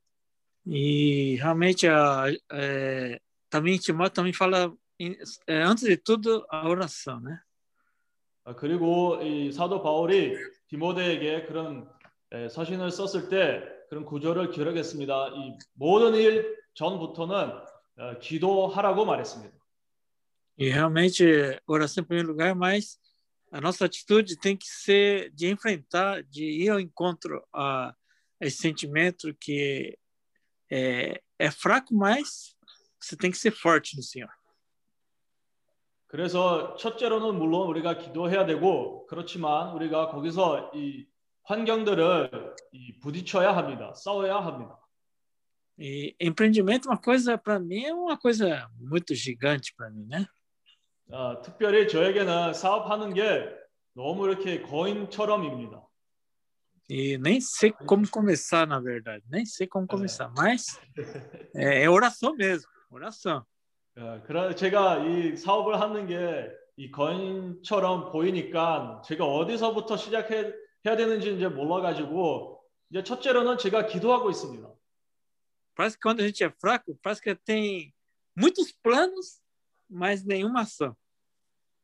E 0.65 1.35
realmente 1.37 1.87
a, 1.87 2.27
é, 2.53 3.19
também 3.49 3.77
Timóteo 3.79 4.13
também 4.13 4.31
fala, 4.31 4.71
em- 4.99 5.17
é, 5.47 5.63
antes 5.63 5.83
de 5.83 5.97
tudo, 5.97 6.45
a 6.49 6.69
oração, 6.69 7.19
né? 7.19 7.41
아, 8.46 8.54
그리고 8.54 9.20
이 9.22 9.50
사도 9.50 9.82
바울이 9.82 10.36
디모데에게 10.68 11.46
그런 11.46 11.88
에, 12.30 12.48
서신을 12.48 12.92
썼을 12.92 13.28
때 13.28 13.64
그런 13.90 14.04
구절을 14.04 14.50
기록했습니다. 14.52 15.28
이 15.34 15.58
모든 15.74 16.14
일 16.14 16.56
전부터는 16.74 17.50
어, 17.98 18.18
기도하라고 18.20 19.04
말했습니다. 19.04 19.56
E 20.58 20.70
realmente 20.70 21.60
oração 21.66 22.02
em 22.02 22.06
primeiro 22.06 22.28
lugar, 22.28 22.54
mas 22.54 22.98
a 23.52 23.60
nossa 23.60 23.84
atitude 23.84 24.38
tem 24.38 24.56
que 24.56 24.66
ser 24.66 25.30
de 25.34 25.48
enfrentar, 25.48 26.22
de 26.22 26.44
ir 26.44 26.70
ao 26.70 26.80
encontro 26.80 27.44
a 27.52 27.94
esse 28.40 28.58
sentimento 28.58 29.34
que 29.38 29.98
é, 30.70 31.20
é 31.38 31.50
fraco, 31.50 31.94
mas 31.94 32.56
você 32.98 33.16
tem 33.16 33.30
que 33.30 33.36
ser 33.36 33.50
forte 33.50 33.96
no 33.96 34.02
Senhor. 34.02 34.30
그래서 36.16 36.74
첫째로는 36.76 37.38
물론 37.38 37.68
우리가 37.68 37.98
기도해야 37.98 38.46
되고 38.46 39.06
그렇지만 39.06 39.74
우리가 39.74 40.08
거기서 40.08 40.70
이 40.74 41.06
환경들을 41.42 42.54
이 42.72 42.98
부딪혀야 43.00 43.54
합니다. 43.54 43.92
싸워야 43.94 44.36
합니다. 44.36 44.78
E 45.78 46.16
empreendimento, 46.18 46.88
uma 46.88 46.96
coisa 46.96 47.36
para 47.36 47.60
mim 47.60 47.84
é 47.84 47.92
uma 47.92 48.16
coisa 48.16 48.66
muito 48.80 49.14
gigante 49.14 49.74
para 49.76 49.90
mim, 49.90 50.06
né? 50.06 50.24
아, 51.12 51.42
특별히 51.42 51.86
저에게는 51.86 52.54
사업하는 52.54 53.12
게 53.12 53.54
너무 53.94 54.26
이렇게 54.26 54.62
거인처럼입니다. 54.62 55.82
E 56.88 57.18
nem 57.18 57.42
sei 57.42 57.72
como 57.72 58.08
começar, 58.08 58.66
na 58.66 58.80
verdade, 58.80 59.22
nem 59.28 59.44
sei 59.44 59.66
como 59.66 59.86
começar, 59.86 60.32
mas 60.34 60.80
é 61.54 61.90
oração 61.90 62.34
mesmo, 62.34 62.70
oração. 62.90 63.44
아, 63.96 64.22
그러 64.22 64.54
제가 64.54 65.04
이 65.04 65.36
사업을 65.36 65.80
하는 65.80 66.06
게 66.06 66.66
이 66.78 66.90
거인처럼 66.90 68.12
보이니까 68.12 69.00
제가 69.04 69.24
어디서부터 69.24 69.96
시작해 69.96 70.52
해야 70.84 70.94
되는지 70.94 71.34
이제 71.34 71.48
몰라가지고 71.48 72.62
이제 72.90 73.02
첫째로는 73.02 73.56
제가 73.58 73.86
기도하고 73.86 74.30
있습니다. 74.30 74.68
Parece 75.74 75.96
que 75.96 76.02
quando 76.02 76.20
a 76.20 76.26
gente 76.26 76.44
é 76.44 76.50
fraco, 76.50 76.94
parece 77.02 77.20
que 77.20 77.34
tem 77.34 77.92
muitos 78.34 78.72
planos, 78.82 79.42
mas 79.90 80.24
nenhuma 80.24 80.60
ação. 80.60 80.94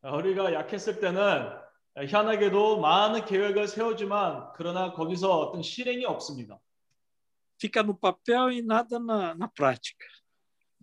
아, 0.02 0.14
우리가 0.16 0.52
약했을 0.52 1.00
때는 1.00 1.50
희한하게도 1.96 2.80
많은 2.80 3.24
계획을 3.24 3.68
세우지만 3.68 4.52
그러나 4.54 4.92
거기서 4.92 5.38
어떤 5.38 5.62
실행이 5.62 6.04
없습니다. 6.04 6.58
Fica 7.58 7.82
no 7.82 7.94
papel 7.94 8.52
e 8.52 8.60
nada 8.60 8.98
na, 8.98 9.34
na 9.34 9.48
prática. 9.48 10.04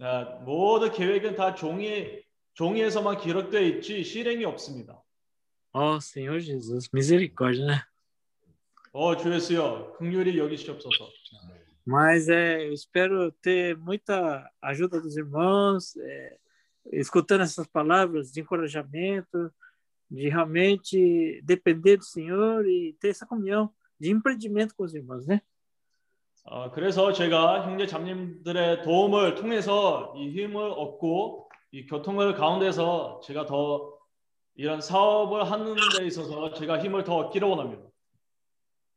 아, 0.01 0.41
모든 0.45 0.93
계획은 0.93 1.37
다 1.37 1.55
종이 1.55 2.23
종이에서만 2.55 3.19
기록되어 3.19 3.61
있지 3.63 4.05
실행이 4.05 4.45
없습니다. 4.45 5.03
Oh, 5.73 5.99
Senhor 6.01 6.41
Jesus, 6.41 6.89
misericórdia, 6.93 7.67
né? 7.67 7.83
어, 8.93 9.17
주 9.17 9.33
예수여, 9.33 9.97
긍휼히 9.99 10.39
여기시옵소서. 10.39 11.11
Mas 11.85 12.29
é, 12.29 12.69
eu 12.69 12.73
espero 12.73 13.33
ter 13.43 13.77
muita 13.77 14.49
ajuda 14.63 15.01
dos 15.01 15.17
irmãos, 15.17 15.97
é, 15.97 16.39
escutando 16.93 17.43
essas 17.43 17.67
palavras 17.67 18.31
de 18.31 18.41
encorajamento, 18.41 19.53
de 20.09 20.29
realmente 20.29 21.43
depender 21.43 21.97
do 21.97 22.05
Senhor 22.05 22.65
e 22.67 22.97
ter 23.01 23.09
essa 23.09 23.27
comunhão 23.27 23.75
de 23.99 24.11
empreendimento 24.11 24.75
com 24.77 24.85
os 24.85 24.95
irmãos, 24.95 25.27
né? 25.27 25.43
어, 26.44 26.72
그래서 26.72 27.14
제가 27.14 27.66
형제 27.66 27.86
자매님들의 27.86 28.84
도움을 28.84 29.36
통해서 29.36 30.14
이 30.18 30.30
힘을 30.32 30.72
얻고 30.72 31.50
이 31.72 31.86
교통을 31.86 32.34
가운데서 32.34 33.22
제가 33.24 33.46
더 33.46 33.98
이런 34.56 34.82
사업을 34.82 35.50
하는 35.50 35.76
데 35.98 36.06
있어서 36.06 36.54
제가 36.54 36.80
힘을 36.80 37.04
더 37.04 37.16
얻기를 37.18 37.48
원합니다. 37.48 37.90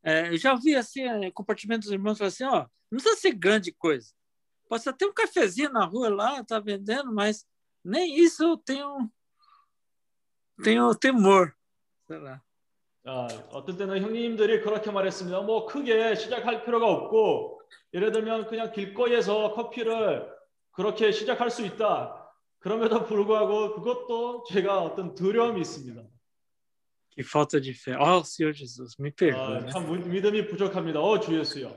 É, 0.05 0.31
eu 0.31 0.37
já 0.37 0.57
vi 0.57 0.75
assim, 0.75 1.31
compartimento 1.31 1.83
dos 1.83 1.93
irmãos, 1.93 2.21
assim, 2.21 2.43
ó, 2.43 2.67
não 2.91 2.99
precisa 2.99 3.15
ser 3.21 3.33
grande 3.33 3.71
coisa. 3.71 4.13
Ser 4.81 4.93
ter 4.95 5.07
um 5.07 5.13
cafezinho 5.13 5.71
na 5.71 5.85
rua 5.85 6.09
lá, 6.09 6.43
tá 6.43 6.59
vendendo, 6.59 7.13
mas 7.13 7.47
nem 7.85 8.17
isso 8.19 8.43
eu 8.43 8.57
tenho, 8.57 9.09
tenho 10.63 10.93
temor, 10.95 11.55
sei 12.09 12.19
lá. 12.19 12.43
아, 13.05 13.27
어떤 13.51 13.77
때는 13.77 14.01
형님들이 14.01 14.61
그렇게 14.61 14.91
말했습니다. 14.91 15.41
뭐 15.43 15.67
크게 15.67 16.15
시작할 16.15 16.65
필요가 16.65 16.87
없고 16.89 17.61
예를 17.95 18.13
들면 18.13 18.47
그냥 18.47 18.71
길거리에서 18.73 19.53
커피를 19.55 20.31
그렇게 20.71 21.11
시작할 21.11 21.51
수 21.51 21.65
있다. 21.67 22.19
그럼에도 22.61 23.05
불구하고 23.05 23.75
그것도 23.75 24.45
제가 24.49 24.83
어떤 24.83 25.15
두려움이 25.15 25.61
있습니다. 25.61 26.03
Que 27.15 27.23
falta 27.23 27.61
de 27.61 27.73
fé. 27.75 27.93
Oh, 28.01 28.23
Senhor 28.25 28.55
Jesus, 28.55 28.97
me 28.99 29.11
perdoa. 29.11 29.59
아, 29.59 29.61
né? 29.61 29.67
참 29.71 29.85
무- 29.87 29.99
믿음이 30.09 30.47
부족합니다. 30.47 30.99
어, 31.01 31.21
주 31.21 31.39
예수요. 31.39 31.69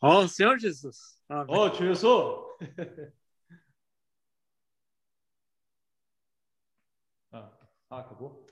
Oh, 0.00 0.22
Senhor 0.28 0.56
Jesus. 0.60 1.18
Amém. 1.28 1.48
어, 1.50 1.72
주 1.72 1.88
예수. 1.90 2.46
ah, 7.32 7.50
ah, 7.90 7.98
acabou? 7.98 8.46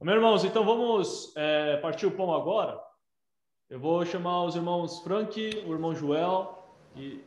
Meus 0.00 0.16
irmãos, 0.16 0.44
então 0.44 0.64
vamos 0.64 1.34
é, 1.36 1.78
partir 1.78 2.06
o 2.06 2.10
pão 2.10 2.32
agora. 2.34 2.78
Eu 3.68 3.80
vou 3.80 4.04
chamar 4.04 4.44
os 4.44 4.54
irmãos 4.54 5.00
Frank, 5.00 5.64
o 5.66 5.72
irmão 5.72 5.94
Joel 5.94 6.62
e 6.94 7.24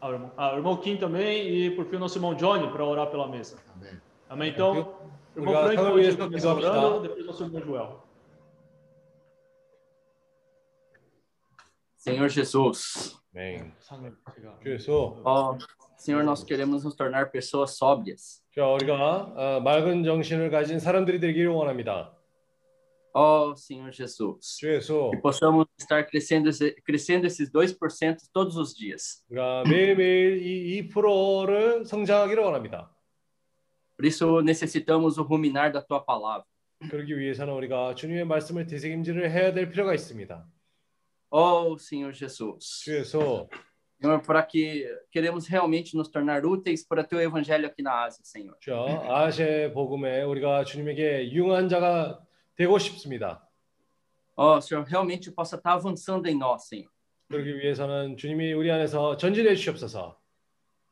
o, 0.00 0.10
irmão, 0.10 0.32
o 0.36 0.56
irmão 0.56 0.76
Kim 0.76 0.96
também 0.96 1.48
e 1.48 1.70
por 1.70 1.86
fim 1.86 1.96
o 1.96 1.98
nosso 1.98 2.18
irmão 2.18 2.34
Johnny 2.34 2.70
para 2.70 2.84
orar 2.84 3.10
pela 3.10 3.26
mesa. 3.26 3.58
Amém. 3.74 4.00
Amém. 4.28 4.50
Então, 4.50 4.94
o 5.34 5.40
irmão 5.40 5.54
Frank 5.54 5.76
pode 5.76 6.16
começar 6.16 6.48
tá 6.48 6.54
orando, 6.54 7.00
depois 7.00 7.26
nosso 7.26 7.42
irmão 7.44 7.62
Joel. 7.62 8.04
Senhor 11.96 12.28
Jesus. 12.28 13.18
Amém. 13.34 13.74
Jesus. 14.62 15.20
Oh, 15.24 15.56
Senhor, 15.96 16.22
nós 16.22 16.44
queremos 16.44 16.84
nos 16.84 16.94
tornar 16.94 17.30
pessoas 17.30 17.76
sóbrias. 17.76 18.44
자, 18.58 18.66
우리가 18.66 19.34
어, 19.36 19.60
맑은 19.60 20.02
정신을 20.02 20.50
가진 20.50 20.80
사람들이 20.80 21.20
되기를 21.20 21.48
원합니다. 21.50 22.12
Ó 23.14 23.54
Senhor 23.56 23.92
Jesus, 23.92 24.56
주 24.58 24.74
예수. 24.74 25.12
que 25.12 25.20
possamos 25.22 25.68
estar 25.78 26.04
crescendo, 26.10 26.50
crescendo 26.84 27.28
esses 27.28 27.52
2% 27.52 28.16
todos 28.32 28.56
os 28.56 28.74
dias. 28.74 29.24
우리가 29.30 29.62
매일매일 29.62 30.42
이 30.42 30.88
2%를 30.88 31.86
성장하기를 31.86 32.42
원합니다. 32.42 32.90
Por 33.96 34.04
isso 34.04 34.40
necessitamos 34.42 35.18
o 35.18 35.22
ruminar 35.22 35.70
da 35.70 35.80
tua 35.80 36.04
palavra. 36.04 36.42
그러기 36.90 37.16
위해서는 37.16 37.54
우리가 37.54 37.94
주님의 37.94 38.26
말씀을 38.26 38.66
되새김질을 38.66 39.30
해야 39.30 39.52
될 39.54 39.70
필요가 39.70 39.94
있습니다. 39.94 40.44
Ó 41.30 41.76
Senhor 41.78 42.12
Jesus, 42.12 42.82
주 42.82 42.96
예수. 42.96 43.48
Senhor, 44.00 44.20
para 44.22 44.42
que 44.44 44.86
queremos 45.10 45.48
realmente 45.48 45.96
nos 45.96 46.08
tornar 46.08 46.46
úteis 46.46 46.84
para 46.86 47.02
teu 47.02 47.20
evangelho 47.20 47.66
aqui 47.66 47.82
na 47.82 48.04
Ásia, 48.04 48.24
Senhor. 48.24 48.56
자, 48.60 48.72
아시아 49.08 49.72
복음에 49.72 50.22
우리가 50.22 50.64
주님에게 50.64 51.30
유용한 51.32 51.68
자가 51.68 52.20
되고 52.54 52.78
싶습니다. 52.78 53.44
Ó 54.36 54.58
Senhor, 54.60 54.86
realmente 54.88 55.32
possa 55.32 55.56
estar 55.56 55.72
avançando 55.72 56.28
em 56.28 56.36
nós, 56.36 56.68
Senhor. 56.68 56.90
그러기 57.28 57.58
위해서는 57.58 58.16
주님이 58.16 58.52
우리 58.52 58.70
안에서 58.70 59.16
전진해 59.16 59.54
주시옵소서. 59.56 60.16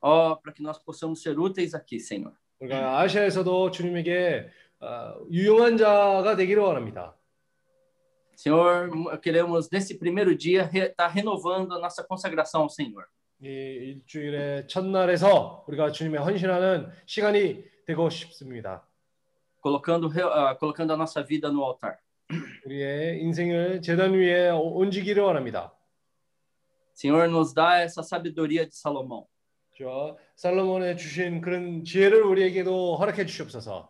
Ó, 0.01 0.37
para 0.37 0.53
que 0.53 0.63
nós 0.63 0.79
possamos 0.79 1.23
ser 1.23 1.39
úteis 1.39 1.75
aqui, 1.75 2.01
Senhor. 2.01 2.35
우리가 2.59 2.99
아시아에서도 3.01 3.71
주님에게 3.71 4.49
어, 4.81 5.15
유용한 5.31 5.77
자가 5.77 6.35
되기를 6.35 6.61
원합니다. 6.61 7.15
Senhor, 8.36 8.90
queremos 9.22 9.70
nesse 9.70 9.98
primeiro 10.00 10.36
dia 10.36 10.70
estar 10.74 11.08
renovando 11.08 11.74
a 11.74 11.80
nossa 11.80 12.04
consagração 12.04 12.64
ao 12.64 12.70
Senhor. 12.70 13.06
이 13.44 13.48
일주일의 13.48 14.68
첫날에서 14.68 15.66
우리가 15.68 15.92
주님의 15.92 16.22
헌신하는 16.22 16.90
시간이 17.06 17.64
되고 17.86 18.10
싶습니다. 18.10 18.84
colocando, 19.64 20.08
re- 20.08 20.24
ah, 20.24 20.56
colocando 20.60 20.94
a 20.94 20.98
nossa 20.98 21.24
vida 21.24 21.50
no 21.50 21.64
altar. 21.64 21.98
우리의 22.66 23.22
인생을 23.22 23.82
재단 23.82 24.14
위에 24.14 24.50
옮기기를 24.50 25.22
원합니다. 25.24 25.72
Senhor, 26.94 27.28
nos 27.28 27.54
dá 27.54 27.80
essa 27.80 28.02
sabedoria 28.04 28.66
de 28.66 28.76
Salomão. 28.76 29.26
저 29.78 30.18
살로몬의 30.36 30.98
주신 30.98 31.42
그런 31.42 31.84
지혜를 31.84 32.22
우리에게도 32.24 32.98
허락해 32.98 33.26
주시옵소서. 33.26 33.90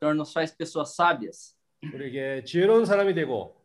Senhor, 0.00 0.14
nos 0.14 0.32
faz 0.32 0.56
pessoas 0.56 0.94
sábias. 0.94 1.54
우리에게 1.92 2.44
지혜로운 2.44 2.84
사람이 2.86 3.14
되고, 3.14 3.56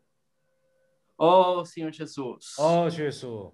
Oh, 1.22 1.62
Senhor 1.66 1.92
Jesus. 1.92 2.56
어, 2.58 2.88
주 2.88 3.04
예수. 3.04 3.52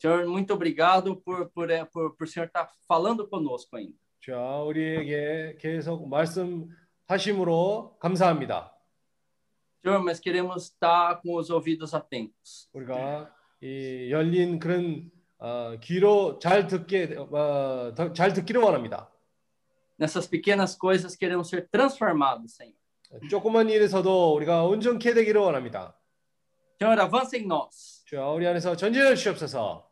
Senhor, 0.00 0.26
muito 0.26 0.54
obrigado 0.54 1.16
por, 1.16 1.50
por, 1.50 1.70
eh, 1.70 1.84
por, 1.84 2.16
por 2.16 2.24
o 2.24 2.26
Senhor 2.26 2.46
estar 2.46 2.70
falando 2.88 3.28
conosco 3.28 3.76
ainda. 3.76 3.94
자, 4.24 4.34
우리에게 4.62 5.56
계속 5.60 6.08
말씀하심으로 6.08 7.98
감사합니다. 8.00 8.72
Senhor, 9.84 10.02
mas 10.02 10.18
queremos 10.20 10.64
estar 10.64 11.20
com 11.22 11.36
os 11.36 11.50
ouvidos 11.50 11.94
atentos. 11.94 12.68
우리가 12.72 13.30
이 13.62 14.08
열린 14.10 14.58
그런 14.58 15.10
어, 15.38 15.76
귀로 15.80 16.38
잘 16.38 16.66
듣게 16.66 17.14
어, 17.16 17.92
더- 17.94 18.12
잘 18.12 18.32
듣기를 18.32 18.60
원합니다. 18.62 19.10
Nessas 20.00 20.26
pequenas 20.28 20.76
coisas 20.78 21.16
queremos 21.16 21.48
ser 21.50 21.68
transformados, 21.70 22.54
Senhor. 22.56 22.78
조그만 23.30 23.68
일에서도 23.68 24.34
우리가 24.34 24.64
온전케 24.64 25.12
되기를 25.14 25.40
원합니다. 25.40 25.97
Senhor, 26.79 26.99
avança 26.99 27.37
em 27.37 27.45
nós, 27.45 28.03
자, 28.09 28.27
우리 28.29 28.45
안에서 28.45 28.75
전진해 28.75 29.15
주시옵소서. 29.15 29.83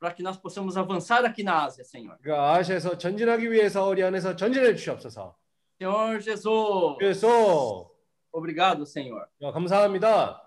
para 0.00 0.14
que 0.14 0.22
nós 0.22 0.38
possamos 0.38 0.78
avançar 0.78 1.24
aqui 1.26 1.42
na 1.42 1.64
Ásia, 1.64 1.84
Senhor. 1.84 2.16
우리가 2.20 2.54
아시아에서 2.54 2.96
전진하기 2.96 3.52
위해서 3.52 3.86
우리 3.86 4.02
안에서 4.02 4.34
전진해 4.34 4.74
주시옵소서. 4.74 5.36
Senhor 5.78 6.20
Jesus. 6.22 6.96
그래서 6.98 7.90
Obrigado, 8.32 8.86
Senhor. 8.86 9.26
자, 9.40 9.52
감사합니다. 9.52 10.40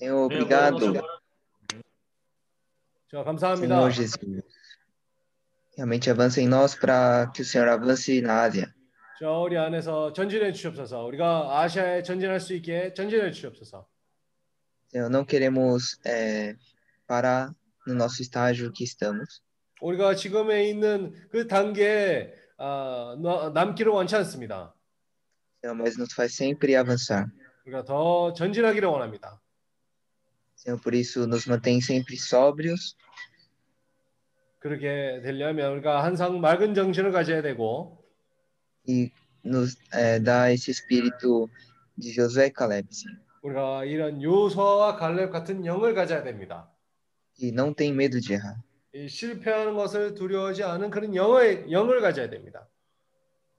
Senhor, 0.00 0.24
obrigado. 0.24 0.92
자, 3.08 3.22
감사합니다. 3.22 3.76
Senhor 3.76 3.90
Jesus. 3.92 4.18
Realmente 5.76 6.10
avança 6.10 6.40
em 6.40 6.48
nós 6.48 6.74
para 6.74 7.30
que 7.32 7.42
o 7.42 7.44
Senhor 7.44 7.68
avance 7.68 8.20
na 8.20 8.42
Ásia. 8.42 8.74
자, 9.19 9.29
우리 9.31 9.57
안에서 9.57 10.13
전진해 10.13 10.51
주시옵소서. 10.53 11.03
우리가 11.05 11.59
아시아에 11.59 12.03
전진할 12.03 12.39
수 12.39 12.53
있게 12.53 12.93
전진해 12.93 13.31
주시옵소서. 13.31 13.85
Senhor, 14.91 15.09
não 15.11 15.25
queremos 15.25 15.99
eh, 16.05 16.55
parar 17.07 17.53
no 17.87 17.93
nosso 17.95 18.21
estágio 18.23 18.71
que 18.71 18.83
estamos. 18.83 19.41
우리가 19.81 20.15
지금에 20.15 20.69
있는 20.69 21.13
그 21.31 21.47
단계에 21.47 22.33
아, 22.57 23.15
너- 23.21 23.49
남기를 23.51 23.91
원치 23.91 24.15
않습니다. 24.15 24.73
Senhor, 25.61 25.75
mas 25.77 25.97
nos 25.99 26.13
faz 26.13 26.33
sempre 26.33 26.75
avançar. 26.75 27.27
우리가 27.65 27.83
더 27.83 28.33
전진하기를 28.33 28.87
원합니다. 28.87 29.41
Senhor, 30.57 30.81
por 30.81 30.93
isso 30.95 31.23
nos 31.27 31.45
mantém 31.47 31.79
sempre 31.81 32.15
sóbrios 32.15 32.95
그렇게 34.59 35.21
되려면 35.23 35.71
우리가 35.73 36.03
항상 36.03 36.39
맑은 36.41 36.73
정신을 36.73 37.11
가져야 37.11 37.41
되고 37.41 37.98
e 38.86 39.10
nos 39.42 39.76
eh, 39.92 40.18
dá 40.18 40.52
esse 40.52 40.70
espírito 40.70 41.48
de 41.96 42.12
Josué 42.12 42.46
e 42.46 42.50
Caleb, 42.50 42.88
Senhor, 42.94 43.18
우리가 43.42 43.84
이런 43.84 44.22
요소와 44.22 44.96
갈렙 44.96 45.30
같은 45.30 45.64
영을 45.66 45.94
가져야 45.94 46.22
됩니다. 46.22 46.70
que 47.36 47.50
não 47.52 47.74
tem 47.74 47.92
medo 47.92 48.20
de 48.20 48.34
errar. 48.34 48.56
이 48.94 49.08
실패하는 49.08 49.74
것을 49.74 50.14
두려워하지 50.14 50.62
않은 50.62 50.90
그런 50.90 51.14
영의 51.14 51.70
영을 51.70 52.00
가져야 52.00 52.30
됩니다. 52.30 52.68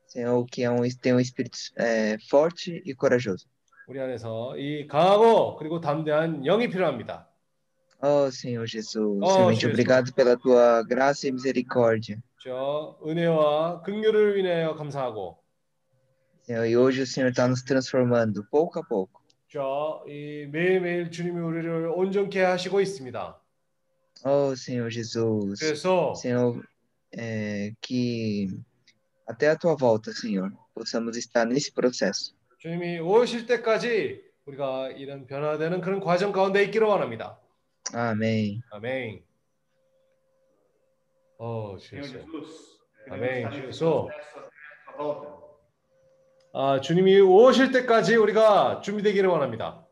Senhor, 0.07 0.45
que 0.45 0.64
é 0.64 0.72
um, 0.72 0.81
tem 1.02 1.14
um 1.14 1.19
espírito 1.19 1.57
eh, 1.77 2.18
forte 2.30 2.81
e 2.85 2.93
corajoso. 2.95 3.47
우리 3.88 3.99
안에서 3.99 4.57
이 4.57 4.88
강하고 4.88 5.57
그리고 5.57 5.80
담대한 5.81 6.43
영이 6.43 6.69
필요합니다. 6.69 7.27
Oh, 8.02 8.27
Senhor 8.31 8.65
Jesus, 8.68 8.97
Oh, 8.97 9.19
realmente 9.22 9.61
Jesus. 9.61 9.73
obrigado 9.73 10.14
pela 10.14 10.38
tua 10.38 10.84
graça 10.84 11.27
e 11.27 11.31
misericórdia. 11.31 12.22
저 12.42 12.98
은혜와 13.06 13.82
긍휼을 13.82 14.36
위하여 14.36 14.74
감사하고 14.74 15.38
Senhor, 16.42 16.66
e 16.66 16.74
hoje 16.74 17.02
o 17.02 17.06
Senhor 17.06 17.30
está 17.30 17.46
nos 17.46 17.62
transformando 17.62 18.42
pouco 18.50 18.80
a 18.80 18.82
pouco. 18.82 19.20
저이 19.48 20.46
매일매일 20.46 21.10
주님이 21.10 21.38
우리를 21.38 21.88
온전케 21.94 22.40
하시고 22.40 22.80
있습니다. 22.80 23.38
Oh, 24.24 24.52
Senhor 24.56 24.90
Jesus. 24.90 25.60
그래서 25.60 26.14
Senhor, 26.14 26.66
é, 27.12 27.72
que 27.82 28.48
até 29.26 29.48
a 29.48 29.56
tua 29.56 29.76
volta, 29.76 30.10
Senhor, 30.10 30.50
possamos 30.74 31.18
estar 31.18 31.44
nesse 31.44 31.70
processo. 31.74 32.34
주님이 32.58 33.00
오실 33.00 33.44
때까지 33.46 34.22
우리가 34.46 34.92
이런 34.92 35.26
변화되는 35.26 35.82
그런 35.82 36.00
과정 36.00 36.32
가운데 36.32 36.64
있기를 36.64 36.86
원합니다. 36.86 37.38
아멘. 37.92 38.62
어, 38.72 38.78
Senhor 38.78 39.30
주여. 41.78 42.02
Jesus, 42.02 42.78
아멘. 43.10 43.48
volta. 44.96 45.40
아, 46.52 46.80
주님이 46.80 47.20
오실 47.20 47.72
때까지 47.72 48.16
우리가 48.16 48.80
준비되기를 48.82 49.28
원합니다. 49.28 49.86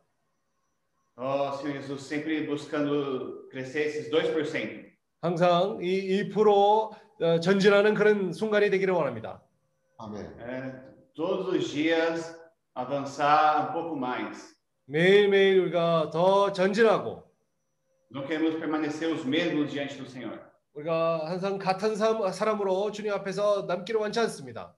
Ó 1.17 1.53
Senhor 1.55 1.81
Jesus, 1.81 2.07
sempre 2.07 2.47
buscando 2.47 3.49
crescer 3.51 3.87
esses 3.87 4.11
2%. 4.11 4.89
항상 5.23 5.79
이2% 5.79 6.37
어, 7.21 7.41
전진하는 7.41 7.95
그런 7.95 8.33
순간이 8.33 8.71
되기를 8.71 8.93
원합니다. 8.95 9.43
아멘. 9.99 10.87
Todos 11.15 11.49
os 11.49 11.69
dias 11.73 12.37
avançar 12.75 13.69
um 13.69 13.73
pouco 13.73 13.97
mais. 13.97 14.55
매일매일 14.87 15.61
우리가 15.61 16.11
더 16.11 16.53
전진하고 16.53 17.25
Não 18.11 18.25
queremos 18.27 18.55
permanecer 18.57 19.13
os 19.13 19.25
mesmos 19.25 19.71
diante 19.71 19.97
do 19.97 20.07
Senhor. 20.09 20.48
우리가 20.83 21.27
항상 21.29 21.59
같은 21.59 21.97
사람- 21.97 22.31
사람으로 22.31 22.93
주님 22.93 23.13
앞에서 23.13 23.63
남기를 23.67 24.01
원치 24.01 24.21
않습니다. 24.21 24.75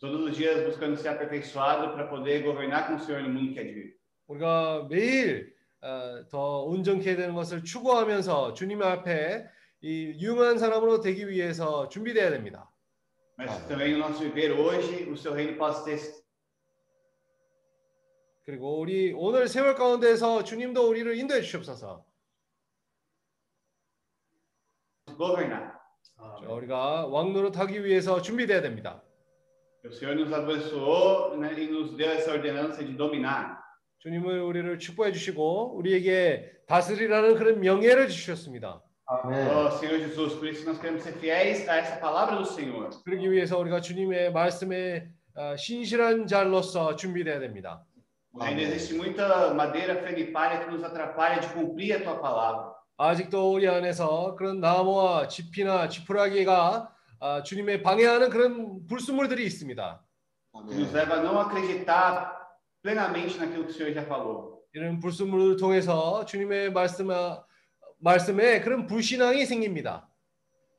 Todos 0.00 0.20
os 0.28 0.36
dias 0.36 0.64
buscando 0.66 0.96
ser 1.00 1.08
aperfeiçoado 1.10 1.92
para 1.94 2.08
poder 2.10 2.42
governar 2.42 2.86
com 2.88 2.96
o 2.96 2.98
Senhor 2.98 3.22
no 3.22 3.28
mundo 3.30 3.54
que 3.54 3.60
é 3.60 3.64
de 3.64 3.72
vir. 3.72 3.94
우리가 4.26 4.86
매일 4.90 5.54
어, 5.80 6.26
더 6.28 6.62
온전케 6.64 7.14
되는 7.14 7.34
것을 7.34 7.62
추구하면서 7.62 8.54
주님 8.54 8.82
앞에 8.82 9.44
이 9.82 10.16
유용한 10.18 10.58
사람으로 10.58 11.00
되기 11.00 11.28
위해서 11.28 11.88
준비돼야 11.88 12.30
됩니다. 12.30 12.68
Mas 13.38 13.50
também 13.68 13.92
no 13.94 13.98
nosso 13.98 14.18
viver 14.24 14.52
hoje, 14.58 15.08
o 15.10 15.16
seu 15.16 15.32
reino 15.32 15.56
possa 15.56 15.84
ter 15.84 15.98
그리고 18.44 18.78
우리 18.80 19.12
오늘 19.16 19.46
세월 19.48 19.74
가운데서 19.74 20.42
주님도 20.44 20.88
우리를 20.88 21.16
인도해 21.16 21.40
주시옵소서. 21.40 22.04
Governar. 25.12 25.74
자, 26.40 26.48
우리가 26.48 27.06
왕 27.06 27.32
노릇 27.32 27.58
하기 27.58 27.84
위해서 27.84 28.20
준비돼야 28.22 28.62
됩니다. 28.62 29.02
O 29.84 29.92
Senhor 29.92 30.16
nos 30.16 30.32
abençoou 30.32 31.36
né, 31.36 31.52
e 31.58 31.68
nos 31.68 31.94
deu 31.96 32.10
essa 32.10 32.32
ordenança 32.32 32.82
de 32.84 32.96
dominar. 32.96 33.58
주님을 33.98 34.40
우리를 34.40 34.78
축복해 34.78 35.12
주시고 35.12 35.76
우리에게 35.76 36.52
다스리라는 36.66 37.34
그런 37.36 37.60
명예를 37.60 38.08
주셨습니다. 38.08 38.82
Oh, 39.06 39.70
Senhor 39.78 39.98
Jesus, 39.98 40.34
por 40.36 40.48
isso 40.48 40.64
nós 40.64 40.78
queremos 40.80 41.02
ser 41.02 41.12
fiéis 41.18 41.68
a 41.68 41.76
essa 41.76 41.96
palavra 42.00 42.36
do 42.36 42.46
Senhor. 42.46 42.88
그러기 43.04 43.30
위해서 43.30 43.58
우리가 43.58 43.80
주님의 43.80 44.32
말씀에 44.32 45.08
어, 45.36 45.54
신실한 45.56 46.26
자로서 46.26 46.96
준비돼야 46.96 47.38
됩니다. 47.40 47.84
Ainda 48.40 48.62
existe 48.62 48.94
muita 48.94 49.54
madeira 49.54 49.94
feniparia 49.96 50.64
que 50.64 50.70
nos 50.70 50.82
atrapalha 50.82 51.38
de 51.40 51.48
cumprir 51.48 51.94
a 51.94 52.00
tua 52.00 52.18
palavra. 52.18 52.73
아직도 52.96 53.52
우리 53.52 53.68
안에서 53.68 54.36
그런 54.36 54.60
나무와 54.60 55.26
지피나 55.26 55.88
지푸라기가 55.88 56.90
아, 57.20 57.42
주님의 57.42 57.82
방해하는 57.82 58.30
그런 58.30 58.86
불순물들이 58.86 59.44
있습니다. 59.46 60.00
Nos 60.54 60.92
leva 60.92 61.14
a 61.14 61.22
não 61.22 61.40
acreditar 61.40 62.30
plenamente 62.82 63.36
naquilo 63.38 63.64
que 63.64 63.70
o 63.70 63.74
Senhor 63.74 63.92
já 63.92 64.02
falou. 64.04 64.62
이런 64.72 65.00
불순물을 65.00 65.56
통해서 65.56 66.24
주님의 66.24 66.72
말씀 66.72 67.08
말씀에 67.98 68.60
그런 68.60 68.86
불신앙이 68.86 69.44
생깁니다. 69.46 70.08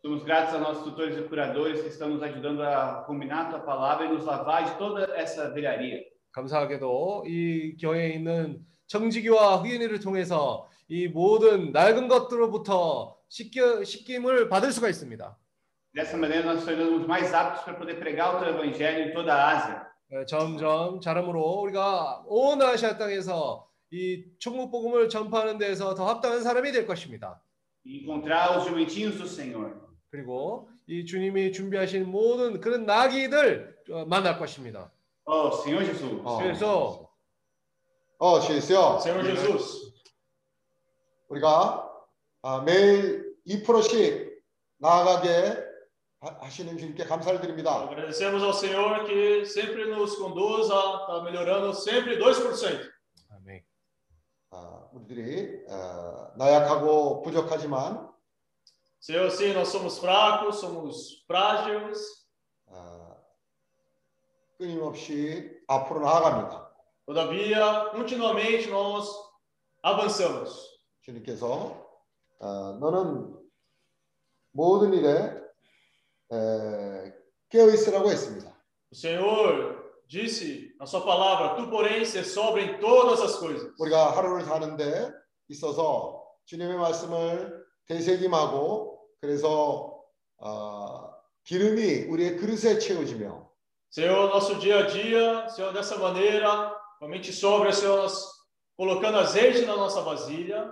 Somos 0.02 0.24
gratos 0.24 0.54
a 0.54 0.60
nossos 0.60 0.84
tutores 0.84 1.18
e 1.18 1.24
curadores 1.24 1.82
que 1.82 1.90
estão 1.90 2.08
nos 2.10 2.22
ajudando 2.22 2.62
a 2.62 3.04
combinar 3.08 3.48
a 3.48 3.50
tua 3.50 3.60
palavra 3.60 4.06
e 4.06 4.10
nos 4.10 4.24
lavar 4.24 4.64
de 4.64 4.78
toda 4.78 5.04
essa 5.18 5.50
velharia. 5.54 6.04
감사하게도 6.32 7.26
이 7.28 7.78
교회에 7.78 8.10
있는 8.14 8.60
청지기와 8.88 9.58
흑인이를 9.58 10.00
통해서 10.00 10.70
이 10.88 11.08
모든 11.08 11.72
낡은 11.72 12.08
것들로부터 12.08 13.18
씻겨, 13.30 13.84
씻김을 13.84 14.50
받을 14.50 14.72
수가 14.72 14.90
있습니다. 14.90 15.38
Dessa 15.96 16.18
maneira, 16.18 16.54
nós 16.54 16.66
tornamos 16.66 17.08
mais 17.08 17.34
aptos 17.34 17.64
para 17.64 17.76
poder 17.76 17.98
pregar 17.98 18.36
o 18.36 18.40
teu 18.40 18.50
evangelho 18.50 19.10
em 19.10 19.14
toda 19.14 19.34
a 19.34 19.52
Ásia. 19.56 19.88
예, 20.12 20.26
점점 20.26 21.00
자람으로 21.02 21.42
우리가 21.62 22.26
온 22.28 22.62
아시아 22.62 22.98
땅에서 22.98 23.68
이 23.92 24.26
천국 24.40 24.70
복음을 24.72 25.10
전파하는 25.10 25.58
데에서 25.58 25.96
더 25.96 26.08
합당한 26.08 26.44
사람이 26.44 26.72
될 26.72 26.86
것입니다. 26.86 27.42
E 27.86 28.04
encontrar 28.04 28.58
os 28.58 28.66
jumentinhos 28.66 29.18
do 29.18 29.26
Senhor. 29.26 29.74
그리고 30.12 30.70
이 30.88 31.06
주님이 31.06 31.52
준비하신 31.54 32.12
모든 32.12 32.60
그런 32.60 32.86
나귀들 32.86 33.76
어, 33.92 34.06
만날 34.06 34.38
것입니다. 34.38 34.92
Oh, 35.26 35.50
Senhor 35.62 35.84
Jesus. 35.86 36.22
그래서 36.40 37.10
어, 38.20 38.40
주여. 38.40 39.00
Senhor 39.02 39.24
Jesus, 39.24 39.85
우리가 41.29 41.89
아, 42.43 42.61
매일 42.63 43.35
2%씩 43.47 44.43
나아가게 44.79 45.65
하- 46.21 46.39
하시는 46.43 46.77
주님께 46.77 47.05
감사를 47.05 47.41
드립니다. 47.41 47.89
agradecemos 47.89 48.43
ao 48.43 48.53
Senhor 48.53 49.05
que 49.07 49.45
sempre 49.47 49.87
nos 49.87 50.17
conduz 50.17 50.71
a 50.71 51.01
estar 51.01 51.23
melhorando 51.23 51.73
sempre 51.75 52.19
2%. 52.19 52.91
아멘. 53.31 53.65
아, 54.51 54.89
우리들이 54.93 55.65
어, 55.69 56.33
나약하고 56.37 57.23
부족하지만 57.23 58.11
Senhor, 59.03 59.31
sim, 59.31 59.55
nós 59.55 59.69
somos 59.69 59.99
fracos, 59.99 60.61
somos 60.61 61.25
frágeis, 61.27 62.27
어, 62.67 63.17
끊임없이 64.59 65.51
앞으로 65.67 66.01
나아갑니다. 66.01 66.69
todavia, 67.07 67.91
continuamente 67.93 68.69
nós 68.69 69.09
avançamos. 69.83 70.74
주님께서 71.05 71.89
어, 72.41 72.73
너는 72.81 73.37
모든 74.53 74.93
일에 74.95 75.09
에, 76.33 77.13
깨어 77.49 77.69
있으라고 77.69 78.11
했습니다. 78.11 78.51
O 78.93 78.97
Senhor 78.97 79.81
disse 80.09 80.75
na 80.79 80.87
sua 80.87 81.03
palavra: 81.03 81.55
Tu, 81.55 81.71
porém, 81.71 82.05
ser 82.05 82.25
sobre 82.25 82.65
em 82.65 82.81
todas 82.81 83.21
as 83.21 83.39
coisas. 83.39 83.75
우리가 83.79 84.17
하루를 84.17 84.45
사는데 84.45 85.11
있어서 85.49 86.25
주님의 86.47 86.77
말씀을 86.77 87.65
되새김하고 87.87 89.07
그래서 89.21 90.03
어, 90.39 91.11
기름이 91.45 92.07
우리의 92.09 92.37
그릇에 92.37 92.79
채워지며 92.79 93.51
Senhor, 93.93 94.31
nosso 94.31 94.61
dia 94.61 94.79
a 94.79 94.87
dia, 94.87 95.49
Senhor, 95.49 95.73
dessa 95.73 95.99
maneira, 95.99 96.73
realmente 97.01 97.33
sobre, 97.33 97.73
Senhor, 97.73 97.97
nós 97.99 98.25
colocando 98.77 99.19
azeite 99.19 99.67
na 99.67 99.77
nossa 99.77 100.01
vasilha, 100.03 100.71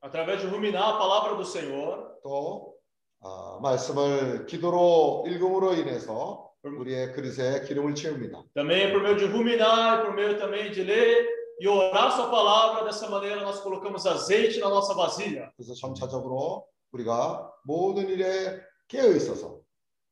através 0.00 0.40
de 0.40 0.46
ruminar 0.46 0.94
a 0.94 0.98
palavra 0.98 1.36
do 1.36 1.44
Senhor, 1.44 2.18
또 2.22 2.74
어, 3.20 3.60
말씀을 3.60 4.46
기도로 4.46 5.24
읽음으로 5.28 5.74
인해서 5.74 6.50
우리의 6.62 7.12
그릇에 7.12 7.62
기름을 7.66 7.94
채웁니다. 7.94 8.44
também 8.54 8.90
por 8.92 9.02
meio 9.02 9.16
de 9.16 9.26
ruminar, 9.26 10.04
por 10.04 10.14
meio 10.14 10.38
também 10.38 10.70
de 10.72 10.82
ler 10.82 11.26
e 11.60 11.68
orar 11.68 12.10
Sua 12.12 12.28
palavra, 12.30 12.84
dessa 12.84 13.08
maneira 13.08 13.42
nós 13.42 13.60
colocamos 13.60 14.06
azeite 14.06 14.58
na 14.58 14.68
nossa 14.68 14.94
vasilha. 14.94 15.52
그래서 15.56 15.74
점차적으로 15.74 16.66
우리가 16.92 17.52
모든 17.64 18.08
일에 18.08 18.60
깨어 18.88 19.12
있어서 19.12 19.60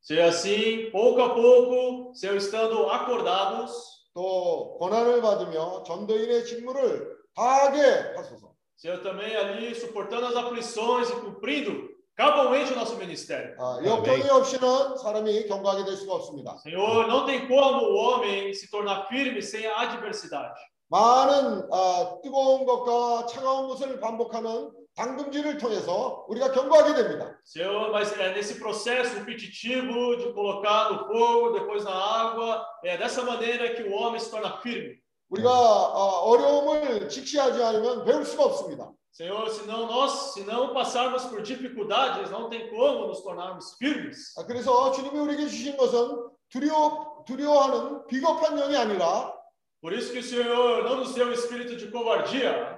Ser 0.03 0.23
assim, 0.23 0.91
pouco 0.91 1.21
a 1.21 1.35
pouco, 1.35 2.15
Senhor, 2.15 2.37
estando 2.39 2.89
acordados, 2.91 4.09
또 4.15 4.79
고난을 4.79 5.21
받으며 5.21 5.83
전도인의 5.83 6.47
직무를 6.47 7.19
다하게 7.35 8.17
하소서. 8.17 8.44
Senhor, 8.77 8.99
também 9.03 9.37
ali 9.37 9.75
suportando 9.75 10.27
as 10.27 10.37
aflições 10.37 11.11
e 11.11 11.13
cumprindo 11.21 11.89
cabalmente 12.17 12.73
o 12.73 12.77
nosso 12.77 12.97
ministério. 12.97 13.55
아, 13.59 13.79
역경이 13.85 14.29
없이는 14.29 14.97
사람이 14.97 15.47
경고하게 15.47 15.85
될 15.85 15.97
수가 15.97 16.15
없습니다. 16.15 16.57
Senhor, 16.59 17.07
não 17.07 17.27
tem 17.27 17.47
como 17.47 17.83
o 17.83 17.97
homem 17.97 18.53
se 18.55 18.71
tornar 18.71 19.07
firme 19.09 19.43
sem 19.43 19.67
a 19.67 19.81
adversidade. 19.81 20.55
많은 20.89 21.69
아, 21.73 22.19
뜨거운 22.23 22.65
것과 22.65 23.27
차가운 23.27 23.69
것을 23.69 24.01
반복하는 24.01 24.71
당금질을 24.97 25.57
통해서 25.59 26.25
우리가 26.29 26.51
경고하게 26.53 26.95
됩니다. 26.95 27.39
Senhor, 27.45 27.91
mas 27.91 28.13
é 28.19 28.33
nesse 28.35 28.59
processo 28.59 29.15
repetitivo 29.17 30.17
de 30.17 30.33
colocar 30.33 30.91
no 30.93 31.07
fogo, 31.07 31.53
depois 31.53 31.85
na 31.85 31.95
água, 31.95 32.67
é 32.85 32.99
dessa 32.99 33.23
maneira 33.23 33.73
que 33.75 33.83
o 33.85 33.93
homem 33.93 34.19
se 34.19 34.31
torna 34.31 34.59
firme. 34.61 34.99
우리가 35.30 35.50
아, 35.50 36.20
어려움을 36.24 37.10
직시하지 37.10 37.64
않으면 37.64 38.06
배울 38.06 38.26
수가 38.26 38.46
없습니다. 38.46 38.92
Senhor, 39.12 39.50
se 39.50 39.66
não 39.66 39.88
nós, 39.88 40.34
se 40.34 40.44
não 40.44 40.74
passarmos 40.74 41.24
por 41.26 41.42
dificuldades, 41.42 42.30
não 42.32 42.50
tem 42.50 42.70
como 42.70 43.08
nos 43.08 43.22
tornarmos 43.24 43.76
firmes. 43.78 44.34
아, 44.38 44.46
그래서 44.46 44.92
주님이 44.92 45.18
우리에게 45.20 45.48
주신 45.48 45.78
것은 45.78 46.30
두려워 46.50 47.24
두려워하는 47.26 48.06
비겁한 48.08 48.56
영이 48.58 48.76
아니라 48.76 49.34
Por 49.82 49.94
isso 49.94 50.12
que 50.12 50.20
o 50.20 50.24
Senhor 50.24 50.84
não 50.84 50.98
nos 50.98 51.14
deu 51.14 51.32
espírito 51.32 51.78
de 51.78 51.90
covardia, 51.92 52.78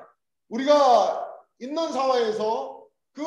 우리가 0.49 1.25
있는 1.59 1.91
상황에서 1.91 2.83
그 3.13 3.23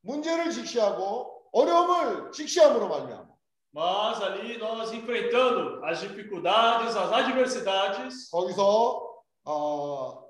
문제를 0.00 0.50
직시하고 0.50 1.42
어려움을 1.52 2.32
직시함으로 2.32 2.88
말미암아 2.88 3.31
mas 3.73 4.21
ali 4.21 4.57
nós 4.57 4.91
enfrentando 4.91 5.83
as 5.85 5.99
dificuldades, 5.99 6.95
as 6.95 7.13
adversidades, 7.13 8.29
거기서 8.31 9.07
어, 9.45 10.23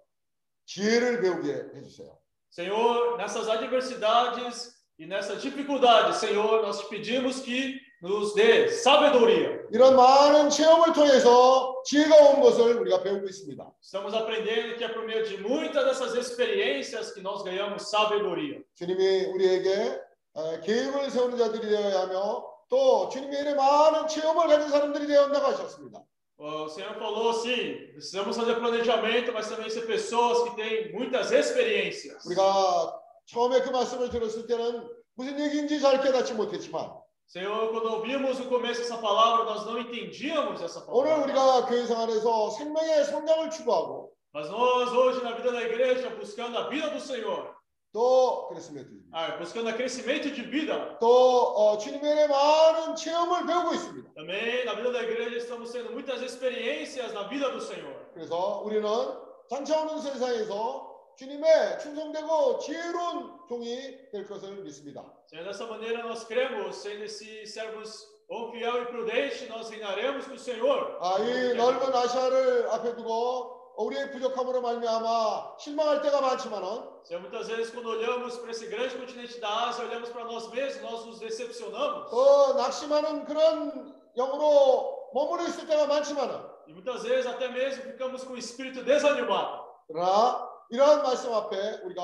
지혜를 0.65 1.21
배우게 1.21 1.77
해주세요. 1.77 2.17
Senhor, 2.49 3.17
nessas 3.17 3.47
adversidades 3.47 4.73
e 4.97 5.05
nessas 5.05 5.41
dificuldades, 5.41 6.17
Senhor, 6.17 6.61
nós 6.63 6.79
te 6.79 6.89
pedimos 6.89 7.39
que 7.39 7.79
nos 8.01 8.33
dê 8.33 8.67
sabedoria. 8.69 9.65
이런 9.71 9.95
많은 9.95 10.49
체험을 10.49 10.93
통해서 10.93 11.81
지혜가 11.85 12.15
온 12.15 12.41
것을 12.41 12.79
우리가 12.79 13.01
배우고 13.03 13.25
있습니다. 13.27 13.71
Estamos 13.81 14.13
aprendendo 14.13 14.75
que 14.75 14.83
é 14.83 14.89
por 14.89 15.05
meio 15.05 15.23
de 15.25 15.37
muitas 15.37 15.85
dessas 15.85 16.15
experiências 16.15 17.11
que 17.13 17.21
nós 17.21 17.43
ganhamos 17.43 17.89
sabedoria. 17.89 18.61
주님이 18.75 19.25
우리에게 19.25 20.01
어, 20.33 20.59
계획을 20.61 21.09
세우는 21.09 21.37
자들이 21.37 21.69
되어야 21.69 22.01
하며 22.01 22.50
또 22.71 23.09
주님의 23.09 23.41
일에 23.41 23.53
많은 23.55 24.07
체험을 24.07 24.47
가진 24.47 24.69
사람들이 24.69 25.07
되었다고 25.07 25.45
하셨습니다. 25.47 26.01
O 26.39 26.67
Senhor 26.69 26.93
falou 26.99 27.33
sim, 27.33 27.91
precisamos 27.93 28.37
fazer 28.37 28.59
planejamento, 28.59 29.33
mas 29.33 29.49
também 29.49 29.69
ser 29.71 29.87
pessoas 29.87 30.43
que 30.43 30.55
têm 30.55 30.91
muitas 30.93 31.31
experiências. 31.31 32.23
우리가 32.27 32.99
처음에 33.25 33.61
그 33.61 33.69
말씀을 33.71 34.09
들었을 34.09 34.45
때는 34.45 34.87
무슨 35.15 35.39
얘기인지 35.39 35.79
잘 35.81 35.99
깨닫지 36.01 36.33
못했지만 36.35 36.91
Senhor, 37.27 37.71
quando 37.71 37.89
ouvimos 37.91 38.39
no 38.39 38.45
começo 38.47 38.81
essa 38.81 38.97
palavra, 38.99 39.43
nós 39.45 39.65
não 39.65 39.79
entendíamos 39.79 40.61
essa 40.61 40.85
오늘 40.87 41.09
palavra. 41.09 41.23
우리가 41.25 41.65
교회 41.65 41.85
생활에서 41.85 42.51
생명의 42.51 43.05
성장을 43.05 43.49
추구하고 43.49 44.13
Mas 44.33 44.49
nós 44.51 44.93
hoje 44.93 45.23
na 45.23 45.31
vida 45.33 45.51
da 45.51 45.63
igreja, 45.63 46.09
buscando 46.11 46.57
a 46.57 46.69
vida 46.69 46.89
do 46.91 46.99
Senhor, 47.01 47.49
또 47.93 48.47
그랬으면 48.49 48.85
ah, 49.11 49.37
buscando 49.37 49.69
o 49.69 49.73
crescimento 49.73 50.29
de 50.29 50.43
vida, 50.43 50.97
또 50.99 51.07
어, 51.07 51.77
주님의 51.77 52.11
일에 52.11 52.27
많은 52.27 52.95
체험을 52.95 53.45
배우고 53.45 53.73
있습니다. 53.73 54.13
também 54.13 54.65
na 54.65 54.75
vida 54.75 54.91
da 54.91 55.01
igreja 55.01 55.37
estamos 55.37 55.71
tendo 55.71 55.91
muitas 55.91 56.21
experiências 56.21 57.13
na 57.13 57.27
vida 57.27 57.49
do 57.49 57.59
Senhor. 57.59 58.11
그래서 58.13 58.61
우리는 58.63 58.87
장차 59.49 59.81
오는 59.81 59.99
세상에서 59.99 61.15
주님의 61.17 61.79
충성되고 61.79 62.59
지혜로운 62.59 63.39
종이 63.49 64.11
될 64.11 64.27
것을 64.27 64.57
믿습니다. 64.63 65.01
Senhor, 65.25 65.45
dessa 65.47 65.65
maneira 65.65 66.03
nós 66.03 66.23
cremos, 66.25 66.75
sendo 66.75 67.03
esses 67.05 67.51
servos 67.51 68.05
bom, 68.29 68.51
fiel 68.51 68.83
e 68.83 68.85
prudente, 68.87 69.47
nós 69.47 69.69
reinaremos 69.69 70.27
com 70.27 70.35
o 70.35 70.37
Senhor. 70.37 70.97
아, 71.01 71.17
이 71.19 71.55
넓은 71.55 71.95
아시아를 71.95 72.69
앞에 72.69 72.95
두고 72.95 73.57
우리의 73.76 74.10
부족함으로 74.10 74.60
말미암아 74.60 75.56
실망할 75.58 76.02
때가 76.02 76.20
많지만은 76.20 76.92
Senhor, 77.04 77.20
muitas 77.20 77.48
vezes 77.48 77.70
quando 77.72 77.88
olhamos 77.90 78.38
para 78.38 78.50
esse 78.50 78.66
grande 78.66 78.94
continente 78.96 79.40
da 79.40 79.68
Ásia, 79.68 79.84
olhamos 79.84 80.10
para 80.10 80.24
nós 80.24 80.48
mesmos, 80.50 80.82
nós 80.82 81.06
nos 81.06 81.18
decepcionamos. 81.18 82.10
더 82.10 82.54
낙심하는 82.54 83.24
그런 83.24 83.94
영으로 84.16 85.08
머무르 85.14 85.42
있을 85.48 85.66
때가 85.66 85.86
많지만은 85.86 86.52
E 86.68 86.72
muitas 86.72 87.02
vezes 87.02 87.26
até 87.26 87.48
mesmo 87.48 87.82
ficamos 87.82 88.22
com 88.24 88.34
o 88.34 88.38
espírito 88.38 88.84
desanimado. 88.84 89.64
그러나 89.88 90.48
이러한 90.70 91.02
말씀 91.02 91.32
앞에 91.34 91.80
우리가 91.84 92.02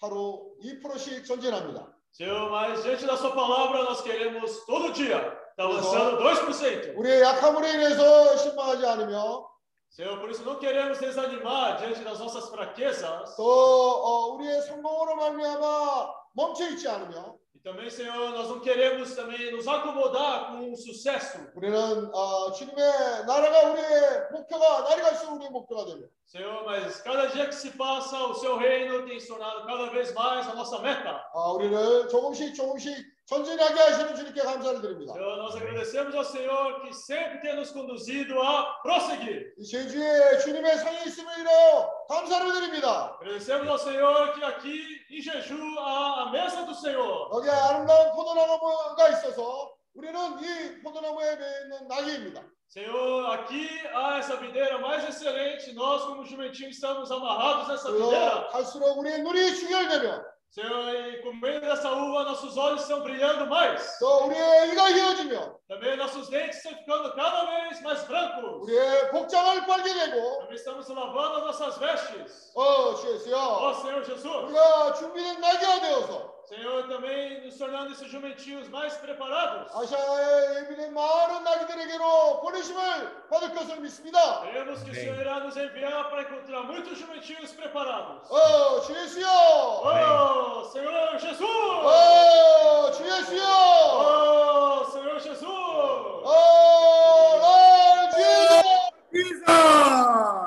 하루 0.00 0.54
2%씩 0.60 1.24
전진합니다. 1.24 1.86
Senhor, 2.12 2.50
mas 2.50 2.82
diante 2.82 3.06
da 3.06 3.16
sua 3.16 3.30
palavra 3.32 3.84
nós 3.84 4.02
queremos 4.02 4.66
todo 4.66 4.92
dia 4.92 5.16
estar 5.52 5.64
lançando 5.68 6.18
2%. 6.18 6.98
우리의 6.98 7.22
약함으로 7.22 7.66
인해서 7.66 8.36
실망하지 8.36 8.86
않으며 8.86 9.48
Senhor, 9.91 10.19
por 10.19 10.29
isso 10.29 10.43
não 10.43 10.59
queremos 10.59 10.99
desanimar 10.99 11.77
diante 11.77 12.03
das 12.03 12.19
nossas 12.19 12.49
fraquezas. 12.49 13.35
또 13.35 13.43
어, 13.43 14.35
우리의 14.35 14.61
성공으로 14.61 15.15
말미암아 15.15 16.13
멈춰 16.33 16.69
있지 16.69 16.87
않으며 16.87 17.35
E 17.55 17.59
também, 17.59 17.89
Senhor, 17.89 18.29
nós 18.29 18.49
não 18.49 18.59
queremos 18.59 19.15
também 19.15 19.51
nos 19.51 19.67
acomodar 19.67 20.51
com 20.51 20.71
o 20.71 20.77
sucesso. 20.77 21.39
우리는 21.55 22.13
어, 22.13 22.51
주님의 22.51 23.25
나라가 23.25 23.71
우리의 23.71 24.31
목표가 24.31 24.83
날이 24.83 25.01
갈수록 25.01 25.37
우리의 25.37 25.49
목표가 25.49 25.85
되며 25.85 26.05
Senhor, 26.32 26.64
mas 26.64 26.98
cada 27.02 27.26
dia 27.26 27.46
que 27.46 27.54
se 27.54 27.72
passa, 27.72 28.16
o 28.24 28.32
seu 28.32 28.56
reino 28.56 29.04
tem 29.04 29.20
se 29.20 29.28
tornado 29.28 29.66
cada 29.66 29.90
vez 29.90 30.14
mais 30.14 30.48
a 30.48 30.54
nossa 30.54 30.78
meta. 30.78 31.20
아, 31.34 31.52
우리를 31.52 32.08
조금씩 32.08 32.54
조금씩 32.54 32.96
전진하게 33.26 33.78
하시는 33.78 34.16
주님께 34.16 34.40
감사를 34.40 34.80
드립니다. 34.80 35.12
Senhor, 35.12 35.36
nós 35.36 35.54
agradecemos 35.54 36.14
ao 36.14 36.24
Senhor 36.24 36.80
que 36.80 36.94
sempre 36.94 37.38
tem 37.42 37.54
nos 37.54 37.70
conduzido 37.70 38.40
a 38.40 38.80
prosseguir. 38.82 39.52
이 39.58 39.62
제주에 39.62 40.38
주님의 40.38 40.78
상이 40.78 41.04
있음을 41.04 41.38
인하여 41.38 41.90
감사를 42.08 42.50
드립니다. 42.50 43.14
Agradecemos 43.20 43.68
ao 43.68 43.76
Senhor 43.76 44.32
que 44.32 44.42
aqui 44.42 45.04
em 45.10 45.20
Jeju 45.20 45.78
há 45.80 46.22
a 46.22 46.30
mesa 46.30 46.64
do 46.64 46.74
Senhor. 46.74 47.28
여기 47.30 47.50
아름다운 47.50 48.10
포도나무가 48.14 49.06
있어서 49.10 49.81
Senhor, 52.68 53.30
aqui 53.34 53.68
há 53.92 54.16
essa 54.18 54.36
videira 54.36 54.78
mais 54.78 55.06
excelente. 55.06 55.72
Nós, 55.74 56.04
como 56.04 56.24
jumentinho, 56.24 56.70
estamos 56.70 57.10
amarrados 57.10 57.68
nessa 57.68 57.92
videira. 57.92 58.48
Senhor, 60.50 60.94
e 60.94 61.22
comendo 61.22 61.64
essa 61.66 61.90
uva, 61.90 62.24
nossos 62.24 62.56
olhos 62.58 62.82
estão 62.82 63.00
brilhando 63.02 63.46
mais. 63.46 63.98
Também 65.68 65.96
nossos 65.96 66.28
dentes 66.28 66.58
estão 66.58 66.74
ficando 66.78 67.14
cada 67.14 67.44
vez 67.46 67.80
mais 67.82 68.04
brancos. 68.04 68.68
Também 70.40 70.54
estamos 70.56 70.88
lavando 70.88 71.46
nossas 71.46 71.78
vestes. 71.78 72.52
Oh, 73.70 73.74
Senhor 73.82 74.04
Jesus. 74.04 74.52
우리가 76.41 76.41
준비된 76.41 76.41
낙이가 76.41 76.41
되어서 76.41 76.41
Senhor, 76.47 76.87
também 76.87 77.43
nos 77.43 77.57
tornando 77.57 77.91
esses 77.91 78.07
jumentinhos 78.09 78.69
mais 78.69 78.95
preparados. 79.01 79.67
아시아에 79.75 80.63
예비된 80.63 80.93
많은 80.93 81.43
낙이들에게로 81.43 82.39
보내심을 82.41 83.27
받을 83.29 83.53
것을 83.53 83.81
믿습니다. 83.81 84.41
Cremos 84.43 84.81
que 84.83 84.91
o 84.91 84.95
Senhor 84.95 85.19
irá 85.19 85.39
nos 85.41 85.57
enviar 85.57 86.09
para 86.09 86.21
encontrar 86.23 86.63
muitos 86.63 86.97
jumentinhos 86.97 87.51
preparados. 87.53 88.31
어, 88.31 88.79
주 88.81 88.95
예수여 88.95 89.27
Oh, 89.27 90.63
Senhor 90.71 91.19
Jesus! 91.19 91.41
어, 91.43 92.91
주 92.91 93.03
예수여 93.03 93.43
Oh, 93.99 94.85
Senhor 94.91 95.19
Jesus! 95.19 95.51
어, 96.23 96.31
날 97.41 98.09
주여 98.15 98.61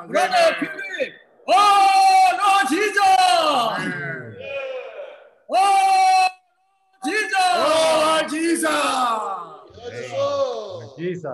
브라더 0.09 0.37
필립 0.61 1.15
어, 1.47 1.53
너 2.41 2.67
지저 2.69 3.01
어, 5.53 5.84
어, 7.56 8.28
지저 8.28 8.68
Jesus. 10.98 11.26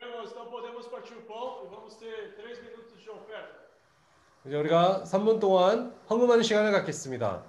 Vamos, 0.00 0.30
então 0.32 0.46
podemos 0.50 0.86
partir 0.88 1.14
o 1.14 1.22
pão 1.22 1.62
e 1.64 1.68
vamos 1.68 1.94
ter 1.96 2.34
três 2.36 2.60
minutos 2.62 3.00
de 3.00 3.08
oferta. 3.10 3.58
이제 4.44 4.56
우리가 4.56 5.02
3분 5.04 5.38
동안 5.40 5.94
헌금하는 6.10 6.42
시간을 6.42 6.72
갖겠습니다. 6.72 7.42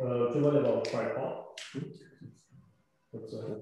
Uh, 0.00 0.82
fried 0.90 1.14
pork? 1.14 1.56
What's 3.12 3.32
that? 3.32 3.60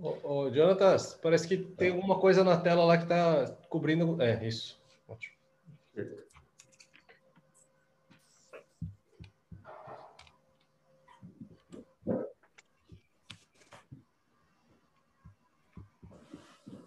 Ô, 0.00 0.16
ô, 0.22 0.50
Jonatas, 0.50 1.14
parece 1.22 1.46
que 1.46 1.56
tem 1.56 1.90
alguma 1.90 2.18
coisa 2.18 2.42
na 2.42 2.56
tela 2.56 2.84
lá 2.84 2.96
que 2.96 3.04
está 3.04 3.46
cobrindo. 3.68 4.20
É, 4.20 4.46
isso. 4.46 4.80
Ótimo. 5.08 5.36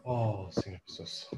Oh, 0.04 0.50
Senhor 0.52 0.80
Jesus. 0.88 1.30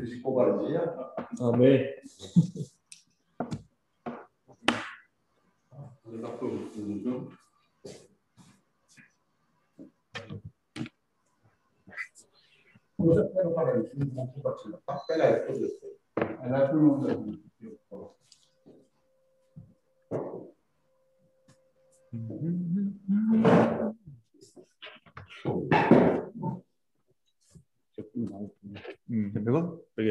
Juste 0.00 0.22
pour 0.22 0.36
pas 0.36 0.46
le 0.46 0.66
dire. 0.66 0.82
Ah, 1.40 1.52
mais. 1.56 2.00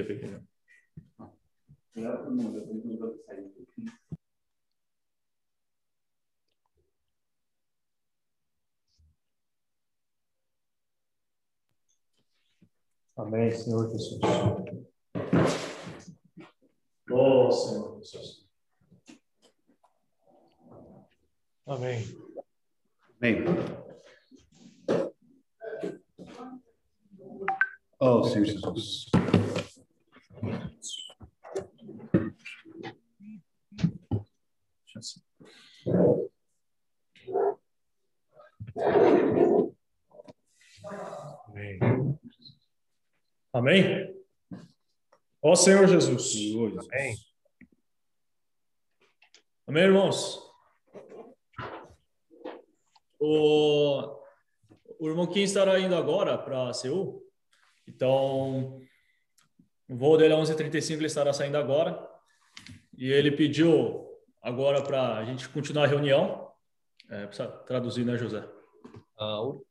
Peguei, 0.04 0.20
peguei. 0.20 0.40
Amém, 13.18 13.52
Senhor 13.52 13.90
Jesus. 13.90 14.20
Oh, 17.12 17.52
Senhor 17.52 17.98
Jesus. 17.98 18.48
Amém. 21.68 22.06
Amém. 23.22 23.44
Oh, 28.00 28.24
Senhor 28.24 28.46
Jesus. 28.46 29.12
Amém. 41.46 42.20
Amém? 43.54 44.16
Senhor 45.64 45.88
Jesus. 45.88 46.32
Senhor 46.32 46.70
Jesus. 46.70 46.88
Amém. 46.92 47.16
Amém, 49.68 49.84
irmãos? 49.84 50.40
O, 53.20 54.20
o 55.00 55.10
irmão 55.10 55.28
Kim 55.28 55.42
estará 55.42 55.80
indo 55.80 55.96
agora 55.96 56.38
para 56.38 56.74
Seul. 56.74 57.22
Então, 57.88 58.82
o 59.90 59.96
voo 59.96 60.18
dele 60.18 60.34
é 60.34 60.38
11h35, 60.38 60.94
ele 60.94 61.06
estará 61.08 61.34
saindo 61.34 61.58
agora. 61.58 62.08
E 62.98 63.12
ele 63.12 63.32
pediu 63.32 64.08
agora 64.42 64.82
para 64.82 65.18
a 65.18 65.26
gente 65.26 65.48
continuar 65.50 65.84
a 65.84 65.88
reunião. 65.88 66.52
É, 67.10 67.26
precisa 67.26 67.48
traduzir, 67.48 68.06
né, 68.06 68.18
José? 68.18 68.48
Uh, 69.20 69.66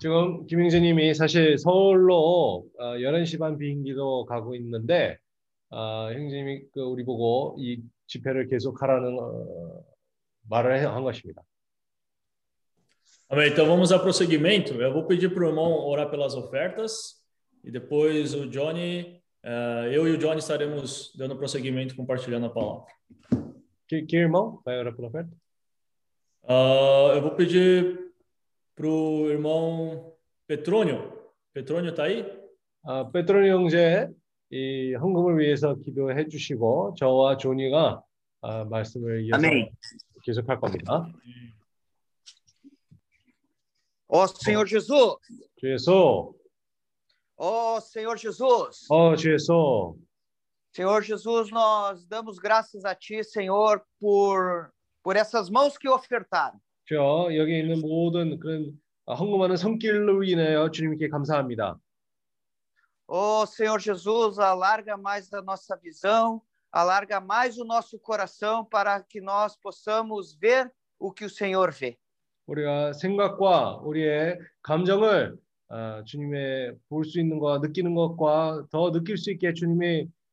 지금 0.00 0.46
김영재님이 0.46 1.12
사실 1.14 1.58
서울로 1.58 2.64
어, 2.78 2.84
11시 2.96 3.38
반 3.38 3.58
비행기로 3.58 4.24
가고 4.24 4.54
있는데 4.54 5.18
아, 5.68 6.08
형님이 6.10 6.62
그 6.72 6.80
우리 6.80 7.04
보고 7.04 7.54
이 7.58 7.82
집회를 8.06 8.48
계속하라는 8.48 9.18
어, 9.20 9.84
말을 10.48 10.78
해- 10.78 10.86
한 10.86 11.02
것입니다. 11.02 11.42
Amém. 13.28 13.52
Então 13.52 13.66
vamos 13.66 13.92
a 13.92 13.98
prosseguimento. 14.00 14.72
Eu 14.82 14.92
vou 14.92 15.06
pedir 15.06 15.32
para 15.32 15.44
o 15.44 15.48
irmão 15.48 15.86
orar 15.86 16.10
pelas 16.10 16.34
ofertas 16.34 17.22
e 17.62 17.70
depois 17.70 18.34
o 18.34 18.48
Johnny, 18.48 19.22
eh, 19.44 19.90
eu 19.92 20.08
e 20.08 20.12
o 20.12 20.18
Johnny 20.18 20.38
estaremos 20.40 21.14
dando 21.16 21.36
prosseguimento, 21.36 21.94
compartilhando 21.94 22.46
a 22.46 22.50
palavra. 22.50 22.86
Que, 23.86 24.02
que 24.02 24.16
irmão 24.16 24.60
vai 24.64 24.80
orar 24.80 24.96
pela 24.96 25.06
oferta? 25.08 25.30
Ah, 26.48 27.12
eu 27.14 27.22
vou 27.22 27.36
pedir 27.36 28.09
para 28.79 28.87
o 28.87 29.29
irmão 29.29 30.13
Petrônio. 30.47 31.11
Petrônio 31.53 31.91
está 31.91 32.03
aí? 32.03 32.25
아, 32.87 33.09
페트로니 33.11 33.49
형제 33.49 34.07
이 34.51 34.93
헌금을 34.93 35.39
위해서 35.39 35.75
기도해 35.75 36.27
주시고 36.27 36.93
저와 36.99 37.37
조니가 37.37 38.03
아, 38.41 38.63
말씀을 38.65 39.25
이어서 39.25 39.37
아멘. 39.37 39.69
계속할 40.23 40.59
겁니다. 40.59 41.11
Ó 44.07 44.27
Senhor 44.27 44.67
Jesus, 44.67 45.17
주 45.57 45.73
예수, 45.73 46.35
ó 47.37 47.79
Senhor 47.81 48.17
Jesus, 48.17 48.85
어, 48.91 49.15
주 49.15 49.33
예수, 49.33 49.97
Senhor 50.71 51.01
Jesus, 51.01 51.49
nós 51.51 52.05
damos 52.05 52.37
graças 52.37 52.85
a 52.85 52.93
Ti, 52.93 53.23
Senhor, 53.23 53.81
por, 53.99 54.71
por 55.01 55.15
essas 55.15 55.49
mãos 55.49 55.75
que 55.75 55.89
ofertaram. 55.89 56.59
주여 56.94 57.36
여기 57.36 57.60
있는 57.60 57.80
모든 57.80 58.40
그런 58.40 58.72
아, 59.06 59.14
헌금하는 59.14 59.56
손길로 59.56 60.24
인하여 60.24 60.72
주님께 60.72 61.08
감사합니다. 61.08 61.78
Ó 63.06 63.44
Senhor 63.46 63.78
Jesus, 63.80 64.40
alarga 64.40 64.96
mais 64.96 65.32
a 65.32 65.40
nossa 65.40 65.76
visão, 65.76 66.42
alarga 66.72 67.20
mais 67.20 67.58
o 67.58 67.64
nosso 67.64 67.96
coração 68.00 68.64
para 68.64 69.00
que 69.04 69.20
nós 69.20 69.56
possamos 69.56 70.34
ver 70.36 70.72
o 70.98 71.12
que 71.12 71.24
o 71.24 71.30
Senhor 71.30 71.70
vê. 71.70 71.96
우리가 72.48 72.92
생각과 72.94 73.76
우리의 73.84 74.38
감정을 74.62 75.36
아, 75.68 76.02
주님의 76.04 76.74
볼 76.88 77.04
수 77.04 77.20
있는 77.20 77.38
것과 77.38 77.58
느끼는 77.58 77.94
것과 77.94 78.66
더 78.68 78.90
느낄 78.90 79.16
수 79.16 79.30
있게 79.30 79.52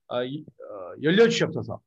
아, 0.08 0.24
이- 0.24 0.44
어, 0.60 0.94
열려 1.04 1.28
주시옵소서. 1.30 1.80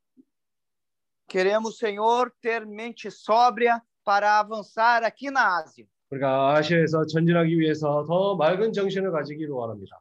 Queremos, 1.27 1.77
Senhor, 1.79 2.31
ter 2.41 2.67
mente 2.67 3.09
sóbria 3.11 3.81
para 4.04 4.40
avançar 4.40 5.04
aqui 5.04 5.32
na 5.32 5.60
Ásia. 5.60 5.88
우리가 6.12 6.56
아시아에서 6.56 7.06
전진하기 7.08 7.60
위해서 7.60 8.06
더 8.06 8.36
맑은 8.36 8.74
정신을 8.74 9.12
가지기를 9.12 9.52
원합니다. 9.52 10.00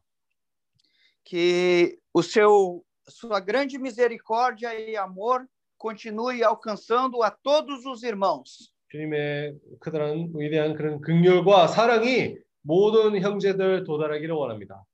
que 1.24 1.98
o 2.12 2.22
seu 2.22 2.84
sua 3.08 3.40
grande 3.40 3.78
misericórdia 3.78 4.74
e 4.74 4.96
amor 4.96 5.46
continue 5.78 6.42
alcançando 6.42 7.22
a 7.22 7.30
todos 7.30 7.84
os 7.86 8.02
irmãos. 8.02 8.72
주님의 8.90 9.58
크다란 9.80 10.30
위대한 10.34 10.74
그런 10.74 11.00
긍휼과 11.00 11.68
사랑이 11.68 12.36
모든 12.62 13.20
형제들 13.20 13.84
도달하기를 13.84 14.34
원합니다. 14.34 14.84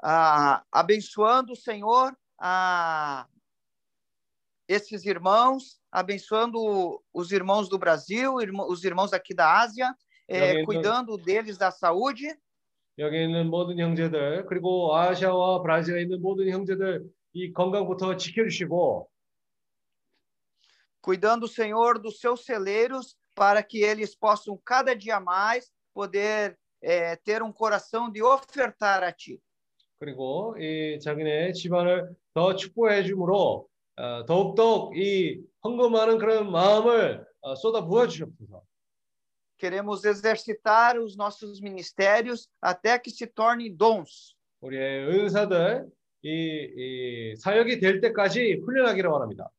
Ah, 0.00 0.62
abençoando, 0.70 1.56
Senhor, 1.56 2.14
a 2.38 3.26
esses 4.68 5.04
irmãos, 5.04 5.80
abençoando 5.92 7.02
os 7.12 7.32
irmãos 7.32 7.68
do 7.68 7.78
Brasil, 7.78 8.40
irmã- 8.40 8.66
os 8.66 8.84
irmãos 8.84 9.12
aqui 9.12 9.34
da 9.34 9.60
Ásia, 9.60 9.94
eh, 10.28 10.50
Amém. 10.52 10.64
cuidando 10.64 11.16
deles 11.16 11.56
da 11.58 11.70
saúde, 11.70 12.26
여기 12.98 13.22
있는 13.22 13.48
모든 13.48 13.78
형제들 13.78 14.46
그리고 14.46 14.94
아시아와 14.96 15.62
브라질에 15.62 16.02
있는 16.02 16.20
모든 16.20 16.48
형제들 16.48 17.04
이 17.32 17.52
건강부터 17.52 18.16
지켜주시고 18.16 19.08
cuidando, 21.00 21.46
Senhor, 21.46 21.98
dos 21.98 22.18
seus 22.20 22.44
celeiros, 22.44 23.16
para 23.34 23.62
que 23.62 23.82
eles 23.82 24.14
possam 24.16 24.58
cada 24.64 24.94
dia 24.94 25.20
mais 25.20 25.70
poder 25.94 26.58
eh, 26.82 27.16
ter 27.16 27.42
um 27.42 27.52
coração 27.52 28.10
de 28.10 28.22
ofertar 28.22 29.02
a 29.02 29.12
Ti. 29.12 29.40
그리고 30.00 30.56
이 30.58 30.98
자기네 31.00 31.52
집안을 31.52 32.14
더 32.34 32.54
축복해 32.54 33.02
주므로 33.04 33.68
어, 33.95 34.25
더욱더욱 34.25 34.97
이 34.97 35.41
헌금하는 35.63 36.17
그런 36.17 36.51
마음을 36.51 37.25
어, 37.41 37.55
쏟아 37.55 37.85
부어 37.85 38.07
주시옵소서. 38.07 38.63
Queremos 39.57 40.03
exercitar 40.03 40.97
os 40.97 41.15
nossos 41.15 41.61
ministérios 41.61 42.49
até 42.61 42.99
que 42.99 43.11
se 43.11 43.27
tornem 43.27 43.75
dons. 43.75 44.35
우리의 44.61 45.07
은사들 45.07 45.85
이, 46.23 46.69
이 46.75 47.35
사역이 47.35 47.79
될 47.79 48.01
때까지 48.01 48.61
훈련하기를 48.65 49.09
원합니다. 49.09 49.49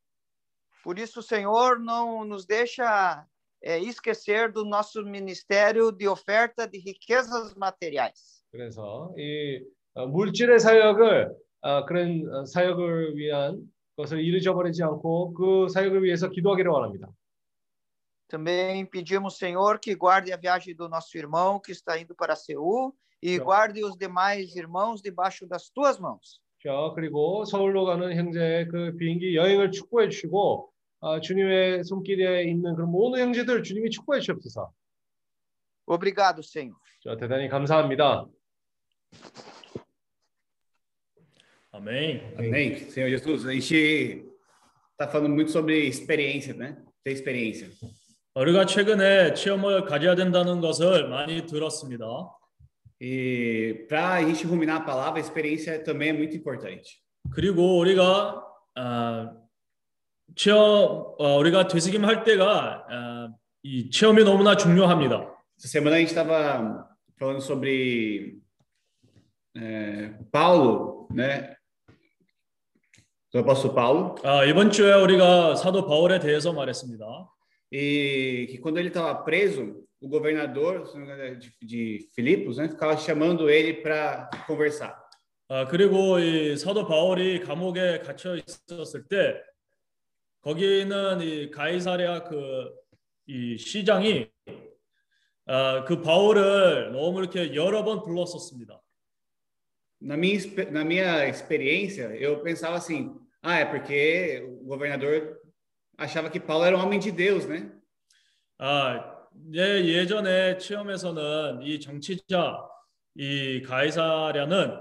Por 0.82 0.98
isso, 0.98 1.22
Senhor, 1.22 1.78
não 1.78 2.24
nos 2.24 2.44
deixa 2.44 3.26
eh, 3.62 3.78
esquecer 3.80 4.52
do 4.52 4.64
nosso 4.64 5.02
ministério 5.02 5.90
de 5.90 6.06
oferta 6.06 6.66
de 6.68 6.78
riquezas 6.78 7.54
materiais. 7.54 8.44
그래서 8.50 9.12
이 9.16 9.62
어, 9.94 10.06
물질의 10.06 10.58
사역을 10.58 11.34
어, 11.62 11.86
그런 11.86 12.28
어, 12.34 12.44
사역을 12.44 13.16
위한 13.16 13.62
것을 13.96 14.20
잃어버리지 14.20 14.82
않고 14.82 15.34
그 15.34 15.68
사역을 15.68 16.02
위해서 16.02 16.28
기도하기를 16.30 16.70
원합니다. 16.70 17.08
Também 18.26 18.86
pedimos, 18.86 19.36
Senhor, 19.36 19.78
que 19.78 19.94
guarde 19.94 20.32
a 20.32 20.36
viagem 20.36 20.74
do 20.74 20.88
nosso 20.88 21.16
irmão 21.16 21.60
que 21.60 21.72
está 21.72 21.98
indo 21.98 22.14
para 22.14 22.34
Seul 22.34 22.92
e 23.22 23.38
guarde 23.38 23.84
os 23.84 23.96
demais 23.96 24.56
irmãos 24.56 25.00
debaixo 25.00 25.46
das 25.46 25.70
tuas 25.70 25.98
mãos. 25.98 26.40
자, 26.62 26.70
그리고 26.94 27.44
서울로 27.44 27.84
가는 27.84 28.16
형제의 28.16 28.68
그 28.68 28.96
비행기 28.96 29.36
여행을 29.36 29.70
축복해 29.70 30.08
주시고 30.08 30.72
아, 31.00 31.20
주님의 31.20 31.84
손길에 31.84 32.44
있는 32.44 32.74
그런 32.74 32.90
모든 32.90 33.20
형제들 33.20 33.62
주님이 33.62 33.90
축복해 33.90 34.20
주시옵소서. 34.20 34.72
Obrigado, 35.86 36.42
Senhor. 36.42 36.80
자, 37.02 37.16
대단히 37.16 37.48
감사합니다. 37.48 38.26
Amém. 41.74 42.22
Amém. 42.38 42.88
Senhor 42.88 43.10
Jesus, 43.10 43.44
a 43.44 43.52
gente 43.52 44.24
está 44.92 45.08
falando 45.08 45.34
muito 45.34 45.50
sobre 45.50 45.88
experiência, 45.88 46.54
né? 46.54 46.76
Ter 47.02 47.10
experiência. 47.10 47.68
우리가 48.36 48.64
최근에 48.64 49.34
체험을 49.34 49.84
가져야 49.84 50.14
된다는 50.14 50.60
것을 50.60 51.08
많이 51.08 51.44
들었습니다. 51.44 52.06
E 53.00 53.86
para 53.88 54.14
a 54.14 54.22
gente 54.22 54.46
ruminar 54.46 54.82
a 54.82 54.84
palavra, 54.84 55.18
a 55.18 55.20
experiência 55.20 55.82
também 55.82 56.10
é 56.10 56.12
muito 56.12 56.36
importante. 56.36 57.02
그리고 57.32 57.78
우리가 57.78 58.40
아, 58.76 59.32
체험 60.36 61.14
어, 61.18 61.38
우리가 61.38 61.66
되새김 61.66 62.04
할 62.04 62.22
때가 62.22 62.86
아, 62.88 63.28
이 63.64 63.90
체험이 63.90 64.22
너무나 64.22 64.56
중요합니다. 64.56 65.28
Essa 65.58 65.66
semana 65.68 65.96
a 65.96 65.98
gente 65.98 66.10
estava 66.10 66.88
falando 67.18 67.40
sobre 67.40 68.38
é, 69.56 70.14
Paulo, 70.30 71.08
né? 71.12 71.56
Apóstolo 73.38 73.74
Paulo. 73.74 74.14
아, 74.22 74.44
이번 74.44 74.70
주에 74.70 74.92
우리가 74.92 75.56
사도 75.56 75.86
바울에 75.86 76.20
대해서 76.20 76.52
말했습니다. 76.52 77.04
E 77.72 78.46
que 78.48 78.58
quando 78.58 78.78
ele 78.78 78.88
estava 78.88 79.12
preso, 79.24 79.84
o 80.00 80.08
governador 80.08 80.84
de, 81.60 82.08
Filipos, 82.14 82.58
né, 82.58 82.68
ficava 82.68 82.96
chamando 82.96 83.50
ele 83.50 83.82
para 83.82 84.30
conversar. 84.46 84.94
아, 85.48 85.66
그리고 85.66 86.20
이 86.20 86.56
사도 86.56 86.86
바울이 86.86 87.40
감옥에 87.40 87.98
갇혀 87.98 88.36
있었을 88.36 89.08
때 89.08 89.42
거기는 90.40 91.20
이 91.20 91.50
가이사랴 91.50 92.24
그이 92.24 93.58
시장이 93.58 94.28
아, 95.46 95.84
그 95.84 96.00
바울을 96.00 96.92
너무 96.92 97.18
이렇게 97.18 97.52
여러 97.54 97.82
번 97.82 98.02
불렀었습니다. 98.02 98.80
Na 100.00 100.18
minha, 100.18 100.38
na 100.70 100.84
minha 100.84 101.26
experiência, 101.26 102.14
eu 102.16 102.42
pensava 102.42 102.76
assim: 102.76 103.18
ah, 103.44 103.58
é 103.58 103.64
porque 103.66 104.42
o 104.62 104.64
governador 104.64 105.38
achava 105.98 106.30
que 106.30 106.40
Paulo 106.40 106.64
era 106.64 106.76
um 106.76 106.80
homem 106.80 106.98
de 106.98 107.12
Deus, 107.12 107.46
né? 107.46 107.70
아, 108.58 109.28
예, 109.52 109.84
예전에 109.84 110.56
체험에서는 110.58 111.62
이 111.62 111.78
정치자 111.78 112.66
이 113.16 113.62
가이사랴는 113.62 114.78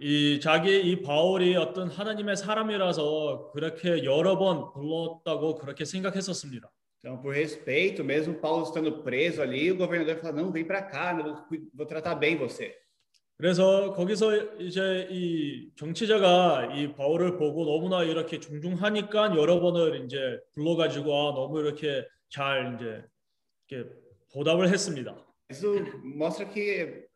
이 0.00 0.40
자기 0.40 0.80
이 0.80 1.02
바울이 1.02 1.54
어떤 1.54 1.88
하나님의 1.88 2.36
사람이라서 2.36 3.52
그렇게 3.52 4.04
여러 4.04 4.36
번 4.38 4.72
불렀다고 4.72 5.54
그렇게 5.54 5.84
생각했었습니다. 5.84 6.68
Então, 6.98 7.20
por 7.20 7.34
respeito, 7.34 8.02
mesmo 8.02 8.34
Paulo 8.34 8.64
estando 8.64 9.02
preso 9.02 9.42
ali, 9.42 9.70
o 9.70 9.76
governador 9.76 10.16
fala: 10.16 10.40
não, 10.40 10.50
vem 10.50 10.64
para 10.64 10.82
cá, 10.82 11.12
vou, 11.12 11.36
vou 11.74 11.86
tratar 11.86 12.14
bem 12.14 12.34
você. 12.34 12.74
그래서 13.36 13.92
거기서 13.92 14.58
이제 14.60 15.08
이 15.10 15.68
정치자가 15.74 16.74
이 16.76 16.94
바울을 16.94 17.36
보고 17.36 17.64
너무나 17.64 18.04
이렇게 18.04 18.38
중중하니까 18.38 19.36
여러 19.36 19.60
번을 19.60 20.04
이제 20.04 20.38
불러가지고 20.52 21.14
아, 21.14 21.34
너무 21.34 21.60
이렇게 21.60 22.06
잘 22.28 22.76
이제 22.76 23.02
이렇게 23.68 23.90
보답을 24.32 24.68
했습니다. 24.68 25.16
Isso 25.50 25.66
mostra 26.02 26.46
que, 26.46 27.06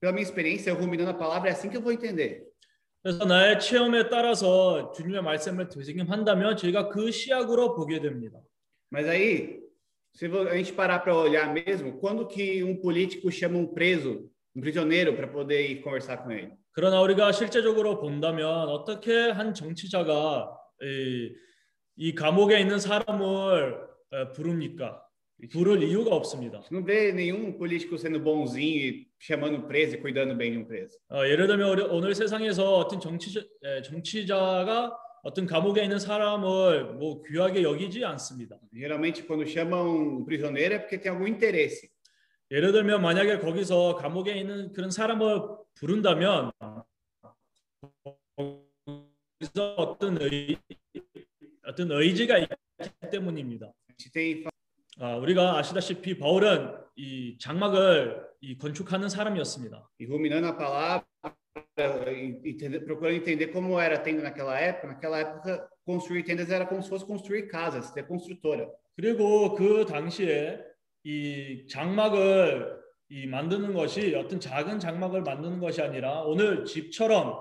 pela 0.00 0.12
minha 0.12 0.22
experiência, 0.22 0.70
eu 0.70 0.76
ruminando 0.76 1.10
a 1.10 1.14
palavra, 1.14 1.50
é 1.50 1.52
assim 1.52 1.70
que 1.70 1.76
eu 1.76 1.82
vou 1.82 1.92
entender. 1.92 2.42
그래서 3.02 3.24
나의 3.24 3.60
체험에 3.60 4.08
따라서 4.08 4.92
주님의 4.92 5.22
말씀을 5.22 5.68
되새김한다면 5.68 6.56
저희가 6.56 6.88
그 6.88 7.10
시각으로 7.10 7.74
보게 7.74 8.00
됩니다. 8.00 8.40
Mas 8.90 9.06
aí, 9.06 9.60
se 10.14 10.26
a 10.26 10.56
gente 10.56 10.72
parar 10.72 11.00
para 11.00 11.14
olhar 11.14 11.52
mesmo, 11.52 11.98
quando 11.98 12.26
que 12.26 12.62
um 12.64 12.76
político 12.80 13.30
chama 13.30 13.58
um 13.58 13.66
preso, 13.66 14.30
um 14.54 14.60
prisioneiro, 14.60 15.14
para 15.16 15.26
poder 15.26 15.60
ir 15.68 15.82
conversar 15.82 16.22
com 16.22 16.30
ele? 16.32 16.52
그러나 16.72 17.00
우리가 17.02 17.32
실제적으로 17.32 18.00
본다면 18.00 18.68
어떻게 18.68 19.30
한 19.30 19.54
정치자가 19.54 20.56
이, 20.82 21.32
이 21.96 22.14
감옥에 22.14 22.60
있는 22.60 22.78
사람을 22.78 23.78
에, 24.12 24.32
부릅니까? 24.32 25.00
부를 25.50 25.82
이유가 25.82 26.14
없습니다. 26.14 26.62
Não 26.70 26.84
vê 26.84 27.12
nenhum 27.12 27.58
político 27.58 27.98
sendo 27.98 28.20
bonzinho 28.20 28.80
e 28.80 29.06
chamando 29.18 29.58
um 29.58 29.62
preso 29.62 29.96
e 29.96 29.98
cuidando 29.98 30.34
bem 30.36 30.52
de 30.52 30.58
um 30.58 30.64
preso. 30.64 30.96
어, 31.10 31.26
예를 31.26 31.46
들면 31.48 31.68
우리 31.70 31.82
오늘 31.82 32.14
세상에서 32.14 32.76
어떤 32.76 33.00
정치 33.00 33.38
에, 33.62 33.82
정치자가 33.82 34.96
어떤 35.22 35.46
감옥에 35.46 35.82
있는 35.82 35.98
사람을 35.98 36.94
뭐 36.94 37.22
귀하게 37.22 37.62
여기지 37.62 38.04
않습니다. 38.04 38.56
Geralmente, 38.72 39.26
quando 39.26 39.44
chamam 39.46 39.88
um 39.88 40.24
prisioneiro 40.24 40.74
é 40.74 40.78
porque 40.78 40.98
tem 40.98 41.10
algum 41.10 41.26
interesse. 41.26 41.88
예를 42.54 42.70
들면 42.70 43.02
만약에 43.02 43.40
거기서 43.40 43.96
감옥에 43.96 44.34
있는 44.38 44.72
그런 44.72 44.88
사람을 44.88 45.42
부른다면 45.74 46.52
거기서 48.36 49.74
어떤 49.76 50.22
의 50.22 50.56
어떤 51.66 51.90
의지가 51.90 52.38
있기 52.38 52.54
때문입니다. 53.10 53.72
아, 55.00 55.16
우리가 55.16 55.58
아시다시피 55.58 56.16
바울은 56.16 56.76
이 56.94 57.36
장막을 57.40 58.24
이 58.40 58.56
건축하는 58.56 59.08
사람이었습니다. 59.08 59.90
E 59.98 60.06
ruminando 60.06 60.46
a 60.46 60.56
palavra, 60.56 62.12
e, 62.12 62.38
e 62.44 62.50
entender- 62.50 62.84
procurando 62.84 63.16
entender 63.16 63.50
como 63.50 63.80
era 63.80 63.96
a 63.96 63.98
tenda 63.98 64.22
naquela 64.22 64.60
época. 64.60 64.86
Naquela 64.86 65.18
época, 65.18 65.68
construir 65.84 66.22
tendas 66.22 66.48
era 66.50 66.68
como 66.68 66.80
se 66.80 66.88
fosse 66.88 67.04
construir 67.04 67.48
casas, 67.48 67.92
ter 67.92 68.06
construtora. 68.06 68.70
그리고 68.94 69.56
그 69.56 69.84
당시에 69.86 70.73
이 71.04 71.66
장막을 71.68 72.82
이 73.10 73.26
만드는 73.26 73.74
것이 73.74 74.14
어떤 74.14 74.40
작은 74.40 74.80
장막을 74.80 75.22
만드는 75.22 75.60
것이 75.60 75.80
아니라 75.82 76.22
오늘 76.22 76.64
집처럼 76.64 77.38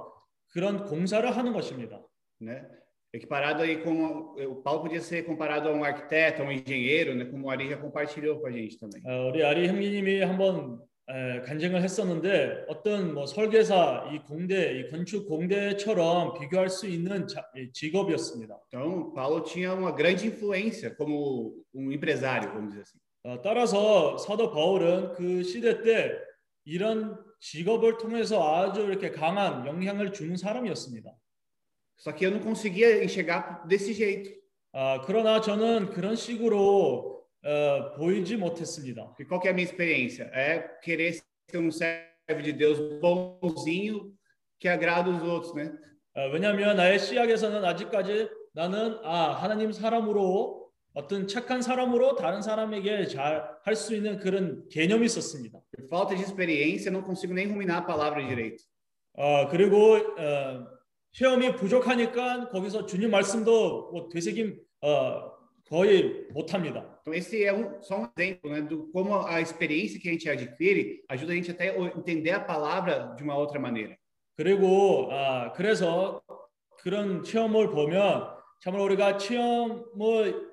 그런 0.50 0.86
공사를 0.86 1.36
하는 1.36 1.54
것입니다. 1.54 2.00
né? 2.44 2.62
Equiparado 3.14 3.62
aí 3.62 3.78
com 3.84 4.34
o 4.36 4.56
Paulo 4.64 4.82
podia 4.82 5.00
ser 5.00 5.24
comparado 5.24 5.70
a 5.70 5.72
um 5.72 5.84
arquiteto, 5.84 6.42
a 6.42 6.46
um 6.46 6.52
engenheiro, 6.52 7.14
né? 7.16 7.26
Como 7.26 7.48
o 7.48 7.50
Ari 7.50 7.70
já 7.70 7.78
compartilhou 7.78 8.40
com 8.40 8.48
a 8.48 8.52
gente 8.52 8.80
também. 8.80 9.02
어, 9.06 9.30
우리 9.30 9.44
아리 9.44 9.68
형님이 9.68 10.22
한번 10.22 10.82
에, 11.08 11.42
간증을 11.42 11.82
했었는데 11.84 12.66
어떤 12.68 13.14
뭐 13.14 13.28
설계사 13.28 14.10
이 14.12 14.20
공대 14.20 14.80
이 14.80 14.90
건축 14.90 15.28
공대처럼 15.28 16.40
비교할 16.40 16.70
수 16.70 16.88
있는 16.88 17.28
자, 17.28 17.46
이 17.56 17.72
직업이었습니다. 17.72 18.58
Então, 18.68 19.14
Paulo 19.14 19.42
tinha 19.42 19.74
uma 19.74 19.92
grande 19.92 20.28
influência 20.28 20.96
como 20.96 21.64
um 21.74 21.92
empresário, 21.92 22.50
vamos 22.52 22.70
dizer 22.70 22.82
assim. 22.82 23.03
어, 23.24 23.42
따라서 23.42 24.18
사도 24.18 24.52
바울은 24.52 25.14
그 25.14 25.44
시대 25.44 25.82
때 25.82 26.18
이런 26.66 27.18
직업을 27.40 27.98
통해서 27.98 28.56
아주 28.56 28.82
이렇게 28.82 29.12
강한 29.12 29.66
영향을 29.66 30.12
주는 30.14 30.36
사람이었습니다. 30.36 31.14
Só 31.98 32.12
que 32.12 32.26
eu 32.26 32.32
não 32.32 32.40
conseguia 32.42 33.02
enxergar 33.02 33.66
desse 33.68 33.94
jeito. 33.94 34.30
아, 34.74 35.00
그러나 35.06 35.40
저는 35.40 35.92
그런 35.92 36.16
식으로 36.16 37.24
어, 37.46 37.94
보이지 37.96 38.36
못했습니다. 38.38 39.16
E 39.20 39.26
qual 39.26 39.40
que 39.40 39.48
é 39.48 39.52
a 39.52 39.54
minha 39.54 39.66
experiência? 39.66 40.30
É 40.34 40.60
querer 40.84 41.14
ser 41.50 41.58
um 41.60 41.72
servo 41.72 42.42
de 42.42 42.52
Deus 42.52 42.80
bonzinho 43.00 44.14
que 44.60 44.68
agrada 44.68 45.10
os 45.10 45.22
outros, 45.24 45.54
né? 45.54 45.72
어, 46.16 46.30
왜냐하면 46.30 46.76
나의 46.76 47.00
시각에서는 47.00 47.64
아직까지 47.64 48.30
나는 48.54 48.98
아 49.04 49.34
하나님 49.34 49.72
사람으로 49.72 50.63
어떤 50.94 51.28
착한 51.28 51.62
사람으로 51.62 52.16
다른 52.16 52.42
사람에게 52.42 53.08
잘 53.08 53.58
할 53.66 53.76
수 53.76 53.96
있는 53.96 54.20
그런 54.20 54.68
개념이 54.70 55.06
있었습니다. 55.06 55.60
Por 55.76 55.88
falta 55.88 56.16
de 56.16 56.22
experiência, 56.22 56.92
não 56.92 57.02
consigo 57.02 57.34
nem 57.34 57.48
ruminar 57.48 57.78
a 57.78 57.86
palavra 57.86 58.22
direito. 58.22 58.64
어, 59.14 59.48
그리고 59.50 59.96
어, 59.96 60.68
체험이 61.14 61.56
부족하니까 61.56 62.50
거기서 62.50 62.86
주님 62.86 63.12
말씀도 63.12 63.92
뭐 63.92 64.10
되새김 64.10 64.60
어, 64.82 65.32
거의 65.70 66.28
못합니다. 66.32 66.84
Então, 67.02 67.14
esse 67.14 67.44
é 67.44 67.52
um, 67.54 67.82
só 67.82 68.02
um 68.02 68.10
exemplo 68.18 68.52
né, 68.52 68.62
do 68.62 68.90
como 68.92 69.16
a 69.16 69.42
experiência 69.42 70.00
que 70.00 70.10
a 70.10 70.12
gente 70.12 70.30
adquire 70.30 71.04
ajuda 71.10 71.34
a 71.34 71.36
gente 71.36 71.52
até 71.52 71.70
a 71.70 71.98
entender 71.98 72.32
a 72.32 72.40
palavra 72.40 73.16
de 73.18 73.24
uma 73.24 73.36
outra 73.36 73.60
maneira. 73.60 73.98
그리고 74.36 75.10
아, 75.12 75.52
그래서 75.54 76.22
그런 76.80 77.24
체험을 77.24 77.70
보면 77.70 78.28
참으로 78.60 78.84
우리가 78.86 79.18
체험을 79.18 79.90
어, 80.00 80.53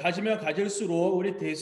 가지면 0.00 0.38
가질수록 0.38 1.16
우리 1.16 1.36
대, 1.36 1.52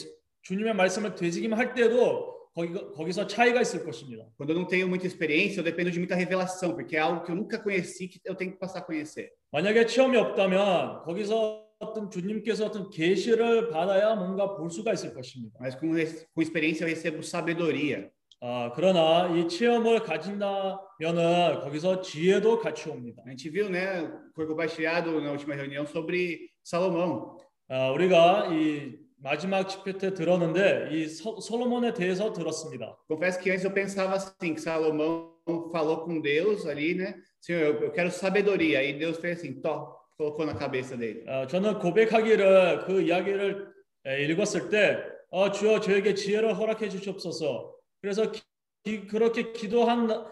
주님의 0.43 0.75
말씀을 0.75 1.15
되새김할 1.15 1.73
때도 1.73 2.35
거기, 2.53 2.71
거기서 2.93 3.27
차이가 3.27 3.61
있을 3.61 3.83
것입니다. 3.83 4.25
Quando 4.37 4.51
eu 4.51 4.59
não 4.59 4.67
tenho 4.67 4.87
muita 4.87 5.05
experiência, 5.07 5.59
eu 5.59 5.63
dependo 5.63 5.91
de 5.91 5.99
muita 5.99 6.15
revelação, 6.15 6.73
porque 6.73 6.95
é 6.95 6.99
algo 6.99 7.23
que 7.25 7.31
eu 7.31 7.35
nunca 7.35 7.59
conheci 7.61 8.07
que 8.07 8.21
eu 8.23 8.33
tenho 8.35 8.51
que 8.51 8.57
passar 8.59 8.79
a 8.79 8.85
conhecer. 8.85 9.29
만약에 9.51 9.85
체험이 9.85 10.17
없다면 10.17 11.03
거기서 11.03 11.65
어떤 11.79 12.09
주님께서 12.09 12.67
어떤 12.67 12.89
계시를 12.89 13.69
받아야 13.69 14.15
뭔가 14.15 14.55
볼 14.55 14.69
수가 14.69 14.93
있을 14.93 15.13
것입니다. 15.13 15.59
Mas 15.59 15.75
com, 15.77 15.91
res- 15.93 16.25
com 16.33 16.41
experiência 16.41 16.85
eu 16.85 16.87
recebo 16.87 17.21
sabedoria. 17.21 18.09
아, 18.39 18.71
그러나 18.75 19.27
이 19.35 19.47
체험을 19.49 20.03
가진다면은 20.03 21.59
거기서 21.61 22.01
지혜도 22.01 22.59
같이 22.59 22.89
옵니다. 22.89 23.23
A 23.25 23.31
gente 23.31 23.49
viu, 23.49 23.69
né, 23.69 24.09
foi 24.33 24.45
compartilhado 24.47 25.19
na 25.19 25.31
última 25.31 25.55
reunião 25.55 25.85
sobre 25.85 26.49
Salomão. 26.63 27.37
아, 27.72 27.90
우리가 27.92 28.48
이 28.52 28.98
마지막 29.18 29.68
집회 29.68 29.92
때 29.96 30.12
들었는데 30.12 30.88
이 30.90 31.06
서- 31.06 31.38
솔로몬에 31.40 31.92
대해서 31.94 32.32
들었습니다. 32.32 32.96
Confesso 33.08 33.38
que 33.40 33.50
antes 33.50 33.64
eu 33.64 33.72
pensava 33.72 34.14
assim, 34.16 34.54
que 34.54 34.60
Salomão 34.60 35.36
falou 35.70 36.04
com 36.04 36.20
Deus 36.20 36.66
ali, 36.66 36.94
né? 36.94 37.14
Senhor, 37.40 37.80
eu, 37.80 37.92
quero 37.92 38.10
sabedoria. 38.10 38.80
Aí 38.80 38.98
Deus 38.98 39.18
fez 39.18 39.38
assim, 39.38 39.60
tó, 39.60 39.94
colocou 40.18 40.44
na 40.44 40.54
cabeça 40.54 40.96
dele. 40.96 41.24
어, 41.28 41.46
저는 41.46 41.78
고백하기를 41.78 42.86
그 42.86 43.02
이야기를 43.02 43.72
에, 44.06 44.24
읽었을 44.24 44.68
때 44.68 44.98
어, 45.30 45.52
주여 45.52 45.78
저에게 45.80 46.14
지혜를 46.14 46.58
허락해 46.58 46.88
주시옵소서. 46.88 47.76
그래서 48.00 48.32
기- 48.32 48.42
기- 48.82 49.06
그렇게 49.06 49.52
기도한 49.52 50.08
나- 50.08 50.26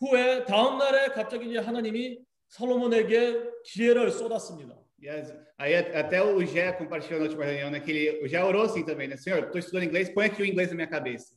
후에 0.00 0.44
다음 0.46 0.78
날에 0.78 1.08
갑자기 1.08 1.50
이제 1.50 1.58
하나님이 1.58 2.20
솔로몬에게 2.48 3.42
지혜를 3.64 4.10
쏟았습니다. 4.10 4.74
E 5.02 5.08
as- 5.08 5.34
aí 5.58 5.74
até 5.74 6.22
o 6.22 6.44
Gé 6.44 6.72
compartilhou 6.72 7.20
na 7.20 7.26
última 7.26 7.44
reunião, 7.44 7.70
né? 7.70 7.80
Que 7.80 7.90
ele, 7.90 8.24
o 8.24 8.28
Gé 8.28 8.42
orou 8.44 8.62
assim 8.62 8.84
também, 8.84 9.08
né? 9.08 9.16
Senhor, 9.16 9.44
estou 9.44 9.58
estudando 9.58 9.84
inglês, 9.84 10.10
põe 10.10 10.26
aqui 10.26 10.42
o 10.42 10.46
inglês 10.46 10.68
na 10.68 10.74
minha 10.74 10.86
cabeça. 10.88 11.34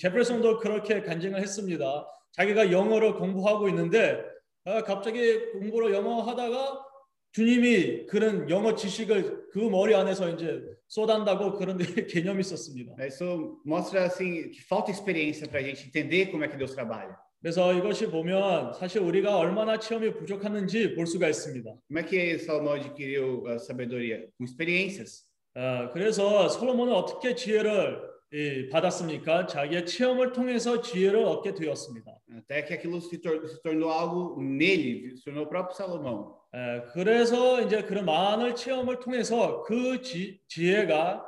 제플슨도 0.00 0.58
그렇게 0.58 1.02
간증을 1.02 1.38
했습니다. 1.40 2.06
자기가 2.32 2.70
영어를 2.72 3.14
공부하고 3.14 3.68
있는데 3.68 4.22
아, 4.64 4.82
갑자기 4.82 5.52
공부를 5.52 5.92
영어 5.94 6.22
하다가 6.22 6.84
주님이 7.32 8.06
그런 8.06 8.48
영어 8.48 8.74
지식을 8.74 9.48
그 9.52 9.58
머리 9.58 9.94
안에서 9.94 10.30
이제 10.30 10.62
쏟아한다고 10.88 11.52
그런 11.52 11.76
개념이 12.08 12.40
있었습니다. 12.40 12.94
Isso 13.04 13.60
mostra 13.66 14.04
assim 14.04 14.50
que 14.50 14.62
falta 14.62 14.90
experiência 14.90 15.46
para 15.46 15.60
a 15.60 15.62
gente 15.62 15.86
entender 15.86 16.30
como 16.30 16.44
é 16.44 16.48
que 16.48 16.56
Deus 16.56 16.74
trabalha. 16.74 17.14
그래서 17.40 17.72
이것이 17.72 18.06
보면 18.10 18.72
사실 18.74 19.00
우리가 19.02 19.36
얼마나 19.36 19.78
체험이 19.78 20.14
부족했는지 20.14 20.94
볼 20.94 21.06
수가 21.06 21.28
있습니다. 21.28 21.70
Como 21.88 21.98
é 21.98 22.02
que 22.02 22.38
Salomão 22.38 22.74
adquiriu 22.74 23.46
a 23.46 23.58
sabedoria? 23.58 24.26
Com 24.36 24.44
experiências. 24.44 25.24
아, 25.54 25.90
그래서 25.92 26.48
솔로몬은 26.48 26.92
어떻게 26.92 27.34
지혜를 27.34 28.00
이, 28.32 28.68
받았습니까? 28.70 29.46
자기의 29.46 29.86
체험을 29.86 30.32
통해서 30.32 30.80
지혜를 30.80 31.24
얻게 31.24 31.54
되었습니다. 31.54 32.10
Até 32.36 32.64
que 32.64 32.74
aquilo 32.74 33.00
se, 33.00 33.20
tor- 33.20 33.46
se 33.46 33.62
tornou 33.62 33.90
algo 33.90 34.36
nele, 34.42 35.16
se 35.16 35.24
tornou 35.24 35.44
o 35.44 35.48
próprio 35.48 35.74
Salomão. 35.76 36.34
에, 36.52 36.82
그래서 36.92 37.62
이제 37.62 37.82
그런 37.82 38.04
많은 38.04 38.56
체험을 38.56 38.98
통해서 38.98 39.62
그 39.62 40.02
지, 40.02 40.40
지혜가 40.48 41.24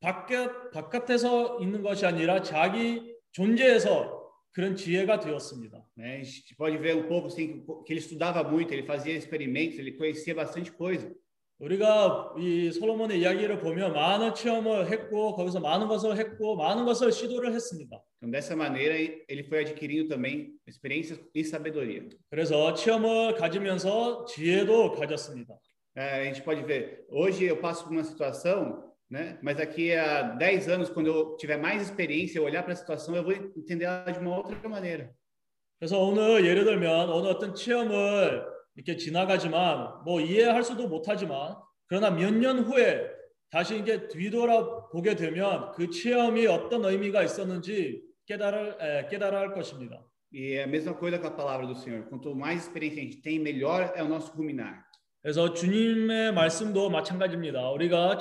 바깥, 0.00 0.72
바깥에서 0.72 1.58
있는 1.60 1.82
것이 1.82 2.04
아니라 2.04 2.42
자기 2.42 3.14
존재에서 3.32 4.19
그런 4.51 4.75
지혜가 4.75 5.19
되었습니다. 5.19 5.83
Né? 5.97 6.21
A 6.21 6.23
gente 6.23 6.55
pode 6.55 6.77
ver 6.77 6.95
um 6.95 7.07
pouco 7.07 7.27
assim 7.27 7.65
que 7.85 7.91
ele 7.91 7.99
estudava 7.99 8.43
muito, 8.43 8.73
ele 8.73 8.83
fazia 8.83 9.13
experimentos, 9.15 9.77
ele 9.77 9.91
conhecia 9.91 10.33
bastante 10.33 10.71
coisa. 10.71 11.13
우리가 11.57 12.33
이 12.37 12.69
솔로몬의 12.71 13.21
이야기를 13.21 13.59
보면 13.59 13.93
많은 13.93 14.35
체험을 14.35 14.91
했고 14.91 15.35
거기서 15.35 15.61
많은 15.61 15.87
것을 15.87 16.17
했고 16.17 16.57
많은 16.57 16.83
것을 16.83 17.13
시도를 17.13 17.53
했습니다. 17.53 18.01
Então, 18.21 18.29
dessa 18.29 18.55
maneira, 18.55 18.95
ele 18.97 19.43
foi 19.43 19.59
adquirindo 19.59 20.09
também 20.09 20.51
experiências 20.67 21.19
e 21.33 21.43
sabedoria. 21.43 22.09
그래서 22.29 22.73
체험을 22.73 23.35
가지면서 23.35 24.25
지혜도 24.25 24.93
가졌습니다. 24.93 25.55
É, 25.95 26.19
a 26.19 26.23
gente 26.25 26.41
pode 26.41 26.61
ver, 26.63 27.05
hoje 27.09 27.45
eu 27.45 27.55
passo 27.57 27.85
por 27.85 27.93
uma 27.93 28.03
situação, 28.03 28.88
né? 29.10 29.38
mas 29.42 29.56
daqui 29.56 29.92
a 29.92 30.22
10 30.22 30.68
anos, 30.68 30.88
quando 30.88 31.08
eu 31.08 31.36
tiver 31.36 31.56
mais 31.56 31.82
experiência, 31.82 32.38
eu 32.38 32.44
olhar 32.44 32.62
para 32.62 32.72
a 32.72 32.76
situação, 32.76 33.16
eu 33.16 33.24
vou 33.24 33.32
entender 33.32 33.84
ela 33.84 34.10
de 34.10 34.18
uma 34.18 34.36
outra 34.36 34.68
maneira. 34.68 35.12
그래서 35.78 35.98
오늘 35.98 36.44
예를 36.44 36.64
들면 36.64 37.08
어느 37.10 37.26
어떤 37.26 37.54
체험을 37.54 38.44
이렇게 38.76 38.96
지나가지만 38.96 40.04
뭐 40.04 40.20
이해할 40.20 40.62
수도 40.62 40.86
못하지만 40.86 41.56
그러나 41.86 42.10
몇 42.10 42.30
년 42.32 42.60
후에 42.60 43.10
다시 43.50 43.78
이제 43.78 44.06
뒤돌아 44.08 44.88
보게 44.90 45.16
되면 45.16 45.72
그 45.72 45.90
체험이 45.90 46.46
어떤 46.46 46.84
의미가 46.84 47.24
있었는지 47.24 48.02
깨달을 48.26 48.76
에, 48.80 49.08
깨달아 49.08 49.40
할 49.40 49.54
것입니다. 49.54 50.04
E 50.32 50.54
é 50.54 50.62
a 50.62 50.66
mesma 50.66 50.94
coisa 50.94 51.18
com 51.18 51.26
a 51.26 51.30
palavra 51.32 51.66
do 51.66 51.74
Senhor. 51.74 52.04
Quanto 52.08 52.32
mais 52.36 52.62
experiência 52.62 53.02
a 53.02 53.04
gente 53.04 53.20
tem, 53.20 53.40
melhor 53.40 53.92
é 53.96 54.02
o 54.02 54.08
nosso 54.08 54.30
ruminar. 54.30 54.86
그래서 55.22 55.52
주님의 55.52 56.32
말씀도 56.32 56.88
마찬가지입니다. 56.88 57.70
우리가 57.72 58.16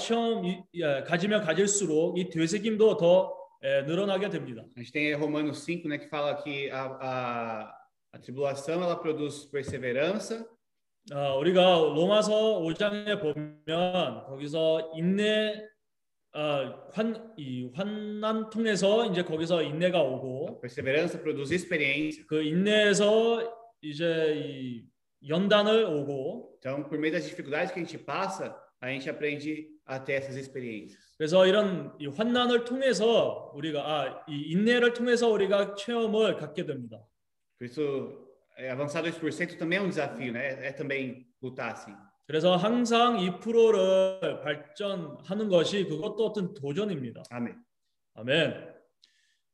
이- 0.46 0.62
예, 0.76 1.04
가지면 1.04 1.44
가질수록 1.44 2.18
이 2.18 2.30
되새김도 2.30 2.98
더 2.98 3.34
예, 3.64 3.82
늘어나게 3.84 4.30
됩니다. 4.30 4.64
A 4.78 4.84
gente 4.84 4.92
tem 4.92 5.14
Romanos 5.16 5.66
5, 5.68 5.88
né, 5.88 5.98
que 5.98 6.08
fala 6.08 6.36
que 6.44 6.70
a, 6.72 6.86
a, 7.02 7.76
a 8.14 8.20
tribulação 8.20 8.82
ela 8.84 8.96
produz 8.96 9.50
perseverança, 9.52 10.46
어, 11.14 11.38
우리가 11.40 11.62
로마서 11.96 12.60
5장에 12.62 13.20
보면 13.20 14.26
거기서 14.28 14.92
인내 14.96 15.66
어, 16.34 16.88
환, 16.94 17.34
이 17.38 17.70
환난 17.74 18.50
통해서 18.50 19.06
이제 19.08 19.24
거기서 19.24 19.64
인내가 19.64 20.02
오고 20.04 20.62
perseverança 20.62 21.22
produz 21.24 21.52
experiência. 21.52 22.24
그 22.28 22.44
인내에서 22.44 23.42
이제 23.82 24.36
이 24.38 24.84
연단을 25.28 25.86
오고 25.86 26.49
Então, 26.60 26.84
por 26.84 26.98
meio 26.98 27.14
das 27.14 27.26
dificuldades 27.26 27.72
que 27.72 27.80
a 27.80 27.84
gente 27.84 27.98
passa, 27.98 28.56
a 28.82 28.90
gente 28.90 29.10
aprende 29.10 29.68
a 29.86 30.00
ter 30.00 30.14
essas 30.14 30.36
experiências. 30.36 31.00
그래서 31.18 31.46
이런 31.46 31.96
이 32.00 32.08
환난을 32.08 32.66
통해서 32.66 33.52
우리가 33.56 33.82
아, 33.82 34.26
이 34.28 34.52
인내를 34.52 34.94
통해서 34.94 35.30
우리가 35.30 35.76
체험을 35.76 36.36
갖게 36.38 36.66
됩니다. 36.66 37.02
Por 37.58 37.66
isso, 37.66 38.30
avançar 38.58 39.04
2% 39.04 39.58
também 39.58 39.80
é 39.80 39.82
um 39.82 39.90
desafio, 39.90 40.32
né? 40.32 40.68
É, 40.68 40.72
também 40.72 41.28
lutar 41.42 41.72
assim. 41.74 41.94
그래서 42.26 42.56
항상 42.56 43.18
2%를 43.18 44.42
발전하는 44.42 45.50
것이 45.50 45.86
그것도 45.86 46.26
어떤 46.28 46.54
도전입니다. 46.54 47.24
아멘. 47.32 47.56
Amém. 48.16 48.54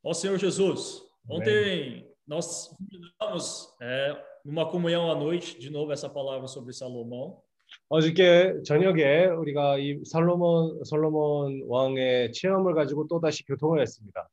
Ó 0.02 0.12
Senhor 0.12 0.38
Jesus, 0.38 1.02
ontem 1.28 2.06
nós 2.28 2.68
combinamos 2.76 3.74
é, 3.80 4.14
numa 4.45 4.69
comunhão 4.69 5.11
à 5.11 5.15
noite, 5.15 5.59
de 5.59 5.69
novo 5.69 5.91
essa 5.91 6.09
palavra 6.09 6.47
sobre 6.47 6.73
Salomão. 6.73 7.41
어저께 7.89 8.63
저녁에 8.65 9.27
우리가 9.27 9.77
이 9.77 10.03
솔로몬 10.03 10.83
솔로몬 10.83 11.63
왕의 11.67 12.33
체험을 12.33 12.73
가지고 12.73 13.07
또 13.07 13.19
다시 13.19 13.45
교통을 13.45 13.81
했습니다. 13.81 14.27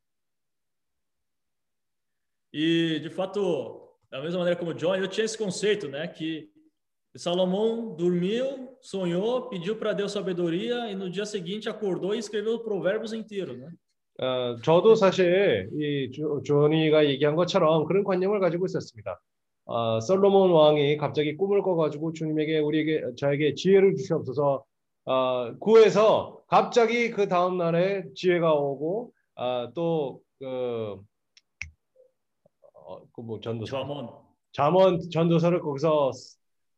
E 2.52 2.98
de 3.00 3.10
fato, 3.10 3.94
da 4.10 4.20
mesma 4.20 4.38
maneira 4.38 4.58
como 4.58 4.74
John, 4.74 4.96
eu 4.96 5.06
tinha 5.06 5.24
esse 5.24 5.36
conceito, 5.36 5.86
né, 5.86 6.08
que 6.08 6.50
Salomão 7.14 7.94
dormiu, 7.94 8.76
sonhou, 8.80 9.48
pediu 9.48 9.76
para 9.76 9.92
Deus 9.92 10.12
sabedoria 10.12 10.90
e 10.90 10.94
no 10.94 11.10
dia 11.10 11.26
seguinte 11.26 11.68
acordou 11.68 12.14
e 12.14 12.18
escreveu 12.18 12.60
provérbios 12.60 13.12
inteiro, 13.12 13.56
né? 13.56 13.70
어, 14.20 14.56
저도 14.62 14.96
사실 14.96 15.70
이 15.78 16.10
조, 16.10 16.42
조니가 16.42 17.06
얘기한 17.06 17.36
것처럼 17.36 17.84
그런 17.86 18.02
관념을 18.02 18.40
가지고 18.40 18.66
있었습니다. 18.66 19.20
어, 19.65 19.99
솔로몬 20.01 20.51
왕이 20.51 20.97
갑자기 20.97 21.37
꿈을 21.37 21.61
꿔가지고 21.61 22.13
주님에게 22.13 22.59
우리에게 22.59 23.15
저에게 23.17 23.55
지혜를 23.55 23.95
주시옵소서 23.95 24.65
어, 25.05 25.57
구해서 25.59 26.43
갑자기 26.47 27.11
그 27.11 27.27
다음 27.27 27.57
날에 27.57 28.03
지혜가 28.15 28.53
오고 28.53 29.13
어, 29.35 29.73
또그 29.73 30.97
어, 32.73 33.01
그뭐 33.13 33.39
전도서 33.39 33.71
잠언 33.71 34.09
잠언 34.51 34.99
전도서를 35.09 35.61
거기서 35.61 36.11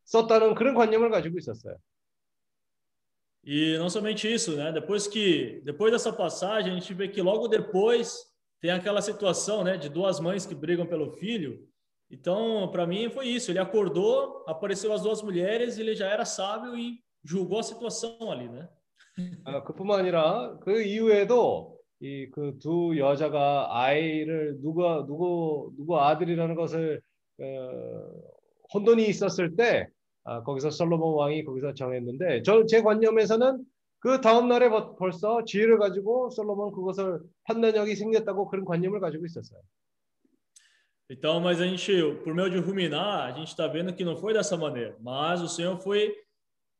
썼다는 0.04 0.54
그런 0.54 0.74
관념을 0.74 1.10
가지고 1.10 1.38
있었어요. 1.38 1.76
E 3.48 3.78
não 3.78 3.88
somente 3.88 4.26
isso, 4.26 4.56
né? 4.56 4.72
Depois 4.72 5.06
que 5.06 5.62
depois 5.64 5.92
dessa 5.92 6.12
passagem, 6.12 6.72
a 6.72 6.74
gente 6.74 6.92
vê 6.92 7.06
que 7.06 7.22
logo 7.22 7.46
depois 7.46 8.26
tem 8.60 8.72
aquela 8.72 9.00
situação, 9.00 9.62
né, 9.62 9.76
de 9.76 9.88
duas 9.88 10.18
mães 10.18 10.44
que 10.44 10.54
brigam 10.54 10.84
pelo 10.84 11.12
filho. 11.12 11.64
Então, 12.10 12.70
para 12.70 12.86
mim 12.86 13.10
foi 13.10 13.26
isso, 13.28 13.50
ele 13.50 13.58
acordou, 13.58 14.44
apareceu 14.46 14.92
as 14.92 15.02
duas 15.02 15.22
mulheres, 15.22 15.78
ele 15.78 15.94
já 15.94 16.06
era 16.08 16.24
sábio 16.24 16.76
e 16.76 17.00
julgou 17.24 17.58
a 17.58 17.62
situação 17.62 18.30
ali, 18.30 18.48
né? 18.48 18.68
아, 19.44 19.62
그뿐만 19.64 20.00
아니라 20.00 20.58
그 20.60 20.82
이후에도 20.82 21.76
이 22.02 22.30
그 22.30 22.58
두 22.60 22.96
여자가 22.98 23.68
아이를 23.74 24.60
누가 24.60 25.04
누구 25.06 25.72
누구 25.76 25.98
아들이라는 25.98 26.54
것을 26.54 27.00
어, 27.40 28.10
혼돈이 28.74 29.06
있었을 29.08 29.56
때 29.56 29.88
아, 30.24 30.42
거기서 30.42 30.70
솔로몬 30.70 31.14
왕이 31.14 31.44
거기서 31.44 31.74
정했는데 31.74 32.42
저 32.42 32.66
제 32.66 32.82
관념에서는 32.82 33.64
그 34.00 34.20
다음 34.20 34.48
날에 34.48 34.68
벌- 34.68 34.94
벌써 34.96 35.44
지혜를 35.44 35.78
가지고 35.78 36.30
솔로몬 36.30 36.72
그것을 36.72 37.20
판단력이 37.44 37.96
생겼다고 37.96 38.48
그런 38.48 38.64
관념을 38.64 39.00
가지고 39.00 39.24
있었어요. 39.24 39.60
Então, 41.08 41.40
mas 41.40 41.60
a 41.60 41.66
gente, 41.66 41.92
por 42.24 42.34
meio 42.34 42.50
de 42.50 42.58
ruminar, 42.58 43.26
a 43.26 43.32
gente 43.32 43.48
está 43.48 43.68
vendo 43.68 43.94
que 43.94 44.04
não 44.04 44.16
foi 44.16 44.32
dessa 44.32 44.56
maneira, 44.56 44.96
mas 45.00 45.40
o 45.40 45.48
Senhor 45.48 45.78
foi 45.78 46.12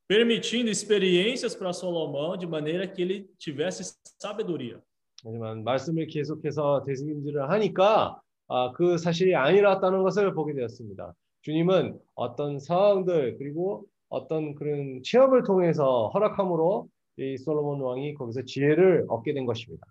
permitindo 0.08 0.68
experiências 0.68 1.54
para 1.54 1.72
Salomão 1.72 2.36
de 2.36 2.46
maneira 2.46 2.86
que 2.86 3.02
ele 3.02 3.30
tivesse 3.38 3.96
sabedoria. 4.20 4.80
하지만 5.24 5.64
말씀을 5.64 6.06
계속해서 6.06 6.84
대승님들을 6.84 7.50
하니까 7.50 8.20
아, 8.48 8.72
그 8.72 8.98
사실이 8.98 9.34
아니랐다는 9.34 10.02
것을 10.02 10.34
보게 10.34 10.54
되었습니다. 10.54 11.14
주님은 11.42 11.98
어떤 12.14 12.58
상황들 12.58 13.38
그리고 13.38 13.86
어떤 14.08 14.54
그런 14.54 15.02
체험을 15.02 15.42
통해서 15.42 16.08
허락함으로 16.14 16.88
이 17.18 17.36
솔로몬 17.38 17.80
왕이 17.80 18.14
거기서 18.14 18.42
지혜를 18.44 19.06
얻게 19.08 19.32
된 19.32 19.46
것입니다. 19.46 19.86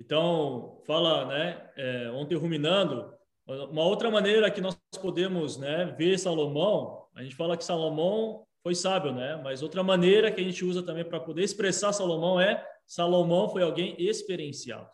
Então, 0.00 0.82
fala, 0.86 1.26
né, 1.26 1.70
é, 1.76 2.10
ontem 2.10 2.36
ruminando, 2.36 3.12
uma 3.46 3.84
outra 3.84 4.10
maneira 4.10 4.50
que 4.50 4.60
nós 4.60 4.78
podemos, 5.00 5.56
né, 5.56 5.94
ver 5.98 6.18
Salomão, 6.18 7.06
a 7.14 7.22
gente 7.22 7.36
fala 7.36 7.56
que 7.56 7.64
Salomão 7.64 8.44
foi 8.62 8.74
sábio, 8.74 9.12
né, 9.12 9.40
mas 9.42 9.62
outra 9.62 9.82
maneira 9.82 10.30
que 10.30 10.40
a 10.40 10.44
gente 10.44 10.64
usa 10.64 10.82
também 10.82 11.04
para 11.04 11.20
poder 11.20 11.42
expressar 11.42 11.92
Salomão 11.92 12.40
é 12.40 12.64
Salomão 12.86 13.48
foi 13.48 13.62
alguém 13.62 13.94
experienciado. 13.98 14.88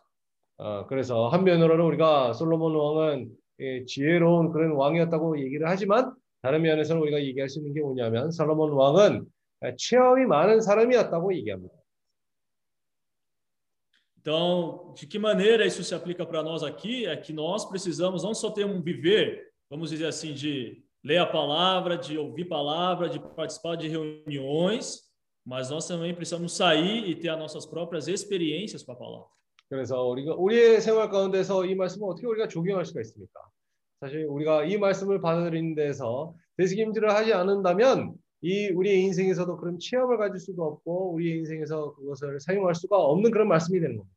어, 0.57 0.85
그래서 0.85 1.27
한면으로는 1.29 1.83
우리가 1.85 2.33
솔로몬 2.33 2.75
왕은 2.75 3.31
예, 3.61 3.83
지혜로운 3.85 4.51
그런 4.51 4.73
왕이었다고 4.73 5.39
얘기를 5.39 5.67
하지만 5.67 6.13
다른 6.43 6.61
면에서는 6.61 7.01
우리가 7.01 7.19
얘기할 7.23 7.49
수 7.49 7.59
있는 7.59 7.73
게 7.73 7.81
뭐냐면 7.81 8.29
솔로몬 8.29 8.71
왕은 8.73 9.25
예, 9.65 9.75
체험이 9.75 10.25
많은 10.25 10.61
사람이었다고 10.61 11.33
얘기합니다. 11.35 11.73
Então, 14.25 14.93
de 14.95 15.07
que 15.07 15.17
maneira 15.17 15.65
isso 15.65 15.83
se 15.83 15.95
aplica 15.95 16.25
para 16.25 16.43
nós 16.43 16.61
aqui? 16.61 17.05
É 17.07 17.17
que 17.17 17.33
nós 17.33 17.65
precisamos 17.65 18.23
não 18.23 18.33
só 18.33 18.51
ter 18.51 18.65
um 18.65 18.81
viver, 18.81 19.51
vamos 19.69 19.89
dizer 19.89 20.05
assim, 20.05 20.33
de 20.33 20.83
ler 21.03 21.17
a 21.17 21.25
palavra, 21.25 21.97
de 21.97 22.17
ouvir 22.17 22.45
palavra, 22.45 23.09
de 23.09 23.19
participar 23.19 23.75
de 23.75 23.87
reuniões, 23.87 24.99
mas 25.43 25.71
nós 25.71 25.87
também 25.87 26.13
precisamos 26.13 26.55
sair 26.55 27.09
e 27.09 27.15
ter 27.15 27.29
as 27.29 27.39
nossas 27.39 27.65
próprias 27.65 28.07
experiências 28.07 28.83
com 28.83 28.91
a 28.91 28.95
palavra. 28.95 29.27
그래서 29.69 30.03
우리가 30.03 30.35
우리의 30.35 30.81
생활 30.81 31.09
가운데서 31.09 31.65
이 31.65 31.75
말씀을 31.75 32.09
어떻게 32.09 32.27
우리가 32.27 32.49
적용할 32.49 32.85
수가 32.85 32.99
있습니까? 33.01 33.39
사실 34.01 34.25
우리가 34.25 34.65
이 34.65 34.77
말씀을 34.77 35.21
받아들이는 35.21 35.75
데서 35.75 36.35
되새김질을 36.57 37.09
하지 37.09 37.31
않는다면 37.33 38.13
이 38.41 38.67
우리의 38.69 39.01
인생에서도 39.03 39.55
그런 39.57 39.79
체험을 39.79 40.17
가질 40.17 40.39
수도 40.39 40.63
없고 40.63 41.13
우리의 41.13 41.37
인생에서 41.39 41.93
그것을 41.93 42.39
사용할 42.41 42.75
수가 42.75 42.97
없는 42.97 43.31
그런 43.31 43.47
말씀이 43.47 43.79
되는 43.79 43.95
겁니다. 43.97 44.14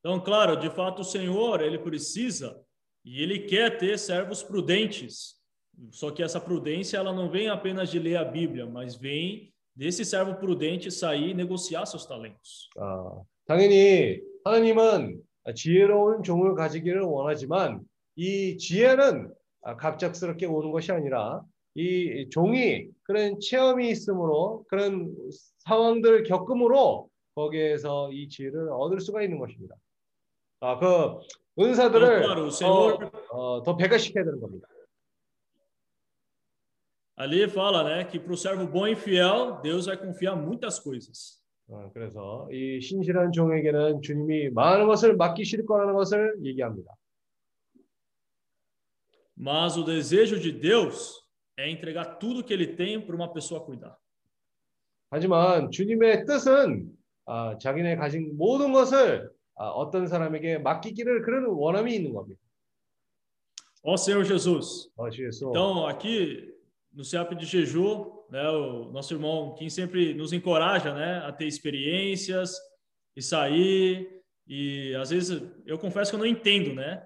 Então, 0.00 0.20
claro, 0.20 0.56
de 0.56 0.68
fato, 0.70 1.00
o 1.00 1.04
Senhor, 1.04 1.62
ele 1.62 1.78
precisa 1.78 2.60
e 3.04 3.22
ele 3.22 3.40
quer 3.40 3.78
ter 3.78 3.98
servos 3.98 4.42
prudentes. 4.42 5.34
Só 5.90 6.10
que 6.10 6.22
essa 6.22 6.40
prudência, 6.40 6.98
ela 6.98 7.12
não 7.12 7.30
vem 7.30 7.48
apenas 7.48 7.90
de 7.90 7.98
ler 7.98 8.16
a 8.16 8.24
Bíblia, 8.24 8.66
mas 8.66 8.96
vem 8.96 9.52
desse 9.74 10.04
servo 10.04 10.34
prudente 10.36 10.90
sair 10.90 11.30
e 11.30 11.34
negociar 11.34 11.84
seus 11.86 12.06
talentos. 12.06 12.68
아, 12.78 13.22
당연히 13.46 14.20
하나님은 14.44 15.20
지혜로운 15.54 16.22
종을 16.22 16.54
가지기를 16.54 17.02
원하지만 17.02 17.80
이 18.16 18.56
지혜는 18.56 19.32
아, 19.62 19.76
갑작스럽게 19.76 20.46
오는 20.46 20.70
것이 20.70 20.92
아니라 20.92 21.42
이 21.74 22.28
종이 22.30 22.88
그런 23.02 23.40
체험이 23.40 23.90
있으므로 23.90 24.64
그런 24.68 25.12
상황들 25.58 26.22
겪음으로 26.22 27.08
거기에서 27.34 28.12
이 28.12 28.28
지혜를 28.28 28.68
얻을 28.70 29.00
수가 29.00 29.22
있는 29.22 29.38
것입니다. 29.38 29.74
아, 30.61 30.77
그 30.77 31.19
은사들을 31.59 32.23
어, 33.31 33.63
더 33.63 33.77
배가시켜야 33.77 34.23
되는 34.25 34.39
겁니다. 34.39 34.67
ali 37.19 37.43
fala, 37.49 37.83
né, 37.83 38.05
que 38.05 38.17
para 38.17 38.31
o 38.31 38.37
servo 38.37 38.65
bom 38.65 38.87
e 38.87 38.95
fiel, 38.95 39.59
Deus 39.61 39.87
vai 39.87 39.97
confiar 39.97 40.37
muitas 40.37 40.79
coisas. 40.79 41.37
어, 41.67 41.91
그래서 41.93 42.47
이 42.51 42.79
신실한 42.81 43.33
종에게는 43.33 44.01
주님이 44.01 44.49
많은 44.51 44.87
것을 44.87 45.17
맡기실 45.17 45.65
거라는 45.65 45.93
것을 45.93 46.37
얘기합니다. 46.43 46.93
Mas 49.37 49.77
o 49.77 49.83
desejo 49.83 50.39
de 50.39 50.51
Deus 50.51 51.21
é 51.57 51.69
entregar 51.69 52.17
tudo 52.19 52.43
que 52.43 52.53
ele 52.53 52.75
tem 52.75 52.99
para 52.99 53.15
uma 53.15 53.31
pessoa 53.31 53.63
cuidar. 53.63 53.95
하지만 55.11 55.71
주님의 55.71 56.25
뜻은 56.25 56.89
아, 57.25 57.57
자기네 57.57 57.97
가진 57.97 58.35
모든 58.37 58.71
것을 58.71 59.29
아, 59.29 59.38
어떤 59.58 60.06
사람에게 60.06 60.58
맡기기를 60.58 61.22
그런 61.22 61.46
원함이 61.46 61.94
있는 61.94 62.12
겁니다. 62.12 62.40
Ó 63.82 63.94
Senhor 63.94 64.24
Jesus. 64.24 64.90
어, 64.96 65.10
주 65.10 65.26
예수. 65.26 65.50
Então, 65.50 65.86
aqui 65.86 66.54
no 66.92 67.04
CEAP 67.04 67.34
de 67.36 67.44
Jeju, 67.44 68.24
né, 68.30 68.48
o 68.48 68.90
nosso 68.92 69.12
irmão 69.12 69.54
Kim 69.54 69.68
sempre 69.68 70.14
nos 70.14 70.32
encoraja, 70.32 70.94
né, 70.94 71.18
a 71.18 71.32
ter 71.32 71.46
experiências 71.46 72.56
e 73.14 73.20
sair. 73.20 74.22
E 74.46 74.94
às 74.96 75.10
vezes 75.10 75.42
eu 75.66 75.78
confesso 75.78 76.10
que 76.10 76.16
eu 76.16 76.20
não 76.20 76.26
entendo, 76.26 76.74
né? 76.74 77.02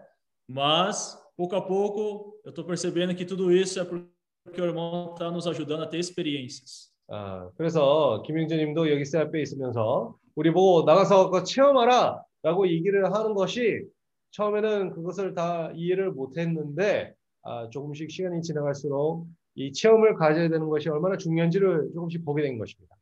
Mas 0.48 1.18
pouco 1.36 1.56
a 1.56 1.62
pouco 1.62 2.40
eu 2.44 2.50
estou 2.50 2.64
percebendo 2.64 3.14
que 3.14 3.24
tudo 3.24 3.52
isso 3.52 3.80
é 3.80 3.84
porque 3.84 4.60
o 4.60 4.64
irmão 4.64 5.12
está 5.12 5.30
nos 5.30 5.46
ajudando 5.46 5.82
a 5.82 5.86
ter 5.86 5.98
experiências. 5.98 6.92
아, 7.10 7.50
그래서 7.56 8.22
김영재님도 8.22 8.90
여기 8.90 9.04
세 9.04 9.18
앞에 9.18 9.40
있으면서 9.40 10.16
우리 10.34 10.52
보고 10.52 10.84
나가서 10.84 11.26
그거 11.26 11.42
체험하라 11.42 12.22
라고 12.43 12.67
얘기를 12.67 13.11
하는 13.11 13.33
것이 13.33 13.85
처음에는 14.31 14.91
그것을 14.91 15.33
다 15.33 15.71
이해를 15.73 16.11
못했는데 16.11 17.15
아, 17.41 17.69
조금씩 17.69 18.11
시간이 18.11 18.41
지나갈수록 18.41 19.27
이 19.55 19.71
체험을 19.71 20.15
가져야 20.15 20.49
되는 20.49 20.67
것이 20.69 20.89
얼마나 20.89 21.17
중요한지를 21.17 21.91
조금씩 21.93 22.23
보게 22.25 22.43
된 22.43 22.57
것입니다. 22.57 22.95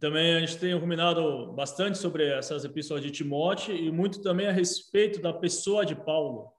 Também 0.00 0.34
a 0.34 0.40
gente 0.40 0.58
tem 0.58 0.74
ruminado 0.74 1.54
bastante 1.54 1.96
sobre 1.96 2.28
essas 2.28 2.64
epístolas 2.64 3.02
de 3.02 3.10
Timóteo 3.10 3.74
e 3.74 3.90
muito 3.90 4.20
também 4.20 4.46
a 4.46 4.52
respeito 4.52 5.22
da 5.22 5.32
pessoa 5.32 5.86
de 5.86 5.94
Paulo. 5.94 6.52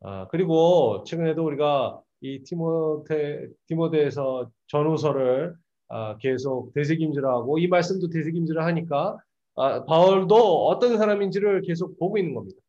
아, 0.00 0.28
그리고 0.28 1.02
최근에도 1.04 1.44
우리가 1.44 2.00
이 2.20 2.42
티모테 2.42 3.48
티모데에서 3.66 4.50
전후서를 4.68 5.54
아, 5.88 6.16
계속 6.18 6.72
되새김질하고 6.72 7.58
이 7.58 7.66
말씀도 7.66 8.08
되새김질을 8.08 8.62
하니까 8.64 9.18
아, 9.56 9.84
바울도 9.84 10.66
어떤 10.66 10.96
사람인지를 10.96 11.62
계속 11.62 11.98
보고 11.98 12.18
있는 12.18 12.34
겁니다. 12.34 12.60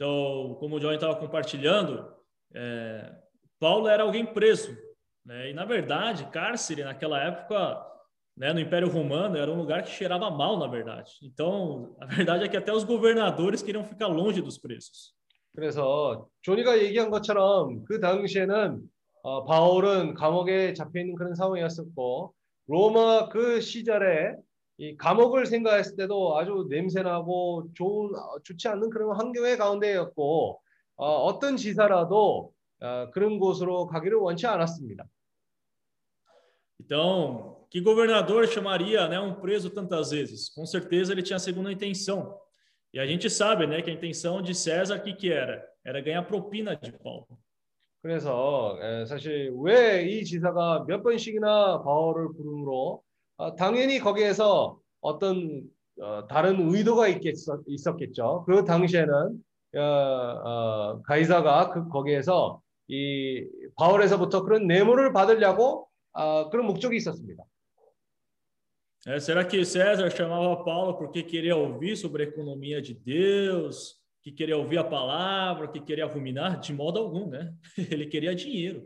Então, 0.00 0.56
como 0.60 0.76
o 0.76 0.80
Johnny 0.80 0.94
estava 0.94 1.16
compartilhando, 1.16 2.06
é, 2.54 3.12
Paulo 3.58 3.88
era 3.88 4.04
alguém 4.04 4.24
preso. 4.24 4.76
Né? 5.24 5.50
E, 5.50 5.52
na 5.52 5.64
verdade, 5.64 6.24
cárcere 6.30 6.84
naquela 6.84 7.20
época, 7.20 7.84
né, 8.36 8.52
no 8.52 8.60
Império 8.60 8.88
Romano, 8.88 9.36
era 9.36 9.50
um 9.50 9.56
lugar 9.56 9.82
que 9.82 9.90
cheirava 9.90 10.30
mal, 10.30 10.56
na 10.56 10.68
verdade. 10.68 11.10
Então, 11.22 11.96
a 12.00 12.06
verdade 12.06 12.44
é 12.44 12.48
que 12.48 12.56
até 12.56 12.72
os 12.72 12.84
governadores 12.84 13.60
queriam 13.60 13.84
ficar 13.84 14.06
longe 14.06 14.40
dos 14.40 14.56
presos. 14.56 15.12
그래서 15.52 16.28
조니가 16.42 16.78
얘기한 16.78 17.10
것처럼 17.10 17.84
그 17.84 17.98
당시에는 17.98 18.80
어, 19.22 19.44
바울은 19.44 20.14
감옥에 20.14 20.72
잡혀 20.72 21.00
있는 21.00 21.16
그런 21.16 21.34
상황이었었고 21.34 22.32
로마 22.68 23.28
그 23.28 23.60
시절에 23.60 24.36
이 24.78 24.96
감옥을 24.96 25.46
생각했을 25.46 25.96
때도 25.96 26.38
아주 26.38 26.66
냄새나고 26.70 27.70
좋은 27.74 28.14
어, 28.14 28.38
좋지 28.44 28.68
않는 28.68 28.90
그런 28.90 29.16
환경의 29.16 29.56
가운데였고 29.58 30.60
어, 30.96 31.06
어떤 31.24 31.56
지사라도 31.56 32.52
어, 32.80 33.10
그런 33.12 33.38
곳으로 33.40 33.86
가기를 33.86 34.18
원치 34.18 34.46
않았습니다. 34.46 35.04
Então, 36.80 37.66
que 37.68 37.82
governador 37.82 38.46
chamaria 38.46 39.08
né, 39.08 39.18
um 39.18 39.34
preso 39.34 39.68
tantas 39.68 40.12
vezes? 40.12 40.48
Com 40.48 40.64
certeza 40.64 41.12
ele 41.12 41.22
tinha 41.22 41.36
a 41.36 41.40
segunda 41.40 41.72
intenção. 41.72 42.38
E 42.94 43.00
a 43.00 43.06
gente 43.06 43.28
sabe 43.28 43.66
né, 43.66 43.82
que 43.82 43.90
a 43.90 43.92
intenção 43.92 44.40
de 44.40 44.54
César, 44.54 45.00
que, 45.00 45.12
que 45.12 45.30
era? 45.30 45.60
Era 45.84 46.00
ganhar 46.00 46.22
propina 46.22 46.76
de 46.76 46.92
Paulo. 46.92 47.26
그래서 48.00 48.78
에, 48.80 49.04
사실 49.06 49.50
왜 49.56 50.06
이 50.06 50.24
지사가 50.24 50.84
몇 50.86 51.02
번씩이나 51.02 51.82
바울을 51.82 52.32
부르므로 52.32 53.02
아, 53.38 53.54
당연히 53.54 54.00
거기에서 54.00 54.80
어떤 55.00 55.62
어, 56.00 56.26
다른 56.28 56.74
의도가 56.74 57.08
있겠어, 57.08 57.60
있었겠죠. 57.66 58.44
그 58.46 58.64
당시에는 58.64 59.42
어, 59.76 59.80
어, 59.80 61.02
가이사가 61.02 61.70
그 61.70 61.88
거기에서 61.88 62.60
이 62.88 63.46
바울에서부터 63.76 64.42
그런 64.42 64.66
뇌물을 64.66 65.12
받으려고 65.12 65.88
아, 66.12 66.48
그런 66.50 66.66
목적이 66.66 66.96
있었습니다. 66.96 67.44
É, 69.06 69.20
será 69.20 69.44
que 69.44 69.64
César 69.64 70.10
chamava 70.10 70.64
Paulo 70.64 70.98
porque 70.98 71.22
queria 71.22 71.56
ouvir 71.56 71.96
sobre 71.96 72.24
a 72.24 72.26
economia 72.26 72.82
de 72.82 72.94
Deus, 72.94 73.94
que 74.20 74.32
queria 74.32 74.56
ouvir 74.56 74.78
a 74.78 74.84
palavra, 74.84 75.68
que 75.68 75.80
queria 75.80 76.04
ruminar? 76.04 76.58
De 76.58 76.72
modo 76.72 76.98
algum, 76.98 77.28
né? 77.28 77.54
Ele 77.78 78.06
queria 78.06 78.34
dinheiro. 78.34 78.84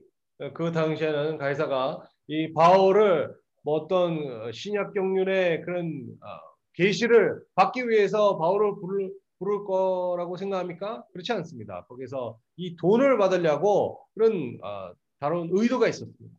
그 0.54 0.70
당시에는 0.70 1.38
가이사가 1.38 2.02
이 2.28 2.52
바울을 2.52 3.34
뭐 3.62 3.74
어떤 3.76 4.18
어, 4.42 4.52
신약 4.52 4.92
경륜의 4.92 5.62
그런 5.62 6.06
어, 6.20 6.26
계시를 6.74 7.42
받기 7.54 7.88
위해서 7.88 8.38
바울을 8.38 8.80
부를, 8.80 9.12
부를 9.38 9.64
거라고 9.64 10.36
생각합니까? 10.36 11.04
그렇지 11.12 11.32
않습니다. 11.32 11.84
거기서 11.86 12.38
이 12.56 12.76
돈을 12.76 13.18
받으려고 13.18 14.00
그런 14.14 14.58
어, 14.62 14.92
다른 15.18 15.48
의도가 15.52 15.88
있었습니다. 15.88 16.36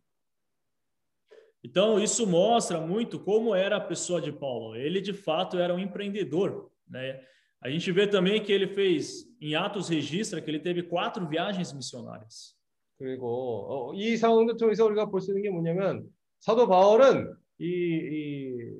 Então, 1.65 1.97
isso 1.97 2.27
mostra 2.27 2.81
muito 2.81 3.17
como 3.23 3.55
era 3.55 3.77
a 3.77 3.79
pessoa 3.79 4.19
de 4.19 4.33
Paulo. 4.33 4.75
Ele, 4.75 4.99
de 4.99 5.13
fato, 5.13 5.57
era 5.57 5.73
um 5.73 5.79
empreendedor. 5.79 6.69
Né? 6.85 7.21
A 7.61 7.69
gente 7.69 7.89
vê 7.89 8.05
também 8.05 8.43
que 8.43 8.51
ele 8.51 8.67
fez, 8.67 9.25
em 9.39 9.55
Atos 9.55 9.87
registra 9.87 10.41
que 10.41 10.51
ele 10.51 10.59
teve 10.59 10.83
quatro 10.83 11.25
viagens 11.25 11.71
missionárias. 11.71 12.53
그리고 12.97 13.65
어, 13.69 13.93
이 13.95 14.17
상황을 14.17 14.57
통해서 14.57 14.85
우리가 14.85 15.05
볼 15.09 15.21
수 15.21 15.31
있는 15.31 15.41
게 15.41 15.49
뭐냐면 15.49 16.05
사도 16.43 16.67
바울은 16.67 17.33
이, 17.57 17.65
이 17.65 18.73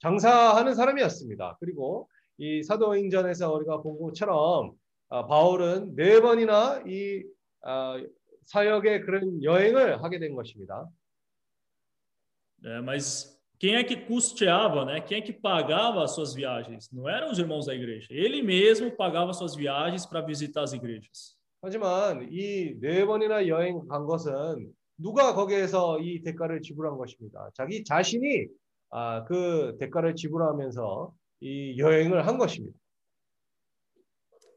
장사하는 0.00 0.74
사람이었습니다. 0.74 1.58
그리고 1.60 2.08
이 2.38 2.64
사도행전에서 2.64 3.52
우리가 3.52 3.82
본 3.82 4.00
것처럼 4.00 4.72
아, 5.10 5.24
바울은 5.24 5.94
네 5.94 6.20
번이나 6.20 6.82
이 6.88 7.22
아, 7.62 8.02
사역의 8.46 9.02
그런 9.02 9.44
여행을 9.44 10.02
하게 10.02 10.18
된 10.18 10.34
것입니다. 10.34 10.88
É, 12.64 12.80
mas 12.80 13.38
quem 13.60 13.76
é 13.76 13.84
que 13.84 13.94
custeava, 13.94 14.84
né? 14.84 15.00
Quem 15.02 15.18
é 15.18 15.20
que 15.20 15.32
pagava 15.32 16.02
as 16.02 16.16
suas 16.16 16.34
viagens? 16.34 16.90
Não 16.90 17.08
eram 17.08 17.30
os 17.30 17.38
irmãos 17.38 17.66
da 17.66 17.74
igreja. 17.74 18.08
Ele 18.10 18.42
mesmo 18.42 18.90
pagava 18.90 19.32
suas 19.32 19.54
viagens 19.54 20.04
para 20.04 20.20
visitar 20.20 20.62
as 20.64 20.72
igrejas. 20.72 21.36
하지만 21.62 22.28
이 22.32 22.76
네 22.80 23.06
번이나 23.06 23.46
여행 23.46 23.86
간 23.86 24.04
것은 24.04 24.74
누가 24.96 25.34
거기에서 25.34 25.98
이 26.00 26.22
대가를 26.22 26.60
지불한 26.62 26.96
것입니다. 26.96 27.50
자기 27.54 27.84
자신이 27.84 28.46
아, 28.90 29.24
그 29.24 29.76
대가를 29.78 30.14
지불하면서 30.14 31.12
이 31.40 31.76
여행을 31.78 32.26
한 32.26 32.38
것입니다. 32.38 32.78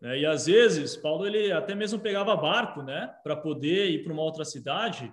né? 0.02 0.20
E 0.20 0.26
às 0.28 0.46
vezes 0.46 0.96
Paulo 0.96 1.26
ele 1.26 1.52
até 1.52 1.74
mesmo 1.74 2.00
pegava 2.00 2.36
barco, 2.36 2.84
né, 2.84 3.12
para 3.24 3.36
poder 3.36 3.90
ir 3.90 4.04
para 4.04 4.14
uma 4.14 4.22
outra 4.22 4.46
cidade. 4.46 5.12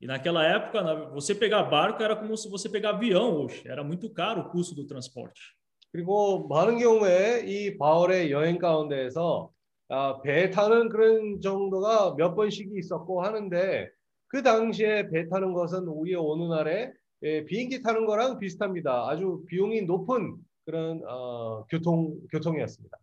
E 0.00 0.06
naquela 0.06 0.44
época, 0.44 0.82
na- 0.82 1.10
você 1.10 1.34
pegar 1.34 1.62
barco 1.64 2.02
era 2.02 2.16
como 2.16 2.36
se 2.36 2.48
você 2.48 2.68
pegar 2.68 2.90
avião 2.90 3.36
hoje. 3.36 3.62
Era 3.68 3.84
muito 3.84 4.10
caro 4.10 4.40
o 4.40 4.50
custo 4.50 4.74
do 4.74 4.86
transporte. 4.86 5.54
그리고 5.92 6.48
많은 6.48 6.78
경우에 6.78 7.44
이 7.46 7.76
바울의 7.76 8.32
여행 8.32 8.56
가운데에서 8.58 9.50
아, 9.90 10.22
배 10.22 10.48
타는 10.48 10.88
그런 10.88 11.42
정도가 11.42 12.14
몇 12.16 12.34
번씩이 12.34 12.78
있었고 12.78 13.22
하는데 13.22 13.90
그 14.31 14.43
당시에 14.43 15.09
배 15.09 15.27
타는 15.27 15.53
것은 15.53 15.87
우리 15.87 16.15
오늘날에 16.15 16.91
예, 17.23 17.45
비행기 17.45 17.81
타는 17.81 18.05
거랑 18.05 18.37
비슷합니다. 18.39 19.07
아주 19.09 19.43
비용이 19.47 19.83
높은 19.83 20.37
그런 20.65 21.01
어, 21.07 21.65
교통 21.69 22.19
교통이었습니다. 22.31 22.97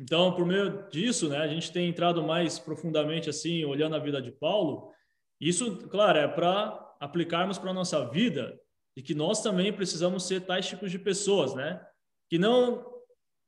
Então, 0.00 0.32
por 0.32 0.46
meio 0.46 0.88
disso, 0.90 1.28
né, 1.28 1.38
a 1.38 1.48
gente 1.48 1.72
tem 1.72 1.88
entrado 1.88 2.22
mais 2.22 2.56
profundamente 2.56 3.28
assim, 3.28 3.64
olhando 3.64 3.96
a 3.96 3.98
vida 3.98 4.22
de 4.22 4.30
Paulo. 4.30 4.92
Isso, 5.40 5.88
claro, 5.88 6.18
é 6.18 6.28
para 6.28 6.94
aplicarmos 7.00 7.58
para 7.58 7.70
a 7.70 7.74
nossa 7.74 8.08
vida 8.08 8.58
e 8.96 9.02
que 9.02 9.12
nós 9.12 9.42
também 9.42 9.72
precisamos 9.72 10.26
ser 10.26 10.42
tais 10.42 10.68
tipos 10.68 10.92
de 10.92 11.00
pessoas, 11.00 11.52
né? 11.52 11.84
Que 12.28 12.38
não 12.38 12.86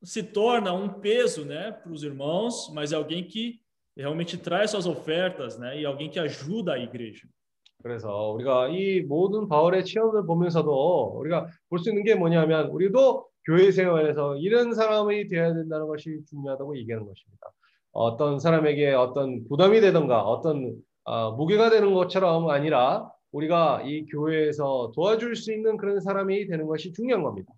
se 0.02 0.22
torna 0.22 0.72
um 0.72 0.88
peso, 1.00 1.44
né, 1.44 1.70
para 1.70 1.92
os 1.92 2.02
irmãos, 2.02 2.70
mas 2.72 2.92
é 2.92 2.96
alguém 2.96 3.22
que 3.22 3.60
realmente 3.95 4.37
traz 4.37 4.71
suas 4.71 4.85
ofertas, 4.85 5.57
né, 5.57 5.79
e 5.79 5.85
alguém 5.85 6.09
que 6.09 6.19
ajuda 6.19 6.73
a 6.73 6.79
igreja. 6.79 7.27
그래서 7.83 8.31
우리가 8.31 8.69
이 8.69 9.01
모든 9.01 9.47
바울의 9.47 9.85
체험을 9.85 10.25
보면서도 10.25 11.17
우리가 11.19 11.47
볼 11.69 11.79
수 11.79 11.89
있는 11.89 12.03
게 12.03 12.15
뭐냐면 12.15 12.69
우리도 12.69 13.27
교회 13.45 13.71
생활에서 13.71 14.37
이런 14.37 14.73
사람이 14.73 15.27
되어야 15.27 15.53
된다는 15.53 15.85
것이 15.87 16.21
중요하다고 16.29 16.77
얘기하는 16.79 17.05
것입니다. 17.05 17.51
어떤 17.91 18.39
사람에게 18.39 18.93
어떤 18.93 19.47
부담이 19.47 19.81
되던가 19.81 20.23
어떤 20.23 20.73
어, 21.03 21.31
무게가 21.33 21.69
되는 21.69 21.93
것처럼 21.93 22.49
아니라 22.49 23.07
우리가 23.31 23.83
이 23.85 24.05
교회에서 24.07 24.91
도와줄 24.95 25.35
수 25.35 25.53
있는 25.53 25.77
그런 25.77 25.99
사람이 25.99 26.47
되는 26.47 26.65
것이 26.65 26.91
중요한 26.91 27.21
겁니다. 27.23 27.53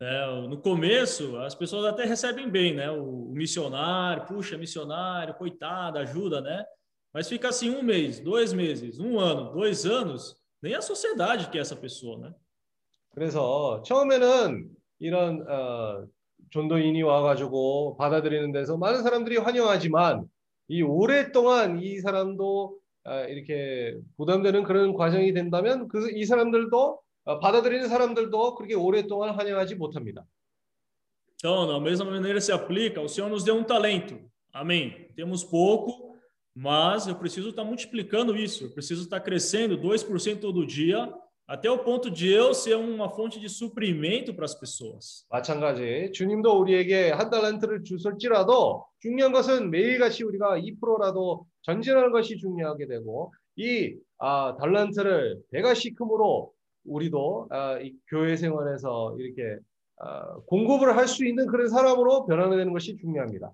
É, 0.00 0.48
no 0.48 0.56
começo, 0.56 1.36
as 1.38 1.54
pessoas 1.54 1.84
até 1.84 2.04
recebem 2.04 2.48
bem, 2.48 2.74
né? 2.74 2.90
O, 2.90 3.30
o 3.30 3.32
missionário, 3.32 4.24
puxa, 4.26 4.56
missionário, 4.56 5.34
coitado, 5.34 5.98
ajuda, 5.98 6.40
né? 6.40 6.64
Mas 7.12 7.28
fica 7.28 7.48
assim 7.50 7.68
um 7.70 7.82
mês, 7.82 8.18
dois 8.18 8.52
meses, 8.52 8.98
um 8.98 9.18
ano, 9.18 9.52
dois 9.52 9.84
anos, 9.84 10.36
nem 10.62 10.74
a 10.74 10.80
sociedade 10.80 11.50
quer 11.50 11.58
essa 11.58 11.76
pessoa, 11.76 12.18
né? 12.18 12.34
그래서 13.10 13.82
처음에는 13.82 14.70
이런 15.00 15.44
어, 15.48 16.06
전도인이 16.52 17.02
와가지고 17.02 17.96
받아들이는 17.96 18.52
데서 18.52 18.78
많은 18.78 19.02
사람들이 19.02 19.36
환영하지만 19.36 20.24
이 20.68 20.82
오랫동안 20.82 21.82
이 21.82 21.98
사람도 21.98 22.78
아, 23.04 23.22
이렇게 23.22 23.98
부담되는 24.16 24.62
그런 24.62 24.94
과정이 24.94 25.32
된다면 25.32 25.88
그 25.88 26.10
이 26.12 26.24
사람들도 26.24 26.78
어, 26.78 26.98
받아들이는 27.25 27.89
사람들도 27.89 28.55
그렇게 28.55 28.75
오랫동안 28.75 29.35
환영하지 29.35 29.75
못합니다. 29.75 30.25
Então, 31.37 31.67
da 31.67 31.79
mesma 31.79 32.09
maneira 32.09 32.39
se 32.39 32.51
aplica, 32.51 33.01
o 33.01 33.09
Senhor 33.09 33.29
nos 33.29 33.43
deu 33.43 33.55
um 33.55 33.63
talento. 33.63 34.17
Amém. 34.53 35.09
Temos 35.15 35.43
pouco, 35.43 36.15
mas 36.55 37.07
eu 37.07 37.15
preciso 37.15 37.49
estar 37.49 37.63
multiplicando 37.63 38.35
isso. 38.35 38.65
Eu 38.65 38.71
preciso 38.71 39.03
estar 39.03 39.19
crescendo 39.19 39.77
2% 39.77 40.39
todo 40.39 40.65
dia, 40.65 41.13
até 41.47 41.69
o 41.69 41.79
ponto 41.79 42.09
de 42.09 42.31
eu 42.31 42.53
ser 42.53 42.75
uma 42.75 43.09
fonte 43.09 43.39
de 43.39 43.49
suprimento 43.49 44.33
para 44.33 44.45
as 44.45 44.55
pessoas. 44.55 45.25
마찬가지 45.29 46.11
주님도 46.13 46.59
우리에게 46.59 47.11
한 47.11 47.29
달란트를 47.29 47.83
주실지라도 47.83 48.85
중요한 48.99 49.31
것은 49.31 49.69
매일같이 49.69 50.23
우리가 50.23 50.57
2%라도 50.57 51.45
전진하는 51.61 52.11
것이 52.11 52.37
중요하게 52.37 52.87
되고 52.87 53.33
이 53.57 53.95
아, 54.17 54.55
달란트를 54.59 55.41
배가 55.51 55.73
시큼으로 55.75 56.54
우리도 56.84 57.48
아, 57.50 57.78
이 57.80 57.94
교회 58.08 58.36
생활에서 58.36 59.16
이렇게 59.18 59.58
아, 59.98 60.36
공급을 60.46 60.96
할 60.96 61.06
수 61.06 61.24
있는 61.24 61.46
그런 61.46 61.68
사람으로 61.68 62.26
변화되는 62.26 62.72
것이 62.72 62.96
중요합니다. 62.96 63.52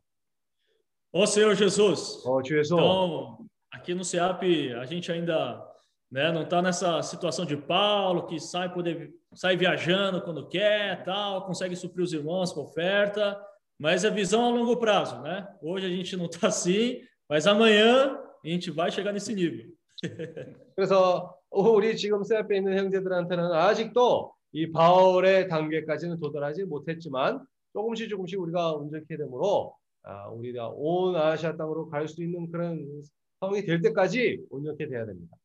Ó 1.13 1.23
Senhor 1.25 1.57
Jesus. 1.57 2.23
어, 2.27 2.43
주 2.43 2.59
예수. 2.59 2.75
Então, 2.75 3.39
aqui 3.73 3.95
no 3.95 4.05
CEAP, 4.05 4.75
a 4.75 4.85
gente 4.85 5.11
ainda 5.11 5.63
né, 6.11 6.31
não 6.31 6.43
está 6.43 6.61
nessa 6.61 7.03
situação 7.03 7.45
de 7.45 7.57
Paulo, 7.57 8.27
que 8.27 8.39
sai, 8.39 8.73
poder, 8.73 9.13
sai 9.35 9.57
viajando 9.57 10.23
quando 10.23 10.47
quer, 10.49 11.03
tal, 11.05 11.47
consegue 11.47 11.75
suprir 11.75 12.05
os 12.05 12.13
irmãos 12.13 12.53
com 12.53 12.61
oferta, 12.61 13.41
mas 13.79 14.05
é 14.05 14.11
visão 14.11 14.45
a 14.45 14.51
longo 14.51 14.77
prazo, 14.77 15.21
né? 15.23 15.49
Hoje 15.63 15.87
a 15.87 15.91
gente 15.91 16.17
não 16.17 16.27
está 16.27 16.49
assim, 16.49 17.01
mas 17.29 17.47
amanhã 17.47 18.19
a 18.45 18.49
gente 18.49 18.71
vai 18.71 18.91
chegar 18.91 19.13
nesse 19.13 19.35
nível. 19.35 19.67
그래서 20.75 21.35
우리 21.51 21.97
지금 21.97 22.23
셀프에 22.23 22.59
있는 22.59 22.77
형제들한테는 22.79 23.53
아직도 23.53 24.33
이 24.53 24.71
바울의 24.71 25.49
단계까지는 25.49 26.19
도달하지 26.19 26.65
못했지만 26.65 27.47
조금씩 27.73 28.09
조금씩 28.09 28.41
우리가 28.41 28.73
온전케 28.73 29.17
되므로 29.17 29.75
아, 30.03 30.29
우리가 30.29 30.69
온 30.69 31.17
아시아 31.17 31.57
땅으로 31.57 31.89
갈 31.89 32.07
수 32.09 32.23
있는 32.23 32.51
그런 32.51 32.87
상황이 33.41 33.65
될 33.65 33.81
때까지 33.83 34.47
온전케 34.51 34.87
돼야 34.89 35.05
됩니다. 35.05 35.37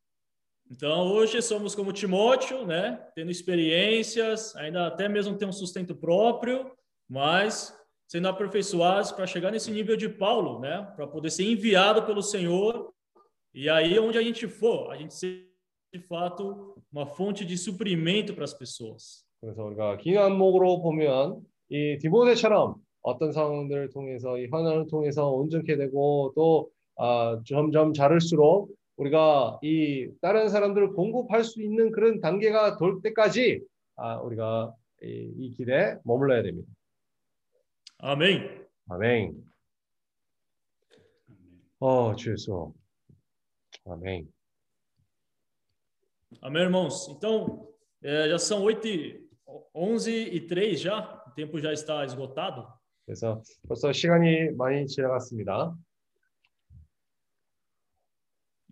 Então, 0.70 1.12
hoje 1.12 1.42
somos 1.42 1.74
como 1.74 1.92
Timóteo, 1.92 2.64
né? 2.64 2.98
Tendo 3.14 3.30
experiências, 3.30 4.56
ainda 4.56 4.86
até 4.86 5.06
mesmo 5.06 5.36
ter 5.36 5.44
um 5.44 5.52
sustento 5.52 5.94
próprio, 5.94 6.70
mas 7.06 7.76
sendo 8.08 8.28
aperfeiçoados 8.28 9.12
para 9.12 9.26
chegar 9.26 9.50
nesse 9.50 9.70
nível 9.70 9.98
de 9.98 10.08
Paulo, 10.08 10.60
né? 10.60 10.90
Para 10.96 11.06
poder 11.06 11.30
ser 11.30 11.44
enviado 11.44 12.04
pelo 12.04 12.22
Senhor. 12.22 12.90
E 13.52 13.68
aí, 13.68 13.98
onde 13.98 14.16
a 14.16 14.22
gente 14.22 14.48
for, 14.48 14.90
a 14.90 14.96
gente 14.96 15.12
ser 15.12 15.45
de 15.97 16.05
fato 16.05 16.75
uma 16.91 17.05
fonte 17.05 17.45
de 17.45 17.57
suprimento 17.57 18.33
para 18.33 18.43
as 18.43 18.53
pessoas. 18.53 19.25
그래서 19.41 19.63
우리가 19.63 19.97
긴 19.97 20.17
안목으로 20.17 20.81
보면 20.81 21.41
이 21.69 21.97
디모데처럼 21.99 22.75
어떤 23.01 23.31
상황들을 23.31 23.89
통해서 23.89 24.37
이 24.37 24.47
환난을 24.47 24.87
통해서 24.87 25.29
온전케 25.29 25.77
되고 25.77 26.33
또 26.35 26.69
아, 26.95 27.39
점점 27.45 27.93
자랄수록 27.93 28.75
우리가 28.97 29.59
이 29.61 30.09
다른 30.21 30.49
사람들을 30.49 30.93
공급할 30.93 31.43
수 31.43 31.61
있는 31.61 31.91
그런 31.91 32.19
단계가 32.19 32.77
돌 32.77 33.01
때까지 33.01 33.61
아, 33.95 34.17
우리가 34.17 34.73
이, 35.03 35.31
이 35.37 35.51
길에 35.53 35.95
머물러야 36.03 36.41
됩니다. 36.41 36.67
Amém. 38.03 38.65
아멘. 38.89 39.43
어, 41.79 42.15
주 42.15 42.31
예수. 42.31 42.73
아멘. 43.85 44.27
Amém, 46.40 46.62
irmãos? 46.62 47.08
Então, 47.08 47.68
é, 48.02 48.28
já 48.28 48.38
são 48.38 48.62
8 48.62 48.88
e 48.88 49.28
11 49.74 50.10
e 50.10 50.40
3 50.40 50.80
já, 50.80 51.24
o 51.26 51.30
tempo 51.32 51.58
já 51.58 51.72
está 51.72 52.04
esgotado. 52.04 52.66
그래서 53.04 53.42
벌써 53.66 53.92
시간이 53.92 54.52
많이 54.56 54.86
지나갔습니다. 54.86 55.76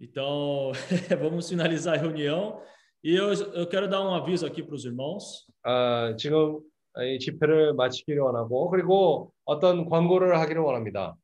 Então, 0.01 0.73
vamos 1.21 1.49
finalizar 1.49 1.95
a 1.95 1.99
reunião. 1.99 2.63
E 3.03 3.15
eu, 3.15 3.33
eu 3.33 3.67
quero 3.67 3.89
dar 3.89 4.03
um 4.03 4.15
aviso 4.15 4.47
aqui 4.47 4.63
para 4.63 4.75
os 4.75 4.85
irmãos. 4.85 5.47
아, 5.63 6.15
지금 6.17 6.61
이 6.99 7.19
집회를 7.19 7.75
마치기를 7.75 8.21
원하고 8.21 8.69
그리고 8.71 9.33
어떤 9.45 9.89
광고를 9.89 10.39
하기를 10.39 10.63
원합니다. 10.63 11.17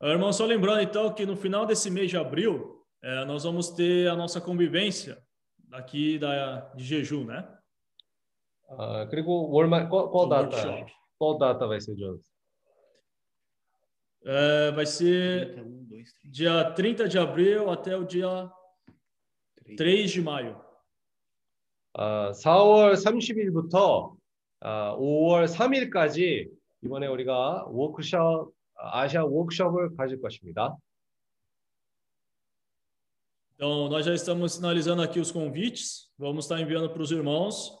Ah, 0.00 0.10
Irmão, 0.12 0.32
só 0.32 0.46
lembrando 0.46 0.80
então 0.80 1.12
que 1.12 1.26
no 1.26 1.36
final 1.36 1.66
desse 1.66 1.90
mês 1.90 2.08
de 2.08 2.16
abril, 2.16 2.81
eh, 3.02 3.24
nós 3.24 3.44
vamos 3.44 3.70
ter 3.70 4.08
a 4.08 4.16
nossa 4.16 4.40
convivência 4.40 5.22
aqui 5.72 6.18
da, 6.18 6.60
de 6.74 6.84
jejum, 6.84 7.24
né? 7.24 7.46
아, 8.70 9.06
그리고 9.08 9.50
월말 9.50 9.88
qual, 9.88 10.10
qual 10.10 10.26
Um 10.26 10.28
data? 10.28 10.56
workshop. 10.56 10.92
Qual 11.18 11.38
data 11.38 11.66
vai 11.66 11.80
ser, 11.80 11.94
Jones? 11.96 12.24
É, 14.24 14.70
vai 14.72 14.84
ser 14.84 15.64
dia 16.24 16.72
30 16.72 17.08
de 17.08 17.18
abril 17.18 17.70
até 17.70 17.96
o 17.96 18.04
dia 18.04 18.50
3 19.76 20.10
de 20.10 20.20
maio. 20.20 20.60
아, 21.94 22.30
4월 22.32 22.94
30일부터 22.94 24.16
아, 24.60 24.96
5월 24.96 25.46
3일까지 25.46 26.50
이번에 26.84 27.06
우리가 27.06 27.64
워크숍 27.68 28.54
아시아 28.76 29.24
워크숍을 29.24 29.96
가질 29.96 30.20
것입니다. 30.20 30.76
Então, 33.54 33.88
nós 33.88 34.06
já 34.06 34.14
estamos 34.14 34.56
finalizando 34.56 35.02
aqui 35.02 35.18
os 35.18 35.32
convites. 35.32 36.10
Vamos 36.16 36.44
estar 36.44 36.60
enviando 36.60 36.90
para 36.90 37.02
os 37.02 37.10
irmãos. 37.10 37.76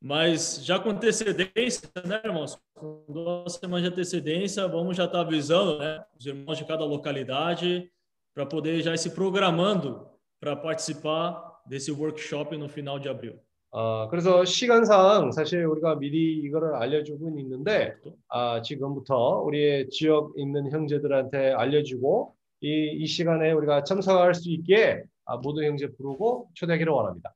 Mas 0.00 0.64
já 0.64 0.80
com 0.80 0.90
antecedência, 0.90 1.88
né, 2.04 2.20
irmãos? 2.24 2.58
Com 2.74 3.04
duas 3.08 3.52
semanas 3.54 3.84
de 3.84 3.92
antecedência, 3.92 4.66
vamos 4.66 4.96
já 4.96 5.04
estar 5.04 5.20
avisando 5.20 5.78
né, 5.78 6.04
os 6.18 6.26
irmãos 6.26 6.58
de 6.58 6.64
cada 6.64 6.84
localidade 6.84 7.88
para 8.34 8.44
poder 8.44 8.82
já 8.82 8.92
ir 8.94 8.98
se 8.98 9.10
programando 9.10 10.08
para 10.40 10.56
participar 10.56 11.62
desse 11.66 11.92
workshop 11.92 12.56
no 12.56 12.68
final 12.68 12.98
de 12.98 13.08
abril. 13.08 13.38
어, 13.74 14.06
그래서 14.10 14.44
시간상 14.44 15.32
사실 15.32 15.64
우리가 15.64 15.94
미리 15.94 16.40
이거를 16.40 16.74
알려주고 16.74 17.38
있는데 17.38 17.94
아, 18.28 18.60
지금부터 18.60 19.40
우리의 19.40 19.88
지역 19.88 20.34
있는 20.36 20.70
형제들한테 20.70 21.52
알려주고 21.52 22.34
이, 22.60 22.96
이 23.00 23.06
시간에 23.06 23.52
우리가 23.52 23.84
참석할 23.84 24.34
수 24.34 24.50
있게 24.50 25.04
아, 25.24 25.36
모든 25.36 25.64
형제 25.64 25.88
부르고 25.88 26.50
초대하기를 26.54 26.92
원합니다. 26.92 27.34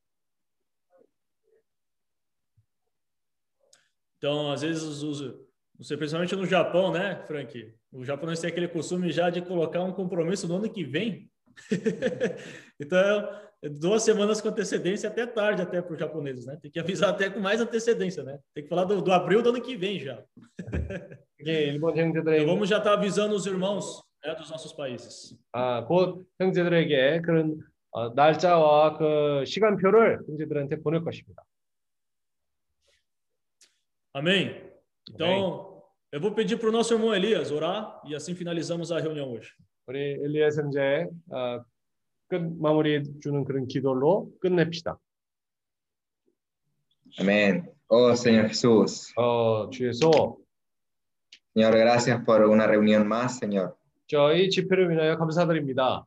Então, 4.19 4.51
às 4.51 4.63
vezes, 4.63 4.83
os, 4.83 5.03
os, 5.03 5.47
você, 5.79 5.97
principalmente 5.97 6.35
no 6.35 6.47
Japão, 6.47 6.91
né, 6.91 7.23
Frank? 7.27 7.75
O 7.93 8.05
japonês 8.05 8.41
tem 8.41 8.51
aquele 8.51 8.69
costume 8.69 9.13
já 9.13 9.31
de 9.31 9.43
colocar 9.43 9.83
um 9.83 9.93
compromisso 9.93 10.49
no 10.49 10.57
ano 10.57 10.71
que 10.71 10.85
vem. 10.85 11.31
então, 12.81 13.29
duas 13.63 14.03
semanas 14.03 14.41
com 14.41 14.49
antecedência 14.49 15.09
até 15.09 15.27
tarde 15.27 15.63
até 15.63 15.83
para 15.83 15.93
os 15.93 15.99
japoneses, 15.99 16.47
né? 16.47 16.59
Tem 16.61 16.71
que 16.71 16.81
avisar 16.81 17.11
até 17.11 17.29
com 17.31 17.41
mais 17.41 17.61
antecedência, 17.61 18.23
né? 18.23 18.39
Tem 18.55 18.65
que 18.65 18.71
falar 18.71 18.85
do, 18.85 19.03
do 19.03 19.13
abril 19.13 19.43
do 19.43 19.51
ano 19.51 19.61
que 19.61 19.77
vem 19.77 19.99
já. 20.01 20.23
이게 21.39 21.67
일본 21.67 21.97
형제들의 21.97 22.43
Então, 22.43 22.55
vamos 22.55 22.69
já 22.69 22.79
estar 22.79 22.95
avisando 22.95 23.35
os 23.35 23.47
irmãos 23.47 24.03
né, 24.24 24.36
dos 24.36 24.50
nossos 24.50 24.74
países. 24.74 25.38
아, 25.52 25.86
곧 25.86 26.26
형제들에게 26.40 27.22
그런 27.22 27.60
어, 27.92 28.14
날짜와 28.14 28.98
그 28.98 29.44
시간표를 29.46 30.20
형제들한테 30.28 30.82
보낼 30.82 31.04
것입니다. 31.04 31.44
Amém? 34.14 34.70
Então, 35.10 35.82
eu 36.12 36.20
vou 36.20 36.34
pedir 36.34 36.58
para 36.58 36.70
o 36.70 36.72
nosso 36.72 36.94
irmão 36.94 37.14
Elias 37.14 37.52
orar 37.52 38.02
e 38.06 38.16
assim 38.16 38.36
finalizamos 38.36 38.92
a 38.92 39.00
reunião 39.00 39.32
hoje. 39.32 39.54
우리 39.88 40.14
엘리야스 40.24 40.62
형제 40.62 41.08
어, 41.32 41.64
끝 42.28 42.36
마무리 42.38 43.04
주는 43.20 43.44
그런 43.44 43.68
기도로 43.68 44.32
끝냅시다. 44.40 44.98
Amén. 47.20 47.68
Oh 47.90 48.14
Señor 48.14 48.48
Jesús. 48.48 49.12
어, 49.18 49.70
주 49.70 49.88
예수, 49.88 50.10
Señor, 51.54 51.76
gracias 51.76 52.24
por 52.24 52.46
una 52.46 52.66
reunión 52.68 53.06
más, 53.06 53.38
Señor. 53.38 53.76
저희 54.12 54.50
집회를 54.50 54.90
위하여 54.92 55.16
감사드립니다. 55.16 56.06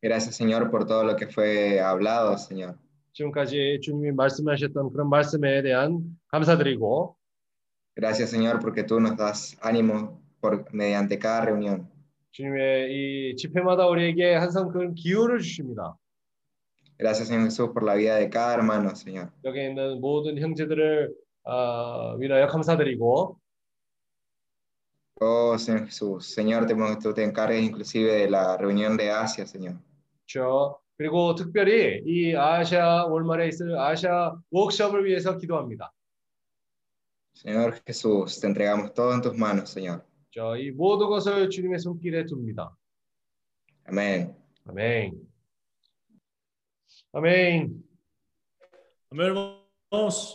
Gracias, 0.00 0.36
Señor, 0.36 0.70
por 0.70 0.86
todo 0.86 1.02
lo 1.02 1.16
que 1.16 1.26
fue 1.26 1.80
hablado, 1.80 2.38
Señor. 2.38 2.76
지금까지 3.14 3.80
주님이 3.82 4.12
말씀하셨던 4.12 4.92
그런 4.92 5.10
말씀에 5.10 5.62
대한 5.62 6.16
감사드리고 6.28 7.16
Gracias, 7.96 8.30
Señor, 8.30 8.60
porque 8.60 8.84
tú 8.84 9.00
nos 9.00 9.16
das 9.16 9.58
ánimo 9.60 10.22
por, 10.40 10.72
mediante 10.72 11.18
cada 11.18 11.46
reunión. 11.46 11.88
주님의 12.30 12.92
이 12.92 13.34
집회마다 13.34 13.88
우리에게 13.88 14.34
항상 14.34 14.68
그런 14.68 14.94
기운을 14.94 15.40
주십니다. 15.40 15.98
Gracias, 16.96 17.26
Señor 17.26 17.46
Jesús, 17.46 17.70
por 17.72 17.82
la 17.82 17.96
vida 17.96 18.14
de 18.18 18.30
cada 18.30 18.54
hermano, 18.54 18.94
Señor. 18.94 19.32
여기 19.44 19.66
있는 19.66 20.00
모든 20.00 20.38
형제들을 20.38 21.12
어, 21.42 22.14
위하여 22.18 22.46
감사드리고 22.46 23.36
Oh, 25.19 25.57
Señor 25.57 25.85
Jesús. 25.85 26.25
Señor, 26.25 26.65
te, 26.65 26.75
tú 27.01 27.13
te 27.13 27.23
encargues 27.23 27.63
inclusive 27.63 28.13
de 28.13 28.29
la 28.29 28.57
reunión 28.57 28.97
de 28.97 29.11
Asia, 29.11 29.45
Señor. 29.45 29.75
저 30.25 30.79
그리고 30.97 31.35
특별히 31.35 32.01
이 32.05 32.35
아시아 32.35 33.05
월말에 33.05 33.47
있을 33.49 33.77
아시아 33.77 34.35
워크숍을 34.49 35.05
위해서 35.05 35.37
기도합니다. 35.37 35.91
Señor 37.33 37.81
Jesús, 37.85 38.39
te 38.39 38.47
entregamos 38.47 38.93
todo 38.93 39.13
en 39.13 39.21
tus 39.21 39.35
manos, 39.35 39.69
Señor. 39.69 40.03
저이 40.31 40.71
모든 40.71 41.07
것을 41.07 41.49
주님의 41.49 41.79
손길에 41.79 42.25
둡니다. 42.25 42.75
Amén. 43.87 44.35
아멘. 44.67 45.27
아멘. 47.13 47.83
Amém, 49.11 49.27
irmãos? 49.27 50.29